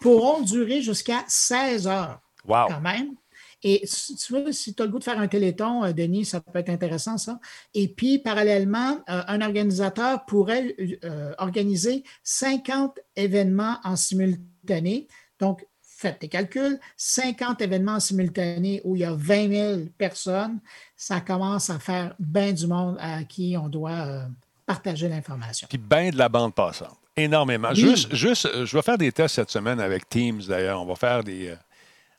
pourront 0.00 0.40
durer 0.40 0.82
jusqu'à 0.82 1.24
16 1.26 1.86
heures 1.86 2.20
wow. 2.46 2.66
quand 2.68 2.80
même. 2.80 3.14
Et 3.64 3.82
tu 3.86 4.32
veux, 4.32 4.52
si 4.52 4.74
tu 4.74 4.82
as 4.82 4.86
le 4.86 4.92
goût 4.92 5.00
de 5.00 5.04
faire 5.04 5.18
un 5.18 5.26
téléthon, 5.26 5.84
euh, 5.84 5.92
Denis, 5.92 6.24
ça 6.24 6.40
peut 6.40 6.60
être 6.60 6.68
intéressant, 6.70 7.18
ça. 7.18 7.40
Et 7.74 7.88
puis, 7.88 8.18
parallèlement, 8.20 9.00
euh, 9.08 9.22
un 9.26 9.40
organisateur 9.40 10.24
pourrait 10.26 10.76
euh, 11.02 11.34
organiser 11.38 12.04
50 12.22 13.00
événements 13.16 13.78
en 13.82 13.96
simultané. 13.96 15.08
Donc, 15.40 15.66
faites 15.82 16.20
tes 16.20 16.28
calculs, 16.28 16.78
50 16.96 17.60
événements 17.60 17.94
en 17.94 18.00
simultané 18.00 18.80
où 18.84 18.94
il 18.94 19.00
y 19.00 19.04
a 19.04 19.12
20 19.12 19.48
000 19.48 19.80
personnes, 19.98 20.60
ça 20.96 21.20
commence 21.20 21.70
à 21.70 21.80
faire 21.80 22.14
bien 22.20 22.52
du 22.52 22.68
monde 22.68 22.96
à 23.00 23.24
qui 23.24 23.56
on 23.60 23.68
doit 23.68 23.90
euh, 23.90 24.24
partager 24.64 25.08
l'information. 25.08 25.66
Puis 25.68 25.78
ben 25.78 26.10
de 26.10 26.16
la 26.16 26.28
bande 26.28 26.54
passante. 26.54 26.96
Énormément. 27.18 27.68
Oui. 27.70 27.76
Juste, 27.76 28.14
juste, 28.14 28.46
euh, 28.46 28.64
je 28.66 28.76
vais 28.76 28.82
faire 28.82 28.98
des 28.98 29.12
tests 29.12 29.34
cette 29.36 29.50
semaine 29.50 29.80
avec 29.80 30.08
Teams, 30.08 30.40
d'ailleurs. 30.48 30.80
On 30.80 30.86
va 30.86 30.94
faire 30.96 31.22
des. 31.24 31.48
euh, 31.48 31.54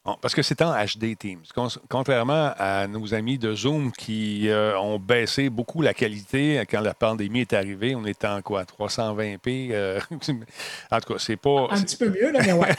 on- 0.06 0.16
parce 0.16 0.34
que 0.34 0.42
c'est 0.42 0.62
en 0.62 0.72
HD 0.74 1.16
Teams. 1.18 1.42
Con- 1.54 1.68
Contrairement 1.90 2.54
à 2.58 2.88
nos 2.88 3.14
amis 3.14 3.38
de 3.38 3.54
Zoom 3.54 3.92
qui 3.92 4.48
euh, 4.50 4.78
ont 4.80 4.98
baissé 4.98 5.50
beaucoup 5.50 5.82
la 5.82 5.94
qualité 5.94 6.64
quand 6.70 6.82
la 6.82 6.94
pandémie 6.94 7.42
est 7.42 7.54
arrivée. 7.54 7.96
On 7.96 8.06
était 8.06 8.28
en 8.28 8.42
quoi? 8.42 8.64
320p? 8.64 9.70
euh, 9.72 10.00
en 10.92 11.00
tout 11.00 11.14
cas, 11.14 11.20
c'est 11.20 11.36
pas. 11.38 11.68
Un 11.72 11.82
petit 11.82 11.98
peu 11.98 12.10
mieux, 12.10 12.32
là, 12.32 12.40
mais 12.46 12.54
ouais. 12.54 12.76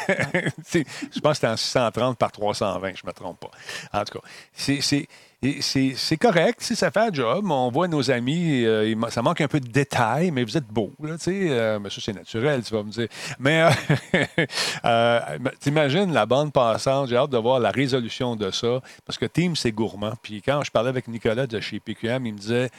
Je 1.14 1.20
pense 1.20 1.32
que 1.32 1.34
c'était 1.34 1.46
en 1.48 1.56
630 1.56 2.18
par 2.18 2.32
320, 2.32 2.88
je 2.96 3.02
ne 3.04 3.08
me 3.08 3.12
trompe 3.12 3.40
pas. 3.40 3.50
En 3.92 4.04
tout 4.04 4.18
cas, 4.18 4.26
c'est- 4.54 5.06
c'est. 5.60 6.16
correct, 6.18 6.60
si 6.60 6.76
ça 6.76 6.90
fait 6.90 7.00
un 7.00 7.12
job. 7.12 7.50
On 7.50 7.70
voit 7.70 7.88
nos 7.88 8.10
amis, 8.10 8.64
euh, 8.64 8.94
ça 9.08 9.22
manque 9.22 9.40
un 9.40 9.48
peu 9.48 9.58
de 9.58 9.68
détails, 9.68 10.30
mais 10.30 10.44
vous 10.44 10.56
êtes 10.56 10.66
beaux. 10.66 10.92
Là, 11.02 11.16
tu 11.16 11.24
sais, 11.24 11.48
euh, 11.50 11.78
mais 11.78 11.88
ça, 11.88 12.00
c'est 12.02 12.12
naturel, 12.12 12.62
tu 12.62 12.74
vas 12.74 12.82
me 12.82 12.90
dire. 12.90 13.08
Mais 13.38 13.66
euh, 14.84 15.20
t'imagines 15.60 16.12
la 16.12 16.26
bande 16.26 16.52
passante, 16.52 17.08
j'ai 17.08 17.16
hâte 17.16 17.30
de 17.30 17.38
voir 17.38 17.58
la 17.58 17.70
résolution 17.70 18.36
de 18.36 18.50
ça, 18.50 18.82
parce 19.06 19.16
que 19.16 19.24
Teams, 19.24 19.56
c'est 19.56 19.72
gourmand. 19.72 20.12
Puis 20.22 20.42
quand 20.42 20.62
je 20.62 20.70
parlais 20.70 20.90
avec 20.90 21.08
Nicolas 21.08 21.46
de 21.46 21.58
chez 21.60 21.80
PQM, 21.80 22.26
il 22.26 22.34
me 22.34 22.38
disait 22.38 22.70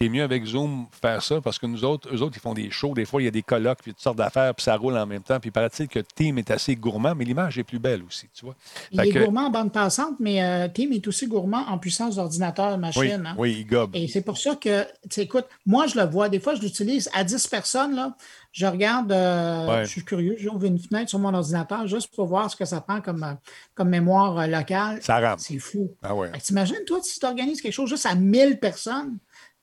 T'es 0.00 0.08
mieux 0.08 0.22
avec 0.22 0.46
Zoom 0.46 0.86
faire 1.02 1.22
ça? 1.22 1.42
Parce 1.42 1.58
que 1.58 1.66
nous 1.66 1.84
autres, 1.84 2.08
eux 2.10 2.22
autres, 2.22 2.34
ils 2.34 2.40
font 2.40 2.54
des 2.54 2.70
shows. 2.70 2.94
Des 2.94 3.04
fois, 3.04 3.20
il 3.20 3.26
y 3.26 3.28
a 3.28 3.30
des 3.30 3.42
colloques, 3.42 3.80
puis 3.82 3.92
toutes 3.92 4.00
sortes 4.02 4.16
d'affaires, 4.16 4.54
puis 4.54 4.64
ça 4.64 4.74
roule 4.74 4.96
en 4.96 5.04
même 5.04 5.20
temps. 5.22 5.38
Puis 5.38 5.50
paraît-il 5.50 5.88
que 5.88 5.98
Team 5.98 6.38
est 6.38 6.50
assez 6.50 6.74
gourmand, 6.74 7.14
mais 7.14 7.26
l'image 7.26 7.58
est 7.58 7.64
plus 7.64 7.78
belle 7.78 8.02
aussi, 8.04 8.26
tu 8.32 8.46
vois. 8.46 8.54
Il 8.92 8.98
Fait 8.98 9.08
est 9.08 9.12
que- 9.12 9.18
gourmand 9.24 9.48
en 9.48 9.50
bande 9.50 9.72
passante, 9.74 10.14
mais 10.18 10.42
euh, 10.42 10.68
Team 10.68 10.94
est 10.94 11.06
aussi 11.06 11.26
gourmand 11.26 11.66
en 11.68 11.76
puissance 11.76 12.16
d'ordinateur, 12.16 12.72
Oui, 12.72 12.78
machine. 12.80 13.24
hein. 13.26 13.34
oui, 13.36 13.56
il 13.60 13.66
gobe. 13.66 13.94
Et 13.94 14.08
c'est 14.08 14.22
pour 14.22 14.38
ça 14.38 14.56
que, 14.56 14.86
écoute, 15.18 15.44
moi, 15.66 15.86
je 15.86 15.98
le 16.00 16.06
vois. 16.06 16.30
Des 16.30 16.40
fois, 16.40 16.54
je 16.54 16.62
l'utilise 16.62 17.10
à 17.12 17.22
10 17.22 17.46
personnes. 17.48 17.94
Là, 17.94 18.16
je 18.52 18.64
regarde, 18.64 19.12
euh, 19.12 19.66
Ouais. 19.68 19.84
je 19.84 19.90
suis 19.90 20.02
curieux, 20.04 20.34
j'ouvre 20.38 20.64
une 20.64 20.78
fenêtre 20.78 21.10
sur 21.10 21.18
mon 21.18 21.34
ordinateur 21.34 21.86
juste 21.86 22.14
pour 22.16 22.24
voir 22.26 22.50
ce 22.50 22.56
que 22.56 22.64
ça 22.64 22.80
prend 22.80 23.02
comme, 23.02 23.22
euh, 23.22 23.34
comme 23.74 23.90
mémoire 23.90 24.38
euh, 24.38 24.46
locale. 24.46 24.98
Ça 25.02 25.20
rame. 25.20 25.38
C'est 25.38 25.58
fou. 25.58 25.90
Ah 26.02 26.14
ouais. 26.14 26.30
T'imagines, 26.42 26.82
toi, 26.86 27.00
si 27.02 27.20
tu 27.20 27.26
organises 27.26 27.60
quelque 27.60 27.74
chose 27.74 27.90
juste 27.90 28.06
à 28.06 28.14
1000 28.14 28.58
personnes, 28.58 29.18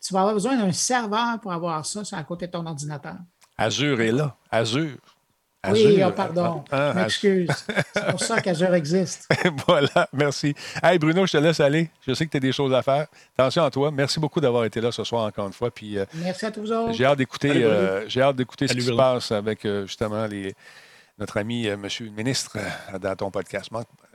tu 0.07 0.13
vas 0.13 0.21
avoir 0.21 0.33
besoin 0.33 0.55
d'un 0.57 0.71
serveur 0.71 1.39
pour 1.41 1.51
avoir 1.51 1.85
ça 1.85 2.03
sur 2.03 2.17
à 2.17 2.23
côté 2.23 2.47
de 2.47 2.51
ton 2.51 2.65
ordinateur. 2.65 3.15
Azure 3.57 3.99
est 4.01 4.11
là. 4.11 4.35
Azure. 4.51 4.97
Oui, 5.69 5.85
Azure. 5.85 6.07
oh, 6.07 6.11
pardon. 6.15 6.63
Ah, 6.71 6.91
je 6.93 6.99
m'excuse. 6.99 7.49
C'est 7.93 8.11
pour 8.11 8.19
ça 8.21 8.39
qu'Azure 8.39 8.73
existe. 8.75 9.27
voilà, 9.67 10.07
merci. 10.13 10.53
Hey 10.81 10.97
Bruno, 10.99 11.25
je 11.25 11.31
te 11.33 11.37
laisse 11.37 11.59
aller. 11.59 11.89
Je 12.07 12.13
sais 12.13 12.25
que 12.25 12.31
tu 12.31 12.37
as 12.37 12.41
des 12.41 12.51
choses 12.53 12.73
à 12.73 12.81
faire. 12.81 13.07
Attention 13.37 13.63
à 13.63 13.71
toi. 13.71 13.91
Merci 13.91 14.19
beaucoup 14.19 14.39
d'avoir 14.39 14.63
été 14.65 14.79
là 14.79 14.91
ce 14.91 15.03
soir 15.03 15.25
encore 15.25 15.47
une 15.47 15.53
fois. 15.53 15.71
Puis 15.71 15.97
euh, 15.97 16.05
Merci 16.13 16.45
à 16.45 16.51
tous 16.51 16.71
autres. 16.71 16.93
j'ai 16.93 17.05
hâte 17.05 17.17
d'écouter, 17.17 17.63
euh, 17.63 18.07
j'ai 18.07 18.21
hâte 18.21 18.35
d'écouter 18.37 18.67
ce 18.67 18.73
qui 18.73 18.81
se 18.81 18.91
passe 18.91 19.31
avec 19.31 19.65
euh, 19.65 19.85
justement 19.87 20.25
les, 20.25 20.55
notre 21.17 21.37
ami 21.37 21.67
euh, 21.67 21.75
Monsieur 21.77 22.05
le 22.05 22.11
ministre 22.11 22.57
euh, 22.57 22.99
dans 22.99 23.15
ton 23.15 23.31
podcast. 23.31 23.69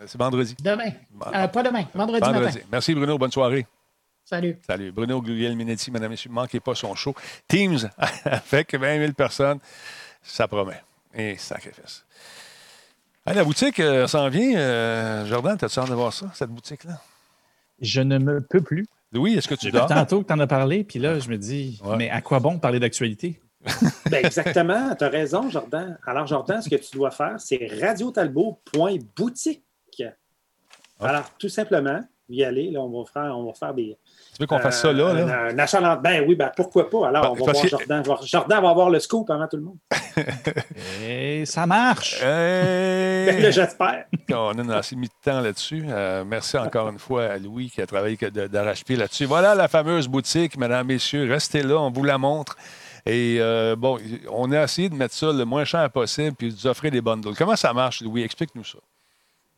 C'est 0.06 0.18
vendredi. 0.18 0.54
Demain. 0.62 0.92
Euh, 1.34 1.48
pas 1.48 1.62
demain, 1.62 1.84
vendredi, 1.94 2.20
Vendredi. 2.24 2.44
matin. 2.56 2.66
Merci 2.70 2.94
Bruno. 2.94 3.18
Bonne 3.18 3.32
soirée. 3.32 3.66
Salut. 4.32 4.56
Salut. 4.66 4.92
Bruno 4.92 5.20
Guglielminetti, 5.20 5.90
mesdames 5.90 6.06
et 6.06 6.14
messieurs, 6.14 6.30
ne 6.30 6.34
manquez 6.34 6.58
pas 6.58 6.74
son 6.74 6.94
show. 6.94 7.14
Teams 7.46 7.90
avec 8.24 8.74
20 8.74 8.98
000 9.00 9.12
personnes, 9.12 9.58
ça 10.22 10.48
promet. 10.48 10.80
Et 11.14 11.36
sacrifice. 11.36 12.06
Hey, 13.26 13.34
la 13.36 13.44
boutique 13.44 13.78
euh, 13.78 14.06
s'en 14.06 14.30
vient. 14.30 14.56
Euh, 14.56 15.26
Jordan, 15.26 15.58
as-tu 15.60 15.78
hâte 15.78 15.90
de 15.90 15.94
voir 15.94 16.14
ça, 16.14 16.30
cette 16.32 16.48
boutique-là? 16.48 16.98
Je 17.82 18.00
ne 18.00 18.16
me 18.16 18.40
peux 18.40 18.62
plus. 18.62 18.86
Louis, 19.12 19.34
est-ce 19.34 19.48
que 19.48 19.54
tu 19.54 19.70
dors? 19.70 19.86
tantôt 19.86 20.22
que 20.22 20.28
tu 20.28 20.32
en 20.32 20.40
as 20.40 20.46
parlé, 20.46 20.82
puis 20.82 20.98
là, 20.98 21.18
je 21.18 21.28
me 21.28 21.36
dis, 21.36 21.78
Ouais. 21.84 21.98
mais 21.98 22.08
à 22.08 22.22
quoi 22.22 22.40
bon 22.40 22.58
parler 22.58 22.80
d'actualité? 22.80 23.38
Ben, 24.10 24.24
exactement, 24.24 24.94
tu 24.96 25.04
as 25.04 25.10
raison, 25.10 25.50
Jordan. 25.50 25.98
Alors, 26.06 26.26
Jordan, 26.26 26.62
ce 26.62 26.70
que 26.70 26.76
tu 26.76 26.96
dois 26.96 27.10
faire, 27.10 27.38
c'est 27.38 27.68
radiotalbot.boutique. 27.82 29.62
Alors, 31.00 31.30
tout 31.38 31.48
simplement, 31.50 32.00
y 32.28 32.44
aller, 32.44 32.70
là, 32.70 32.80
on 32.80 33.02
va 33.02 33.04
faire, 33.10 33.36
on 33.36 33.44
va 33.46 33.52
faire 33.52 33.74
des. 33.74 33.96
Veux 34.42 34.46
qu'on 34.48 34.58
fasse 34.58 34.82
ça 34.82 34.92
là? 34.92 35.04
euh, 35.04 35.26
là? 35.26 35.38
Un, 35.44 35.54
un 35.54 35.58
achalandement. 35.58 36.00
Ben 36.02 36.24
oui, 36.26 36.34
ben 36.34 36.50
pourquoi 36.56 36.90
pas? 36.90 37.08
Alors, 37.08 37.22
Ben, 37.22 37.28
on 37.30 37.34
va 37.46 37.52
voir 37.52 37.62
que- 37.62 37.68
Jordan. 37.68 38.02
Jordan 38.24 38.60
va 38.62 38.70
avoir 38.70 38.90
le 38.90 38.98
scoop 39.00 39.30
avant 39.30 39.46
tout 39.48 39.56
le 39.56 39.62
monde. 39.62 39.76
Et 41.02 41.44
ça 41.46 41.66
marche! 41.66 42.20
Hey! 42.22 43.02
Ben 43.42 43.52
j'espère. 43.52 44.04
On 44.30 44.68
a 44.68 44.76
assez 44.78 44.96
mis 44.96 45.06
de 45.06 45.12
temps 45.24 45.40
là-dessus. 45.40 45.84
Euh, 45.88 46.24
merci 46.26 46.56
encore 46.58 46.88
une 46.88 46.98
fois 46.98 47.24
à 47.26 47.38
Louis 47.38 47.70
qui 47.70 47.80
a 47.80 47.86
travaillé 47.86 48.16
que 48.16 48.26
de- 48.26 48.46
d'arrache-pied 48.46 48.96
là-dessus. 48.96 49.26
Voilà 49.26 49.54
la 49.54 49.68
fameuse 49.68 50.08
boutique, 50.08 50.56
mesdames, 50.56 50.86
messieurs. 50.86 51.30
Restez 51.30 51.62
là, 51.62 51.76
on 51.78 51.90
vous 51.90 52.04
la 52.04 52.18
montre. 52.18 52.56
Et 53.06 53.38
euh, 53.40 53.74
bon, 53.76 53.98
on 54.30 54.50
a 54.52 54.62
essayé 54.64 54.88
de 54.88 54.94
mettre 54.94 55.14
ça 55.14 55.32
le 55.32 55.44
moins 55.44 55.64
cher 55.64 55.88
possible 55.90 56.34
puis 56.36 56.48
de 56.50 56.54
vous 56.54 56.66
offrir 56.66 56.90
des 56.90 57.00
bundles. 57.00 57.34
Comment 57.36 57.56
ça 57.56 57.72
marche, 57.72 58.00
Louis? 58.02 58.22
Explique-nous 58.22 58.64
ça. 58.64 58.78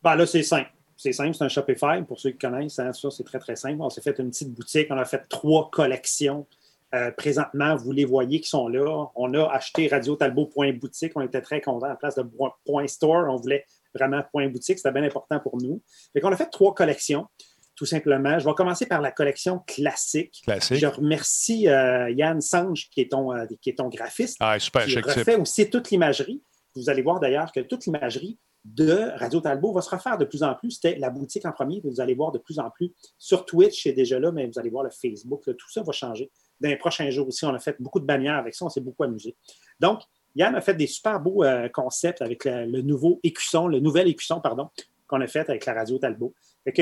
Ben 0.03 0.15
là, 0.15 0.25
c'est 0.25 0.43
simple. 0.43 0.69
C'est 0.97 1.11
simple, 1.11 1.33
c'est 1.35 1.43
un 1.43 1.49
Shopify. 1.49 2.03
Pour 2.07 2.19
ceux 2.19 2.31
qui 2.31 2.37
connaissent, 2.37 2.79
hein, 2.79 2.93
ça, 2.93 3.11
c'est 3.11 3.23
très, 3.23 3.39
très 3.39 3.55
simple. 3.55 3.81
On 3.81 3.89
s'est 3.89 4.01
fait 4.01 4.17
une 4.19 4.29
petite 4.29 4.53
boutique. 4.53 4.87
On 4.89 4.97
a 4.97 5.05
fait 5.05 5.23
trois 5.29 5.69
collections. 5.69 6.47
Euh, 6.93 7.11
présentement, 7.11 7.75
vous 7.75 7.91
les 7.91 8.05
voyez 8.05 8.39
qui 8.39 8.47
sont 8.47 8.69
là. 8.69 9.07
On 9.15 9.33
a 9.33 9.45
acheté 9.51 9.87
radiotalbot.boutique. 9.87 11.11
On 11.15 11.21
était 11.21 11.41
très 11.41 11.59
contents. 11.59 11.87
La 11.87 11.95
place 11.95 12.15
de 12.15 12.23
point 12.65 12.87
store, 12.87 13.27
on 13.29 13.35
voulait 13.35 13.65
vraiment 13.93 14.21
point 14.31 14.47
boutique. 14.47 14.77
C'était 14.77 14.91
bien 14.91 15.03
important 15.03 15.39
pour 15.39 15.57
nous. 15.57 15.81
Fait 16.13 16.21
qu'on 16.21 16.31
a 16.31 16.37
fait 16.37 16.49
trois 16.49 16.73
collections, 16.73 17.27
tout 17.75 17.85
simplement. 17.85 18.39
Je 18.39 18.45
vais 18.47 18.53
commencer 18.53 18.85
par 18.85 19.01
la 19.01 19.11
collection 19.11 19.59
classique. 19.67 20.41
Classique. 20.45 20.77
Je 20.77 20.87
remercie 20.87 21.67
euh, 21.67 22.09
Yann 22.11 22.39
Sange, 22.39 22.87
qui 22.89 23.01
est 23.01 23.11
ton, 23.11 23.33
euh, 23.33 23.45
qui 23.61 23.71
est 23.71 23.77
ton 23.77 23.89
graphiste 23.89 24.37
Ah, 24.39 24.57
super, 24.59 24.85
qui 24.85 24.99
refait 24.99 25.35
aussi 25.35 25.69
toute 25.69 25.89
l'imagerie. 25.91 26.41
Vous 26.75 26.89
allez 26.89 27.01
voir 27.01 27.19
d'ailleurs 27.19 27.51
que 27.51 27.61
toute 27.61 27.85
l'imagerie 27.85 28.37
de 28.65 29.11
Radio 29.19 29.39
Talbot 29.41 29.73
va 29.73 29.81
se 29.81 29.89
refaire 29.89 30.17
de 30.17 30.25
plus 30.25 30.41
en 30.41 30.55
plus. 30.55 30.71
C'était 30.71 30.97
la 30.97 31.11
boutique 31.11 31.45
en 31.45 31.51
premier, 31.51 31.81
vous 31.83 32.01
allez 32.01 32.15
voir 32.15 32.31
de 32.31 32.39
plus 32.39 32.57
en 32.57 32.69
plus. 32.71 32.91
Sur 33.17 33.45
Twitch, 33.45 33.83
c'est 33.83 33.93
déjà 33.93 34.19
là, 34.19 34.31
mais 34.31 34.47
vous 34.47 34.59
allez 34.59 34.71
voir 34.71 34.83
le 34.83 34.89
Facebook. 34.89 35.43
tout 35.45 35.71
ça 35.71 35.83
va 35.83 35.91
changer. 35.91 36.31
Dans 36.59 36.69
les 36.69 36.77
prochains 36.77 37.09
jours 37.11 37.27
aussi, 37.27 37.45
on 37.45 37.53
a 37.53 37.59
fait 37.59 37.75
beaucoup 37.79 37.99
de 37.99 38.05
bannières 38.05 38.37
avec 38.37 38.55
ça, 38.55 38.65
on 38.65 38.69
s'est 38.69 38.81
beaucoup 38.81 39.03
amusé. 39.03 39.35
Donc, 39.79 40.01
Yann 40.35 40.55
a 40.55 40.61
fait 40.61 40.73
des 40.73 40.87
super 40.87 41.19
beaux 41.19 41.43
euh, 41.43 41.69
concepts 41.69 42.21
avec 42.21 42.45
le 42.45 42.81
nouveau 42.81 43.19
écusson, 43.23 43.67
le 43.67 43.79
nouvel 43.79 44.07
écusson, 44.07 44.41
pardon, 44.41 44.69
qu'on 45.07 45.21
a 45.21 45.27
fait 45.27 45.47
avec 45.49 45.65
la 45.65 45.73
Radio 45.73 45.97
Talbot. 45.99 46.33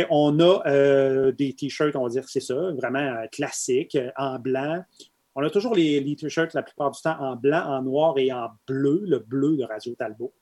on 0.10 0.40
a 0.40 0.62
euh, 0.68 1.32
des 1.34 1.54
t-shirts, 1.54 1.96
on 1.96 2.04
va 2.04 2.10
dire, 2.10 2.28
c'est 2.30 2.40
ça, 2.40 2.72
vraiment 2.72 3.00
euh, 3.00 3.28
classiques, 3.32 3.98
en 4.18 4.40
blanc. 4.40 4.84
On 5.36 5.44
a 5.44 5.50
toujours 5.50 5.74
les 5.74 6.16
t-shirts 6.16 6.54
la 6.54 6.64
plupart 6.64 6.92
du 6.92 7.02
temps 7.02 7.20
en 7.20 7.36
blanc, 7.36 7.64
en 7.66 7.82
noir 7.82 8.18
et 8.18 8.32
en 8.32 8.50
bleu, 8.68 9.02
le 9.06 9.20
bleu 9.20 9.58
de 9.58 9.64
Radio 9.64 9.96
Talbot. 9.96 10.34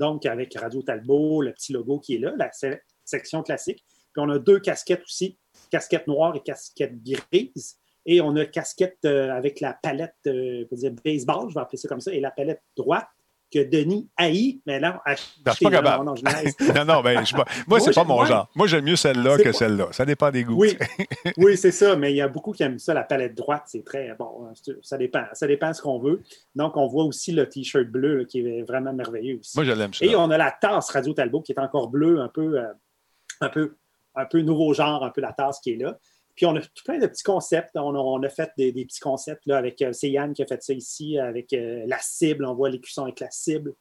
Donc, 0.00 0.24
avec 0.24 0.54
Radio 0.58 0.80
Talbot, 0.82 1.42
le 1.42 1.52
petit 1.52 1.74
logo 1.74 1.98
qui 2.00 2.14
est 2.14 2.18
là, 2.18 2.32
la 2.38 2.50
section 3.04 3.42
classique. 3.42 3.84
Puis 3.86 4.22
on 4.22 4.30
a 4.30 4.38
deux 4.38 4.58
casquettes 4.58 5.02
aussi, 5.02 5.38
casquette 5.70 6.06
noire 6.06 6.34
et 6.34 6.40
casquette 6.40 6.94
grise. 7.02 7.76
Et 8.06 8.22
on 8.22 8.34
a 8.36 8.46
casquette 8.46 8.98
euh, 9.04 9.30
avec 9.30 9.60
la 9.60 9.74
palette, 9.74 10.16
euh, 10.26 10.64
dire 10.72 10.92
baseball, 11.04 11.50
je 11.50 11.54
vais 11.54 11.60
appeler 11.60 11.76
ça 11.76 11.86
comme 11.86 12.00
ça, 12.00 12.12
et 12.14 12.20
la 12.20 12.30
palette 12.30 12.62
droite 12.74 13.08
que 13.52 13.68
Denis 13.68 14.08
haït, 14.16 14.62
mais 14.64 14.78
là, 14.78 15.02
je 15.06 15.52
suis 15.52 15.64
pas 15.64 15.70
capable. 15.70 16.04
Non, 16.04 16.14
non, 16.74 16.84
non, 16.84 17.02
ben, 17.02 17.24
je, 17.24 17.34
moi, 17.66 17.80
c'est 17.80 17.94
pas 17.94 18.04
mon 18.04 18.24
genre. 18.24 18.48
Moi, 18.54 18.66
j'aime 18.66 18.84
mieux 18.84 18.96
celle-là 18.96 19.38
que 19.38 19.52
celle-là. 19.52 19.88
Ça 19.92 20.04
dépend 20.04 20.30
des 20.30 20.44
goûts. 20.44 20.56
Oui, 20.56 20.76
oui 21.36 21.56
c'est 21.56 21.72
ça, 21.72 21.96
mais 21.96 22.12
il 22.12 22.16
y 22.16 22.20
a 22.20 22.28
beaucoup 22.28 22.52
qui 22.52 22.62
aiment 22.62 22.78
ça. 22.78 22.94
La 22.94 23.02
palette 23.02 23.34
droite, 23.34 23.64
c'est 23.66 23.84
très 23.84 24.14
bon. 24.18 24.52
Ça 24.82 24.96
dépend. 24.96 25.24
Ça 25.32 25.46
dépend 25.46 25.70
de 25.70 25.74
ce 25.74 25.82
qu'on 25.82 25.98
veut. 25.98 26.22
Donc, 26.54 26.76
on 26.76 26.86
voit 26.86 27.04
aussi 27.04 27.32
le 27.32 27.48
T-shirt 27.48 27.86
bleu 27.86 28.24
qui 28.24 28.40
est 28.40 28.62
vraiment 28.62 28.92
merveilleux 28.92 29.38
aussi. 29.40 29.56
Moi, 29.56 29.64
je 29.64 29.72
l'aime 29.72 29.90
Et 30.00 30.14
on 30.14 30.30
a 30.30 30.38
la 30.38 30.52
tasse 30.52 30.90
Radio 30.90 31.12
Talbot 31.12 31.42
qui 31.42 31.52
est 31.52 31.60
encore 31.60 31.88
bleue, 31.88 32.20
un 32.20 32.28
peu, 32.28 32.58
euh, 32.58 32.72
un 33.40 33.48
peu, 33.48 33.76
un 34.14 34.26
peu 34.26 34.40
nouveau 34.40 34.72
genre, 34.74 35.04
un 35.04 35.10
peu 35.10 35.20
la 35.20 35.32
tasse 35.32 35.60
qui 35.60 35.72
est 35.72 35.76
là. 35.76 35.98
Puis 36.36 36.46
on 36.46 36.56
a 36.56 36.60
tout 36.60 36.84
plein 36.84 36.98
de 36.98 37.06
petits 37.06 37.22
concepts. 37.22 37.70
On 37.76 38.22
a, 38.22 38.28
fait 38.28 38.50
des, 38.56 38.72
petits 38.72 39.00
concepts 39.00 39.46
là, 39.46 39.58
avec. 39.58 39.80
Euh, 39.82 39.92
c'est 39.92 40.10
Yann 40.10 40.32
qui 40.32 40.42
a 40.42 40.46
fait 40.46 40.62
ça 40.62 40.72
ici 40.72 41.18
avec 41.18 41.52
euh, 41.52 41.84
la 41.86 41.98
cible. 41.98 42.44
On 42.46 42.54
voit 42.54 42.70
l'écusson 42.70 43.04
avec 43.04 43.20
la 43.20 43.30
cible. 43.30 43.74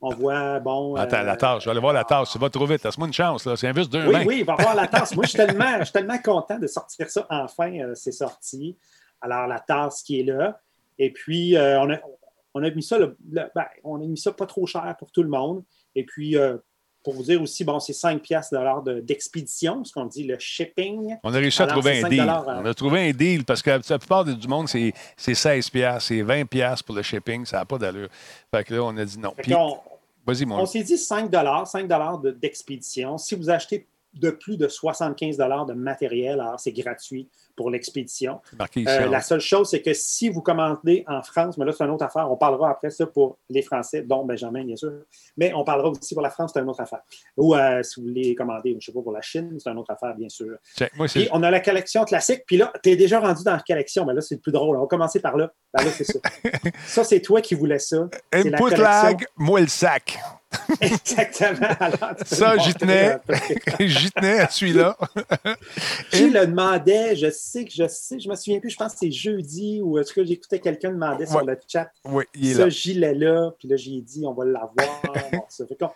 On 0.00 0.12
voit, 0.14 0.58
bon. 0.60 0.96
Attends, 0.96 1.22
la 1.22 1.34
euh, 1.34 1.36
tasse. 1.36 1.60
Je 1.60 1.64
vais 1.66 1.70
aller 1.70 1.80
voir 1.80 1.92
la 1.92 2.04
tasse. 2.04 2.30
Tu 2.30 2.38
vas 2.38 2.50
trop 2.50 2.66
vite. 2.66 2.84
Laisse-moi 2.84 3.06
une 3.06 3.12
chance. 3.12 3.48
C'est 3.54 3.68
un 3.68 3.74
juste 3.74 3.92
deux 3.92 4.06
Oui, 4.06 4.24
oui, 4.26 4.38
il 4.40 4.44
va 4.44 4.56
voir 4.56 4.74
la 4.74 4.86
tasse. 4.88 5.14
Moi, 5.14 5.24
je 5.24 5.30
suis 5.30 5.38
tellement, 5.38 5.78
je 5.78 5.84
suis 5.84 5.92
tellement 5.92 6.18
content 6.18 6.58
de 6.58 6.66
sortir 6.66 7.08
ça. 7.08 7.26
Enfin, 7.30 7.92
c'est 7.94 8.12
sorti. 8.12 8.76
Alors, 9.20 9.46
la 9.46 9.60
tasse 9.60 10.02
qui 10.02 10.20
est 10.20 10.24
là. 10.24 10.60
Et 10.98 11.12
puis, 11.12 11.54
on, 11.56 11.90
a, 11.90 11.98
on 12.54 12.62
a 12.62 12.70
mis 12.70 12.82
ça, 12.82 12.98
ben, 13.20 13.48
on 13.84 14.02
a 14.02 14.04
mis 14.04 14.18
ça 14.18 14.32
pas 14.32 14.46
trop 14.46 14.66
cher 14.66 14.94
pour 14.98 15.12
tout 15.12 15.22
le 15.22 15.28
monde. 15.28 15.62
Et 15.94 16.04
puis, 16.04 16.36
pour 17.02 17.14
vous 17.14 17.22
dire 17.22 17.42
aussi, 17.42 17.64
bon, 17.64 17.80
c'est 17.80 17.92
5 17.92 18.20
piastres 18.20 18.54
d'expédition, 19.02 19.84
ce 19.84 19.92
qu'on 19.92 20.06
dit 20.06 20.24
le 20.24 20.38
shipping. 20.38 21.16
On 21.22 21.34
a 21.34 21.38
réussi 21.38 21.62
à 21.62 21.66
trouver 21.66 22.02
un 22.02 22.08
deal. 22.08 22.32
On 22.46 22.64
a 22.64 22.74
trouvé 22.74 23.08
un 23.08 23.12
deal 23.12 23.44
parce 23.44 23.62
que 23.62 23.70
la 23.70 23.98
plupart 23.98 24.24
du 24.24 24.48
monde, 24.48 24.68
c'est 24.68 24.92
16 25.16 25.70
piastres, 25.70 26.08
c'est 26.08 26.22
20 26.22 26.46
piastres 26.46 26.84
pour 26.84 26.94
le 26.94 27.02
shipping, 27.02 27.44
ça 27.44 27.58
n'a 27.58 27.64
pas 27.64 27.78
d'allure. 27.78 28.08
Fait 28.54 28.64
que 28.64 28.74
là, 28.74 28.84
on 28.84 28.96
a 28.96 29.04
dit 29.04 29.18
non. 29.18 29.34
Vas-y, 30.24 30.44
mon 30.44 30.60
On 30.60 30.66
s'est 30.66 30.84
dit 30.84 30.96
5 30.96 31.30
5 31.66 31.88
d'expédition. 32.40 33.18
Si 33.18 33.34
vous 33.34 33.50
achetez 33.50 33.86
de 34.14 34.30
plus 34.30 34.56
de 34.56 34.68
75 34.68 35.36
de 35.36 35.72
matériel. 35.72 36.40
Alors, 36.40 36.60
c'est 36.60 36.72
gratuit 36.72 37.28
pour 37.56 37.70
l'expédition. 37.70 38.40
Euh, 38.76 39.06
la 39.06 39.20
seule 39.20 39.40
chose, 39.40 39.70
c'est 39.70 39.82
que 39.82 39.92
si 39.92 40.28
vous 40.28 40.40
commandez 40.40 41.04
en 41.06 41.22
France, 41.22 41.58
mais 41.58 41.64
là, 41.64 41.72
c'est 41.72 41.84
une 41.84 41.90
autre 41.90 42.04
affaire, 42.04 42.30
on 42.30 42.36
parlera 42.36 42.70
après 42.70 42.90
ça 42.90 43.06
pour 43.06 43.38
les 43.50 43.62
Français, 43.62 44.02
dont 44.02 44.24
Benjamin, 44.24 44.64
bien 44.64 44.76
sûr, 44.76 44.92
mais 45.36 45.52
on 45.54 45.64
parlera 45.64 45.90
aussi 45.90 46.14
pour 46.14 46.22
la 46.22 46.30
France, 46.30 46.52
c'est 46.54 46.60
une 46.60 46.68
autre 46.68 46.80
affaire. 46.80 47.02
Ou 47.36 47.54
euh, 47.54 47.82
si 47.82 48.00
vous 48.00 48.08
voulez 48.08 48.34
commander, 48.34 48.70
je 48.70 48.76
ne 48.76 48.80
sais 48.80 48.92
pas, 48.92 49.02
pour 49.02 49.12
la 49.12 49.22
Chine, 49.22 49.56
c'est 49.58 49.70
une 49.70 49.78
autre 49.78 49.92
affaire, 49.92 50.14
bien 50.14 50.28
sûr. 50.28 50.56
puis 51.08 51.28
on 51.32 51.42
a 51.42 51.50
la 51.50 51.60
collection 51.60 52.04
classique, 52.04 52.42
puis 52.46 52.56
là, 52.56 52.72
tu 52.82 52.90
es 52.90 52.96
déjà 52.96 53.20
rendu 53.20 53.44
dans 53.44 53.52
la 53.52 53.60
collection, 53.66 54.04
mais 54.04 54.14
là, 54.14 54.20
c'est 54.20 54.36
le 54.36 54.40
plus 54.40 54.52
drôle. 54.52 54.76
On 54.76 54.80
va 54.80 54.86
commencer 54.86 55.20
par 55.20 55.36
là. 55.36 55.52
Ben 55.74 55.84
là, 55.84 55.90
c'est 55.90 56.04
ça. 56.04 56.18
ça, 56.86 57.04
c'est 57.04 57.20
toi 57.20 57.40
qui 57.40 57.54
voulais 57.54 57.78
ça. 57.78 58.08
Input 58.32 58.76
lag, 58.76 59.24
moi 59.36 59.60
le 59.60 59.68
sac. 59.68 60.18
Exactement. 60.80 61.68
ça, 62.24 62.56
j'y 62.58 62.74
tenais. 62.74 63.18
j'y 63.80 64.10
tenais 64.10 64.40
à 64.40 64.48
celui-là. 64.48 64.96
Qui 66.10 66.30
le 66.30 66.46
demandait? 66.46 67.16
Je 67.16 67.30
sais 67.30 67.64
que 67.64 67.72
je 67.72 67.86
sais, 67.88 68.18
je 68.18 68.28
me 68.28 68.34
souviens 68.34 68.60
plus, 68.60 68.70
je 68.70 68.76
pense 68.76 68.92
que 68.92 68.98
c'est 69.00 69.10
jeudi 69.10 69.80
ou 69.82 69.98
est-ce 69.98 70.12
que 70.12 70.24
j'écoutais 70.24 70.58
quelqu'un 70.58 70.90
demander 70.90 71.26
sur 71.26 71.44
le 71.44 71.58
chat 71.66 71.90
oui, 72.04 72.24
il 72.34 72.50
est 72.50 72.54
ce 72.54 72.68
gilet-là, 72.68 73.52
puis 73.58 73.68
là, 73.68 73.76
j'ai 73.76 74.00
dit, 74.00 74.24
on 74.26 74.34
va 74.34 74.44
l'avoir. 74.44 75.02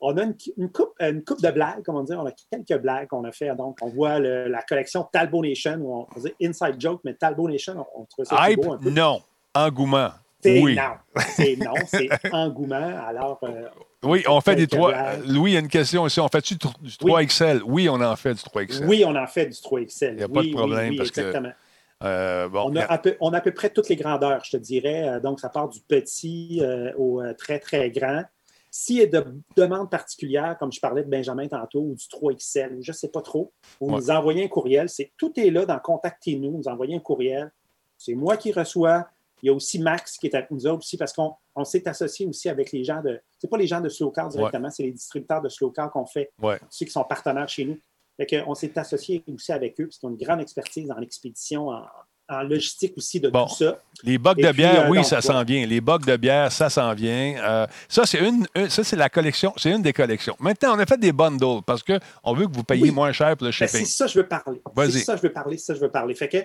on 0.00 0.16
a 0.16 0.22
une, 0.22 0.70
coupe, 0.70 0.92
une 1.00 1.22
coupe 1.22 1.42
de 1.42 1.50
blagues, 1.50 1.82
comment 1.84 2.02
dire, 2.02 2.18
on 2.20 2.26
a 2.26 2.32
quelques 2.50 2.80
blagues 2.80 3.08
qu'on 3.08 3.24
a 3.24 3.32
fait. 3.32 3.54
Donc, 3.54 3.78
on 3.82 3.88
voit 3.88 4.18
la 4.18 4.62
collection 4.62 5.06
Talbot 5.12 5.42
Nation, 5.42 5.76
où 5.80 5.94
on 5.94 6.06
faisait 6.14 6.34
Inside 6.42 6.76
Joke, 6.78 7.00
mais 7.04 7.14
Talbot 7.14 7.48
Nation, 7.48 7.84
on, 7.94 8.04
trouve 8.04 8.24
ça 8.24 8.50
Hype, 8.50 8.60
beau 8.60 8.72
un 8.72 8.78
peu. 8.78 8.90
non. 8.90 9.20
Engouement. 9.54 10.10
Oui. 10.44 10.74
Non, 10.74 11.22
c'est 11.36 11.56
non, 11.56 11.74
c'est 11.86 12.08
engouement. 12.32 12.98
Alors, 13.06 13.38
euh, 13.42 13.68
oui, 14.02 14.22
on 14.28 14.40
fait 14.40 14.56
des 14.56 14.66
3. 14.66 15.16
Louis, 15.26 15.52
il 15.52 15.54
y 15.54 15.56
a 15.56 15.60
une 15.60 15.68
question 15.68 16.02
aussi. 16.02 16.20
On 16.20 16.28
fait-tu 16.28 16.54
du 16.54 16.66
3XL? 16.90 17.62
Oui. 17.64 17.88
on 17.88 18.00
en 18.00 18.16
fait 18.16 18.34
du 18.34 18.40
3XL. 18.40 18.86
Oui, 18.86 19.04
on 19.06 19.14
en 19.14 19.26
fait 19.26 19.46
du 19.46 19.52
3XL. 19.52 20.12
Il 20.12 20.16
n'y 20.16 20.22
a 20.22 20.28
pas 20.28 20.42
de 20.42 20.52
problème 20.52 20.96
parce 20.96 21.10
exactement. 21.10 21.50
que. 21.50 21.54
Euh, 22.02 22.48
bon, 22.48 22.70
on, 22.70 22.76
a 22.76 22.84
à 22.84 22.96
peu, 22.96 23.14
on, 23.20 23.34
a 23.34 23.38
à 23.38 23.40
peu, 23.42 23.52
près 23.52 23.68
toutes 23.68 23.90
les 23.90 23.96
grandeurs, 23.96 24.42
je 24.42 24.52
te 24.52 24.56
dirais. 24.56 25.06
Euh, 25.06 25.20
donc, 25.20 25.38
ça 25.38 25.50
part 25.50 25.68
du 25.68 25.80
petit 25.80 26.62
au 26.96 27.22
très, 27.36 27.58
très 27.58 27.90
grand. 27.90 28.24
S'il 28.70 28.96
y 28.96 29.02
a 29.02 29.06
de 29.06 29.24
demandes 29.56 29.90
particulières, 29.90 30.56
comme 30.58 30.72
je 30.72 30.80
parlais 30.80 31.02
de 31.02 31.10
Benjamin 31.10 31.48
tantôt, 31.48 31.80
ou 31.80 31.94
du 31.94 32.04
3XL, 32.04 32.78
je 32.82 32.90
ne 32.90 32.96
sais 32.96 33.08
pas 33.08 33.20
trop, 33.20 33.52
vous 33.80 33.90
nous 33.90 34.10
envoyez 34.10 34.44
un 34.44 34.48
courriel. 34.48 34.88
C'est, 34.88 35.10
tout 35.16 35.32
est 35.38 35.50
là 35.50 35.66
dans 35.66 35.78
Contactez-nous. 35.78 36.58
Vous 36.58 36.68
envoyez 36.68 36.94
un 36.94 37.00
courriel. 37.00 37.50
C'est 37.98 38.14
moi 38.14 38.36
qui 38.36 38.52
reçois. 38.52 39.08
Il 39.42 39.46
y 39.46 39.50
a 39.50 39.54
aussi 39.54 39.78
Max 39.78 40.16
qui 40.18 40.26
est 40.26 40.34
avec 40.34 40.50
nous 40.50 40.66
aussi 40.66 40.96
parce 40.96 41.12
qu'on 41.12 41.64
s'est 41.64 41.86
associé 41.88 42.26
aussi 42.26 42.48
avec 42.48 42.72
les 42.72 42.84
gens 42.84 43.02
de. 43.02 43.20
C'est 43.38 43.48
pas 43.48 43.58
les 43.58 43.66
gens 43.66 43.80
de 43.80 43.88
Slowcar 43.88 44.28
directement, 44.28 44.70
c'est 44.70 44.84
les 44.84 44.92
distributeurs 44.92 45.42
de 45.42 45.48
Slowcar 45.48 45.90
qu'on 45.90 46.06
fait, 46.06 46.30
ceux 46.68 46.86
qui 46.86 46.92
sont 46.92 47.04
partenaires 47.04 47.48
chez 47.48 47.64
nous. 47.64 47.78
on 48.46 48.54
s'est 48.54 48.78
associé 48.78 49.24
aussi 49.32 49.52
avec 49.52 49.80
eux, 49.80 49.86
parce 49.86 49.98
qu'ils 49.98 50.08
ont 50.08 50.12
une 50.12 50.18
grande 50.18 50.40
expertise 50.40 50.90
en 50.90 51.00
expédition, 51.00 51.68
en, 51.68 52.42
logistique 52.44 52.94
aussi 52.96 53.18
de 53.18 53.28
tout 53.28 53.48
ça. 53.48 53.82
Les 54.04 54.16
bocs 54.16 54.38
de 54.38 54.52
bière, 54.52 54.86
euh, 54.86 54.88
oui, 54.88 55.02
ça 55.02 55.20
s'en 55.20 55.42
vient. 55.42 55.66
Les 55.66 55.80
bocs 55.80 56.06
de 56.06 56.16
bière, 56.16 56.52
ça 56.52 56.70
s'en 56.70 56.94
vient. 56.94 57.34
Euh, 57.42 57.66
ça, 57.88 58.06
c'est 58.06 58.20
une, 58.20 58.46
ça, 58.68 58.84
c'est 58.84 58.94
la 58.94 59.08
collection, 59.08 59.52
c'est 59.56 59.72
une 59.72 59.82
des 59.82 59.92
collections. 59.92 60.36
Maintenant, 60.38 60.76
on 60.76 60.78
a 60.78 60.86
fait 60.86 60.96
des 60.96 61.10
bundles 61.10 61.60
parce 61.66 61.82
qu'on 61.82 62.34
veut 62.34 62.46
que 62.46 62.52
vous 62.52 62.62
payiez 62.62 62.92
moins 62.92 63.10
cher 63.10 63.36
pour 63.36 63.46
le 63.46 63.50
ben, 63.50 63.66
shipping. 63.66 63.84
c'est 63.84 63.84
ça 63.84 64.04
que 64.04 64.12
je 64.12 64.18
veux 64.20 64.28
parler. 64.28 64.62
C'est 64.76 65.00
ça 65.00 65.14
que 65.14 65.18
je 65.18 65.26
veux 65.26 65.32
parler, 65.32 65.58
ça 65.58 65.74
je 65.74 65.80
veux 65.80 65.90
parler. 65.90 66.14
Fait 66.14 66.28
que 66.28 66.38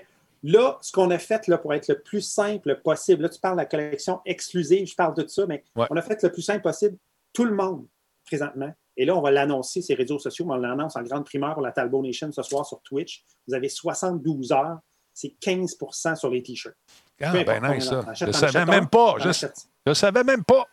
Là, 0.43 0.77
ce 0.81 0.91
qu'on 0.91 1.09
a 1.11 1.17
fait 1.17 1.47
là, 1.47 1.57
pour 1.57 1.73
être 1.73 1.87
le 1.87 1.99
plus 1.99 2.21
simple 2.21 2.79
possible, 2.83 3.23
là, 3.23 3.29
tu 3.29 3.39
parles 3.39 3.55
de 3.55 3.61
la 3.61 3.65
collection 3.65 4.21
exclusive, 4.25 4.87
je 4.87 4.95
parle 4.95 5.15
de 5.15 5.27
ça, 5.27 5.45
mais 5.47 5.63
on 5.75 5.95
a 5.95 6.01
fait 6.01 6.21
le 6.21 6.31
plus 6.31 6.41
simple 6.41 6.61
possible. 6.61 6.97
Tout 7.33 7.45
le 7.45 7.55
monde, 7.55 7.85
présentement, 8.25 8.73
et 8.97 9.05
là, 9.05 9.15
on 9.15 9.21
va 9.21 9.31
l'annoncer, 9.31 9.81
ces 9.81 9.93
réseaux 9.93 10.19
sociaux, 10.19 10.45
on 10.49 10.55
l'annonce 10.55 10.95
en 10.95 11.03
grande 11.03 11.25
primeur 11.25 11.53
pour 11.53 11.63
la 11.63 11.71
Talbot 11.71 12.01
Nation 12.01 12.31
ce 12.31 12.41
soir 12.43 12.65
sur 12.65 12.81
Twitch. 12.81 13.25
Vous 13.47 13.53
avez 13.53 13.67
72 13.67 14.51
heures, 14.53 14.79
c'est 15.13 15.35
15% 15.41 16.15
sur 16.15 16.29
les 16.29 16.41
T-shirts. 16.41 16.75
Ah, 17.21 17.31
ben 17.43 17.73
nice, 17.73 17.85
ça. 17.89 18.05
Je 18.13 18.25
ne 18.25 18.31
savais 18.31 18.65
même 18.65 18.87
pas. 18.87 19.15
Je 19.19 19.89
ne 19.89 19.93
savais 19.93 20.23
même 20.23 20.43
pas 20.43 20.65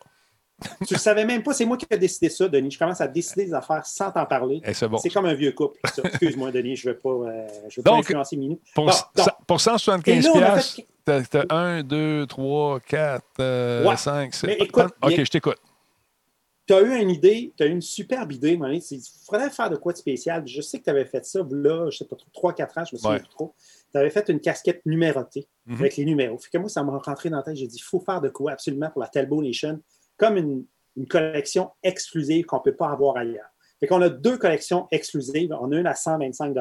tu 0.86 0.94
ne 0.94 0.98
savais 0.98 1.24
même 1.24 1.42
pas, 1.42 1.52
c'est 1.52 1.64
moi 1.64 1.76
qui 1.76 1.86
ai 1.90 1.98
décidé 1.98 2.28
ça, 2.28 2.48
Denis. 2.48 2.70
Je 2.70 2.78
commence 2.78 3.00
à 3.00 3.08
décider 3.08 3.46
des 3.46 3.54
affaires 3.54 3.84
sans 3.86 4.10
t'en 4.10 4.26
parler. 4.26 4.60
Eh, 4.64 4.72
c'est 4.74 5.10
comme 5.10 5.26
un 5.26 5.34
vieux 5.34 5.52
couple. 5.52 5.78
Excuse-moi, 6.04 6.50
Denis, 6.50 6.76
je 6.76 6.88
ne 6.88 6.94
veux 6.94 6.98
pas, 6.98 7.10
euh, 7.10 7.46
veux 7.76 7.82
pas 7.82 7.94
influencer 7.94 8.36
Minou. 8.36 8.60
Pour, 8.74 8.90
pour 9.46 9.60
175 9.60 10.32
pièces, 10.32 10.80
tu 11.04 11.10
as 11.10 11.44
1, 11.50 11.82
2, 11.82 12.26
3, 12.26 12.80
4, 12.80 13.24
5, 13.96 14.34
6. 14.34 14.46
OK, 15.02 15.24
je 15.24 15.30
t'écoute. 15.30 15.58
Tu 16.64 16.74
as 16.74 16.80
eu 16.80 16.94
une 17.00 17.10
idée, 17.10 17.52
tu 17.56 17.64
as 17.64 17.66
eu 17.66 17.70
une 17.70 17.82
superbe 17.82 18.30
idée, 18.32 18.52
Il 18.52 19.00
faudrait 19.26 19.50
faire 19.50 19.68
de 19.68 19.76
quoi 19.76 19.92
de 19.92 19.98
spécial. 19.98 20.46
Je 20.46 20.60
sais 20.60 20.78
que 20.78 20.84
tu 20.84 20.90
avais 20.90 21.04
fait 21.04 21.24
ça, 21.24 21.40
là, 21.50 21.80
je 21.80 21.86
ne 21.86 21.90
sais 21.90 22.04
pas 22.04 22.16
trop, 22.16 22.52
3-4 22.52 22.80
ans, 22.80 22.84
je 22.84 22.94
me 22.94 23.00
souviens 23.00 23.18
plus 23.18 23.28
trop. 23.28 23.54
Tu 23.90 23.98
avais 23.98 24.10
fait 24.10 24.28
une 24.28 24.38
casquette 24.38 24.80
numérotée 24.86 25.48
mhm. 25.66 25.80
avec 25.80 25.96
les 25.96 26.04
numéros. 26.04 26.38
Fait 26.38 26.50
que 26.52 26.58
moi, 26.58 26.68
ça 26.68 26.84
m'a 26.84 26.96
rentré 26.98 27.30
dans 27.30 27.38
la 27.38 27.42
tête. 27.42 27.56
J'ai 27.56 27.66
dit, 27.66 27.78
il 27.78 27.82
faut 27.82 27.98
faire 27.98 28.20
de 28.20 28.28
quoi 28.28 28.52
absolument 28.52 28.90
pour 28.90 29.02
la 29.02 29.08
Talbot 29.08 29.42
Nation 29.42 29.80
comme 30.16 30.36
une, 30.36 30.66
collection 31.08 31.70
exclusive 31.82 32.44
qu'on 32.44 32.58
ne 32.58 32.62
peut 32.62 32.76
pas 32.76 32.90
avoir 32.90 33.16
ailleurs. 33.16 33.48
Fait 33.80 33.86
qu'on 33.86 34.02
a 34.02 34.10
deux 34.10 34.36
collections 34.36 34.88
exclusives. 34.90 35.56
On 35.58 35.72
a 35.72 35.78
une 35.78 35.86
à 35.86 35.94
125 35.94 36.54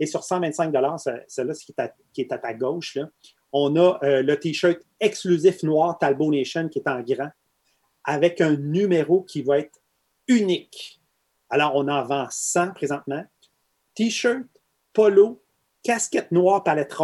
et 0.00 0.06
sur 0.06 0.22
125 0.22 0.72
celle-là 1.26 1.54
qui, 1.54 1.74
qui, 2.12 2.20
est 2.20 2.32
à 2.32 2.38
ta 2.38 2.54
gauche, 2.54 2.94
là, 2.94 3.08
on 3.52 3.74
a 3.76 3.98
euh, 4.02 4.22
le 4.22 4.38
T-shirt 4.38 4.78
exclusif 5.00 5.62
noir 5.62 5.98
Talbot 5.98 6.30
Nation 6.30 6.68
qui 6.68 6.78
est 6.78 6.88
en 6.88 7.00
grand 7.00 7.30
avec 8.04 8.40
un 8.40 8.56
numéro 8.56 9.22
qui 9.22 9.42
va 9.42 9.58
être 9.58 9.80
unique. 10.26 11.00
Alors, 11.50 11.74
on 11.74 11.88
en 11.88 12.04
vend 12.04 12.26
100 12.30 12.72
présentement. 12.72 13.24
T-shirt, 13.94 14.46
polo, 14.92 15.42
casquette 15.82 16.30
noire 16.32 16.62
palette 16.62 16.94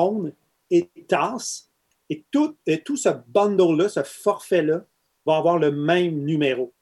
et 0.71 0.91
tasse. 1.09 1.71
Et 2.11 2.25
tout, 2.31 2.57
et 2.67 2.83
tout 2.83 2.97
ce 2.97 3.09
bundle-là, 3.09 3.89
ce 3.89 4.03
forfait-là, 4.03 4.85
va 5.25 5.37
avoir 5.37 5.59
le 5.59 5.71
même 5.71 6.25
numéro. 6.25 6.75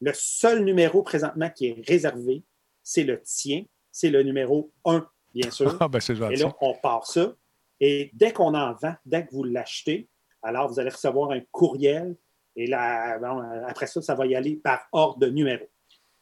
Le 0.00 0.12
seul 0.14 0.64
numéro 0.64 1.02
présentement 1.02 1.50
qui 1.50 1.68
est 1.68 1.84
réservé, 1.86 2.42
c'est 2.82 3.04
le 3.04 3.20
tien. 3.22 3.64
C'est 3.90 4.10
le 4.10 4.22
numéro 4.22 4.70
1, 4.84 5.08
bien 5.32 5.50
sûr. 5.50 5.76
Ah, 5.80 5.88
ben. 5.88 6.00
Et 6.30 6.36
là, 6.36 6.54
on 6.60 6.74
part 6.74 7.06
ça. 7.06 7.34
Et 7.80 8.10
dès 8.12 8.32
qu'on 8.32 8.54
en 8.54 8.74
vend, 8.74 8.94
dès 9.04 9.26
que 9.26 9.32
vous 9.32 9.44
l'achetez, 9.44 10.08
alors 10.42 10.68
vous 10.68 10.78
allez 10.78 10.90
recevoir 10.90 11.30
un 11.30 11.40
courriel. 11.50 12.16
Et 12.54 12.66
là, 12.66 13.18
bon, 13.18 13.40
après 13.66 13.86
ça, 13.86 14.02
ça 14.02 14.14
va 14.14 14.26
y 14.26 14.34
aller 14.34 14.56
par 14.56 14.86
ordre 14.92 15.18
de 15.18 15.28
numéro. 15.28 15.64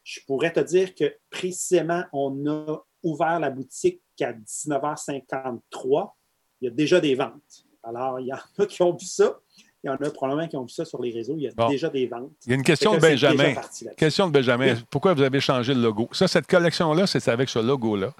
Je 0.04 0.20
pourrais 0.26 0.52
te 0.52 0.60
dire 0.60 0.94
que 0.94 1.16
précisément, 1.30 2.04
on 2.12 2.46
a 2.46 2.84
ouvert 3.02 3.40
la 3.40 3.50
boutique 3.50 4.02
à 4.20 4.32
19h53. 4.32 6.12
Il 6.60 6.64
y 6.66 6.68
a 6.68 6.70
déjà 6.70 7.00
des 7.00 7.14
ventes. 7.14 7.66
Alors, 7.82 8.20
il 8.20 8.26
y 8.26 8.32
en 8.32 8.38
a 8.58 8.66
qui 8.66 8.82
ont 8.82 8.96
vu 8.96 9.06
ça. 9.06 9.38
Il 9.84 9.88
y 9.88 9.90
en 9.90 9.96
a 9.96 10.10
probablement 10.10 10.48
qui 10.48 10.56
ont 10.56 10.62
vu 10.62 10.70
ça 10.70 10.86
sur 10.86 11.02
les 11.02 11.10
réseaux. 11.12 11.34
Il 11.36 11.42
y 11.42 11.48
a 11.48 11.50
Bon. 11.54 11.68
déjà 11.68 11.90
des 11.90 12.06
ventes. 12.06 12.30
Il 12.46 12.50
y 12.50 12.52
a 12.52 12.56
une 12.56 12.62
question 12.62 12.94
de 12.94 13.00
Benjamin. 13.00 13.52
Question 13.98 14.26
de 14.28 14.32
Benjamin. 14.32 14.76
Pourquoi 14.88 15.12
vous 15.12 15.20
avez 15.20 15.40
changé 15.40 15.74
le 15.74 15.82
logo? 15.82 16.08
Ça, 16.12 16.26
cette 16.26 16.46
collection-là, 16.46 17.06
c'est 17.06 17.28
avec 17.28 17.50
ce 17.50 17.58
logo-là. 17.58 18.14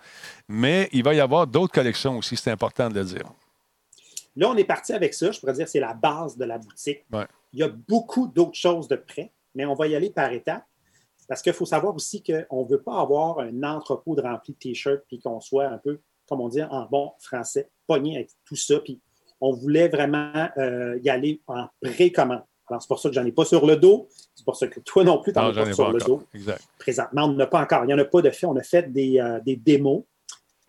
Mais 0.47 0.91
il 0.93 1.03
va 1.03 1.15
y 1.15 1.21
avoir 1.21 1.47
d'autres 1.47 1.73
collections 1.73 2.19
aussi, 2.19 2.37
c'est 2.37 2.51
important 2.51 2.91
de 2.91 2.97
le 2.97 3.05
dire. 3.07 3.25
Là, 4.37 4.51
on 4.51 4.57
est 4.57 4.65
parti 4.65 4.93
avec 4.93 5.15
ça. 5.15 5.31
Je 5.31 5.41
pourrais 5.41 5.55
dire 5.55 5.65
que 5.65 5.71
c'est 5.71 5.81
la 5.81 5.95
base 5.95 6.37
de 6.37 6.45
la 6.45 6.59
boutique. 6.59 7.05
Ouais. 7.11 7.27
Il 7.55 7.61
y 7.61 7.63
a 7.63 7.69
beaucoup 7.69 8.27
d'autres 8.27 8.59
choses 8.59 8.87
de 8.89 8.97
près, 8.97 9.33
mais 9.55 9.65
on 9.65 9.75
va 9.75 9.87
y 9.87 9.95
aller 9.97 10.11
par 10.11 10.31
étapes. 10.33 10.65
Parce 11.29 11.41
qu'il 11.41 11.55
faut 11.55 11.65
savoir 11.65 11.95
aussi 11.95 12.23
qu'on 12.23 12.65
ne 12.65 12.69
veut 12.69 12.83
pas 12.83 13.01
avoir 13.01 13.39
un 13.39 13.63
entrepôt 13.63 14.15
de 14.15 14.21
rempli 14.21 14.53
de 14.53 14.59
t-shirts 14.59 15.05
puis 15.09 15.19
qu'on 15.19 15.41
soit 15.41 15.67
un 15.69 15.79
peu, 15.79 15.99
comme 16.29 16.43
on 16.43 16.49
dit 16.51 16.63
en 16.63 16.85
bon 16.91 17.13
français, 17.21 17.71
pogné 17.87 18.17
avec 18.17 18.31
tout 18.45 18.57
ça. 18.57 18.79
Puis 18.81 19.01
on 19.41 19.53
voulait 19.53 19.89
vraiment 19.89 20.49
euh, 20.57 20.99
y 21.03 21.11
aller 21.11 21.41
en 21.47 21.67
précommande. 21.83 22.43
Alors, 22.69 22.81
c'est 22.81 22.89
pour 22.89 22.99
ça 22.99 23.09
que 23.09 23.15
j'en 23.15 23.25
ai 23.25 23.33
pas 23.33 23.45
sur 23.45 23.67
le 23.67 23.77
dos. 23.77 24.09
C'est 24.35 24.45
pour 24.45 24.57
ça 24.57 24.67
que 24.69 24.81
toi 24.81 25.05
non 25.05 25.21
plus, 25.21 25.33
tu 25.33 25.39
n'en 25.39 25.51
as 25.51 25.55
pas 25.55 25.73
sur 25.73 25.87
pas 25.87 25.93
le 25.93 25.99
dos. 26.01 26.23
Exact. 26.35 26.63
Présentement, 26.79 27.25
on 27.25 27.29
n'en 27.29 27.41
a 27.41 27.47
pas 27.47 27.61
encore. 27.61 27.85
Il 27.85 27.89
n'y 27.89 27.95
en 27.95 27.99
a 27.99 28.05
pas 28.05 28.23
de 28.23 28.31
fait. 28.31 28.47
On 28.47 28.57
a 28.57 28.63
fait 28.63 28.91
des, 28.91 29.19
euh, 29.19 29.39
des 29.41 29.57
démos 29.57 30.05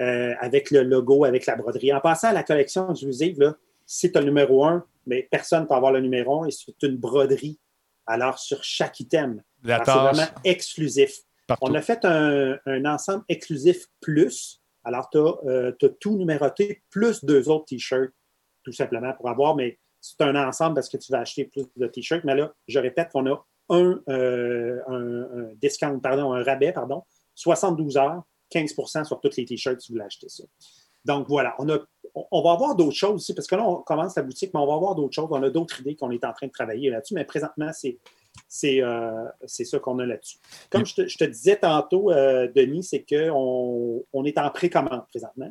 euh, 0.02 0.34
avec 0.42 0.72
le 0.72 0.84
logo, 0.84 1.24
avec 1.24 1.46
la 1.46 1.56
broderie. 1.56 1.94
En 1.94 2.02
passant 2.02 2.30
à 2.30 2.34
la 2.34 2.44
collection 2.44 2.90
exclusive, 2.92 3.40
là, 3.40 3.56
si 3.86 4.12
tu 4.12 4.18
as 4.18 4.22
le 4.22 4.28
numéro 4.28 4.66
1, 4.66 4.84
mais 5.08 5.28
personne 5.32 5.64
ne 5.64 5.68
peut 5.68 5.76
avoir 5.76 5.94
le 5.94 6.02
numéro 6.02 6.44
1 6.44 6.48
et 6.48 6.52
c'est 6.52 6.84
une 6.84 6.98
broderie. 6.98 7.60
Alors, 8.08 8.40
sur 8.40 8.64
chaque 8.64 9.00
item. 9.00 9.42
C'est 9.64 9.84
vraiment 9.84 10.28
exclusif. 10.44 11.22
partout. 11.48 11.66
On 11.66 11.74
a 11.74 11.82
fait 11.82 12.04
un, 12.04 12.58
un 12.66 12.86
ensemble 12.86 13.24
exclusif 13.30 13.88
plus. 14.02 14.62
Alors, 14.84 15.10
tu 15.10 15.18
as, 15.18 15.90
tout 16.00 16.18
numéroté 16.18 16.84
plus 16.92 17.24
deux 17.24 17.50
autres 17.50 17.66
T-shirts, 17.66 18.14
tout 18.66 18.74
simplement, 18.74 19.14
pour 19.14 19.30
avoir, 19.30 19.56
mais 19.56 19.78
c'est 20.02 20.22
un 20.22 20.36
ensemble 20.36 20.76
parce 20.76 20.90
que 20.90 20.98
tu 20.98 21.12
vas 21.12 21.20
acheter 21.20 21.46
plus 21.46 21.66
de 21.78 21.88
T-shirts. 21.88 22.24
Mais 22.26 22.36
là, 22.36 22.52
je 22.68 22.80
répète 22.80 23.10
qu'on 23.12 23.26
a 23.32 23.46
un, 23.70 24.00
euh, 24.10 24.80
un- 24.88 25.40
un 25.40 25.54
discount, 25.62 26.00
pardon, 26.00 26.34
un 26.34 26.44
rabais, 26.44 26.72
pardon, 26.74 27.04
72 27.36 27.98
heures, 27.98 28.24
15% 28.50 29.04
sur 29.06 29.20
tous 29.22 29.38
les 29.38 29.46
T-shirts 29.46 29.80
si 29.82 29.90
vous 29.92 29.96
voulez 29.96 30.06
acheter 30.06 30.30
ça. 30.30 30.44
Donc 31.04 31.28
voilà, 31.28 31.56
on, 31.60 31.70
a, 31.70 31.78
on- 32.32 32.42
va 32.42 32.52
avoir 32.52 32.76
d'autres 32.76 32.96
choses 32.96 33.16
aussi, 33.16 33.34
parce 33.36 33.48
que 33.48 33.56
là, 33.56 33.64
on 33.68 33.78
commence 33.84 34.16
la 34.16 34.24
boutique, 34.24 34.52
mais 34.54 34.60
on 34.60 34.66
va 34.68 34.74
avoir 34.74 34.96
d'autres 34.96 35.14
choses. 35.14 35.28
On 35.32 35.42
a 35.44 35.50
d'autres 35.50 35.80
idées 35.82 35.96
qu'on 35.96 36.10
est 36.12 36.24
en 36.26 36.34
train 36.34 36.48
de 36.48 36.52
travailler 36.52 36.90
là-dessus, 36.90 37.14
mais 37.14 37.26
présentement, 37.26 37.72
c'est 37.74 37.98
c'est 38.50 38.84
euh, 38.84 39.24
ça 39.48 39.80
qu'on 39.80 39.98
a 40.00 40.06
là-dessus. 40.06 40.38
Comme 40.70 40.86
je 40.86 40.94
te, 40.94 41.08
je 41.08 41.18
te 41.18 41.24
disais 41.24 41.56
tantôt, 41.56 42.12
euh, 42.12 42.50
Denis, 42.54 42.84
c'est 42.84 43.06
qu'on 43.08 44.04
on 44.12 44.26
est 44.26 44.38
en 44.38 44.50
précommande 44.50 45.06
présentement. 45.08 45.50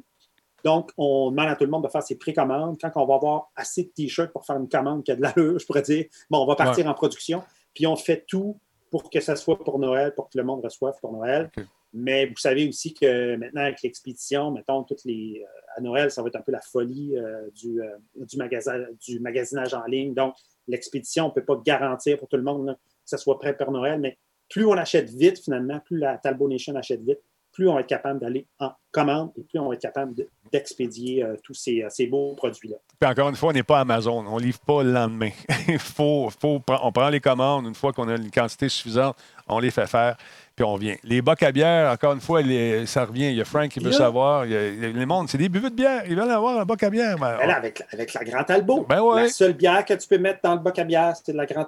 Donc, 0.65 0.91
on 0.97 1.31
demande 1.31 1.49
à 1.49 1.57
tout 1.57 1.65
le 1.65 1.71
monde 1.71 1.85
de 1.85 1.89
faire 1.89 2.03
ses 2.03 2.17
précommandes. 2.17 2.79
Quand 2.81 2.91
on 2.97 3.07
va 3.07 3.15
avoir 3.15 3.51
assez 3.55 3.85
de 3.85 3.89
t-shirts 3.89 4.33
pour 4.33 4.47
faire 4.47 4.57
une 4.57 4.69
commande 4.69 5.05
qui 5.05 5.13
a 5.13 5.17
de 5.17 5.23
l'allure, 5.23 5.59
je 5.61 5.67
pourrais 5.67 5.83
dire, 5.83 6.07
bon, 6.31 6.39
on 6.39 6.47
va 6.47 6.57
partir 6.57 6.87
en 6.87 6.95
production, 6.95 7.43
puis 7.75 7.87
on 7.87 7.97
fait 7.97 8.25
tout 8.27 8.59
pour 8.91 9.11
que 9.11 9.21
ça 9.21 9.37
soit 9.37 9.59
pour 9.63 9.79
Noël, 9.79 10.15
pour 10.15 10.31
que 10.31 10.39
le 10.39 10.45
monde 10.45 10.65
reçoive 10.65 10.95
pour 11.01 11.13
Noël. 11.13 11.51
Mais 11.93 12.27
vous 12.27 12.37
savez 12.37 12.69
aussi 12.69 12.93
que 12.93 13.37
maintenant, 13.37 13.63
avec 13.63 13.83
l'expédition, 13.83 14.51
mettons, 14.51 14.83
toutes 14.83 15.05
les, 15.05 15.45
euh, 15.45 15.77
à 15.77 15.81
Noël, 15.81 16.11
ça 16.11 16.23
va 16.23 16.29
être 16.29 16.37
un 16.37 16.43
peu 16.43 16.51
la 16.51 16.61
folie 16.61 17.17
euh, 17.17 17.49
du, 17.55 17.81
euh, 17.81 17.97
du, 18.17 18.37
magasin, 18.37 18.85
du 19.01 19.21
magasinage 19.21 19.75
en 19.75 19.85
ligne. 19.85 20.13
Donc, 20.13 20.35
l'expédition, 20.67 21.27
on 21.27 21.29
ne 21.29 21.35
peut 21.35 21.45
pas 21.45 21.61
garantir 21.65 22.19
pour 22.19 22.29
tout 22.29 22.37
le 22.37 22.43
monde 22.43 22.67
là, 22.67 22.75
que 22.75 22.81
ça 23.05 23.17
soit 23.17 23.39
prêt 23.39 23.57
pour 23.57 23.71
Noël, 23.71 24.01
mais 24.01 24.19
plus 24.49 24.67
on 24.67 24.73
achète 24.73 25.09
vite, 25.11 25.39
finalement, 25.39 25.79
plus 25.81 25.99
la 25.99 26.19
Talbot 26.19 26.49
Nation 26.49 26.75
achète 26.75 27.03
vite, 27.03 27.21
plus 27.55 27.69
on 27.69 27.75
va 27.75 27.81
être 27.81 27.87
capable 27.87 28.21
d'aller 28.21 28.47
en 28.59 28.73
commande 28.93 29.31
et 29.39 29.43
plus 29.43 29.59
on 29.59 29.69
va 29.69 29.75
être 29.75 29.81
capable 29.81 30.15
de- 30.15 30.29
d'expédier 30.53 31.25
euh, 31.25 31.37
tous 31.43 31.55
ces, 31.55 31.83
euh, 31.83 31.87
ces 31.89 32.07
beaux 32.07 32.35
produits-là. 32.35 32.77
Puis 33.01 33.11
encore 33.11 33.29
une 33.29 33.37
fois, 33.37 33.51
on 33.51 33.53
n'est 33.53 33.63
pas 33.63 33.81
Amazon. 33.81 34.25
On 34.27 34.37
ne 34.39 34.43
livre 34.43 34.59
pas 34.61 34.83
le 34.83 34.93
lendemain. 34.93 35.31
Il 35.69 35.79
faut, 35.79 36.31
faut, 36.41 36.61
on 36.69 36.93
prend 36.93 37.09
les 37.09 37.21
commandes. 37.21 37.67
Une 37.67 37.75
fois 37.75 37.93
qu'on 37.93 38.09
a 38.09 38.17
une 38.17 38.31
quantité 38.31 38.69
suffisante, 38.69 39.17
on 39.49 39.59
les 39.59 39.71
fait 39.71 39.87
faire, 39.87 40.17
puis 40.55 40.65
on 40.65 40.77
vient. 40.77 40.97
Les 41.05 41.23
bocs 41.23 41.43
à 41.43 41.51
bière, 41.53 41.91
encore 41.93 42.13
une 42.13 42.21
fois, 42.21 42.43
les- 42.43 42.87
ça 42.87 43.05
revient. 43.05 43.29
Il 43.31 43.37
y 43.37 43.41
a 43.41 43.45
Frank 43.45 43.69
qui 43.71 43.81
veut 43.81 43.91
Là- 43.91 43.97
savoir. 43.97 44.45
Il 44.47 44.53
y 44.53 44.57
a, 44.57 44.71
les 44.93 45.07
mondes, 45.07 45.29
c'est 45.29 45.39
des 45.39 45.49
buveux 45.49 45.71
de 45.71 45.75
bière. 45.77 46.03
Ils 46.09 46.17
veulent 46.17 46.31
avoir 46.31 46.59
un 46.61 46.65
boc 46.65 46.83
à 46.83 46.91
bière. 46.91 47.17
Ben 47.19 47.37
là, 47.47 47.57
avec, 47.57 47.79
la- 47.81 47.87
avec 47.93 48.15
la 48.15 48.25
Grande 48.25 48.47
Talbot, 48.47 48.87
Ben 48.89 49.01
ouais. 49.01 49.23
la 49.23 49.29
seule 49.29 49.53
bière 49.55 49.85
que 49.85 49.95
tu 49.95 50.07
peux 50.09 50.19
mettre 50.19 50.41
dans 50.43 50.55
le 50.55 50.61
bac 50.61 50.79
à 50.79 50.85
bière, 50.85 51.15
c'est 51.17 51.33
de 51.33 51.37
la 51.37 51.47
Grande. 51.47 51.67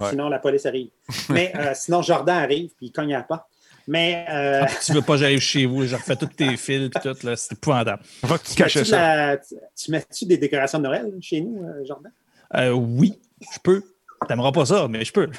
Ouais. 0.00 0.08
Sinon, 0.10 0.28
la 0.28 0.40
police 0.40 0.66
arrive. 0.66 0.90
Mais 1.28 1.52
euh, 1.54 1.72
sinon, 1.74 2.02
Jordan 2.02 2.42
arrive, 2.42 2.70
puis 2.76 2.86
il 2.86 2.92
cogne 2.92 3.14
à 3.14 3.18
la 3.18 3.24
porte. 3.24 3.44
Mais 3.88 4.24
euh, 4.30 4.64
Tu 4.84 4.92
veux 4.92 5.02
pas 5.02 5.14
que 5.14 5.18
j'arrive 5.20 5.40
chez 5.40 5.66
vous, 5.66 5.84
je 5.86 5.96
refais 5.96 6.16
tous 6.16 6.26
tes 6.26 6.56
fils 6.56 6.90
et 6.94 7.00
tout, 7.00 7.26
là, 7.26 7.36
c'est 7.36 7.52
épouvantable. 7.54 8.02
Va 8.22 8.38
que 8.38 8.44
tu 8.44 8.50
tu 8.50 8.56
caches 8.56 8.82
ça. 8.84 8.96
la- 9.16 9.36
tu- 9.38 9.54
tu 9.76 9.90
mets-tu 9.90 10.26
des 10.26 10.36
décorations 10.38 10.78
de 10.78 10.84
Noël 10.84 11.12
chez 11.20 11.40
nous, 11.40 11.62
euh, 11.64 11.84
Jordan? 11.84 12.12
Euh, 12.54 12.70
oui, 12.70 13.18
je 13.40 13.58
peux. 13.62 13.82
T'aimeras 14.28 14.52
pas 14.52 14.66
ça, 14.66 14.86
mais 14.88 15.04
je 15.04 15.12
peux. 15.12 15.28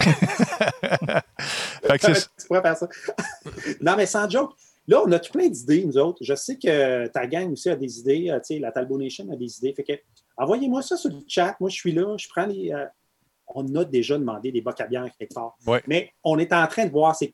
Fait 1.87 1.97
que 1.99 2.13
c'est- 2.13 2.27
tu 2.39 2.47
pourrais 2.47 2.61
faire 2.61 2.77
ça. 2.77 2.87
non, 3.81 3.95
mais 3.95 4.05
sans 4.05 4.29
joke. 4.29 4.51
Là, 4.87 5.01
on 5.05 5.11
a 5.13 5.19
tout 5.19 5.31
plein 5.31 5.47
d'idées, 5.47 5.85
nous 5.85 5.97
autres. 5.97 6.17
Je 6.21 6.35
sais 6.35 6.57
que 6.57 7.07
ta 7.07 7.25
gang 7.25 7.49
aussi 7.53 7.69
a 7.69 7.75
des 7.75 7.99
idées. 7.99 8.29
euh, 8.29 8.39
tu 8.39 8.55
sais, 8.55 8.59
la 8.59 8.71
Talbot 8.71 8.97
Nation 8.97 9.25
a 9.31 9.35
des 9.37 9.57
idées. 9.57 9.73
Fait 9.73 9.83
que, 9.83 9.93
envoyez-moi 10.35 10.81
ça 10.81 10.97
sur 10.97 11.09
le 11.09 11.19
chat. 11.27 11.55
Moi, 11.61 11.69
je 11.69 11.75
suis 11.75 11.93
là. 11.93 12.15
Je 12.17 12.27
prends 12.27 12.45
les. 12.45 12.71
euh, 12.73 12.85
on 13.47 13.73
a 13.75 13.85
déjà 13.85 14.17
demandé 14.17 14.51
des 14.51 14.61
bocs 14.61 14.81
à 14.81 14.87
bière 14.87 15.05
quelque 15.17 15.33
part. 15.33 15.55
Ouais. 15.65 15.81
Mais 15.87 16.11
on 16.23 16.37
est 16.39 16.51
en 16.51 16.65
train 16.67 16.85
de 16.85 16.91
voir 16.91 17.15
c'est, 17.15 17.33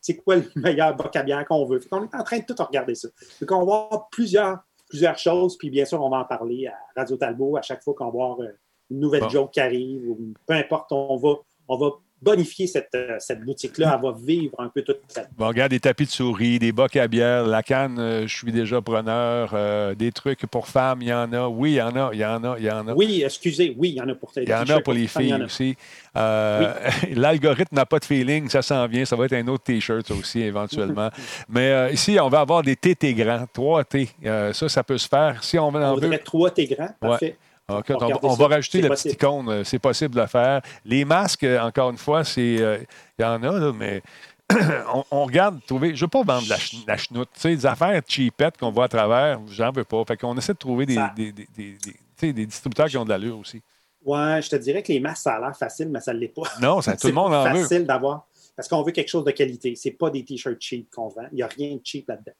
c'est 0.00 0.16
quoi 0.16 0.36
le 0.36 0.44
meilleur 0.56 0.96
bière 1.24 1.44
qu'on 1.46 1.64
veut. 1.66 1.80
Fait 1.80 1.88
qu'on 1.88 2.04
est 2.04 2.14
en 2.14 2.22
train 2.22 2.38
de 2.38 2.44
tout 2.44 2.54
regarder 2.62 2.94
ça. 2.94 3.08
Donc, 3.40 3.50
on 3.52 3.64
va 3.64 3.76
avoir 3.84 4.08
plusieurs, 4.10 4.58
plusieurs 4.88 5.18
choses. 5.18 5.56
Puis, 5.58 5.70
bien 5.70 5.84
sûr, 5.84 6.02
on 6.02 6.10
va 6.10 6.18
en 6.18 6.24
parler 6.24 6.66
à 6.66 6.74
Radio 7.00 7.16
Talbot 7.16 7.56
à 7.56 7.62
chaque 7.62 7.82
fois 7.82 7.94
qu'on 7.94 8.04
va 8.06 8.10
avoir 8.10 8.40
euh, 8.40 8.48
une 8.90 9.00
nouvelle 9.00 9.22
Bon. 9.22 9.28
joke 9.28 9.52
qui 9.52 9.60
arrive. 9.60 10.08
Ou 10.08 10.34
peu 10.46 10.54
importe, 10.54 10.92
on 10.92 11.16
va, 11.16 11.34
on 11.68 11.76
va 11.76 11.90
bonifier 12.20 12.66
cette, 12.66 12.94
euh, 12.94 13.16
cette 13.18 13.44
boutique-là. 13.44 13.96
Elle 13.96 14.02
va 14.02 14.16
vivre 14.18 14.54
un 14.58 14.68
peu 14.68 14.82
toute 14.82 15.00
sa 15.08 15.22
Bon, 15.36 15.48
regarde, 15.48 15.70
des 15.70 15.80
tapis 15.80 16.04
de 16.04 16.10
souris, 16.10 16.58
des 16.58 16.72
bocs 16.72 16.96
à 16.96 17.08
bière, 17.08 17.46
la 17.46 17.62
canne, 17.62 17.98
euh, 17.98 18.26
je 18.26 18.36
suis 18.36 18.52
déjà 18.52 18.80
preneur, 18.80 19.50
euh, 19.52 19.94
des 19.94 20.12
trucs 20.12 20.46
pour 20.46 20.68
femmes, 20.68 21.02
il 21.02 21.08
y 21.08 21.12
en 21.12 21.32
a. 21.32 21.48
Oui, 21.48 21.72
il 21.72 21.76
y 21.76 21.82
en 21.82 21.94
a, 21.96 22.10
il 22.12 22.18
y 22.18 22.24
en 22.24 22.42
a, 22.44 22.56
il 22.58 22.64
y 22.64 22.70
en 22.70 22.88
a. 22.88 22.92
Oui, 22.92 23.22
excusez, 23.24 23.74
oui, 23.78 23.90
il 23.90 23.94
y 23.94 24.00
en 24.00 24.08
a 24.08 24.14
pour 24.14 24.32
Il 24.36 24.48
y 24.48 24.54
en 24.54 24.68
a 24.68 24.80
pour 24.80 24.92
les 24.92 25.06
filles 25.06 25.42
aussi. 25.44 25.76
Euh, 26.16 26.74
L'algorithme 27.14 27.74
n'a 27.74 27.86
pas 27.86 27.98
de 27.98 28.04
feeling, 28.04 28.48
ça 28.48 28.62
s'en 28.62 28.86
vient. 28.86 29.04
Ça 29.04 29.16
va 29.16 29.26
être 29.26 29.34
un 29.34 29.46
autre 29.48 29.64
T-shirt 29.64 30.10
aussi, 30.10 30.40
éventuellement. 30.40 31.10
Mais 31.48 31.92
ici, 31.92 32.18
on 32.20 32.28
va 32.28 32.40
avoir 32.40 32.62
des 32.62 32.76
TT 32.76 33.14
grands, 33.14 33.44
3 33.52 33.84
T. 33.84 34.08
Euh, 34.24 34.52
ça, 34.52 34.68
ça 34.68 34.82
peut 34.82 34.98
se 34.98 35.08
faire. 35.08 35.42
Si 35.44 35.58
on 35.58 35.68
On 35.68 35.74
en 35.74 35.94
veut, 35.94 36.00
voudrait 36.00 36.18
trois 36.18 36.50
T 36.50 36.66
grands. 36.66 36.90
Parfait. 37.00 37.36
On 37.70 37.82
on, 37.86 38.34
va 38.34 38.44
on 38.44 38.48
rajouter 38.48 38.78
C'est 38.78 38.82
la 38.82 38.88
possible. 38.88 39.14
petite 39.14 39.22
icône. 39.22 39.48
euh, 39.50 39.64
C'est 39.64 39.78
possible 39.78 40.14
de 40.14 40.20
le 40.20 40.26
faire. 40.26 40.62
Les 40.86 41.04
masques, 41.04 41.44
euh, 41.44 41.60
encore 41.60 41.90
une 41.90 41.98
fois, 41.98 42.24
c'est 42.24 42.56
euh, 42.60 42.78
il 43.18 43.22
y 43.22 43.24
en 43.26 43.42
a, 43.42 43.52
là, 43.58 43.72
mais 43.74 44.02
on, 44.94 45.04
on 45.10 45.24
regarde, 45.26 45.60
trouver. 45.66 45.88
Je 45.90 45.94
ne 45.96 46.00
veux 46.00 46.08
pas 46.08 46.22
vendre 46.22 46.48
la, 46.48 46.56
ch- 46.56 46.76
la 46.86 46.96
chenoute. 46.96 47.28
Des 47.42 47.66
affaires 47.66 48.00
cheapettes 48.08 48.56
qu'on 48.56 48.70
voit 48.70 48.84
à 48.84 48.88
travers, 48.88 49.38
j'en 49.50 49.70
veux 49.70 49.84
pas. 49.84 50.02
Fait 50.06 50.16
qu'on 50.16 50.34
essaie 50.38 50.54
de 50.54 50.58
trouver 50.58 50.86
des, 50.86 50.94
Ça- 50.94 51.12
des, 51.14 52.32
distributeurs 52.46 52.88
qui 52.88 52.96
ont 52.96 53.04
de 53.04 53.10
l'allure 53.10 53.38
aussi. 53.38 53.60
Ouais, 54.04 54.40
je 54.40 54.48
te 54.48 54.56
dirais 54.56 54.82
que 54.82 54.90
les 54.92 55.00
masques, 55.00 55.22
ça 55.24 55.34
a 55.34 55.40
l'air 55.40 55.54
facile, 55.56 55.90
mais 55.90 56.00
ça 56.00 56.14
ne 56.14 56.18
l'est 56.20 56.28
pas. 56.28 56.42
Non, 56.62 56.80
ça, 56.80 56.92
tout 56.94 56.98
C'est 57.02 57.08
le 57.08 57.14
monde 57.14 57.34
en 57.34 57.52
veut. 57.52 57.60
facile 57.62 57.84
d'avoir. 57.84 58.26
Parce 58.56 58.66
qu'on 58.66 58.82
veut 58.82 58.92
quelque 58.92 59.08
chose 59.10 59.24
de 59.24 59.30
qualité. 59.30 59.76
Ce 59.76 59.88
n'est 59.88 59.94
pas 59.94 60.08
des 60.08 60.24
t-shirts 60.24 60.56
cheap 60.60 60.88
qu'on 60.90 61.08
vend. 61.08 61.26
Il 61.32 61.36
n'y 61.36 61.42
a 61.42 61.46
rien 61.48 61.74
de 61.76 61.80
cheap 61.84 62.08
là-dedans. 62.08 62.32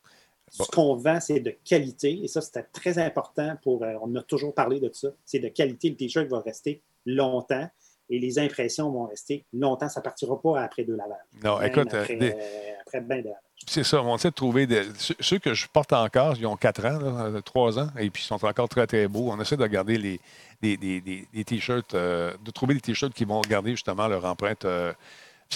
Ce 0.51 0.63
qu'on 0.71 0.97
vend, 0.97 1.21
c'est 1.21 1.41
de 1.41 1.55
qualité. 1.65 2.21
Et 2.23 2.29
ça, 2.29 2.41
c'était 2.41 2.65
très 2.73 2.99
important 2.99 3.57
pour. 3.63 3.83
euh, 3.83 3.95
on 4.03 4.15
a 4.17 4.23
toujours 4.23 4.55
parlé 4.55 4.81
de 4.81 4.91
ça. 4.93 5.09
C'est 5.25 5.39
de 5.39 5.49
qualité. 5.49 5.91
Le 5.91 5.97
t-shirt 5.97 6.27
va 6.29 6.41
rester 6.41 6.83
longtemps 7.07 7.69
et 8.11 8.19
les 8.19 8.39
impressions 8.39 8.91
vont 8.91 9.07
rester 9.07 9.45
longtemps. 9.53 9.89
Ça 9.89 10.01
ne 10.01 10.05
partira 10.05 10.41
pas 10.41 10.61
après 10.63 10.85
deux 10.85 10.97
lavages. 10.97 11.19
Non, 11.45 11.59
Même 11.59 11.69
écoute, 11.69 11.93
euh, 11.95 12.03
après, 12.03 12.17
des- 12.17 12.31
euh, 12.33 12.73
après 12.81 13.01
ben 13.03 13.21
de 13.21 13.25
lavage. 13.29 13.43
c'est 13.67 13.85
ça. 13.85 14.03
On 14.03 14.17
essaie 14.17 14.31
de 14.31 14.35
trouver 14.35 14.67
des, 14.67 14.83
ceux, 15.21 15.39
que 15.39 15.53
je 15.55 15.67
porte 15.69 15.93
encore, 15.93 16.35
ils 16.39 16.47
ont 16.47 16.57
4 16.57 16.85
ans, 16.87 16.99
là, 17.33 17.43
3 17.43 17.79
ans, 17.79 17.89
et 17.99 18.09
puis 18.11 18.23
ils 18.23 18.27
sont 18.27 18.43
encore 18.45 18.69
très, 18.69 18.87
très 18.87 19.09
beaux. 19.09 19.31
On 19.31 19.41
essaie 19.41 19.57
de 19.59 19.67
garder 19.67 19.99
les, 19.99 21.45
t-shirts, 21.45 21.95
euh, 21.95 22.33
de 22.45 22.51
trouver 22.51 22.75
des 22.75 22.81
t-shirts 22.81 23.13
qui 23.13 23.25
vont 23.25 23.41
garder 23.43 23.73
justement 23.73 24.09
leur 24.09 24.25
empreinte. 24.25 24.65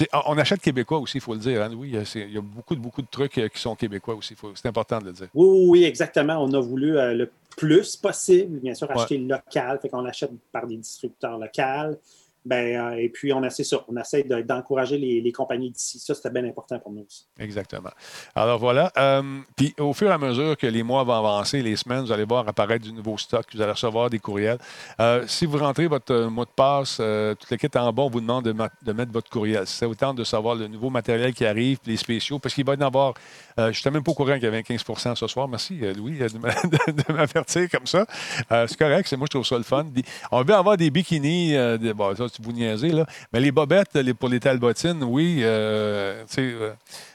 Euh, 0.00 0.04
on- 0.26 0.38
achète 0.38 0.60
québécois 0.60 0.98
aussi, 0.98 1.18
il 1.18 1.20
faut 1.20 1.34
le 1.34 1.40
dire. 1.40 1.62
hein. 1.62 1.70
Oui, 1.76 1.88
il 1.90 1.94
y 1.94 1.98
a- 1.98 2.04
c'est- 2.04 2.20
il 2.22 2.32
y 2.32 2.38
a 2.38 2.40
beaucoup, 2.40 2.74
de- 2.74 2.80
beaucoup 2.80 3.02
de 3.02 3.08
trucs 3.10 3.36
euh, 3.38 3.48
qui 3.48 3.60
sont 3.60 3.74
québécois 3.76 4.14
aussi. 4.14 4.34
C'est 4.54 4.68
important 4.68 4.98
de 5.00 5.06
le 5.06 5.12
dire. 5.12 5.28
Oui, 5.34 5.66
oui, 5.68 5.84
exactement. 5.84 6.42
On 6.42 6.52
a 6.54 6.60
voulu 6.60 6.96
euh, 6.96 7.12
le 7.14 7.30
plus 7.56 7.96
possible, 7.96 8.58
bien 8.60 8.74
sûr, 8.74 8.88
Ouais. 8.88 8.98
acheter 8.98 9.18
local. 9.18 9.78
Fait 9.82 9.88
qu'on 9.90 10.04
achète 10.06 10.30
par 10.50 10.66
des 10.66 10.76
distributeurs 10.78 11.38
locaux. 11.38 11.98
Ben, 12.44 12.76
euh, 12.76 12.96
et 12.98 13.08
puis, 13.08 13.32
on 13.32 13.42
essaie 13.44 13.62
ça. 13.62 13.84
On 13.88 13.92
de- 13.94 14.42
d'encourager 14.42 14.98
les, 14.98 15.32
compagnies 15.32 15.70
d'ici. 15.70 15.98
Ça, 15.98 16.14
c'était 16.14 16.30
bien 16.30 16.44
important 16.44 16.78
pour 16.80 16.92
nous 16.92 17.02
aussi. 17.02 17.26
Exactement. 17.38 17.90
Alors 18.34 18.58
voilà. 18.58 18.92
Euh, 18.98 19.22
puis 19.56 19.74
au 19.78 19.92
fur 19.92 20.08
et 20.10 20.12
à 20.12 20.18
mesure 20.18 20.56
que 20.56 20.66
les 20.66 20.82
mois 20.82 21.04
vont 21.04 21.14
avancer, 21.14 21.62
les 21.62 21.76
semaines, 21.76 22.00
vous 22.04 22.12
allez 22.12 22.24
voir 22.24 22.46
apparaître 22.48 22.84
du 22.84 22.92
nouveau 22.92 23.16
stock, 23.16 23.46
vous 23.54 23.60
allez 23.60 23.72
recevoir 23.72 24.10
des 24.10 24.18
courriels. 24.18 24.58
Euh, 25.00 25.24
si 25.26 25.46
vous 25.46 25.58
rentrez 25.58 25.86
votre 25.86 26.14
mot 26.26 26.44
de 26.44 26.50
passe, 26.50 26.96
toute 26.96 27.50
l'équipe 27.50 27.74
en 27.76 27.92
bas, 27.92 28.02
on 28.02 28.10
vous 28.10 28.20
demande 28.20 28.44
de, 28.44 28.52
de 28.52 28.92
mettre 28.92 29.12
votre 29.12 29.30
courriel. 29.30 29.64
Vous 29.82 29.94
tente 29.94 30.16
de 30.16 30.24
savoir 30.24 30.54
le 30.56 30.66
nouveau 30.68 30.90
matériel 30.90 31.32
qui 31.32 31.44
arrive, 31.46 31.78
les 31.86 31.96
spéciaux, 31.96 32.38
parce 32.38 32.54
qu'il 32.54 32.64
va 32.64 32.74
y 32.74 32.76
en 32.78 32.86
avoir. 32.86 33.14
je 33.56 33.62
ne 33.64 33.72
suis 33.72 33.90
même 33.90 34.02
pas 34.02 34.10
au 34.12 34.14
courant 34.14 34.34
qu'il 34.34 34.44
y 34.44 34.46
avait 34.46 34.58
un 34.58 34.62
15 34.62 34.84
ce 35.14 35.26
soir. 35.26 35.48
Merci, 35.48 35.78
Louis, 35.96 36.18
de 36.18 36.38
m'a- 36.38 36.48
de 36.64 36.92
de 36.92 37.12
m'avertir 37.12 37.68
comme 37.70 37.86
ça. 37.86 38.04
C'est 38.50 38.76
correct, 38.76 39.06
c'est 39.08 39.16
moi, 39.16 39.26
je 39.30 39.36
trouve 39.38 39.46
ça 39.46 39.56
le 39.56 39.62
fun. 39.64 39.86
On 40.30 40.42
veut 40.42 40.54
avoir 40.54 40.76
des 40.76 40.90
bikinis, 40.90 41.52
des- 41.78 41.94
bon, 41.94 42.14
vous 42.40 42.52
niaisez, 42.52 42.90
là. 42.90 43.06
Mais 43.32 43.40
les 43.40 43.52
bobettes 43.52 43.94
les, 43.94 44.14
pour 44.14 44.28
les 44.28 44.40
talbotines, 44.40 45.02
oui, 45.04 45.40
euh, 45.42 46.22
tu 46.26 46.34
sais. 46.34 46.40
euh, 46.42 46.72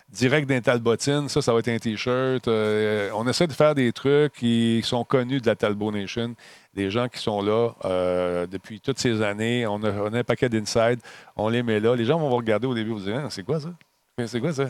direct 0.09 0.47
d'un 0.47 0.61
Talbotine, 0.61 1.27
ça, 1.27 1.41
ça 1.41 1.53
va 1.53 1.59
être 1.59 1.67
un 1.67 1.77
T-shirt. 1.77 2.47
Euh, 2.47 3.09
on 3.13 3.27
essaie 3.27 3.47
de 3.47 3.53
faire 3.53 3.75
des 3.75 3.91
trucs 3.91 4.33
qui 4.33 4.81
sont 4.83 5.03
connus 5.03 5.41
de 5.41 5.47
la 5.47 5.55
Talbot 5.55 5.91
Nation, 5.91 6.33
des 6.73 6.89
gens 6.89 7.09
qui 7.09 7.19
sont 7.19 7.41
là 7.41 7.73
depuis 8.49 8.79
toutes 8.79 8.99
ces 8.99 9.21
années. 9.21 9.67
On 9.67 9.83
a, 9.83 10.17
un 10.17 10.23
paquet 10.23 10.49
d'inside, 10.49 10.99
on 11.35 11.49
les 11.49 11.61
met 11.63 11.79
là. 11.79 11.95
Les 11.95 12.05
gens 12.05 12.19
vont 12.19 12.29
vous 12.29 12.37
regarder 12.37 12.67
au 12.67 12.73
début, 12.73 12.91
vous 12.91 13.01
dire, 13.01 13.21
Ah, 13.25 13.29
c'est 13.29 13.43
quoi 13.43 13.59
ça? 13.59 13.69
C'est 14.25 14.39
quoi 14.39 14.53
ça? 14.53 14.69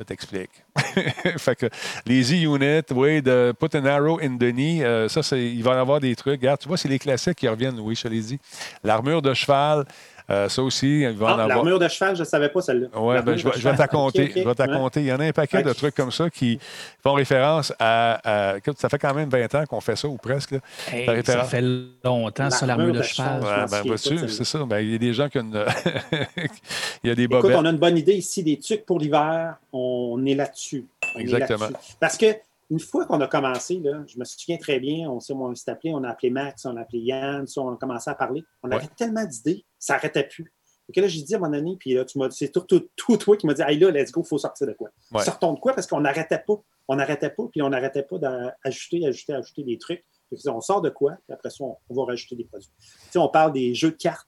Je 0.00 0.04
t'explique. 0.04 0.50
fait 1.36 1.56
que 1.56 1.66
les 2.06 2.32
E-Unit, 2.32 2.84
oui, 2.92 3.20
de 3.20 3.52
Put 3.58 3.76
an 3.76 3.84
Arrow 3.84 4.18
in 4.22 4.38
the 4.38 4.50
Knee, 4.50 4.82
euh, 4.82 5.08
ça, 5.08 5.36
il 5.36 5.62
va 5.62 5.74
y 5.74 5.76
avoir 5.76 6.00
des 6.00 6.16
trucs. 6.16 6.40
Regarde, 6.40 6.58
tu 6.58 6.68
vois, 6.68 6.78
c'est 6.78 6.88
les 6.88 6.98
classiques 6.98 7.36
qui 7.36 7.46
reviennent, 7.46 7.78
oui, 7.78 7.94
je 7.94 8.04
te 8.04 8.08
l'ai 8.08 8.20
dit. 8.20 8.38
L'armure 8.82 9.20
de 9.20 9.34
cheval, 9.34 9.84
euh, 10.30 10.48
ça 10.48 10.62
aussi, 10.62 11.00
il 11.00 11.10
va 11.16 11.26
en 11.26 11.28
Ah, 11.28 11.32
avoir. 11.32 11.48
l'armure 11.48 11.78
de 11.78 11.88
cheval, 11.88 12.14
je 12.14 12.20
ne 12.20 12.24
savais 12.24 12.48
pas 12.48 12.60
celle-là. 12.60 12.86
Oui, 12.94 13.16
ben, 13.24 13.36
je, 13.36 13.44
vais, 13.44 13.50
de 13.50 13.56
je 13.56 13.62
vais 13.62 13.72
cheval. 13.72 13.76
t'en 13.76 13.86
compter. 13.86 14.22
Ok, 14.24 14.28
ok. 14.30 14.32
Je 14.36 14.40
vais 14.48 14.54
Ouais. 14.70 14.90
Il 15.02 15.06
y 15.06 15.12
en 15.12 15.20
a 15.20 15.24
un 15.24 15.32
paquet 15.32 15.62
de 15.62 15.72
trucs 15.72 15.94
comme 15.94 16.10
ça 16.12 16.30
qui 16.30 16.58
font 17.02 17.14
référence 17.14 17.72
à. 17.78 18.50
à- 18.52 18.56
écoute, 18.58 18.78
ça 18.78 18.88
fait 18.88 18.98
quand 18.98 19.14
même 19.14 19.28
20 19.28 19.54
ans 19.54 19.64
qu'on 19.68 19.80
fait 19.80 19.96
ça, 19.96 20.08
ou 20.08 20.16
presque. 20.16 20.52
là. 20.52 20.58
Hey, 20.92 21.06
Ça 21.06 21.12
référence- 21.12 21.48
fait 21.48 21.64
longtemps, 22.04 22.50
ça, 22.50 22.66
L'armure 22.66 22.92
de 22.94 22.98
de 22.98 23.02
cheval. 23.02 23.40
cheval. 23.42 23.68
Ouais, 23.82 23.84
ben, 23.84 23.96
c'est 24.28 24.44
ça. 24.44 24.64
Ben, 24.64 24.78
il 24.80 24.92
y 24.92 24.94
a 24.94 24.98
des 24.98 25.12
gens 25.12 25.28
qui 25.28 25.38
ont 25.38 25.42
une- 25.42 25.64
il 27.04 27.08
y 27.08 27.10
a 27.10 27.14
des 27.14 27.24
Écoute, 27.24 27.42
bobettes. 27.42 27.56
on 27.56 27.64
a 27.64 27.70
une 27.70 27.78
bonne 27.78 27.98
idée 27.98 28.14
ici 28.14 28.42
des 28.42 28.58
trucs 28.58 28.84
pour 28.86 28.98
l'hiver. 28.98 29.56
On 29.72 30.24
est 30.26 30.34
là-dessus. 30.34 30.86
Exactement. 31.18 31.68
Parce 31.98 32.16
que 32.16 32.26
une 32.70 32.78
fois 32.80 33.04
qu'on 33.06 33.20
a 33.20 33.26
commencé, 33.26 33.80
là, 33.80 34.04
je 34.06 34.18
me 34.18 34.24
souviens 34.24 34.56
très 34.56 34.78
bien, 34.80 35.10
on 35.10 35.18
s'est 35.20 35.34
appelé, 35.70 35.92
on 35.92 36.04
a 36.04 36.10
appelé 36.10 36.30
Max, 36.30 36.64
on 36.66 36.76
a 36.76 36.82
appelé 36.82 37.00
Yann, 37.00 37.44
on 37.56 37.72
a 37.72 37.76
commencé 37.76 38.08
à 38.10 38.14
parler. 38.14 38.44
On 38.62 38.68
Ouais. 38.68 38.76
avait 38.76 38.86
tellement 38.96 39.24
d'idées, 39.24 39.64
ça 39.78 39.94
n'arrêtait 39.94 40.24
plus. 40.28 40.52
Et 40.92 41.00
là, 41.00 41.06
j'ai 41.06 41.22
dit 41.22 41.34
à 41.34 41.38
mon 41.38 41.52
ami, 41.52 41.76
puis 41.76 41.94
là, 41.94 42.04
tu 42.04 42.18
m'as- 42.18 42.30
c'est 42.30 42.50
tout, 42.50 42.60
tout, 42.62 42.88
tout 42.96 43.16
toi 43.16 43.36
qui 43.36 43.46
m'as 43.46 43.54
dit, 43.54 43.62
hey 43.66 43.78
là, 43.78 43.90
let's 43.90 44.10
go, 44.10 44.22
il 44.24 44.28
faut 44.28 44.38
sortir 44.38 44.66
de 44.66 44.72
quoi? 44.72 44.90
Ouais. 45.12 45.24
Sortons 45.24 45.52
de 45.54 45.60
quoi? 45.60 45.72
Parce 45.72 45.86
qu'on 45.86 46.00
n'arrêtait 46.00 46.42
pas. 46.44 46.54
On 46.88 46.96
n'arrêtait 46.96 47.30
pas, 47.30 47.44
puis 47.52 47.62
on 47.62 47.68
n'arrêtait 47.68 48.02
pas 48.02 48.18
d'ajouter, 48.18 49.06
ajouter, 49.06 49.32
ajouter 49.34 49.62
des 49.62 49.78
trucs. 49.78 50.04
On 50.48 50.60
sort 50.60 50.80
de 50.80 50.90
quoi, 50.90 51.12
puis 51.26 51.32
après 51.32 51.50
ça, 51.50 51.62
on, 51.64 51.76
on 51.88 51.94
va 51.94 52.04
rajouter 52.06 52.34
des 52.36 52.44
produits. 52.44 52.70
Tu 52.80 52.86
sais, 53.12 53.18
on 53.18 53.28
parle 53.28 53.52
des 53.52 53.74
jeux 53.74 53.90
de 53.92 53.96
cartes 53.96 54.26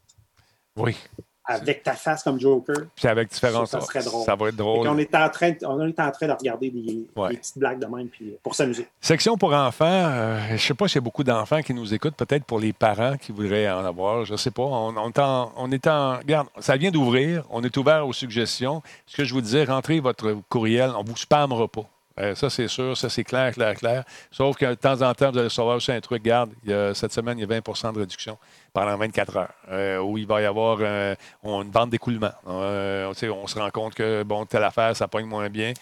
Oui. 0.77 0.97
Avec 1.45 1.83
ta 1.83 1.93
face 1.95 2.23
comme 2.23 2.39
Joker. 2.39 2.77
Puis 2.95 3.09
avec 3.09 3.31
différents. 3.31 3.67
Ça, 3.67 3.81
ça 3.81 3.87
serait 3.87 4.03
drôle. 4.05 4.25
Ça 4.25 4.35
va 4.37 4.49
être 4.49 4.57
drôle. 4.57 4.87
qu'on 4.87 4.99
est 4.99 5.15
en 5.15 5.29
train, 5.29 5.51
de- 5.51 5.67
on 5.67 5.87
est 5.87 5.99
en 6.01 6.11
train 6.13 6.27
de 6.29 6.33
regarder 6.33 6.71
des, 6.71 7.07
Ouais. 7.17 7.31
des 7.31 7.37
petites 7.37 7.59
blagues 7.59 7.79
de 7.81 7.87
même 7.87 8.09
puis, 8.09 8.35
pour 8.43 8.55
s'amuser. 8.55 8.87
Section 9.01 9.37
pour 9.37 9.53
enfants, 9.53 9.85
euh, 9.87 10.47
je 10.49 10.53
ne 10.53 10.59
sais 10.59 10.75
pas 10.75 10.87
s'il 10.89 10.97
y 10.97 10.99
a 10.99 11.03
beaucoup 11.03 11.25
d'enfants 11.25 11.61
qui 11.63 11.75
nous 11.75 11.93
écoutent, 11.93 12.15
peut-être 12.17 12.45
pour 12.45 12.61
les 12.61 12.73
parents 12.73 13.17
qui 13.17 13.33
voudraient 13.33 13.69
en 13.71 13.85
avoir, 13.85 14.25
je 14.25 14.33
ne 14.33 14.37
sais 14.37 14.51
pas. 14.53 14.63
On, 14.63 14.95
on 14.97 15.13
en, 15.21 15.53
on 15.57 15.71
est 15.73 15.87
en- 15.87 16.19
Regarde, 16.19 16.47
ça 16.61 16.77
vient 16.77 16.91
d'ouvrir, 16.91 17.45
on 17.51 17.63
est 17.65 17.77
ouvert 17.77 18.07
aux 18.07 18.13
suggestions. 18.13 18.83
Ce 19.07 19.17
que 19.17 19.25
je 19.25 19.35
vous 19.35 19.41
disais, 19.41 19.65
rentrez 19.65 19.99
votre 20.01 20.37
courriel, 20.49 20.93
on 20.97 21.03
ne 21.03 21.09
vous 21.09 21.17
spammera 21.17 21.67
pas. 21.69 21.85
Euh, 22.23 22.35
ça, 22.37 22.49
c'est 22.49 22.69
sûr, 22.69 22.97
ça, 22.97 23.09
c'est 23.09 23.25
clair, 23.25 23.53
clair, 23.53 23.75
clair. 23.75 24.05
Sauf 24.31 24.57
que 24.57 24.67
de 24.67 24.75
temps 24.75 25.03
en 25.03 25.13
temps, 25.13 25.31
vous 25.33 25.39
allez 25.39 25.49
savoir 25.49 25.77
aussi 25.77 25.91
un 25.91 26.01
truc. 26.01 26.27
A- 26.29 26.47
cette 26.95 27.13
semaine, 27.13 27.39
il 27.39 27.41
y 27.41 27.45
a 27.45 27.47
20% 27.61 27.93
de 27.93 27.99
réduction 27.99 28.39
pendant 28.73 28.97
24 28.97 29.37
heures, 29.37 29.53
euh, 29.71 29.99
où 29.99 30.17
il 30.17 30.27
va 30.27 30.41
y 30.41 30.45
avoir 30.45 30.79
euh, 30.81 31.15
une 31.45 31.71
vente 31.71 31.91
d'écoulement. 31.91 32.31
On 32.47 33.13
se 33.15 33.59
rend 33.59 33.71
compte 33.71 33.95
que, 33.95 34.23
bon, 34.23 34.47
telle 34.47 34.65
affaire, 34.65 34.97
ça 34.97 35.09
pogne 35.09 35.27
moins 35.27 35.51
bien, 35.51 35.73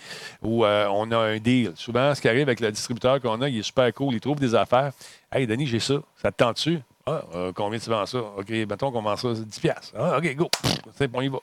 ou 0.42 0.64
on 0.64 1.10
a 1.12 1.16
un 1.18 1.38
deal. 1.38 1.72
Souvent, 1.76 2.14
ce 2.14 2.20
qui 2.20 2.28
arrive 2.28 2.42
avec 2.48 2.60
le 2.60 2.72
distributeur 2.72 3.20
qu'on 3.20 3.40
a, 3.42 3.48
il 3.48 3.58
est 3.58 3.62
super 3.62 3.92
cool, 3.94 4.14
il 4.14 4.20
trouve 4.20 4.40
des 4.40 4.54
affaires. 4.54 4.92
Hey, 5.30 5.46
Denis, 5.46 5.66
j'ai 5.66 5.78
ça, 5.80 5.94
ça 6.16 6.32
te 6.32 6.36
tente 6.38 6.56
dessus? 6.56 6.80
Ah, 7.10 7.24
euh, 7.34 7.52
combien 7.54 7.78
tu 7.78 7.90
vends 7.90 8.06
ça? 8.06 8.18
OK, 8.18 8.48
mettons 8.50 8.92
qu'on 8.92 9.02
vend 9.02 9.16
ça 9.16 9.32
10 9.34 9.60
piastres. 9.60 9.92
Ah, 9.98 10.18
OK, 10.18 10.34
go. 10.36 10.48
C'est 10.96 11.08
bon, 11.08 11.20
il 11.22 11.30
va. 11.30 11.38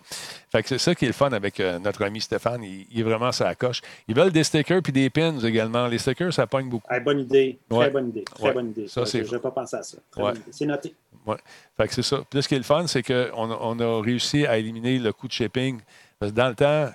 Fait 0.52 0.61
que 0.64 0.69
c'est 0.69 0.77
ça 0.77 0.94
qui 0.95 1.06
est 1.06 1.10
le 1.10 1.14
fun 1.14 1.31
avec 1.31 1.60
euh, 1.60 1.80
notre 1.80 2.03
ami 2.06 2.22
Stéphane. 2.22 2.64
Il, 2.64 2.85
il 2.91 2.99
est 2.99 3.03
vraiment 3.03 3.31
sa 3.31 3.53
coche. 3.56 3.81
Ils 4.07 4.15
veulent 4.15 4.31
des 4.31 4.44
stickers 4.44 4.81
puis 4.81 4.91
des 4.94 5.10
pins 5.10 5.38
également. 5.39 5.88
Les 5.88 5.98
stickers, 5.98 6.34
ça 6.34 6.48
pogne 6.48 6.69
beaucoup. 6.69 6.88
Bonne 7.03 7.19
idée, 7.19 7.60
très 7.69 7.89
bonne 7.89 8.10
idée, 8.10 8.23
très 8.23 8.44
Ouais. 8.45 8.53
bonne 8.53 8.69
idée. 8.69 8.88
Ça, 8.88 9.06
c'est- 9.06 9.19
je 9.23 9.31
n'avais 9.31 9.41
pas 9.41 9.52
pensé 9.52 9.76
à 9.76 9.84
ça. 9.84 9.98
Très 10.11 10.22
Ouais. 10.23 10.31
bonne 10.31 10.41
idée. 10.41 10.52
C'est 10.52 10.65
noté. 10.65 10.94
Ouais. 11.26 11.38
Fait 11.76 11.88
que 11.88 11.94
c'est 11.94 12.03
ça. 12.03 12.18
Puis 12.30 12.38
là, 12.38 12.41
ce 12.41 12.48
qui 12.48 12.56
est 12.56 12.60
le 12.60 12.64
fun, 12.64 12.88
c'est 12.88 13.03
qu'on 13.03 13.52
a, 13.52 13.57
on 13.61 13.80
a 13.80 14.02
réussi 14.02 14.45
à 14.45 14.57
éliminer 14.57 14.99
le 14.99 15.11
coût 15.11 15.27
de 15.27 15.34
shipping. 15.34 15.80
Parce 16.19 16.31
que 16.31 16.38
dans 16.38 16.48
le 16.49 16.56
temps, 16.56 16.89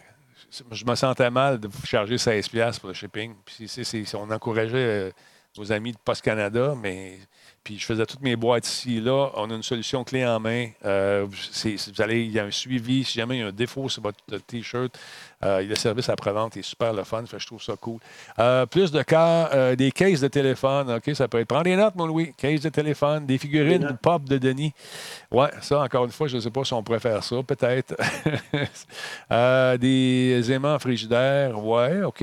je 0.70 0.84
me 0.84 0.94
sentais 0.94 1.30
mal 1.30 1.58
de 1.60 1.68
vous 1.68 1.86
charger 1.86 2.16
16$ 2.18 2.48
piastres 2.48 2.80
pour 2.80 2.88
le 2.88 2.94
shipping. 2.94 3.34
Puis 3.44 3.66
on 4.14 4.30
encourageait 4.30 4.76
euh, 4.76 5.10
nos 5.58 5.70
amis 5.72 5.92
de 5.92 5.98
Post 6.04 6.22
Canada, 6.22 6.74
mais 6.80 7.18
puis 7.64 7.78
je 7.78 7.84
faisais 7.84 8.06
toutes 8.06 8.22
mes 8.22 8.36
boîtes 8.36 8.66
ici 8.66 9.00
là. 9.00 9.30
On 9.34 9.50
a 9.50 9.54
une 9.54 9.62
solution 9.62 10.04
clé 10.04 10.26
en 10.26 10.40
main. 10.40 10.68
Euh, 10.84 11.26
vous 11.26 12.02
allez, 12.02 12.24
il 12.24 12.32
y 12.32 12.38
a 12.38 12.44
un 12.44 12.50
suivi. 12.50 13.04
Si 13.04 13.14
jamais 13.18 13.36
il 13.36 13.40
y 13.40 13.42
a 13.42 13.48
un 13.48 13.52
défaut 13.52 13.88
sur 13.88 14.02
votre 14.02 14.18
T-shirt, 14.46 14.98
euh, 15.44 15.62
le 15.62 15.74
service 15.74 16.08
après-vente 16.08 16.56
est 16.56 16.62
super 16.62 16.92
le 16.92 17.04
fun. 17.04 17.24
Fait 17.26 17.38
je 17.38 17.46
trouve 17.46 17.62
ça 17.62 17.74
cool. 17.80 17.98
Euh, 18.38 18.66
plus 18.66 18.90
de 18.92 19.02
cas, 19.02 19.50
euh, 19.52 19.74
des 19.76 19.90
cases 19.90 20.20
de 20.20 20.28
téléphone. 20.28 20.90
OK, 20.92 21.14
ça 21.14 21.28
peut 21.28 21.40
être. 21.40 21.48
Prends 21.48 21.62
des 21.62 21.76
notes, 21.76 21.94
mon 21.96 22.06
Louis. 22.06 22.32
Case 22.36 22.60
de 22.60 22.68
téléphone, 22.68 23.26
des 23.26 23.38
figurines 23.38 23.98
pop 24.00 24.24
de 24.24 24.38
Denis. 24.38 24.72
Ouais, 25.30 25.50
ça, 25.60 25.80
encore 25.80 26.04
une 26.04 26.10
fois, 26.12 26.28
je 26.28 26.36
ne 26.36 26.40
sais 26.40 26.50
pas 26.50 26.64
si 26.64 26.72
on 26.72 26.82
pourrait 26.82 27.00
faire 27.00 27.22
ça, 27.22 27.36
peut-être. 27.46 27.94
Euh, 29.30 29.76
des 29.78 30.52
aimants 30.52 30.78
frigidaires, 30.78 31.58
ouais, 31.64 32.02
OK. 32.02 32.22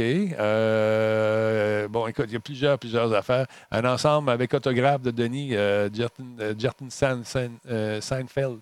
Bon, 1.89 2.07
écoute, 2.07 2.25
il 2.27 2.33
y 2.33 2.35
a 2.35 2.39
plusieurs, 2.39 2.77
plusieurs 2.77 3.13
affaires. 3.13 3.45
Un 3.71 3.85
ensemble 3.85 4.29
avec 4.29 4.53
autographe 4.53 5.01
de 5.01 5.11
Denis 5.11 5.51
Jerton, 5.93 6.25
Jerton 6.57 6.89
Sein- 6.89 7.23
Sein- 7.23 7.99
Seinfeld. 8.01 8.59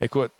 Écoute, 0.00 0.32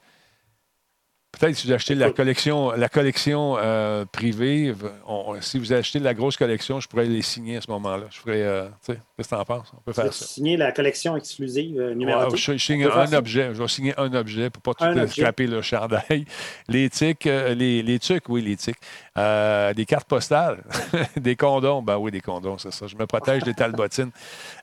peut-être 1.38 1.56
si 1.56 1.66
vous 1.66 1.72
achetez 1.72 1.94
la 1.94 2.10
collection, 2.10 2.70
la 2.72 2.88
collection 2.88 3.56
euh, 3.58 4.04
privée, 4.10 4.74
on- 5.06 5.40
si 5.40 5.58
vous 5.58 5.72
achetez 5.72 5.98
la 5.98 6.14
grosse 6.14 6.36
collection, 6.36 6.80
je 6.80 6.88
pourrais 6.88 7.04
les 7.06 7.22
signer 7.22 7.56
à 7.56 7.60
ce 7.60 7.70
moment-là. 7.70 8.04
Je 8.10 8.18
ferais, 8.18 8.42
euh, 8.42 8.66
tu 8.84 8.92
sais, 8.92 8.98
qu'est-ce 9.16 9.28
que 9.28 9.34
tu 9.34 9.40
en 9.40 9.44
penses? 9.44 9.72
On 9.76 9.80
peut 9.80 9.92
faire 9.92 10.12
ça. 10.12 10.24
signer 10.26 10.56
la 10.56 10.72
collection 10.72 11.16
exclusive 11.16 11.78
euh, 11.80 11.94
numérotée? 11.94 12.32
Ouais, 12.32 12.38
je, 12.38 12.56
signe 12.58 12.84
un 12.84 13.12
objet. 13.12 13.50
Je 13.54 13.62
vais 13.62 13.68
signer 13.68 13.94
un 13.98 14.12
objet 14.14 14.50
pour 14.50 14.62
pas 14.62 14.74
tout 14.74 14.98
euh, 14.98 15.06
scraper 15.06 15.46
le 15.46 15.62
chandail. 15.62 16.24
Les 16.68 16.88
tics, 16.90 17.24
les, 17.24 17.82
les 17.82 17.98
tucs, 17.98 18.28
oui, 18.28 18.42
les 18.42 18.56
tics. 18.56 18.76
Des 19.16 19.86
cartes 19.86 20.08
postales, 20.08 20.62
des 21.16 21.36
condoms. 21.36 21.82
Ben 21.82 21.96
oui, 21.98 22.10
des 22.10 22.20
condoms, 22.20 22.58
c'est 22.58 22.72
ça. 22.72 22.86
Je 22.86 22.96
me 22.96 23.06
protège 23.06 23.42
des 23.42 23.54
talbotines. 23.64 24.10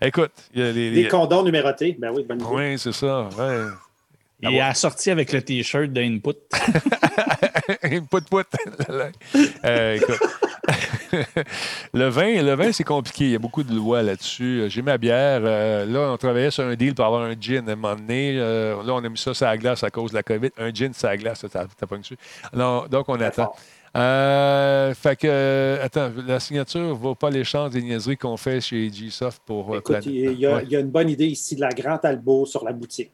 Écoute, 0.01 0.31
il 0.53 0.61
y 0.61 0.63
a 0.63 0.71
les. 0.71 0.91
Des 0.91 1.03
les- 1.03 1.07
condoms 1.07 1.43
numérotés. 1.43 1.95
Ben 1.99 2.11
oui, 2.13 2.23
bonne 2.23 2.39
idée. 2.39 2.49
Oui, 2.51 2.79
c'est 2.79 2.91
ça. 2.93 3.29
Ouais. 3.37 3.65
Et 4.43 4.61
assorti 4.61 5.11
avec 5.11 5.31
le 5.33 5.41
T-shirt 5.41 5.91
d'Input. 5.91 6.37
Pout, 8.09 8.23
pout. 8.29 8.45
Euh, 9.63 9.95
écoute. 9.95 10.19
le 11.93 12.07
vin, 12.09 12.41
le 12.41 12.53
vin 12.53 12.71
c'est 12.71 12.83
compliqué. 12.83 13.25
Il 13.25 13.31
y 13.31 13.35
a 13.35 13.39
beaucoup 13.39 13.63
de 13.63 13.73
lois 13.73 14.01
là-dessus. 14.01 14.65
J'ai 14.67 14.81
ma 14.81 14.97
bière. 14.97 15.41
euh, 15.43 15.85
là, 15.85 16.11
on 16.13 16.17
travaillait 16.17 16.51
sur 16.51 16.63
un 16.63 16.75
deal 16.75 16.95
pour 16.95 17.05
avoir 17.05 17.23
un 17.23 17.35
gin 17.39 17.67
à 17.69 17.73
un 17.73 17.75
moment 17.75 17.95
donné. 17.95 18.37
Euh, 18.37 18.81
là, 18.83 18.93
on 18.93 19.03
a 19.03 19.09
mis 19.09 19.17
ça 19.17 19.33
sur 19.33 19.45
la 19.45 19.57
glace 19.57 19.83
à 19.83 19.89
cause 19.89 20.11
de 20.11 20.15
la 20.15 20.23
COVID. 20.23 20.49
Un 20.57 20.73
gin 20.73 20.93
sur 20.93 21.07
la 21.07 21.17
glace, 21.17 21.45
t'as 21.51 21.65
pas 21.65 21.97
dessus. 21.97 22.17
Donc, 22.53 23.07
on 23.07 23.19
attend. 23.19 23.53
Euh, 23.97 24.93
fait 24.93 25.17
que, 25.17 25.27
euh, 25.27 25.83
attends, 25.83 26.11
la 26.25 26.39
signature 26.39 26.95
vaut 26.95 27.13
pas 27.15 27.29
l'échange 27.29 27.71
des 27.71 27.81
niaiseries 27.81 28.15
qu'on 28.15 28.37
fait 28.37 28.61
chez 28.61 28.89
G-Soft 28.91 29.41
pour 29.45 29.73
euh, 29.75 29.79
Écoute, 29.79 30.05
il 30.05 30.39
y, 30.39 30.45
a, 30.45 30.55
Ouais. 30.55 30.63
il 30.65 30.71
y 30.71 30.77
a 30.77 30.79
une 30.79 30.89
bonne 30.91 31.09
idée 31.09 31.27
ici 31.27 31.55
de 31.55 31.61
la 31.61 31.69
Grande 31.69 31.99
Albo 32.03 32.45
sur 32.45 32.63
la 32.63 32.71
boutique. 32.71 33.11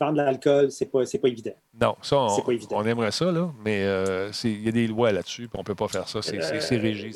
Vendre 0.00 0.12
de 0.12 0.16
l'alcool, 0.22 0.70
c'est 0.70 0.86
pas, 0.86 1.04
c'est 1.04 1.18
pas 1.18 1.28
évident. 1.28 1.52
Non, 1.78 1.94
ça, 2.00 2.16
on, 2.18 2.28
C'est 2.30 2.42
pas 2.44 2.52
évident. 2.52 2.76
on 2.78 2.86
aimerait 2.86 3.10
ça, 3.12 3.30
là, 3.30 3.50
mais 3.64 3.80
il 4.44 4.64
y 4.64 4.68
a 4.68 4.72
des 4.72 4.86
lois 4.86 5.12
là-dessus, 5.12 5.48
puis 5.48 5.60
on 5.60 5.64
peut 5.64 5.74
pas 5.74 5.88
faire 5.88 6.08
ça. 6.08 6.20
C'est 6.22 6.76
régi. 6.76 7.12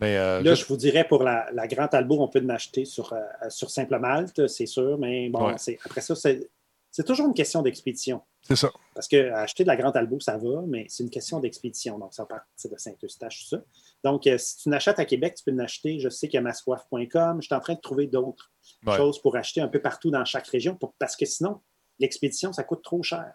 Mais 0.00 0.16
Là, 0.16 0.54
je- 0.54 0.64
vous 0.66 0.76
dirais 0.76 1.04
pour 1.08 1.22
la, 1.22 1.46
la 1.52 1.66
Grande 1.66 1.94
Albo, 1.94 2.18
on 2.20 2.28
peut 2.28 2.40
l'acheter 2.40 2.84
sur, 2.84 3.14
sur 3.48 3.70
Simple 3.70 3.98
Malte, 3.98 4.46
c'est 4.48 4.66
sûr, 4.66 4.98
mais 4.98 5.28
bon, 5.30 5.46
Ouais. 5.48 5.78
après 5.84 6.00
ça, 6.02 6.14
c'est 6.14 6.48
c'est 6.90 7.04
toujours 7.06 7.26
une 7.28 7.34
question 7.34 7.62
d'expédition. 7.62 8.22
c'est 8.42 8.56
ça. 8.56 8.70
Parce 8.94 9.06
que 9.08 9.30
acheter 9.32 9.62
de 9.64 9.68
la 9.68 9.76
Grande 9.76 9.96
Albo, 9.96 10.18
ça 10.20 10.36
va, 10.38 10.62
mais 10.66 10.86
c'est 10.88 11.02
une 11.04 11.10
question 11.10 11.38
d'expédition. 11.40 11.98
Donc, 11.98 12.12
ça 12.14 12.24
part 12.26 12.40
de 12.64 12.76
Saint-Eustache, 12.76 13.40
tout 13.42 13.56
ça. 13.56 13.62
Donc, 14.04 14.26
euh, 14.26 14.36
si 14.38 14.56
tu 14.58 14.68
n'achètes 14.68 14.98
à 14.98 15.04
Québec, 15.04 15.34
tu 15.36 15.44
peux 15.44 15.50
l'acheter. 15.56 15.98
Je 16.00 16.08
sais 16.08 16.26
qu'il 16.28 16.36
y 16.36 16.38
a 16.38 16.42
massoif.com. 16.42 17.40
Je 17.40 17.46
suis 17.46 17.54
en 17.54 17.60
train 17.60 17.74
de 17.74 17.80
trouver 17.80 18.06
d'autres 18.06 18.50
Ouais. 18.86 18.96
choses 18.96 19.20
pour 19.22 19.36
acheter 19.36 19.60
un 19.60 19.68
peu 19.68 19.80
partout 19.80 20.10
dans 20.10 20.24
chaque 20.24 20.46
région 20.48 20.74
pour- 20.74 20.94
parce 20.98 21.16
que 21.16 21.26
sinon, 21.26 21.60
l'expédition, 21.98 22.52
ça 22.52 22.64
coûte 22.64 22.82
trop 22.82 23.02
cher. 23.02 23.32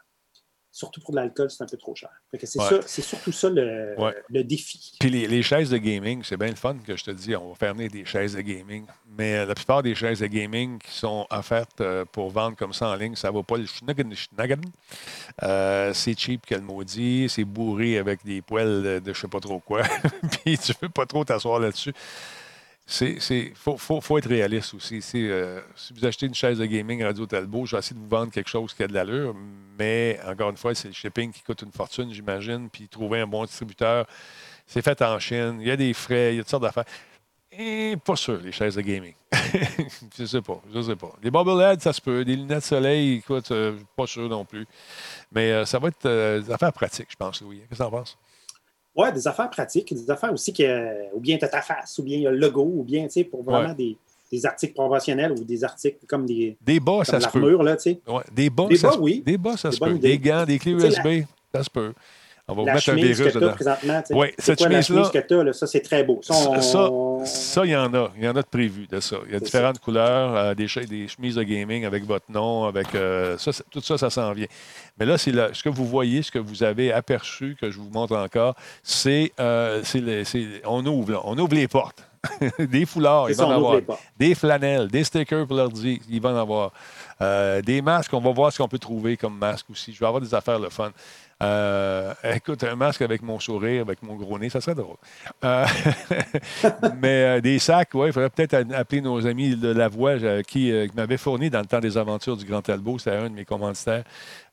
Surtout 0.77 0.99
pour 0.99 1.11
de 1.11 1.15
l'alcool, 1.15 1.49
c'est 1.49 1.63
un 1.63 1.67
peu 1.67 1.77
trop 1.77 1.95
cher. 1.95 2.09
C'est 2.43 2.59
Ouais. 2.59 2.67
ça- 2.67 2.81
c'est 2.85 3.01
surtout 3.01 3.31
ça 3.31 3.49
le, 3.49 3.95
Ouais. 3.97 4.13
le 4.29 4.43
défi. 4.43 4.97
Puis 4.99 5.09
les, 5.09 5.25
les 5.25 5.41
chaises 5.41 5.69
de 5.69 5.77
gaming, 5.77 6.21
c'est 6.21 6.35
bien 6.35 6.49
le 6.49 6.55
fun 6.55 6.75
que 6.85 6.97
je 6.97 7.03
te 7.05 7.11
dis, 7.11 7.33
on 7.33 7.47
va 7.51 7.55
faire 7.55 7.73
venir 7.73 7.89
des 7.89 8.03
chaises 8.03 8.35
de 8.35 8.41
gaming. 8.41 8.85
Mais 9.17 9.35
euh, 9.37 9.45
la 9.45 9.55
plupart 9.55 9.81
des 9.83 9.95
chaises 9.95 10.19
de 10.19 10.27
gaming 10.27 10.77
qui 10.79 10.91
sont 10.91 11.25
offertes 11.29 11.79
euh, 11.79 12.03
pour 12.03 12.29
vendre 12.29 12.57
comme 12.57 12.73
ça 12.73 12.89
en 12.89 12.95
ligne, 12.95 13.15
ça 13.15 13.31
va 13.31 13.41
pas 13.41 13.55
le 13.55 13.65
schnagan. 13.65 14.59
Euh, 15.43 15.93
c'est 15.93 16.19
cheap 16.19 16.45
que 16.45 16.55
le 16.55 16.61
maudit, 16.61 17.27
c'est 17.29 17.45
bourré 17.45 17.97
avec 17.97 18.25
des 18.25 18.41
poils 18.41 18.83
de, 18.83 18.99
de 18.99 19.13
je 19.13 19.21
sais 19.21 19.27
pas 19.29 19.39
trop 19.39 19.59
quoi. 19.59 19.81
Puis 20.43 20.57
tu 20.57 20.73
veux 20.81 20.89
pas 20.89 21.05
trop 21.05 21.23
t'asseoir 21.23 21.59
là-dessus. 21.61 21.93
C'est, 22.87 23.53
faut, 23.55 23.77
faut, 23.77 23.99
faut 23.99 24.17
être 24.19 24.29
réaliste 24.29 24.75
aussi. 24.75 25.01
Euh, 25.15 25.59
si 25.75 25.91
vous 25.93 26.05
achetez 26.05 26.27
une 26.27 26.35
chaise 26.35 26.59
de 26.59 26.65
gaming 26.65 27.03
Radio 27.03 27.25
Talbot, 27.25 27.65
je 27.65 27.75
vais 27.75 27.79
essayer 27.79 27.95
de 27.95 28.01
vous 28.01 28.07
vendre 28.07 28.31
quelque 28.31 28.49
chose 28.49 28.75
qui 28.75 28.83
a 28.83 28.87
de 28.87 28.93
l'allure, 28.93 29.35
mais 29.79 30.19
encore 30.27 30.51
une 30.51 30.57
fois, 30.57 30.75
c'est 30.75 30.89
le 30.89 30.93
shipping 30.93 31.31
qui 31.31 31.41
coûte 31.41 31.63
une 31.63 31.71
fortune, 31.71 32.13
j'imagine, 32.13 32.69
puis 32.69 32.87
trouver 32.87 33.21
un 33.21 33.27
bon 33.27 33.43
distributeur. 33.43 34.05
C'est 34.67 34.83
fait 34.83 35.01
en 35.01 35.17
Chine, 35.19 35.57
il 35.61 35.67
y 35.67 35.71
a 35.71 35.77
des 35.77 35.93
frais, 35.93 36.33
il 36.33 36.37
y 36.37 36.39
a 36.39 36.43
toutes 36.43 36.51
sortes 36.51 36.63
d'affaires. 36.63 36.85
Pas 38.03 38.15
sûr, 38.15 38.39
les 38.41 38.51
chaises 38.51 38.75
de 38.75 38.81
gaming. 38.81 39.13
je 40.17 40.25
sais 40.25 40.41
pas, 40.41 40.61
je 40.73 40.81
sais 40.81 40.95
pas. 40.95 41.11
Les 41.23 41.31
bobbleheads, 41.31 41.79
ça 41.79 41.93
se 41.93 42.01
peut. 42.01 42.25
Des 42.25 42.35
lunettes 42.35 42.59
de 42.59 42.63
soleil, 42.63 43.13
écoute, 43.15 43.49
euh, 43.51 43.77
pas 43.95 44.07
sûr 44.07 44.27
non 44.27 44.43
plus. 44.43 44.67
Mais 45.31 45.51
euh, 45.51 45.65
ça 45.65 45.79
va 45.79 45.87
être 45.87 46.05
euh, 46.05 46.41
des 46.41 46.51
affaires 46.51 46.73
pratiques, 46.73 47.07
je 47.09 47.15
pense, 47.15 47.41
Louis. 47.41 47.59
Qu'est-ce 47.59 47.79
que 47.79 47.83
t'en 47.83 47.91
penses? 47.91 48.17
Ouais, 48.95 49.11
des 49.11 49.27
affaires 49.27 49.49
pratiques, 49.49 49.93
des 49.93 50.09
affaires 50.09 50.31
aussi 50.31 50.53
que, 50.53 51.13
ou 51.13 51.19
bien 51.19 51.37
tu 51.37 51.43
as 51.45 51.49
ta 51.49 51.61
face, 51.61 51.97
ou 51.99 52.03
bien 52.03 52.17
il 52.17 52.21
y 52.23 52.27
a 52.27 52.31
le 52.31 52.37
logo, 52.37 52.63
ou 52.63 52.83
bien, 52.83 53.03
tu 53.05 53.11
sais, 53.11 53.23
pour 53.25 53.43
vraiment 53.43 53.69
Ouais. 53.69 53.75
des, 53.75 53.97
des 54.31 54.45
articles 54.45 54.73
promotionnels 54.73 55.33
ou 55.33 55.43
des 55.43 55.63
articles 55.63 55.97
comme 56.07 56.25
des 56.25 56.55
Des 56.61 56.79
bas, 56.79 56.93
comme 56.97 57.05
ça 57.05 57.19
se 57.19 57.27
peut. 57.29 57.63
là, 57.63 57.75
tu 57.75 57.83
sais. 57.83 57.99
Ouais, 58.07 58.23
des 58.31 58.49
bas, 58.49 58.67
Des 58.69 58.77
ça 58.77 58.87
bas, 58.89 58.93
se- 58.93 58.99
oui. 58.99 59.21
Des 59.25 59.37
bas, 59.37 59.57
ça 59.57 59.69
Des 59.69 59.75
se 59.75 59.79
peut. 59.83 59.99
Des 59.99 60.17
gants, 60.17 60.45
des 60.45 60.57
clés 60.59 60.71
USB, 60.71 61.25
ça 61.53 61.63
se 61.63 61.69
peut. 61.69 61.93
On 62.47 62.53
va 62.53 62.61
vous 62.61 62.67
La 62.67 62.73
mettre 62.75 62.89
un 62.89 62.91
chemise 62.93 63.17
virus 63.17 63.33
que 63.33 63.39
dedans. 63.39 63.53
présentement. 63.53 64.03
Oui, 64.11 64.27
c'est 64.37 64.45
cette 64.45 64.57
quoi 64.59 64.69
la 64.69 64.81
chemise-là- 64.83 65.09
chemise 65.09 65.21
que 65.23 65.27
tu 65.27 65.33
as, 65.39 65.43
là, 65.43 65.53
ça, 65.53 65.65
c'est 65.65 65.79
très 65.81 66.03
beau. 66.03 66.19
Ça, 66.21 66.35
on- 66.35 66.61
Ça, 66.61 66.89
ça, 67.25 67.65
il 67.65 67.71
y 67.71 67.75
en 67.75 67.91
a. 67.95 68.11
Il 68.17 68.23
y 68.23 68.27
en 68.27 68.35
a 68.35 68.41
de 68.43 68.47
prévu 68.47 68.85
de 68.85 68.99
ça. 68.99 69.15
Il 69.25 69.33
y 69.33 69.35
a 69.35 69.39
différentes 69.39 69.79
couleurs, 69.79 70.35
euh, 70.35 70.53
des, 70.53 70.67
che- 70.67 70.85
des 70.87 71.07
chemises 71.07 71.33
de 71.35 71.41
gaming 71.43 71.85
avec 71.85 72.05
votre 72.05 72.31
nom, 72.31 72.65
avec 72.65 72.93
euh, 72.93 73.35
ça, 73.39 73.49
tout 73.71 73.81
ça, 73.81 73.97
ça 73.97 74.11
s'en 74.11 74.31
vient. 74.33 74.45
Mais 74.99 75.07
là, 75.07 75.17
c'est 75.17 75.31
ce 75.31 75.63
que 75.63 75.69
vous 75.69 75.85
voyez, 75.87 76.21
ce 76.21 76.31
que 76.31 76.37
vous 76.37 76.61
avez 76.61 76.93
aperçu, 76.93 77.57
que 77.59 77.71
je 77.71 77.79
vous 77.79 77.89
montre 77.89 78.15
encore, 78.15 78.53
c'est, 78.83 79.31
euh, 79.39 79.81
on 80.65 80.85
ouvre, 80.85 81.13
là. 81.13 81.21
on 81.23 81.35
ouvre 81.39 81.55
les 81.55 81.67
portes. 81.67 82.03
des 82.59 82.85
foulards, 82.87 83.27
C'est 83.27 83.33
il 83.33 83.35
ça, 83.37 83.43
va 83.45 83.49
en 83.49 83.55
avoir. 83.57 83.79
Des 84.17 84.33
flanelles, 84.33 84.87
des 84.87 85.03
stickers 85.03 85.45
pour 85.45 85.57
l'ordi, 85.57 86.01
il 86.09 86.19
va 86.21 86.29
en 86.31 86.37
avoir. 86.37 86.71
Euh, 87.21 87.61
des 87.61 87.81
masques, 87.83 88.13
on 88.13 88.19
va 88.19 88.31
voir 88.31 88.51
ce 88.51 88.57
qu'on 88.57 88.67
peut 88.67 88.79
trouver 88.79 89.15
comme 89.15 89.37
masque 89.37 89.67
aussi. 89.69 89.93
Je 89.93 89.99
vais 89.99 90.07
avoir 90.07 90.21
des 90.21 90.33
affaires 90.33 90.57
le 90.59 90.69
fun. 90.69 90.91
Euh, 91.43 92.13
écoute, 92.35 92.63
un 92.63 92.75
masque 92.75 93.01
avec 93.01 93.21
mon 93.21 93.39
sourire, 93.39 93.81
avec 93.81 94.01
mon 94.03 94.15
gros 94.15 94.39
nez, 94.39 94.49
ça 94.49 94.61
serait 94.61 94.75
drôle. 94.75 94.95
Euh, 95.43 95.65
mais 97.01 97.37
euh, 97.37 97.41
des 97.41 97.59
sacs, 97.59 97.89
oui, 97.93 98.07
il 98.07 98.13
faudrait 98.13 98.29
peut-être 98.29 98.53
appeler 98.73 99.01
nos 99.01 99.25
amis 99.27 99.55
de 99.55 99.69
la 99.69 99.87
voix 99.87 100.17
qui, 100.43 100.71
qui 100.71 100.91
m'avaient 100.95 101.17
fourni 101.17 101.49
dans 101.49 101.59
le 101.59 101.65
temps 101.65 101.79
des 101.79 101.97
aventures 101.97 102.37
du 102.37 102.45
Grand 102.45 102.61
Talbot. 102.61 102.99
C'était 102.99 103.17
un 103.17 103.29
de 103.29 103.35
mes 103.35 103.45
commanditaires. 103.45 104.03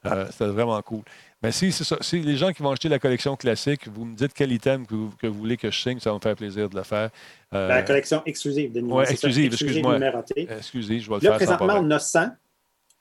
C'était 0.05 0.47
vraiment 0.47 0.81
cool. 0.83 1.03
Mais 1.43 1.51
si, 1.53 1.73
c'est 1.73 1.85
ça, 1.85 1.97
si 2.01 2.21
les 2.21 2.37
gens 2.37 2.53
qui 2.53 2.63
vont 2.63 2.71
acheter 2.71 2.89
la 2.89 3.01
collection 3.01 3.35
classique, 3.37 3.89
vous 3.89 4.05
me 4.05 4.15
dites 4.15 4.33
quel 4.33 4.53
item 4.53 4.87
que 4.87 4.95
vous, 4.95 5.11
que 5.21 5.27
vous 5.27 5.39
voulez 5.39 5.57
que 5.57 5.71
je 5.71 5.79
signe, 5.79 5.99
ça 5.99 6.11
va 6.11 6.17
me 6.17 6.21
faire 6.21 6.37
plaisir 6.37 6.69
de 6.69 6.77
le 6.77 6.83
faire. 6.83 7.11
La 7.53 7.83
collection 7.83 8.23
exclusive, 8.27 8.73
C'est 8.75 8.81
ça, 8.81 9.13
exclusive, 9.13 9.53
excuse-moi. 9.53 9.99
Excusez, 10.37 11.01
je 11.01 11.11
vais 11.11 11.17
le 11.17 11.23
Là, 11.23 11.31
faire 11.31 11.37
présentement, 11.37 11.79
on 11.79 11.91
a 11.91 11.99
100. 11.99 12.31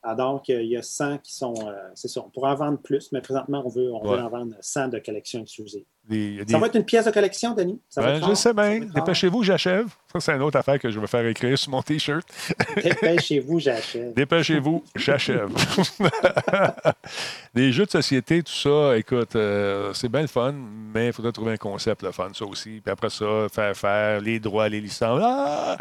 Ah, 0.04 0.16
donc, 0.16 0.50
il 0.50 0.64
y 0.66 0.76
a 0.76 0.82
100 0.82 1.20
qui 1.20 1.32
sont. 1.34 1.54
euh, 1.68 1.74
c'est 1.94 2.08
ça, 2.08 2.22
on 2.26 2.30
pourrait 2.32 2.50
en 2.52 2.56
vendre 2.56 2.80
plus, 2.80 3.12
mais 3.12 3.22
présentement, 3.22 3.62
on 3.64 3.70
veut, 3.70 3.92
on 3.94 4.02
Ouais. 4.04 4.18
veut 4.18 4.24
en 4.24 4.30
vendre 4.30 4.56
100 4.60 4.88
de 4.88 4.98
collection 4.98 5.42
exclusive. 5.42 5.84
Des- 6.10 6.44
Ça 6.50 6.58
va 6.58 6.66
être 6.66 6.76
une 6.76 6.84
pièce 6.86 7.06
de 7.06 7.12
collection, 7.12 7.54
Denis? 7.54 7.80
Ça 7.88 8.02
Ben, 8.02 8.20
je 8.28 8.34
sais 8.34 8.52
bien. 8.54 8.80
Dépêchez-vous, 8.96 9.44
j'achève. 9.44 9.86
Ça, 10.12 10.20
c'est 10.20 10.32
une 10.34 10.42
autre 10.42 10.58
affaire 10.58 10.80
que 10.80 10.90
je 10.90 11.00
vais 11.00 11.06
faire 11.06 11.26
écrire 11.28 11.56
sur 11.56 11.70
mon 11.70 11.84
T-shirt. 11.84 12.28
Dépêchez-vous, 12.84 13.60
j'achète. 13.60 14.16
Dépêchez-vous, 14.16 14.84
j'achève. 14.96 15.50
Des 17.54 17.72
jeux 17.72 17.86
de 17.86 17.92
société, 17.92 18.42
tout 18.42 18.52
ça, 18.52 18.98
écoute, 18.98 19.36
euh, 19.36 19.94
c'est 19.94 20.10
bien 20.10 20.22
le 20.22 20.28
fun, 20.28 20.54
mais 20.94 21.08
il 21.08 21.14
faudrait 21.14 21.32
trouver 21.32 21.54
un 21.54 21.58
concept, 21.58 22.02
le 22.02 22.12
fun, 22.12 22.30
ça 22.34 22.46
aussi. 22.46 22.82
Puis 22.84 22.92
après 22.92 23.12
ça, 23.12 23.48
faire 23.52 23.76
faire 23.78 24.20
les 24.22 24.40
droits, 24.40 24.68
les 24.68 24.82
licences. 24.82 25.22
Ah! 25.24 25.78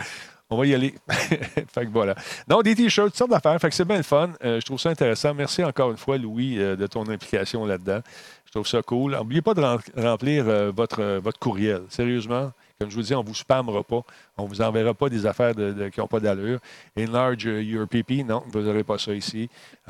On 0.50 0.56
va 0.56 0.66
y 0.66 0.74
aller. 0.74 0.94
fait 1.08 1.86
que 1.86 1.90
voilà. 1.92 2.14
Non, 2.48 2.60
des 2.62 2.74
t-shirts, 2.74 3.08
toutes 3.10 3.16
sortes 3.16 3.30
d'affaires. 3.30 3.58
Fait 3.60 3.68
que 3.68 3.74
c'est 3.74 3.84
bien 3.84 3.98
le 3.98 4.02
fun. 4.02 4.30
Euh, 4.44 4.58
je 4.60 4.66
trouve 4.66 4.80
ça 4.80 4.90
intéressant. 4.90 5.32
Merci 5.32 5.62
encore 5.62 5.90
une 5.92 5.96
fois, 5.96 6.18
Louis, 6.18 6.58
euh, 6.58 6.74
de 6.76 6.86
ton 6.88 7.08
implication 7.08 7.64
là-dedans. 7.64 8.00
Je 8.46 8.50
trouve 8.50 8.66
ça 8.66 8.82
cool. 8.82 9.12
N'oubliez 9.12 9.42
pas 9.42 9.54
de 9.54 9.60
rem- 9.60 9.78
remplir 9.96 10.44
euh, 10.48 10.72
votre, 10.74 11.18
votre 11.22 11.38
courriel. 11.38 11.82
Sérieusement, 11.88 12.50
comme 12.80 12.90
je 12.90 12.96
vous 12.96 13.02
dis, 13.02 13.14
on 13.14 13.22
ne 13.22 13.28
vous 13.28 13.34
spammera 13.34 13.84
pas. 13.84 14.00
On 14.36 14.42
ne 14.44 14.48
vous 14.48 14.60
enverra 14.60 14.92
pas 14.92 15.08
des 15.08 15.24
affaires 15.24 15.54
qui 15.54 16.00
n'ont 16.00 16.08
pas 16.08 16.18
d'allure. 16.18 16.58
Enlarge 16.98 17.44
your 17.44 17.86
PP, 17.86 18.24
non, 18.26 18.42
vous 18.50 18.60
n'aurez 18.62 18.82
pas 18.82 18.98
ça 18.98 19.12
ici. 19.14 19.48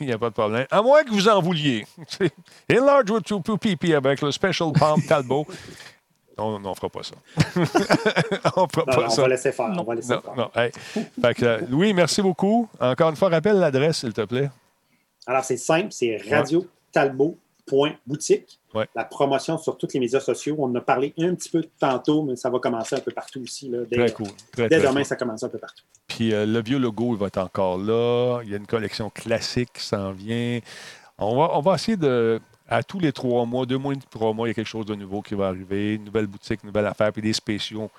Il 0.00 0.06
n'y 0.06 0.12
a 0.12 0.18
pas 0.18 0.28
de 0.28 0.34
problème. 0.34 0.66
À 0.70 0.80
moins 0.82 1.02
que 1.02 1.10
vous 1.10 1.28
en 1.28 1.40
vouliez. 1.40 1.84
Enlarge 2.72 3.06
your 3.08 3.42
PP 3.58 3.94
avec 3.94 4.20
le 4.22 4.30
Special 4.30 4.70
Palm 4.72 5.02
Talbot. 5.02 5.46
On 6.38 6.58
ne 6.58 6.74
fera 6.74 6.88
pas 6.90 7.02
ça. 7.02 7.14
on 8.56 8.66
fera 8.68 8.84
Non, 8.86 8.86
pas 8.86 8.96
non, 8.96 9.06
on 9.06 9.10
ça. 9.10 9.22
va 9.22 9.28
laisser 9.28 9.52
faire. 9.52 9.70
On 9.78 9.82
va 9.84 9.94
laisser 9.94 10.12
Non, 10.14 10.20
faire. 10.20 10.36
non. 10.36 10.50
Hey. 10.54 10.70
Fait 11.20 11.34
que, 11.34 11.44
euh, 11.44 11.60
Louis, 11.70 11.94
merci 11.94 12.20
beaucoup. 12.20 12.68
Encore 12.78 13.08
une 13.10 13.16
fois, 13.16 13.28
rappelle 13.30 13.56
l'adresse, 13.58 13.98
s'il 14.00 14.12
te 14.12 14.20
plaît. 14.22 14.50
Alors, 15.26 15.44
c'est 15.44 15.56
simple, 15.56 15.88
c'est 15.92 16.18
radiotalbot.boutique. 17.66 18.58
Ouais. 18.74 18.86
La 18.94 19.04
promotion 19.04 19.56
sur 19.58 19.78
tous 19.78 19.88
les 19.94 20.00
médias 20.00 20.20
sociaux. 20.20 20.56
On 20.58 20.64
en 20.66 20.74
a 20.74 20.80
parlé 20.82 21.14
un 21.18 21.34
petit 21.34 21.48
peu 21.48 21.64
tantôt, 21.78 22.22
mais 22.22 22.36
ça 22.36 22.50
va 22.50 22.58
commencer 22.58 22.94
un 22.96 23.00
peu 23.00 23.12
partout 23.12 23.40
aussi. 23.42 23.68
Là. 23.70 23.78
Dès, 23.90 23.96
Très 23.96 24.12
cool. 24.12 24.26
Très, 24.52 24.68
dès 24.68 24.78
très 24.78 24.88
demain, 24.88 25.00
cool. 25.00 25.04
ça 25.06 25.16
commence 25.16 25.42
un 25.42 25.48
peu 25.48 25.58
partout. 25.58 25.82
Puis 26.06 26.34
euh, 26.34 26.44
le 26.44 26.62
vieux 26.62 26.78
logo, 26.78 27.14
il 27.14 27.18
va 27.18 27.28
être 27.28 27.38
encore 27.38 27.78
là. 27.78 28.40
Il 28.44 28.50
y 28.50 28.54
a 28.54 28.58
une 28.58 28.66
collection 28.66 29.08
classique 29.08 29.72
qui 29.74 29.82
s'en 29.84 30.12
vient. 30.12 30.60
On 31.18 31.36
va, 31.36 31.56
on 31.56 31.60
va 31.60 31.74
essayer 31.76 31.96
de. 31.96 32.40
À 32.68 32.82
tous 32.82 32.98
les 32.98 33.12
trois 33.12 33.44
mois, 33.44 33.64
deux 33.64 33.78
mois 33.78 33.94
trois 34.10 34.32
mois, 34.32 34.48
il 34.48 34.50
y 34.50 34.52
a 34.52 34.54
quelque 34.54 34.66
chose 34.66 34.86
de 34.86 34.94
nouveau 34.94 35.22
qui 35.22 35.34
va 35.34 35.48
arriver. 35.48 35.94
Une 35.94 36.04
nouvelle 36.04 36.26
boutique, 36.26 36.60
une 36.62 36.68
nouvelle 36.68 36.86
affaire, 36.86 37.12
puis 37.12 37.22
des 37.22 37.32
spéciaux. 37.32 37.90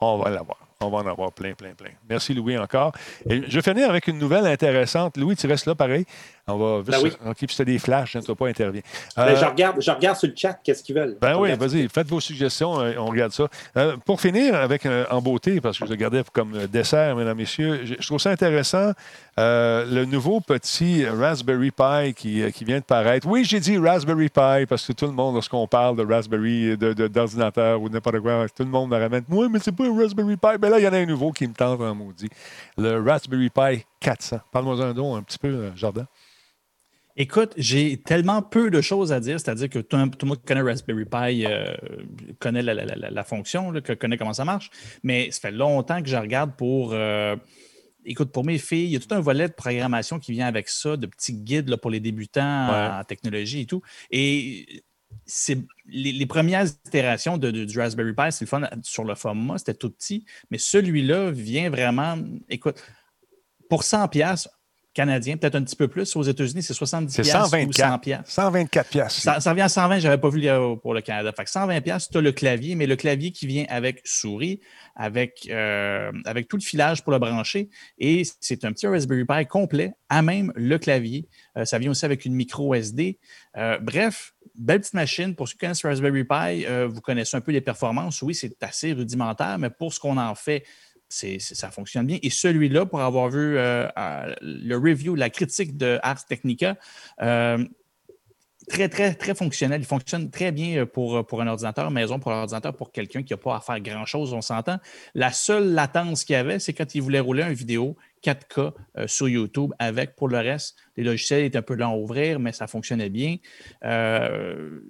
On 0.00 0.18
va 0.18 0.30
l'avoir. 0.30 0.58
On 0.80 0.90
va 0.90 0.98
en 0.98 1.06
avoir 1.06 1.30
plein, 1.30 1.54
plein, 1.54 1.74
plein. 1.74 1.90
Merci, 2.08 2.34
Louis, 2.34 2.58
encore. 2.58 2.92
Et 3.28 3.42
je 3.48 3.60
vais 3.60 3.62
finir 3.62 3.88
avec 3.88 4.08
une 4.08 4.18
nouvelle 4.18 4.46
intéressante. 4.46 5.16
Louis, 5.16 5.36
tu 5.36 5.46
restes 5.46 5.66
là, 5.66 5.76
pareil. 5.76 6.04
On 6.48 6.56
va. 6.58 6.82
Ben 6.82 6.98
oui. 7.04 7.12
OK, 7.24 7.36
puis 7.36 7.46
c'était 7.50 7.70
des 7.72 7.78
flashs, 7.78 8.16
ne 8.16 8.34
pas 8.34 8.48
intervient. 8.48 8.80
Ben, 9.16 9.22
Euh, 9.22 9.36
je, 9.36 9.44
regarde, 9.44 9.76
je 9.80 9.90
regarde 9.92 10.16
sur 10.16 10.26
le 10.28 10.34
chat 10.36 10.54
qu'est-ce 10.54 10.82
qu'ils 10.82 10.96
veulent. 10.96 11.16
ben 11.20 11.34
Je 11.34 11.38
oui, 11.38 11.54
vas-y, 11.54 11.88
faites 11.88 12.08
vos 12.08 12.18
suggestions, 12.18 12.80
euh, 12.80 12.94
on 12.98 13.06
regarde 13.06 13.30
ça. 13.32 13.46
Euh, 13.76 13.96
pour 14.04 14.20
finir 14.20 14.56
avec 14.56 14.84
euh, 14.84 15.04
en 15.10 15.22
beauté, 15.22 15.60
parce 15.60 15.78
que 15.78 15.86
je 15.86 15.90
le 15.90 15.96
gardais 15.96 16.24
comme 16.32 16.54
euh, 16.56 16.66
dessert, 16.66 17.14
mesdames, 17.14 17.36
messieurs, 17.36 17.82
je, 17.84 17.94
je 17.98 18.06
trouve 18.06 18.18
ça 18.18 18.30
intéressant, 18.30 18.90
euh, 19.38 19.86
le 19.88 20.04
nouveau 20.04 20.40
petit 20.40 21.06
Raspberry 21.06 21.70
Pi 21.70 22.12
qui, 22.14 22.42
euh, 22.42 22.50
qui 22.50 22.64
vient 22.64 22.80
de 22.80 22.84
paraître. 22.84 23.26
Oui, 23.28 23.44
j'ai 23.44 23.60
dit 23.60 23.78
Raspberry 23.78 24.28
Pi 24.28 24.66
parce 24.68 24.84
que 24.84 24.92
tout 24.94 25.06
le 25.06 25.12
monde, 25.12 25.34
lorsqu'on 25.36 25.68
parle 25.68 25.96
de 25.96 26.04
Raspberry, 26.04 26.76
de- 26.76 26.92
de- 26.92 27.06
d'ordinateur 27.06 27.80
ou 27.80 27.88
n'importe 27.88 28.18
quoi, 28.18 28.46
tout 28.48 28.64
le 28.64 28.68
monde 28.68 28.90
me 28.90 28.98
ramène. 28.98 29.22
Oui, 29.30 29.46
mais 29.48 29.60
c'est 29.60 29.70
pas 29.72 29.84
un 29.84 29.96
Raspberry 29.96 30.36
Pi. 30.36 30.58
Ben 30.58 30.70
là, 30.70 30.80
il 30.80 30.84
y 30.84 30.88
en 30.88 30.92
a 30.92 30.98
un 30.98 31.06
nouveau 31.06 31.30
qui 31.30 31.46
me 31.46 31.54
tente 31.54 31.80
en 31.80 31.94
maudit. 31.94 32.28
Le 32.76 33.00
Raspberry 33.00 33.48
Pi 33.48 33.84
400. 34.00 34.40
Parle-moi 34.50 34.82
un 34.84 34.92
don 34.92 35.14
un 35.14 35.22
petit 35.22 35.38
peu, 35.38 35.48
euh, 35.48 35.70
Jardin. 35.76 36.04
Écoute, 37.16 37.52
j'ai 37.58 37.98
tellement 38.02 38.40
peu 38.42 38.70
de 38.70 38.80
choses 38.80 39.12
à 39.12 39.20
dire, 39.20 39.38
c'est-à-dire 39.38 39.68
que 39.68 39.78
tout, 39.80 39.96
tout 40.16 40.24
le 40.26 40.28
monde 40.28 40.38
qui 40.38 40.44
connaît 40.46 40.62
Raspberry 40.62 41.04
Pi 41.04 41.44
euh, 41.46 41.74
connaît 42.38 42.62
la, 42.62 42.72
la- 42.74 42.84
la- 42.86 43.10
la 43.10 43.24
fonction, 43.24 43.70
là, 43.70 43.80
connaît 43.82 44.16
comment 44.16 44.32
ça 44.32 44.44
marche, 44.46 44.70
mais 45.02 45.30
ça 45.30 45.40
fait 45.40 45.50
longtemps 45.50 46.02
que 46.02 46.08
je 46.08 46.16
regarde 46.16 46.56
pour. 46.56 46.92
euh, 46.94 47.36
écoute, 48.06 48.32
pour 48.32 48.44
mes 48.44 48.58
filles, 48.58 48.84
il 48.86 48.90
y 48.92 48.96
a 48.96 49.00
tout 49.00 49.14
un 49.14 49.20
volet 49.20 49.46
de 49.48 49.52
programmation 49.52 50.18
qui 50.18 50.32
vient 50.32 50.46
avec 50.46 50.68
ça, 50.70 50.96
de 50.96 51.06
petits 51.06 51.34
guides 51.34 51.68
là, 51.68 51.76
pour 51.76 51.90
les 51.90 52.00
débutants 52.00 52.68
Ouais. 52.70 53.00
en 53.00 53.04
technologie 53.04 53.60
et 53.60 53.66
tout. 53.66 53.82
Et 54.10 54.82
c'est 55.26 55.58
les, 55.86 56.12
les 56.12 56.26
premières 56.26 56.66
itérations 56.66 57.36
de, 57.36 57.50
de- 57.50 57.64
du 57.66 57.78
Raspberry 57.78 58.14
Pi, 58.14 58.30
c'est 58.32 58.46
le 58.46 58.48
fun 58.48 58.62
sur 58.82 59.04
le 59.04 59.14
format, 59.14 59.58
c'était 59.58 59.74
tout 59.74 59.90
petit, 59.90 60.24
mais 60.50 60.56
celui-là 60.56 61.30
vient 61.30 61.68
vraiment. 61.68 62.16
Écoute, 62.48 62.82
pour 63.68 63.84
100 63.84 64.08
pièces 64.08 64.48
canadiens, 64.94 65.36
peut-être 65.36 65.54
un 65.54 65.62
petit 65.62 65.76
peu 65.76 65.88
plus. 65.88 66.14
Aux 66.16 66.22
États-Unis, 66.22 66.62
c'est 66.62 66.74
70 66.74 67.12
C'est 67.12 67.22
piastres 67.22 67.46
ou 67.46 67.50
124. 67.72 67.90
100 67.92 67.98
piastres. 67.98 68.30
124 68.30 68.88
piastres. 68.90 69.20
Ça, 69.22 69.40
ça 69.40 69.50
revient 69.50 69.62
à 69.62 69.68
120, 69.68 69.98
je 69.98 70.04
n'avais 70.08 70.20
pas 70.20 70.28
vu 70.28 70.40
le- 70.40 70.74
pour 70.76 70.94
le 70.94 71.00
Canada. 71.00 71.32
Fait 71.36 71.44
que 71.44 71.50
120 71.50 71.80
pièces, 71.80 72.08
tu 72.10 72.18
as 72.18 72.20
le 72.20 72.32
clavier, 72.32 72.74
mais 72.74 72.86
le 72.86 72.96
clavier 72.96 73.32
qui 73.32 73.46
vient 73.46 73.64
avec 73.68 74.00
souris, 74.04 74.60
avec, 74.94 75.48
euh, 75.50 76.12
avec 76.26 76.48
tout 76.48 76.56
le 76.56 76.62
filage 76.62 77.02
pour 77.02 77.12
le 77.12 77.18
brancher. 77.18 77.70
Et 77.98 78.22
c'est 78.40 78.64
un 78.64 78.72
petit 78.72 78.86
Raspberry 78.86 79.24
Pi 79.24 79.46
complet, 79.46 79.92
à 80.08 80.22
même 80.22 80.52
le 80.56 80.78
clavier. 80.78 81.26
Euh, 81.56 81.64
ça 81.64 81.78
vient 81.78 81.90
aussi 81.90 82.04
avec 82.04 82.24
une 82.24 82.34
micro 82.34 82.74
SD. 82.74 83.18
Euh, 83.56 83.78
bref, 83.80 84.34
belle 84.54 84.80
petite 84.80 84.94
machine. 84.94 85.34
Pour 85.34 85.48
ceux 85.48 85.52
qui 85.52 85.58
connaissent 85.58 85.84
Raspberry 85.84 86.24
Pi, 86.24 86.66
euh, 86.66 86.86
vous 86.90 87.00
connaissez 87.00 87.36
un 87.36 87.40
peu 87.40 87.52
les 87.52 87.60
performances. 87.62 88.20
Oui, 88.22 88.34
c'est 88.34 88.62
assez 88.62 88.92
rudimentaire, 88.92 89.58
mais 89.58 89.70
pour 89.70 89.92
ce 89.92 90.00
qu'on 90.00 90.16
en 90.18 90.34
fait, 90.34 90.64
ça 91.12 91.70
fonctionne 91.70 92.06
bien. 92.06 92.18
Et 92.22 92.30
celui-là, 92.30 92.86
pour 92.86 93.00
avoir 93.00 93.28
vu 93.28 93.56
euh, 93.56 93.86
euh, 93.98 94.34
le 94.40 94.76
review, 94.76 95.14
la 95.14 95.30
critique 95.30 95.76
de 95.76 95.98
Ars 96.02 96.24
Technica, 96.24 96.76
euh, 97.20 97.64
très, 98.68 98.88
très, 98.88 99.14
très 99.14 99.34
fonctionnel. 99.34 99.80
Il 99.82 99.86
fonctionne 99.86 100.30
très 100.30 100.52
bien 100.52 100.86
pour, 100.86 101.26
pour 101.26 101.42
un 101.42 101.46
ordinateur 101.46 101.90
maison, 101.90 102.18
pour 102.18 102.32
un 102.32 102.40
ordinateur, 102.40 102.74
pour 102.74 102.92
quelqu'un 102.92 103.22
qui 103.22 103.32
n'a 103.32 103.36
pas 103.36 103.56
à 103.56 103.60
faire 103.60 103.80
grand-chose, 103.80 104.32
on 104.32 104.40
s'entend. 104.40 104.78
La 105.14 105.32
seule 105.32 105.72
latence 105.72 106.24
qu'il 106.24 106.34
y 106.34 106.36
avait, 106.36 106.58
c'est 106.58 106.72
quand 106.72 106.94
il 106.94 107.02
voulait 107.02 107.20
rouler 107.20 107.42
une 107.42 107.52
vidéo 107.52 107.96
4K 108.22 108.72
euh, 108.96 109.06
sur 109.06 109.28
YouTube 109.28 109.72
avec. 109.78 110.16
Pour 110.16 110.28
le 110.28 110.38
reste, 110.38 110.76
les 110.96 111.04
logiciels 111.04 111.44
étaient 111.44 111.58
un 111.58 111.62
peu 111.62 111.74
lents 111.74 111.92
à 111.92 111.96
ouvrir, 111.96 112.38
mais 112.38 112.52
ça 112.52 112.66
fonctionnait 112.66 113.10
bien. 113.10 113.36
Euh, 113.84 114.80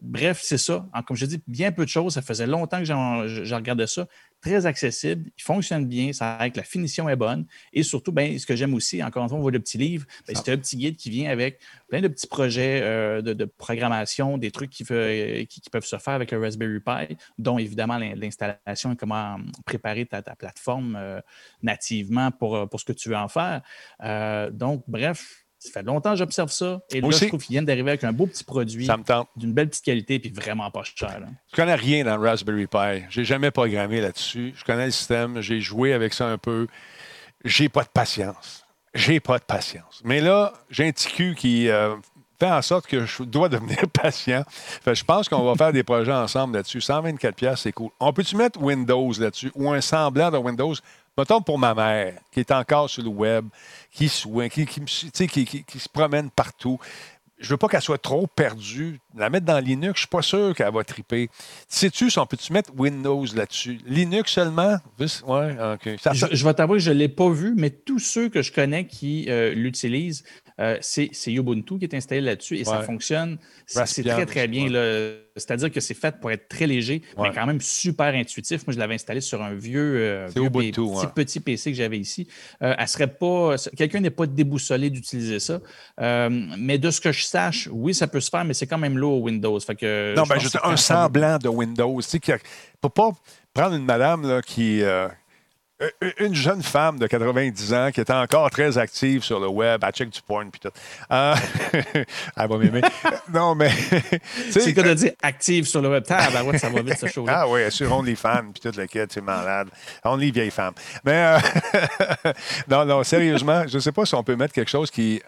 bref, 0.00 0.40
c'est 0.42 0.58
ça. 0.58 0.86
comme 1.06 1.16
je 1.16 1.26
dis, 1.26 1.42
bien 1.46 1.72
peu 1.72 1.84
de 1.84 1.90
choses. 1.90 2.14
Ça 2.14 2.22
faisait 2.22 2.46
longtemps 2.46 2.78
que 2.78 2.84
je 2.84 3.54
regardais 3.54 3.86
ça. 3.86 4.06
Très 4.46 4.64
accessible, 4.64 5.28
il 5.36 5.42
fonctionne 5.42 5.86
bien, 5.86 6.12
ça 6.12 6.36
avec 6.36 6.56
la 6.56 6.62
finition 6.62 7.08
est 7.08 7.16
bonne. 7.16 7.46
Et 7.72 7.82
surtout, 7.82 8.12
ben, 8.12 8.38
ce 8.38 8.46
que 8.46 8.54
j'aime 8.54 8.74
aussi, 8.74 9.02
encore 9.02 9.24
une 9.24 9.28
fois, 9.28 9.38
on 9.38 9.40
voit 9.40 9.50
le 9.50 9.58
petit 9.58 9.76
livre, 9.76 10.06
ben, 10.28 10.36
c'est 10.36 10.52
un 10.52 10.56
petit 10.56 10.76
guide 10.76 10.96
qui 10.96 11.10
vient 11.10 11.28
avec 11.28 11.58
plein 11.88 12.00
de 12.00 12.06
petits 12.06 12.28
projets 12.28 12.80
euh, 12.80 13.22
de, 13.22 13.44
programmation, 13.44 14.38
des 14.38 14.52
trucs 14.52 14.70
qui, 14.70 14.84
qui, 14.84 15.70
peuvent 15.72 15.84
se 15.84 15.98
faire 15.98 16.14
avec 16.14 16.30
le 16.30 16.38
Raspberry 16.38 16.78
Pi, 16.78 17.16
dont 17.38 17.58
évidemment 17.58 17.98
l'installation 17.98 18.92
et 18.92 18.96
comment 18.96 19.38
préparer 19.64 20.06
ta, 20.06 20.22
plateforme 20.22 20.96
nativement 21.62 22.30
pour 22.30 22.68
ce 22.78 22.84
que 22.84 22.92
tu 22.92 23.08
veux 23.08 23.16
en 23.16 23.26
faire. 23.26 23.62
Euh, 24.04 24.50
donc, 24.50 24.84
bref, 24.86 25.45
ça 25.58 25.70
fait 25.72 25.82
longtemps 25.82 26.12
que 26.12 26.18
j'observe 26.18 26.50
ça. 26.50 26.80
Et 26.90 27.00
là, 27.00 27.08
je 27.10 27.26
trouve 27.26 27.42
qu'ils 27.42 27.54
viennent 27.54 27.64
d'arriver 27.64 27.90
avec 27.90 28.04
un 28.04 28.12
beau 28.12 28.26
petit 28.26 28.44
produit. 28.44 28.88
D'une 29.36 29.52
belle 29.52 29.68
petite 29.68 29.84
qualité 29.84 30.18
puis 30.18 30.30
vraiment 30.30 30.70
pas 30.70 30.82
cher. 30.84 31.20
Je 31.50 31.56
connais 31.56 31.74
rien 31.74 32.04
dans 32.04 32.16
le 32.16 32.28
Raspberry 32.28 32.66
Pi. 32.66 33.04
J'ai 33.10 33.24
jamais 33.24 33.50
programmé 33.50 34.00
là-dessus. 34.00 34.54
Je 34.56 34.64
connais 34.64 34.86
le 34.86 34.92
système. 34.92 35.40
J'ai 35.40 35.60
joué 35.60 35.92
avec 35.92 36.12
ça 36.12 36.26
un 36.26 36.38
peu. 36.38 36.66
J'ai 37.44 37.68
pas 37.68 37.82
de 37.82 37.88
patience. 37.88 38.64
J'ai 38.94 39.20
pas 39.20 39.38
de 39.38 39.44
patience. 39.44 40.00
Mais 40.04 40.20
là, 40.20 40.52
j'ai 40.70 40.88
un 40.88 40.92
TQ 40.92 41.34
qui 41.34 41.68
euh, 41.68 41.94
fait 42.38 42.50
en 42.50 42.62
sorte 42.62 42.86
que 42.86 43.04
je 43.04 43.22
dois 43.22 43.48
devenir 43.48 43.78
patient. 43.92 44.44
je 44.86 45.04
pense 45.04 45.28
qu'on 45.28 45.44
va 45.44 45.54
faire 45.54 45.72
des 45.72 45.82
projets 45.82 46.12
ensemble 46.12 46.56
là-dessus. 46.56 46.78
124$, 46.78 47.56
c'est 47.56 47.72
cool. 47.72 47.90
On 48.00 48.12
peut-tu 48.12 48.36
mettre 48.36 48.60
Windows 48.60 49.12
là-dessus 49.18 49.52
ou 49.54 49.70
un 49.70 49.80
semblant 49.80 50.30
de 50.30 50.38
Windows? 50.38 50.74
Mettons 51.18 51.40
pour 51.40 51.58
ma 51.58 51.74
mère, 51.74 52.14
qui 52.30 52.40
est 52.40 52.50
encore 52.50 52.90
sur 52.90 53.02
le 53.02 53.08
web, 53.08 53.46
qui, 53.90 54.08
qui, 54.08 55.28
qui, 55.28 55.64
qui 55.64 55.78
se 55.78 55.88
promène 55.88 56.28
partout. 56.30 56.78
Je 57.38 57.50
veux 57.50 57.56
pas 57.58 57.68
qu'elle 57.68 57.82
soit 57.82 57.98
trop 57.98 58.26
perdue. 58.26 58.98
La 59.14 59.28
mettre 59.28 59.44
dans 59.44 59.58
Linux, 59.58 59.96
je 59.96 60.00
suis 60.00 60.08
pas 60.08 60.22
sûr 60.22 60.54
qu'elle 60.54 60.72
va 60.72 60.84
triper. 60.84 61.28
Sais-tu 61.68 62.10
si 62.10 62.18
on 62.18 62.26
peut-tu 62.26 62.52
mettre 62.52 62.70
Windows 62.76 63.24
là-dessus? 63.34 63.78
Linux 63.84 64.32
seulement? 64.32 64.76
Ouais, 64.98 65.56
je, 65.84 66.44
vais 66.44 66.54
t'avouer 66.54 66.78
que 66.78 66.84
je 66.84 66.90
ne 66.90 66.96
l'ai 66.96 67.08
pas 67.08 67.28
vu, 67.28 67.54
mais 67.56 67.70
tous 67.70 67.98
ceux 67.98 68.30
que 68.30 68.40
je 68.40 68.52
connais 68.52 68.86
qui 68.86 69.26
euh, 69.28 69.52
l'utilisent, 69.54 70.24
euh, 70.60 70.78
c'est 70.80 71.10
Ubuntu 71.26 71.78
qui 71.78 71.84
est 71.84 71.94
installé 71.94 72.20
là-dessus 72.20 72.58
et 72.58 72.64
ça 72.64 72.82
fonctionne. 72.82 73.38
C'est 73.66 74.02
très, 74.02 74.26
très 74.26 74.48
bien. 74.48 74.66
C'est-à-dire 75.36 75.70
que 75.70 75.80
c'est 75.80 75.94
fait 75.94 76.18
pour 76.18 76.30
être 76.30 76.48
très 76.48 76.66
léger, 76.66 77.02
mais 77.18 77.30
quand 77.34 77.46
même 77.46 77.60
super 77.60 78.14
intuitif. 78.14 78.66
Moi, 78.66 78.72
je 78.74 78.78
l'avais 78.78 78.94
installé 78.94 79.20
sur 79.20 79.42
un 79.42 79.54
vieux, 79.54 79.96
euh, 79.96 80.28
petit, 81.14 81.40
PC 81.40 81.72
que 81.72 81.76
j'avais 81.76 81.98
ici. 81.98 82.26
Euh, 82.62 82.74
serait 82.86 83.06
pas. 83.06 83.56
Quelqu'un 83.76 84.00
n'est 84.00 84.10
pas 84.10 84.26
déboussolé 84.26 84.90
d'utiliser 84.90 85.40
ça. 85.40 85.60
mais 85.98 86.78
de 86.78 86.90
ce 86.90 87.00
que 87.00 87.12
je 87.12 87.24
sache, 87.24 87.68
oui, 87.72 87.94
ça 87.94 88.06
peut 88.06 88.20
se 88.20 88.30
faire, 88.30 88.44
mais 88.44 88.54
c'est 88.54 88.66
quand 88.66 88.78
même 88.78 88.98
lourd 88.98 89.22
Windows. 89.22 89.58
Fait 89.60 89.74
que, 89.74 90.14
non, 90.16 90.22
ben, 90.24 90.38
un 90.64 90.76
semblant 90.76 91.38
de 91.38 91.48
Windows. 91.48 92.00
Tu 92.00 92.08
sais, 92.08 92.20
ne 92.82 92.88
pas 92.88 93.12
prendre 93.56 93.74
une 93.74 93.84
madame 93.84 94.28
là, 94.28 94.42
qui 94.42 94.82
euh, 94.82 95.08
une 96.18 96.34
jeune 96.34 96.62
femme 96.62 96.98
de 96.98 97.06
90 97.06 97.74
ans 97.74 97.90
qui 97.92 98.00
était 98.00 98.12
encore 98.12 98.50
très 98.50 98.78
active 98.78 99.22
sur 99.22 99.38
le 99.38 99.48
web, 99.48 99.82
elle 99.86 99.92
check 99.92 100.08
du 100.08 100.22
porn 100.22 100.50
puis 100.50 100.60
tout. 100.60 100.70
Euh, 101.10 101.34
elle 102.36 102.48
va 102.48 102.56
m'aimer. 102.56 102.80
non, 103.32 103.54
mais. 103.54 103.70
c'est 104.50 104.72
quoi 104.72 104.84
de 104.84 104.94
dire 104.94 105.12
active 105.22 105.66
sur 105.66 105.82
le 105.82 105.90
web? 105.90 106.04
ça 106.06 106.70
va 106.70 106.82
vite 106.82 106.98
ce 106.98 107.06
show-là. 107.06 107.40
Ah 107.40 107.48
oui, 107.48 107.70
sur 107.70 107.92
OnlyFans 107.92 108.52
puis 108.54 108.70
tout 108.70 108.78
le 108.78 108.86
kit, 108.86 109.00
c'est 109.08 109.20
malade. 109.20 109.68
Only 110.02 110.30
vieille 110.30 110.50
femme. 110.50 110.72
Mais 111.04 111.36
euh, 111.36 112.32
non, 112.68 112.86
non, 112.86 113.04
sérieusement, 113.04 113.66
je 113.66 113.74
ne 113.74 113.80
sais 113.80 113.92
pas 113.92 114.06
si 114.06 114.14
on 114.14 114.24
peut 114.24 114.36
mettre 114.36 114.54
quelque 114.54 114.70
chose 114.70 114.90
qui 114.90 115.20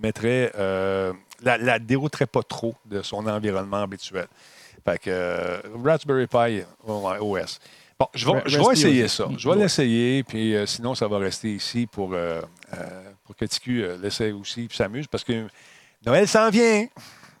mettrait. 0.00 0.52
la, 0.54 1.58
la 1.58 1.78
dérouterait 1.80 2.26
pas 2.26 2.42
trop 2.44 2.76
de 2.84 3.02
son 3.02 3.26
environnement 3.26 3.82
habituel. 3.82 4.28
Fait 4.84 4.98
que 4.98 5.60
Raspberry 5.84 6.26
Pi 6.26 6.62
OS. 6.86 7.58
Bon, 8.02 8.42
je 8.44 8.58
vais, 8.58 8.72
essayer 8.72 9.08
ça. 9.08 9.28
Je 9.36 9.48
vais 9.48 9.56
l'essayer, 9.56 10.22
puis 10.22 10.54
euh, 10.54 10.66
sinon, 10.66 10.94
ça 10.94 11.06
va 11.06 11.18
rester 11.18 11.54
ici 11.54 11.86
pour, 11.86 12.14
euh, 12.14 12.40
euh, 12.74 13.02
pour 13.24 13.36
que 13.36 13.44
TQ 13.44 13.98
l'essaye 14.02 14.32
aussi, 14.32 14.66
puis 14.66 14.76
s'amuse, 14.76 15.06
parce 15.06 15.24
que 15.24 15.46
Noël 16.04 16.26
s'en 16.26 16.50
vient. 16.50 16.86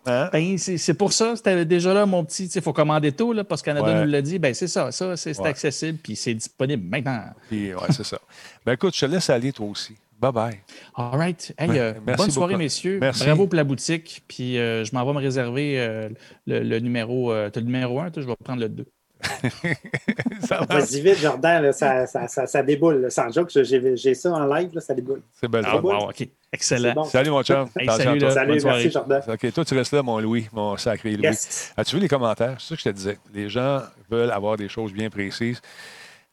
Hein? 0.06 0.30
Ben, 0.32 0.58
c'est 0.58 0.94
pour 0.94 1.12
ça, 1.12 1.36
c'était 1.36 1.64
déjà 1.64 1.94
là, 1.94 2.06
mon 2.06 2.24
petit. 2.24 2.46
Il 2.46 2.62
faut 2.62 2.72
commander 2.72 3.12
tôt, 3.12 3.32
là, 3.32 3.44
parce 3.44 3.62
que 3.62 3.66
Canada 3.66 4.04
nous 4.04 4.10
l'a 4.10 4.22
dit. 4.22 4.38
Ben, 4.38 4.52
c'est 4.52 4.68
ça, 4.68 4.90
ça 4.90 5.16
c'est 5.16 5.38
accessible, 5.44 5.98
puis 6.02 6.16
c'est 6.16 6.34
disponible 6.34 6.88
maintenant. 6.88 7.24
Oui, 7.50 7.72
c'est 7.90 8.04
ça. 8.04 8.18
Ben, 8.64 8.72
écoute, 8.74 8.94
je 8.94 9.00
te 9.00 9.06
laisse 9.06 9.30
aller, 9.30 9.52
toi 9.52 9.66
aussi. 9.66 9.96
Bye 10.20 10.32
bye. 10.32 10.60
All 10.94 11.18
right. 11.18 11.52
Hey, 11.58 11.94
bonne 12.16 12.30
soirée, 12.30 12.56
messieurs. 12.56 12.98
Merci. 13.00 13.24
Bravo 13.24 13.48
pour 13.48 13.56
la 13.56 13.64
boutique. 13.64 14.22
Puis 14.28 14.54
je 14.54 14.94
m'en 14.94 15.04
vais 15.04 15.12
me 15.12 15.18
réserver 15.18 16.08
le, 16.46 16.78
numéro. 16.78 17.32
tu 17.50 17.58
as 17.58 17.62
le 17.62 17.66
numéro 17.66 17.98
1, 18.00 18.12
je 18.16 18.20
vais 18.20 18.36
prendre 18.36 18.60
le 18.60 18.68
2. 18.68 18.86
Vas-y 20.68 21.00
vite, 21.00 21.18
Jordan, 21.18 21.72
ça, 21.72 22.06
ça, 22.06 22.28
ça, 22.28 22.46
ça, 22.46 22.62
déboule. 22.62 23.10
Sans 23.10 23.30
joke, 23.30 23.50
j'ai 23.50 24.14
ça 24.14 24.32
en 24.32 24.46
live, 24.46 24.70
là, 24.74 24.80
ça 24.80 24.94
déboule. 24.94 25.22
C'est 25.32 25.48
belle 25.48 25.64
ah, 25.66 25.76
OK. 25.76 26.28
Excellent. 26.52 27.04
Salut, 27.04 27.30
mon 27.30 27.42
chum. 27.42 27.68
salut, 27.74 28.30
salut 28.30 28.60
merci, 28.64 28.90
Jordan. 28.90 29.22
OK, 29.26 29.52
toi, 29.52 29.64
tu 29.64 29.74
restes 29.74 29.92
là, 29.92 30.02
mon 30.02 30.18
Louis, 30.18 30.48
mon 30.52 30.76
sacré 30.76 31.16
Louis. 31.16 31.36
As-tu 31.76 31.96
vu 31.96 32.02
les 32.02 32.08
commentaires? 32.08 32.56
C'est 32.58 32.68
ça 32.68 32.74
que 32.74 32.80
je 32.80 32.88
te 32.88 32.94
disais. 32.94 33.18
Les 33.32 33.48
gens 33.48 33.80
veulent 34.10 34.30
avoir 34.30 34.56
des 34.56 34.68
choses 34.68 34.92
bien 34.92 35.08
précises. 35.08 35.60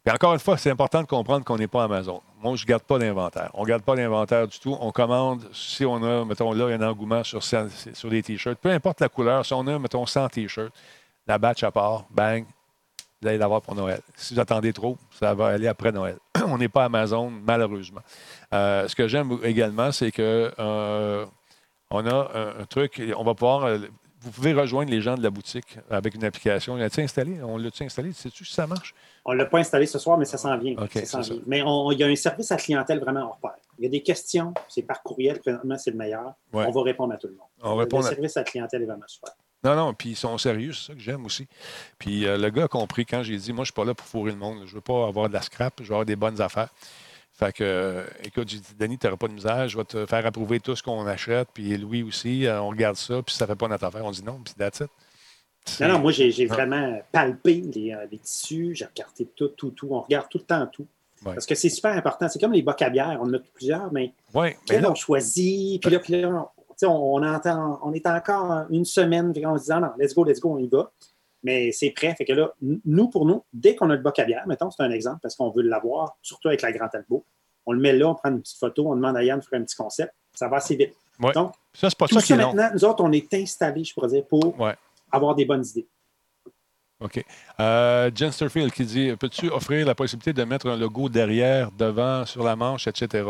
Puis 0.03 0.13
encore 0.13 0.33
une 0.33 0.39
fois, 0.39 0.57
c'est 0.57 0.71
important 0.71 1.01
de 1.01 1.07
comprendre 1.07 1.43
qu'on 1.43 1.57
n'est 1.57 1.67
pas 1.67 1.83
Amazon. 1.83 2.21
Moi, 2.41 2.55
je 2.55 2.63
ne 2.63 2.67
garde 2.67 2.83
pas 2.83 2.97
d'inventaire. 2.97 3.51
On 3.53 3.63
ne 3.63 3.67
garde 3.67 3.83
pas 3.83 3.95
d'inventaire 3.95 4.47
du 4.47 4.57
tout. 4.59 4.75
On 4.79 4.91
commande, 4.91 5.43
si 5.53 5.85
on 5.85 6.01
a, 6.03 6.23
mettons 6.23 6.53
là, 6.53 6.65
un 6.65 6.81
engouement 6.81 7.23
sur, 7.23 7.43
sur 7.43 8.09
des 8.09 8.23
T-shirts, 8.23 8.57
peu 8.59 8.69
importe 8.69 9.01
la 9.01 9.09
couleur, 9.09 9.45
si 9.45 9.53
on 9.53 9.67
a, 9.67 9.77
mettons, 9.77 10.05
100 10.05 10.29
T-shirts, 10.29 10.73
la 11.27 11.37
batch 11.37 11.63
à 11.63 11.71
part, 11.71 12.05
bang, 12.09 12.45
vous 13.21 13.27
allez 13.27 13.37
l'avoir 13.37 13.61
pour 13.61 13.75
Noël. 13.75 13.99
Si 14.15 14.33
vous 14.33 14.39
attendez 14.39 14.71
trop, 14.71 14.97
ça 15.11 15.33
va 15.33 15.47
aller 15.47 15.67
après 15.67 15.91
Noël. 15.91 16.17
on 16.47 16.57
n'est 16.57 16.69
pas 16.69 16.85
Amazon, 16.85 17.29
malheureusement. 17.29 18.01
Euh, 18.53 18.87
ce 18.87 18.95
que 18.95 19.07
j'aime 19.07 19.37
également, 19.43 19.91
c'est 19.91 20.11
que 20.11 20.51
euh, 20.57 21.25
on 21.91 22.05
a 22.05 22.31
un, 22.59 22.65
truc, 22.65 23.01
on 23.17 23.23
va 23.23 23.33
pouvoir. 23.33 23.65
Euh, 23.65 23.79
vous 24.21 24.31
pouvez 24.31 24.53
rejoindre 24.53 24.91
les 24.91 24.99
gens 24.99 25.15
de 25.15 25.23
la 25.23 25.29
boutique 25.29 25.79
avec 25.89 26.13
une 26.13 26.25
application. 26.25 26.75
L'as-tu 26.75 26.99
installé? 27.01 27.41
On 27.41 27.57
l'a-tu 27.57 27.83
installé? 27.83 28.11
Sais-tu 28.11 28.43
si 28.43 28.53
ça 28.53 28.67
marche? 28.67 28.93
On 29.23 29.31
ne 29.31 29.37
l'a 29.37 29.45
pas 29.45 29.59
installé 29.59 29.85
ce 29.85 29.97
soir, 29.97 30.17
mais 30.17 30.25
ça 30.25 30.37
s'en 30.37 30.57
vient. 30.57 30.75
Mais 31.47 31.59
il 31.59 31.99
y 31.99 32.03
a 32.03 32.07
un 32.07 32.15
service 32.15 32.51
à 32.51 32.57
clientèle 32.57 32.99
vraiment 32.99 33.27
hors 33.27 33.37
pair. 33.37 33.55
Il 33.77 33.85
y 33.85 33.87
a 33.87 33.89
des 33.89 34.03
questions, 34.03 34.53
c'est 34.67 34.81
par 34.81 35.01
courriel, 35.03 35.39
présentement, 35.39 35.77
c'est 35.77 35.91
le 35.91 35.97
meilleur. 35.97 36.33
On 36.51 36.69
va 36.69 36.81
répondre 36.81 37.13
à 37.13 37.17
tout 37.17 37.27
le 37.27 37.35
monde. 37.35 37.47
On 37.91 37.97
le 37.97 38.03
service 38.03 38.35
à 38.35 38.43
clientèle 38.43 38.81
est 38.81 38.85
vraiment 38.85 39.07
super. 39.07 39.33
Non, 39.63 39.75
non, 39.75 39.93
puis 39.93 40.11
ils 40.11 40.15
sont 40.15 40.37
sérieux, 40.37 40.71
c'est 40.71 40.87
ça 40.87 40.93
que 40.93 41.01
j'aime 41.01 41.25
aussi. 41.25 41.47
Puis 41.97 42.25
euh, 42.25 42.37
le 42.37 42.49
gars 42.49 42.65
a 42.65 42.67
compris 42.67 43.05
quand 43.05 43.23
j'ai 43.23 43.35
dit, 43.35 43.51
moi, 43.51 43.57
je 43.57 43.61
ne 43.61 43.65
suis 43.65 43.73
pas 43.73 43.85
là 43.85 43.93
pour 43.93 44.05
fourrer 44.05 44.31
le 44.31 44.37
monde. 44.37 44.59
Je 44.65 44.71
ne 44.71 44.75
veux 44.75 44.81
pas 44.81 45.05
avoir 45.07 45.27
de 45.27 45.33
la 45.33 45.41
scrap, 45.41 45.73
je 45.79 45.83
veux 45.83 45.91
avoir 45.91 46.05
des 46.05 46.15
bonnes 46.15 46.39
affaires. 46.39 46.69
Fait 47.33 47.53
que, 47.53 47.63
euh, 47.63 48.03
écoute, 48.23 48.49
j'ai 48.49 48.59
dit, 48.59 48.75
Denis, 48.77 48.97
tu 48.97 49.07
n'auras 49.07 49.17
pas 49.17 49.27
de 49.27 49.33
misère, 49.33 49.67
je 49.67 49.77
vais 49.77 49.83
te 49.83 50.05
faire 50.05 50.25
approuver 50.25 50.59
tout 50.59 50.75
ce 50.75 50.83
qu'on 50.83 51.05
achète. 51.07 51.49
Puis 51.53 51.77
Louis 51.77 52.03
aussi, 52.03 52.45
euh, 52.45 52.61
on 52.61 52.69
regarde 52.69 52.95
ça, 52.95 53.21
puis 53.21 53.35
ça 53.35 53.45
ne 53.45 53.49
fait 53.49 53.55
pas 53.55 53.67
notre 53.67 53.83
affaire. 53.83 54.05
On 54.05 54.11
dit 54.11 54.23
non, 54.23 54.39
puis 54.43 54.53
that's 54.57 54.79
it. 54.79 54.89
Non, 55.81 55.89
non, 55.89 55.99
moi, 55.99 56.11
j'ai 56.13 56.47
ah. 56.49 56.53
vraiment 56.53 56.99
palpé 57.11 57.61
les, 57.73 58.17
tissus, 58.23 58.75
j'ai 58.75 58.85
regardé 58.85 59.25
tout, 59.35 59.49
tout, 59.49 59.71
tout. 59.71 59.87
On 59.91 60.01
regarde 60.01 60.27
tout 60.29 60.37
le 60.37 60.45
temps 60.45 60.67
tout. 60.67 60.87
Parce 61.23 61.45
que 61.45 61.53
c'est 61.53 61.69
super 61.69 61.91
important. 61.91 62.29
C'est 62.29 62.39
comme 62.39 62.53
les 62.53 62.61
bocs 62.61 62.81
à 62.81 62.89
bière, 62.89 63.19
on 63.21 63.25
en 63.25 63.33
a 63.33 63.39
plusieurs, 63.39 63.91
mais 63.91 64.13
ouais, 64.33 64.57
on 64.71 64.95
choisit, 64.95 65.81
puis 65.81 65.91
là, 65.91 65.99
puis 65.99 66.21
là 66.21 66.49
on, 66.85 67.23
entend, 67.23 67.79
on 67.83 67.93
est 67.93 68.07
encore 68.07 68.65
une 68.69 68.85
semaine 68.85 69.33
en 69.45 69.57
se 69.57 69.63
disant 69.63 69.81
non, 69.81 69.91
let's 69.97 70.13
go, 70.13 70.23
let's 70.23 70.39
go, 70.39 70.51
on 70.51 70.57
y 70.57 70.67
va. 70.67 70.91
Mais 71.43 71.71
c'est 71.71 71.91
prêt. 71.91 72.13
Fait 72.15 72.25
que 72.25 72.33
là, 72.33 72.53
nous, 72.61 73.09
pour 73.09 73.25
nous, 73.25 73.43
dès 73.53 73.75
qu'on 73.75 73.89
a 73.89 73.95
le 73.95 74.01
bac 74.01 74.19
à 74.19 74.25
bière, 74.25 74.45
mettons, 74.47 74.69
c'est 74.71 74.83
un 74.83 74.91
exemple 74.91 75.19
parce 75.21 75.35
qu'on 75.35 75.51
veut 75.51 75.63
l'avoir, 75.63 76.17
surtout 76.21 76.49
avec 76.49 76.61
la 76.61 76.71
Grande 76.71 76.89
Albo, 76.93 77.25
on 77.65 77.71
le 77.71 77.79
met 77.79 77.93
là, 77.93 78.09
on 78.09 78.15
prend 78.15 78.29
une 78.29 78.41
petite 78.41 78.57
photo, 78.57 78.87
on 78.91 78.95
demande 78.95 79.15
à 79.15 79.23
Yann 79.23 79.39
de 79.39 79.45
faire 79.45 79.59
un 79.59 79.63
petit 79.63 79.75
concept. 79.75 80.13
Ça 80.33 80.47
va 80.47 80.57
assez 80.57 80.75
vite. 80.75 80.93
Donc, 81.19 81.53
ça, 81.73 81.89
c'est 81.89 81.97
pas 81.97 82.07
tout 82.07 82.19
ça, 82.19 82.35
maintenant, 82.35 82.69
nous 82.73 82.85
autres, 82.85 83.03
on 83.03 83.11
est 83.11 83.33
installés, 83.33 83.83
je 83.83 83.93
pourrais 83.93 84.07
dire, 84.07 84.25
pour 84.25 84.55
avoir 85.11 85.35
des 85.35 85.45
bonnes 85.45 85.65
idées. 85.65 85.87
OK. 87.01 87.23
Euh, 87.59 88.11
Jen 88.13 88.31
Sterfield 88.31 88.73
qui 88.73 88.83
dit 88.83 89.15
Peux-tu 89.17 89.49
offrir 89.49 89.85
la 89.85 89.95
possibilité 89.95 90.33
de 90.33 90.43
mettre 90.43 90.67
un 90.67 90.75
logo 90.75 91.07
derrière, 91.07 91.71
devant, 91.71 92.25
sur 92.25 92.43
la 92.43 92.57
manche, 92.57 92.87
etc. 92.87 93.23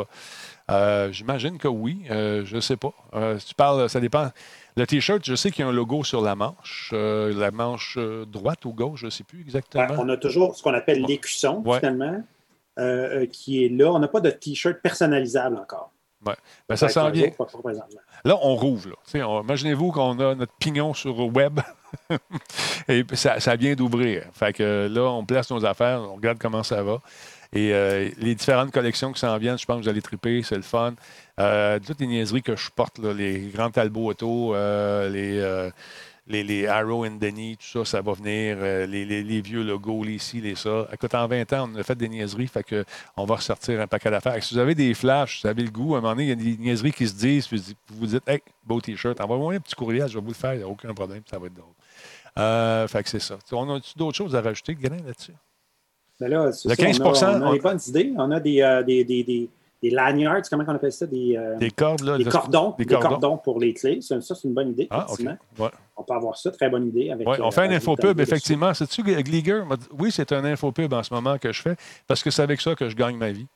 Euh, 0.70 1.12
j'imagine 1.12 1.58
que 1.58 1.68
oui. 1.68 2.04
Euh, 2.10 2.44
je 2.46 2.56
ne 2.56 2.62
sais 2.62 2.78
pas. 2.78 2.94
Euh, 3.14 3.38
tu 3.38 3.56
parles, 3.56 3.90
ça 3.90 4.00
dépend. 4.00 4.30
Le 4.78 4.86
T-shirt, 4.86 5.24
je 5.24 5.36
sais 5.36 5.52
qu'il 5.52 5.64
y 5.64 5.68
a 5.68 5.70
un 5.70 5.74
logo 5.74 6.04
sur 6.04 6.22
la 6.22 6.36
manche. 6.36 6.94
la 6.94 7.52
manche 7.52 7.98
droite 8.28 8.66
ou 8.66 8.74
gauche, 8.74 9.02
je 9.02 9.06
ne 9.06 9.12
sais 9.12 9.24
plus 9.24 9.42
exactement. 9.42 9.96
on 9.98 10.10
a 10.10 10.18
toujours 10.18 10.56
ce 10.56 10.64
qu'on 10.64 10.74
appelle 10.74 11.02
l'écusson, 11.02 11.64
finalement. 11.64 12.24
qui 13.32 13.66
est 13.66 13.70
là. 13.70 13.92
On 13.92 14.00
n'a 14.00 14.08
pas 14.08 14.22
de 14.22 14.30
T-shirt 14.30 14.82
personnalisable 14.82 15.58
encore. 15.58 15.92
Ouais. 16.26 16.36
Ben, 16.68 16.76
ça 16.76 16.88
pour 17.38 17.48
présentement. 17.62 18.02
Là, 18.26 18.38
on 18.42 18.56
rouvre. 18.56 18.90
Imaginez-vous 19.14 19.92
qu'on 19.92 20.20
a 20.20 20.36
notre 20.36 20.52
pignon 20.60 20.94
sur 20.94 21.16
le 21.16 21.24
web 21.24 21.62
et 22.90 23.06
ça, 23.14 23.40
ça 23.40 23.56
vient 23.56 23.74
d'ouvrir. 23.74 24.26
Fait 24.34 24.52
que 24.52 24.90
là, 24.92 25.04
on 25.04 25.26
place 25.26 25.50
nos 25.50 25.66
affaires, 25.66 26.02
on 26.02 26.16
regarde 26.16 26.38
comment 26.38 26.64
ça 26.64 26.84
va. 26.84 27.00
Et 27.52 27.74
euh, 27.74 28.10
les 28.20 28.36
différentes 28.36 28.72
collections 28.72 29.12
qui 29.12 29.20
s'en 29.20 29.38
viennent, 29.38 29.58
je 29.58 29.66
pense 29.66 29.78
que 29.78 29.84
vous 29.84 29.90
allez 29.90 30.02
triper, 30.02 30.44
c'est 30.44 30.56
le 30.56 30.62
fun. 30.62 30.94
Euh, 31.40 31.80
toutes 31.80 32.00
les 32.00 32.08
niaiseries 32.08 32.44
que 32.44 32.56
je 32.56 32.70
porte, 32.70 33.00
les 33.00 33.48
grands 33.48 33.72
Talbot 33.72 34.12
Auto, 34.12 34.54
euh, 34.54 35.72
les, 36.28 36.68
Arrow 36.68 37.08
and 37.08 37.18
Denny, 37.20 37.58
tout 37.58 37.66
ça, 37.66 37.86
ça 37.86 38.02
va 38.02 38.14
venir. 38.14 38.58
les, 38.88 39.42
vieux 39.42 39.64
logos, 39.64 40.04
les 40.04 40.20
ci, 40.20 40.42
les 40.42 40.54
ça. 40.54 40.88
Écoute, 40.94 41.16
en 41.16 41.28
20 41.28 41.54
ans, 41.54 41.72
on 41.74 41.80
a 41.80 41.82
fait 41.82 41.96
des 41.96 42.08
niaiseries, 42.08 42.48
fait 42.48 42.64
que 42.64 42.86
on 43.18 43.26
va 43.26 43.38
ressortir 43.38 43.82
un 43.82 43.88
paquet 43.88 44.12
d'affaires. 44.12 44.44
Si 44.44 44.54
vous 44.54 44.60
avez 44.60 44.76
des 44.76 44.94
flashs, 44.94 45.38
si 45.38 45.42
vous 45.44 45.50
avez 45.50 45.64
le 45.64 45.72
goût, 45.72 45.96
à 45.96 45.98
un 45.98 46.02
moment 46.02 46.14
donné, 46.14 46.26
il 46.26 46.30
y 46.30 46.34
a 46.34 46.36
des 46.36 46.58
niaiseries 46.58 46.94
qui 46.94 47.08
se 47.08 47.16
disent, 47.16 47.48
puis 47.48 47.58
vous 47.88 47.98
vous 47.98 48.06
dites, 48.06 48.30
hey, 48.30 48.42
beau 48.64 48.80
T-shirt, 48.80 49.20
envoie-moi 49.20 49.56
un 49.56 49.60
petit 49.60 49.76
courriel, 49.76 50.08
je 50.08 50.20
vais 50.20 50.22
vous 50.22 50.28
le 50.28 50.34
faire, 50.36 50.54
il 50.54 50.58
n'y 50.58 50.64
a 50.64 50.68
aucun 50.68 50.94
problème, 50.94 51.24
ça 51.28 51.40
va 51.40 51.48
être 51.48 51.56
drôle. 51.56 51.74
Fait 52.90 53.02
que 53.02 53.10
c'est 53.10 53.20
ça. 53.20 53.40
On 53.54 53.76
a 53.76 53.80
d'autres 53.96 54.18
choses 54.18 54.36
à 54.36 54.42
rajouter, 54.42 54.76
Glenn, 54.76 55.04
là-dessus? 55.04 55.34
Mais 56.20 56.28
là, 56.28 56.52
c'est 56.52 56.68
Le 56.70 56.76
ça, 56.76 56.84
15 56.84 57.00
on 57.00 57.04
a, 57.06 57.40
on 57.40 57.50
a 57.50 57.52
des 57.54 57.60
bonnes 57.60 57.80
idées. 57.88 58.14
On 58.18 58.32
a 58.32 58.40
des, 58.40 58.62
euh, 58.62 58.84
des, 58.84 59.04
des, 59.06 59.24
des, 59.24 59.50
des 59.82 59.90
lanyards, 59.90 60.42
comment 60.50 60.66
on 60.68 60.76
appelle 60.76 60.92
ça? 60.92 61.06
Des, 61.08 61.38
euh, 61.38 61.56
Des 61.58 61.72
cordes, 61.72 62.02
là. 62.02 62.18
des 62.18 62.26
cordons. 62.26 62.76
Des 62.78 62.86
cordons. 62.86 63.08
cordons 63.10 63.38
pour 63.38 63.60
les 63.60 63.74
clés. 63.74 64.02
Ça, 64.02 64.20
ça, 64.20 64.36
c'est 64.36 64.48
une 64.48 64.54
bonne 64.54 64.72
idée, 64.72 64.88
Ah, 64.90 65.06
effectivement. 65.08 65.38
Ouais. 65.58 65.70
On 65.96 66.04
peut 66.04 66.14
avoir 66.14 66.38
ça, 66.38 66.52
très 66.52 66.70
bonne 66.70 66.88
idée. 66.88 67.12
Avec, 67.12 67.28
Ouais, 67.28 67.38
on 67.42 67.48
euh, 67.48 67.52
fait 67.52 67.62
un 67.62 67.72
infopub, 67.72 68.20
effectivement. 68.20 68.68
M'a 68.68 69.76
dit- 69.78 69.88
Oui, 69.98 70.12
c'est 70.12 70.32
un 70.34 70.44
infopub 70.46 70.92
en 70.94 71.04
ce 71.04 71.14
moment 71.14 71.38
que 71.38 71.52
je 71.54 71.62
fais 71.62 71.76
parce 72.08 72.22
que 72.24 72.30
c'est 72.32 72.42
avec 72.42 72.60
ça 72.62 72.76
que 72.76 72.90
je 72.90 72.96
gagne 72.96 73.16
ma 73.18 73.32
vie. 73.32 73.48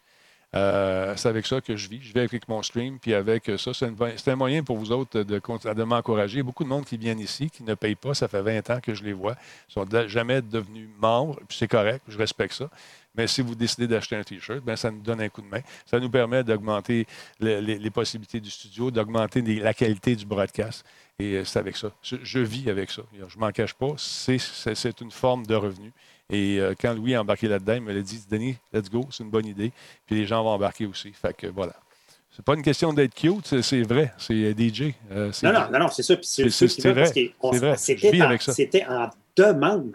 Euh, 0.55 1.15
c'est 1.15 1.29
avec 1.29 1.45
ça 1.45 1.61
que 1.61 1.75
je 1.75 1.89
vis. 1.89 1.99
Je 2.01 2.13
vis 2.13 2.19
avec 2.19 2.47
mon 2.47 2.61
stream, 2.61 2.99
puis 2.99 3.13
avec 3.13 3.51
ça, 3.57 3.71
c'est, 3.73 4.27
un 4.27 4.35
moyen 4.35 4.63
pour 4.63 4.77
vous 4.77 4.91
autres 4.91 5.23
de, 5.23 5.39
de 5.39 5.83
m'encourager. 5.83 6.35
Il 6.35 6.37
y 6.37 6.41
a 6.41 6.43
beaucoup 6.43 6.63
de 6.63 6.69
monde 6.69 6.85
qui 6.85 6.97
viennent 6.97 7.19
ici, 7.19 7.49
qui 7.49 7.63
ne 7.63 7.73
payent 7.73 7.95
pas. 7.95 8.13
Ça 8.13 8.27
fait 8.27 8.41
20 8.41 8.69
ans 8.69 8.79
que 8.81 8.93
je 8.93 9.03
les 9.03 9.13
vois. 9.13 9.35
Ils 9.69 9.73
sont 9.73 9.85
de- 9.85 10.07
jamais 10.07 10.41
devenus 10.41 10.89
membres, 10.99 11.39
puis 11.47 11.57
c'est 11.57 11.67
correct, 11.67 12.03
je 12.07 12.17
respecte 12.17 12.53
ça. 12.53 12.69
Mais 13.15 13.27
si 13.27 13.41
vous 13.41 13.53
décidez 13.55 13.87
d'acheter 13.87 14.15
un 14.15 14.23
T-shirt, 14.23 14.63
ben, 14.63 14.75
ça 14.75 14.89
nous 14.89 15.01
donne 15.01 15.21
un 15.21 15.29
coup 15.29 15.41
de 15.41 15.47
main. 15.47 15.61
Ça 15.85 15.99
nous 15.99 16.09
permet 16.09 16.43
d'augmenter 16.43 17.05
le- 17.39 17.59
les, 17.59 17.89
possibilités 17.91 18.39
du 18.39 18.49
studio, 18.49 18.89
d'augmenter 18.89 19.41
la 19.41 19.73
qualité 19.73 20.15
du 20.15 20.25
broadcast. 20.25 20.83
Et 21.19 21.35
euh, 21.35 21.45
c'est 21.45 21.59
avec 21.59 21.77
ça. 21.77 21.91
Je, 22.01 22.39
vis 22.39 22.69
avec 22.69 22.89
ça. 22.89 23.03
Je 23.13 23.35
ne 23.35 23.39
m'en 23.39 23.51
cache 23.51 23.75
pas. 23.75 23.93
C'est 23.97 25.01
une 25.01 25.11
forme 25.11 25.45
de 25.45 25.53
revenu. 25.55 25.93
Et 26.29 26.57
euh, 26.59 26.73
quand 26.79 26.93
Louis 26.93 27.13
a 27.15 27.21
embarqué 27.21 27.47
là-dedans, 27.47 27.73
il 27.73 27.81
me 27.81 27.93
l'a 27.93 28.01
dit 28.01 28.23
Denis, 28.29 28.57
let's 28.71 28.89
go, 28.89 29.05
c'est 29.11 29.23
une 29.23 29.29
bonne 29.29 29.45
idée. 29.45 29.71
Puis 30.05 30.15
les 30.15 30.25
gens 30.25 30.43
vont 30.43 30.49
embarquer 30.51 30.85
aussi. 30.85 31.11
Fait 31.11 31.35
que 31.35 31.47
voilà. 31.47 31.73
C'est 32.35 32.43
pas 32.43 32.55
une 32.55 32.63
question 32.63 32.91
d'être 32.93 33.13
cute, 33.13 33.61
c'est, 33.61 33.81
vrai. 33.83 34.11
C'est 34.17 34.33
euh, 34.33 34.53
DJ. 34.57 34.93
euh, 35.11 35.31
Non, 35.43 35.53
non, 35.53 35.69
non, 35.71 35.79
non, 35.79 35.87
c'est 35.89 36.01
ça. 36.01 36.15
C'est- 36.21 36.43
vrai. 36.89 37.75
C'était 37.77 38.85
en- 38.87 39.03
en 39.03 39.09
demande. 39.35 39.93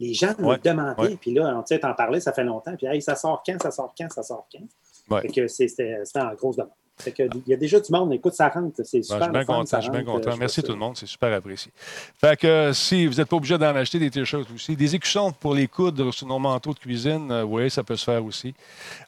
Les 0.00 0.12
gens 0.12 0.34
nous 0.38 0.48
Ouais. 0.48 0.58
demandaient. 0.62 1.00
Ouais. 1.00 1.16
Puis 1.20 1.32
là, 1.32 1.56
on 1.56 1.62
tu 1.62 1.78
t'en 1.78 1.94
parlais, 1.94 2.20
ça 2.20 2.32
fait 2.32 2.44
longtemps. 2.44 2.74
Puis, 2.76 2.86
hey, 2.86 3.00
ça 3.00 3.14
sort 3.14 3.42
quand, 3.46 3.56
ça 3.62 3.70
sort 3.70 3.94
quand, 3.96 4.10
ça 4.12 4.22
sort 4.22 4.46
quand? 4.52 4.66
Ouais. 5.14 5.22
Fait 5.22 5.28
que 5.28 5.46
c'était 5.46 5.96
en 6.16 6.34
grosse 6.34 6.56
demande. 6.56 6.72
Il 7.04 7.42
y 7.46 7.52
a 7.52 7.56
déjà 7.56 7.80
du 7.80 7.92
monde. 7.92 8.12
Écoute, 8.12 8.34
ça 8.34 8.48
rentre. 8.48 8.80
C'est 8.84 8.98
Ben, 8.98 9.04
super. 9.04 9.18
je 9.18 9.24
suis 9.24 9.32
bien 9.32 9.44
content. 9.44 9.66
ça 9.66 9.78
Je 9.78 9.82
suis 9.82 9.90
bien 9.90 10.04
content. 10.04 10.36
Merci 10.38 10.62
tout 10.62 10.72
le 10.72 10.78
monde. 10.78 10.96
C'est 10.96 11.06
super 11.06 11.32
apprécié. 11.32 11.72
Fait 12.18 12.38
que 12.38 12.46
euh, 12.46 12.72
si 12.72 13.06
vous 13.06 13.14
n'êtes 13.14 13.28
pas 13.28 13.36
obligé 13.36 13.58
d'en 13.58 13.74
acheter 13.74 13.98
des 13.98 14.10
t-shirts 14.10 14.48
aussi, 14.54 14.76
des 14.76 14.94
écussons 14.94 15.32
pour 15.32 15.54
les 15.54 15.68
coudre 15.68 16.12
sur 16.12 16.26
nos 16.26 16.38
manteaux 16.38 16.72
de 16.72 16.78
cuisine, 16.78 17.30
euh, 17.30 17.42
oui, 17.42 17.70
ça 17.70 17.82
peut 17.82 17.96
se 17.96 18.04
faire 18.04 18.24
aussi. 18.24 18.54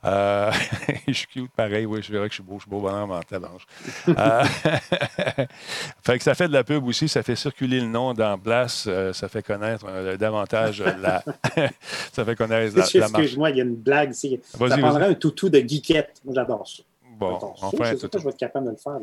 Euh, 0.05 0.51
je 1.09 1.13
suis 1.13 1.27
cute, 1.27 1.51
pareil. 1.53 1.87
Oui, 1.87 2.01
je 2.03 2.13
verrai 2.13 2.29
que 2.29 2.33
je 2.33 2.37
suis 2.37 2.43
beau. 2.43 2.57
Je 2.57 2.63
suis 2.63 2.71
beau 2.71 2.81
bonhomme 2.81 3.11
en. 3.11 3.21
Euh, 4.09 4.45
fait 6.03 6.19
que 6.19 6.25
ça 6.25 6.35
fait 6.35 6.49
de 6.49 6.53
la 6.53 6.65
pub 6.65 6.87
aussi. 6.87 7.09
Ça 7.09 7.23
fait 7.23 7.37
circuler 7.37 7.81
le 7.81 7.87
nom 7.87 8.15
dans 8.15 8.39
euh, 8.87 9.13
ça 9.13 9.29
fait 9.29 9.43
connaître 9.43 9.87
euh, 9.89 10.17
davantage 10.17 10.81
euh, 10.81 10.93
la... 11.01 11.23
ça 12.13 12.25
fait 12.25 12.35
connaître 12.35 12.75
la, 12.77 12.83
marche. 12.83 12.95
Excuse-moi, 12.95 13.51
il 13.51 13.57
y 13.57 13.61
a 13.61 13.65
une 13.65 13.77
blague 13.77 14.11
ici. 14.13 14.41
Ça 14.53 14.79
prendrait 14.79 15.07
un 15.07 15.15
toutou 15.15 15.49
de 15.49 15.59
geekette. 15.59 16.21
Moi, 16.25 16.35
j'adore 16.35 16.67
ça. 16.67 16.83
Bon, 17.19 17.39
ça. 17.41 17.47
enfin, 17.67 17.93
je 17.93 17.97
sais 17.97 18.09
pas 18.09 18.19
je 18.19 18.25
vais 18.25 18.31
être 18.31 18.37
capable 18.37 18.67
de 18.67 18.71
le 18.73 18.77
faire. 18.77 18.99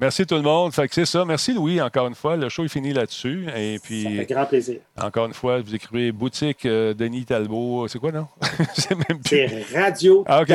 Merci 0.00 0.24
tout 0.26 0.36
le 0.36 0.42
monde. 0.42 0.72
Fait 0.72 0.86
que 0.86 0.94
c'est 0.94 1.06
ça. 1.06 1.24
Merci 1.24 1.52
Louis, 1.52 1.80
encore 1.80 2.06
une 2.06 2.14
fois. 2.14 2.36
Le 2.36 2.48
show 2.48 2.64
est 2.64 2.68
fini 2.68 2.92
là-dessus. 2.92 3.48
Et 3.56 3.78
Ça 3.78 3.82
puis, 3.84 4.16
fait 4.16 4.26
grand 4.26 4.46
plaisir. 4.46 4.78
encore 4.96 5.26
une 5.26 5.34
fois, 5.34 5.60
vous 5.60 5.74
écrivez 5.74 6.12
boutique 6.12 6.64
euh, 6.66 6.94
Denis 6.94 7.24
Talbot. 7.24 7.88
C'est 7.88 7.98
quoi, 7.98 8.12
non? 8.12 8.28
c'est 8.74 8.94
même 8.94 9.18
plus. 9.20 9.48
C'est 9.48 9.64
radio 9.76 10.24
Ah, 10.26 10.42
OK. 10.42 10.48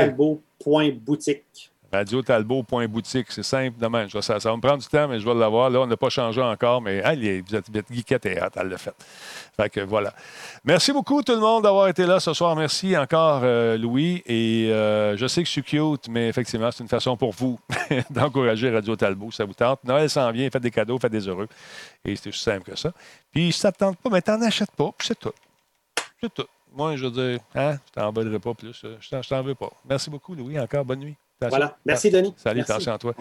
talbot.boutique. 1.93 1.93
Radiotalbot.boutique. 1.93 3.27
C'est 3.31 3.43
simple 3.43 3.79
de 3.79 3.87
même. 3.87 4.09
Je 4.09 4.13
vais- 4.17 4.21
Ça, 4.21 4.39
ça 4.39 4.49
va 4.49 4.55
me 4.55 4.61
prendre 4.61 4.79
du 4.81 4.87
temps, 4.87 5.07
mais 5.07 5.19
je 5.19 5.25
vais 5.25 5.33
l'avoir. 5.33 5.69
Là, 5.69 5.79
on 5.81 5.87
n'a 5.87 5.97
pas 5.97 6.09
changé 6.09 6.41
encore, 6.41 6.81
mais 6.81 7.01
allez, 7.03 7.41
vous 7.41 7.55
êtes, 7.55 7.73
êtes 7.75 7.91
geekette 7.91 8.25
et 8.25 8.39
hâte, 8.39 8.53
elle 8.55 8.67
l'a 8.69 8.77
fait. 8.77 8.93
Fait 9.55 9.69
que 9.69 9.81
voilà. 9.81 10.13
Merci 10.63 10.91
beaucoup 10.91 11.21
tout 11.21 11.33
le 11.33 11.39
monde 11.39 11.63
d'avoir 11.63 11.87
été 11.87 12.05
là 12.05 12.19
ce 12.19 12.33
soir. 12.33 12.55
Merci 12.55 12.97
encore, 12.97 13.41
euh, 13.43 13.77
Louis. 13.77 14.23
Et 14.25 14.69
euh, 14.71 15.15
je 15.17 15.27
sais 15.27 15.41
que 15.43 15.47
je 15.47 15.51
suis 15.51 15.63
cute, 15.63 16.07
mais 16.09 16.27
effectivement, 16.29 16.71
c'est 16.71 16.83
une 16.83 16.89
façon 16.89 17.15
pour 17.17 17.31
vous 17.33 17.59
d'encourager 18.09 18.71
Radio 18.71 18.95
Talbot. 18.95 19.31
Ça 19.31 19.45
vous 19.45 19.53
tente. 19.53 19.83
Noël 19.83 20.09
s'en 20.09 20.31
vient, 20.31 20.49
faites 20.49 20.63
des 20.63 20.71
cadeaux, 20.71 20.97
faites 20.99 21.11
des 21.11 21.27
heureux. 21.27 21.47
Et 22.05 22.15
c'est 22.15 22.29
aussi 22.29 22.39
simple 22.41 22.63
que 22.71 22.75
ça. 22.77 22.91
Puis 23.31 23.51
si 23.51 23.59
ça 23.59 23.67
ne 23.69 23.73
te 23.73 23.77
tente 23.79 23.97
pas, 23.97 24.09
mais 24.09 24.21
t'en 24.21 24.41
achètes 24.41 24.71
pas, 24.71 24.89
puis 24.97 25.07
c'est 25.07 25.19
tout. 25.19 25.31
C'est 26.21 26.33
tout. 26.33 26.45
Moi, 26.75 26.95
je 26.95 27.05
veux 27.05 27.11
dire, 27.11 27.39
hein, 27.53 27.77
je 27.87 27.91
t'en 28.01 28.11
voudrais 28.11 28.39
pas 28.39 28.53
plus. 28.55 28.81
euh, 28.85 28.97
je 28.99 29.29
t'en 29.29 29.43
veux 29.43 29.53
pas. 29.55 29.69
Merci 29.87 30.09
beaucoup, 30.09 30.33
Louis. 30.33 30.59
Encore 30.59 30.83
bonne 30.85 30.99
nuit. 30.99 31.15
Voilà. 31.49 31.77
Merci, 31.85 32.09
Denis. 32.11 32.33
Salut, 32.37 32.57
Merci. 32.57 32.71
attention 32.71 32.93
à 32.93 32.97
toi. 32.97 33.13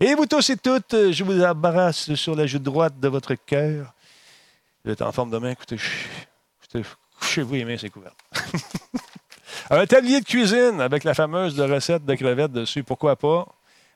Et 0.00 0.14
vous 0.14 0.26
tous 0.26 0.50
et 0.50 0.56
toutes, 0.56 0.94
euh, 0.94 1.12
je 1.12 1.24
vous 1.24 1.42
embrasse 1.42 2.14
sur 2.14 2.34
la 2.34 2.46
joue 2.46 2.58
droite 2.58 2.98
de 2.98 3.08
votre 3.08 3.34
cœur. 3.34 3.92
Vous 4.84 4.90
êtes 4.92 5.02
en 5.02 5.12
forme 5.12 5.30
demain, 5.30 5.50
écoutez, 5.50 5.76
ch- 5.76 6.06
écoutez, 6.62 6.88
couchez-vous 7.20 7.54
les 7.54 7.64
mains, 7.64 7.76
c'est 7.78 7.90
couvert. 7.90 8.12
Un 9.70 9.86
tablier 9.86 10.20
de 10.20 10.24
cuisine 10.24 10.80
avec 10.80 11.04
la 11.04 11.14
fameuse 11.14 11.54
de 11.54 11.62
recette 11.62 12.04
de 12.04 12.14
crevettes 12.14 12.52
dessus, 12.52 12.82
pourquoi 12.82 13.16
pas? 13.16 13.46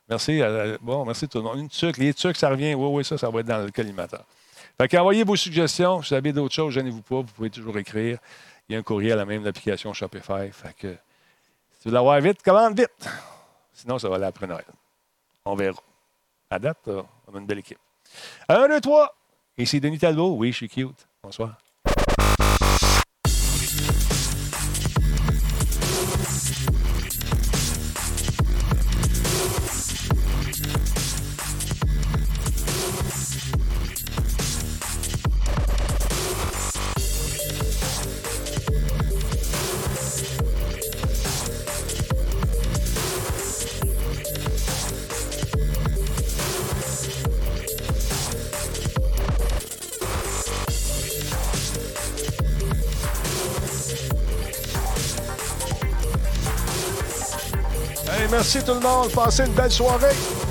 Merci. 0.07 0.41
à- 0.41 0.77
bon, 0.79 1.03
merci 1.05 1.27
tout 1.27 1.39
le 1.39 1.43
monde. 1.43 1.59
Une 1.59 1.69
tuque, 1.69 1.97
les 1.97 2.13
tucs, 2.13 2.37
ça 2.37 2.49
revient. 2.49 2.73
Oui, 2.75 2.87
oui, 2.91 3.03
ça, 3.05 3.17
ça 3.17 3.29
va 3.29 3.39
être 3.39 3.47
dans 3.47 3.57
le 3.65 3.71
collimateur. 3.71 4.23
Fait 4.79 4.87
qu'envoyez 4.87 5.23
vos 5.23 5.35
suggestions. 5.35 6.01
Si 6.03 6.09
vous 6.09 6.15
avez 6.15 6.31
d'autres 6.33 6.53
choses, 6.53 6.73
gênez-vous 6.73 7.01
pas. 7.01 7.15
Vous 7.15 7.23
pouvez 7.23 7.49
toujours 7.49 7.77
écrire. 7.77 8.19
Il 8.69 8.73
y 8.73 8.75
a 8.75 8.79
un 8.79 8.83
courriel 8.83 9.19
à 9.19 9.25
même 9.25 9.43
l'application 9.43 9.93
Shopify. 9.93 10.51
Fait 10.51 10.75
que 10.77 10.87
si 10.89 10.93
vous 10.93 11.83
voulez 11.85 11.93
l'avoir 11.95 12.19
vite, 12.21 12.41
commande 12.43 12.77
vite. 12.79 13.09
Sinon, 13.75 13.99
ça 13.99 14.07
va 14.07 14.15
aller 14.15 14.25
après 14.25 14.47
Noël. 14.47 14.65
On 15.43 15.55
verra. 15.55 15.81
À 16.49 16.57
date, 16.57 16.87
euh, 16.87 17.03
on 17.27 17.35
a 17.35 17.39
une 17.39 17.45
belle 17.45 17.59
équipe. 17.59 17.77
Un, 18.47 18.67
deux, 18.69 18.79
trois. 18.79 19.13
Ici 19.57 19.81
Denis 19.81 19.99
Talbot. 19.99 20.35
Oui, 20.37 20.51
je 20.51 20.57
suis 20.57 20.69
cute. 20.69 21.07
Bonsoir. 21.21 21.57
Monde. 58.85 59.11
Passez 59.11 59.45
une 59.45 59.53
belle 59.53 59.71
soirée. 59.71 60.44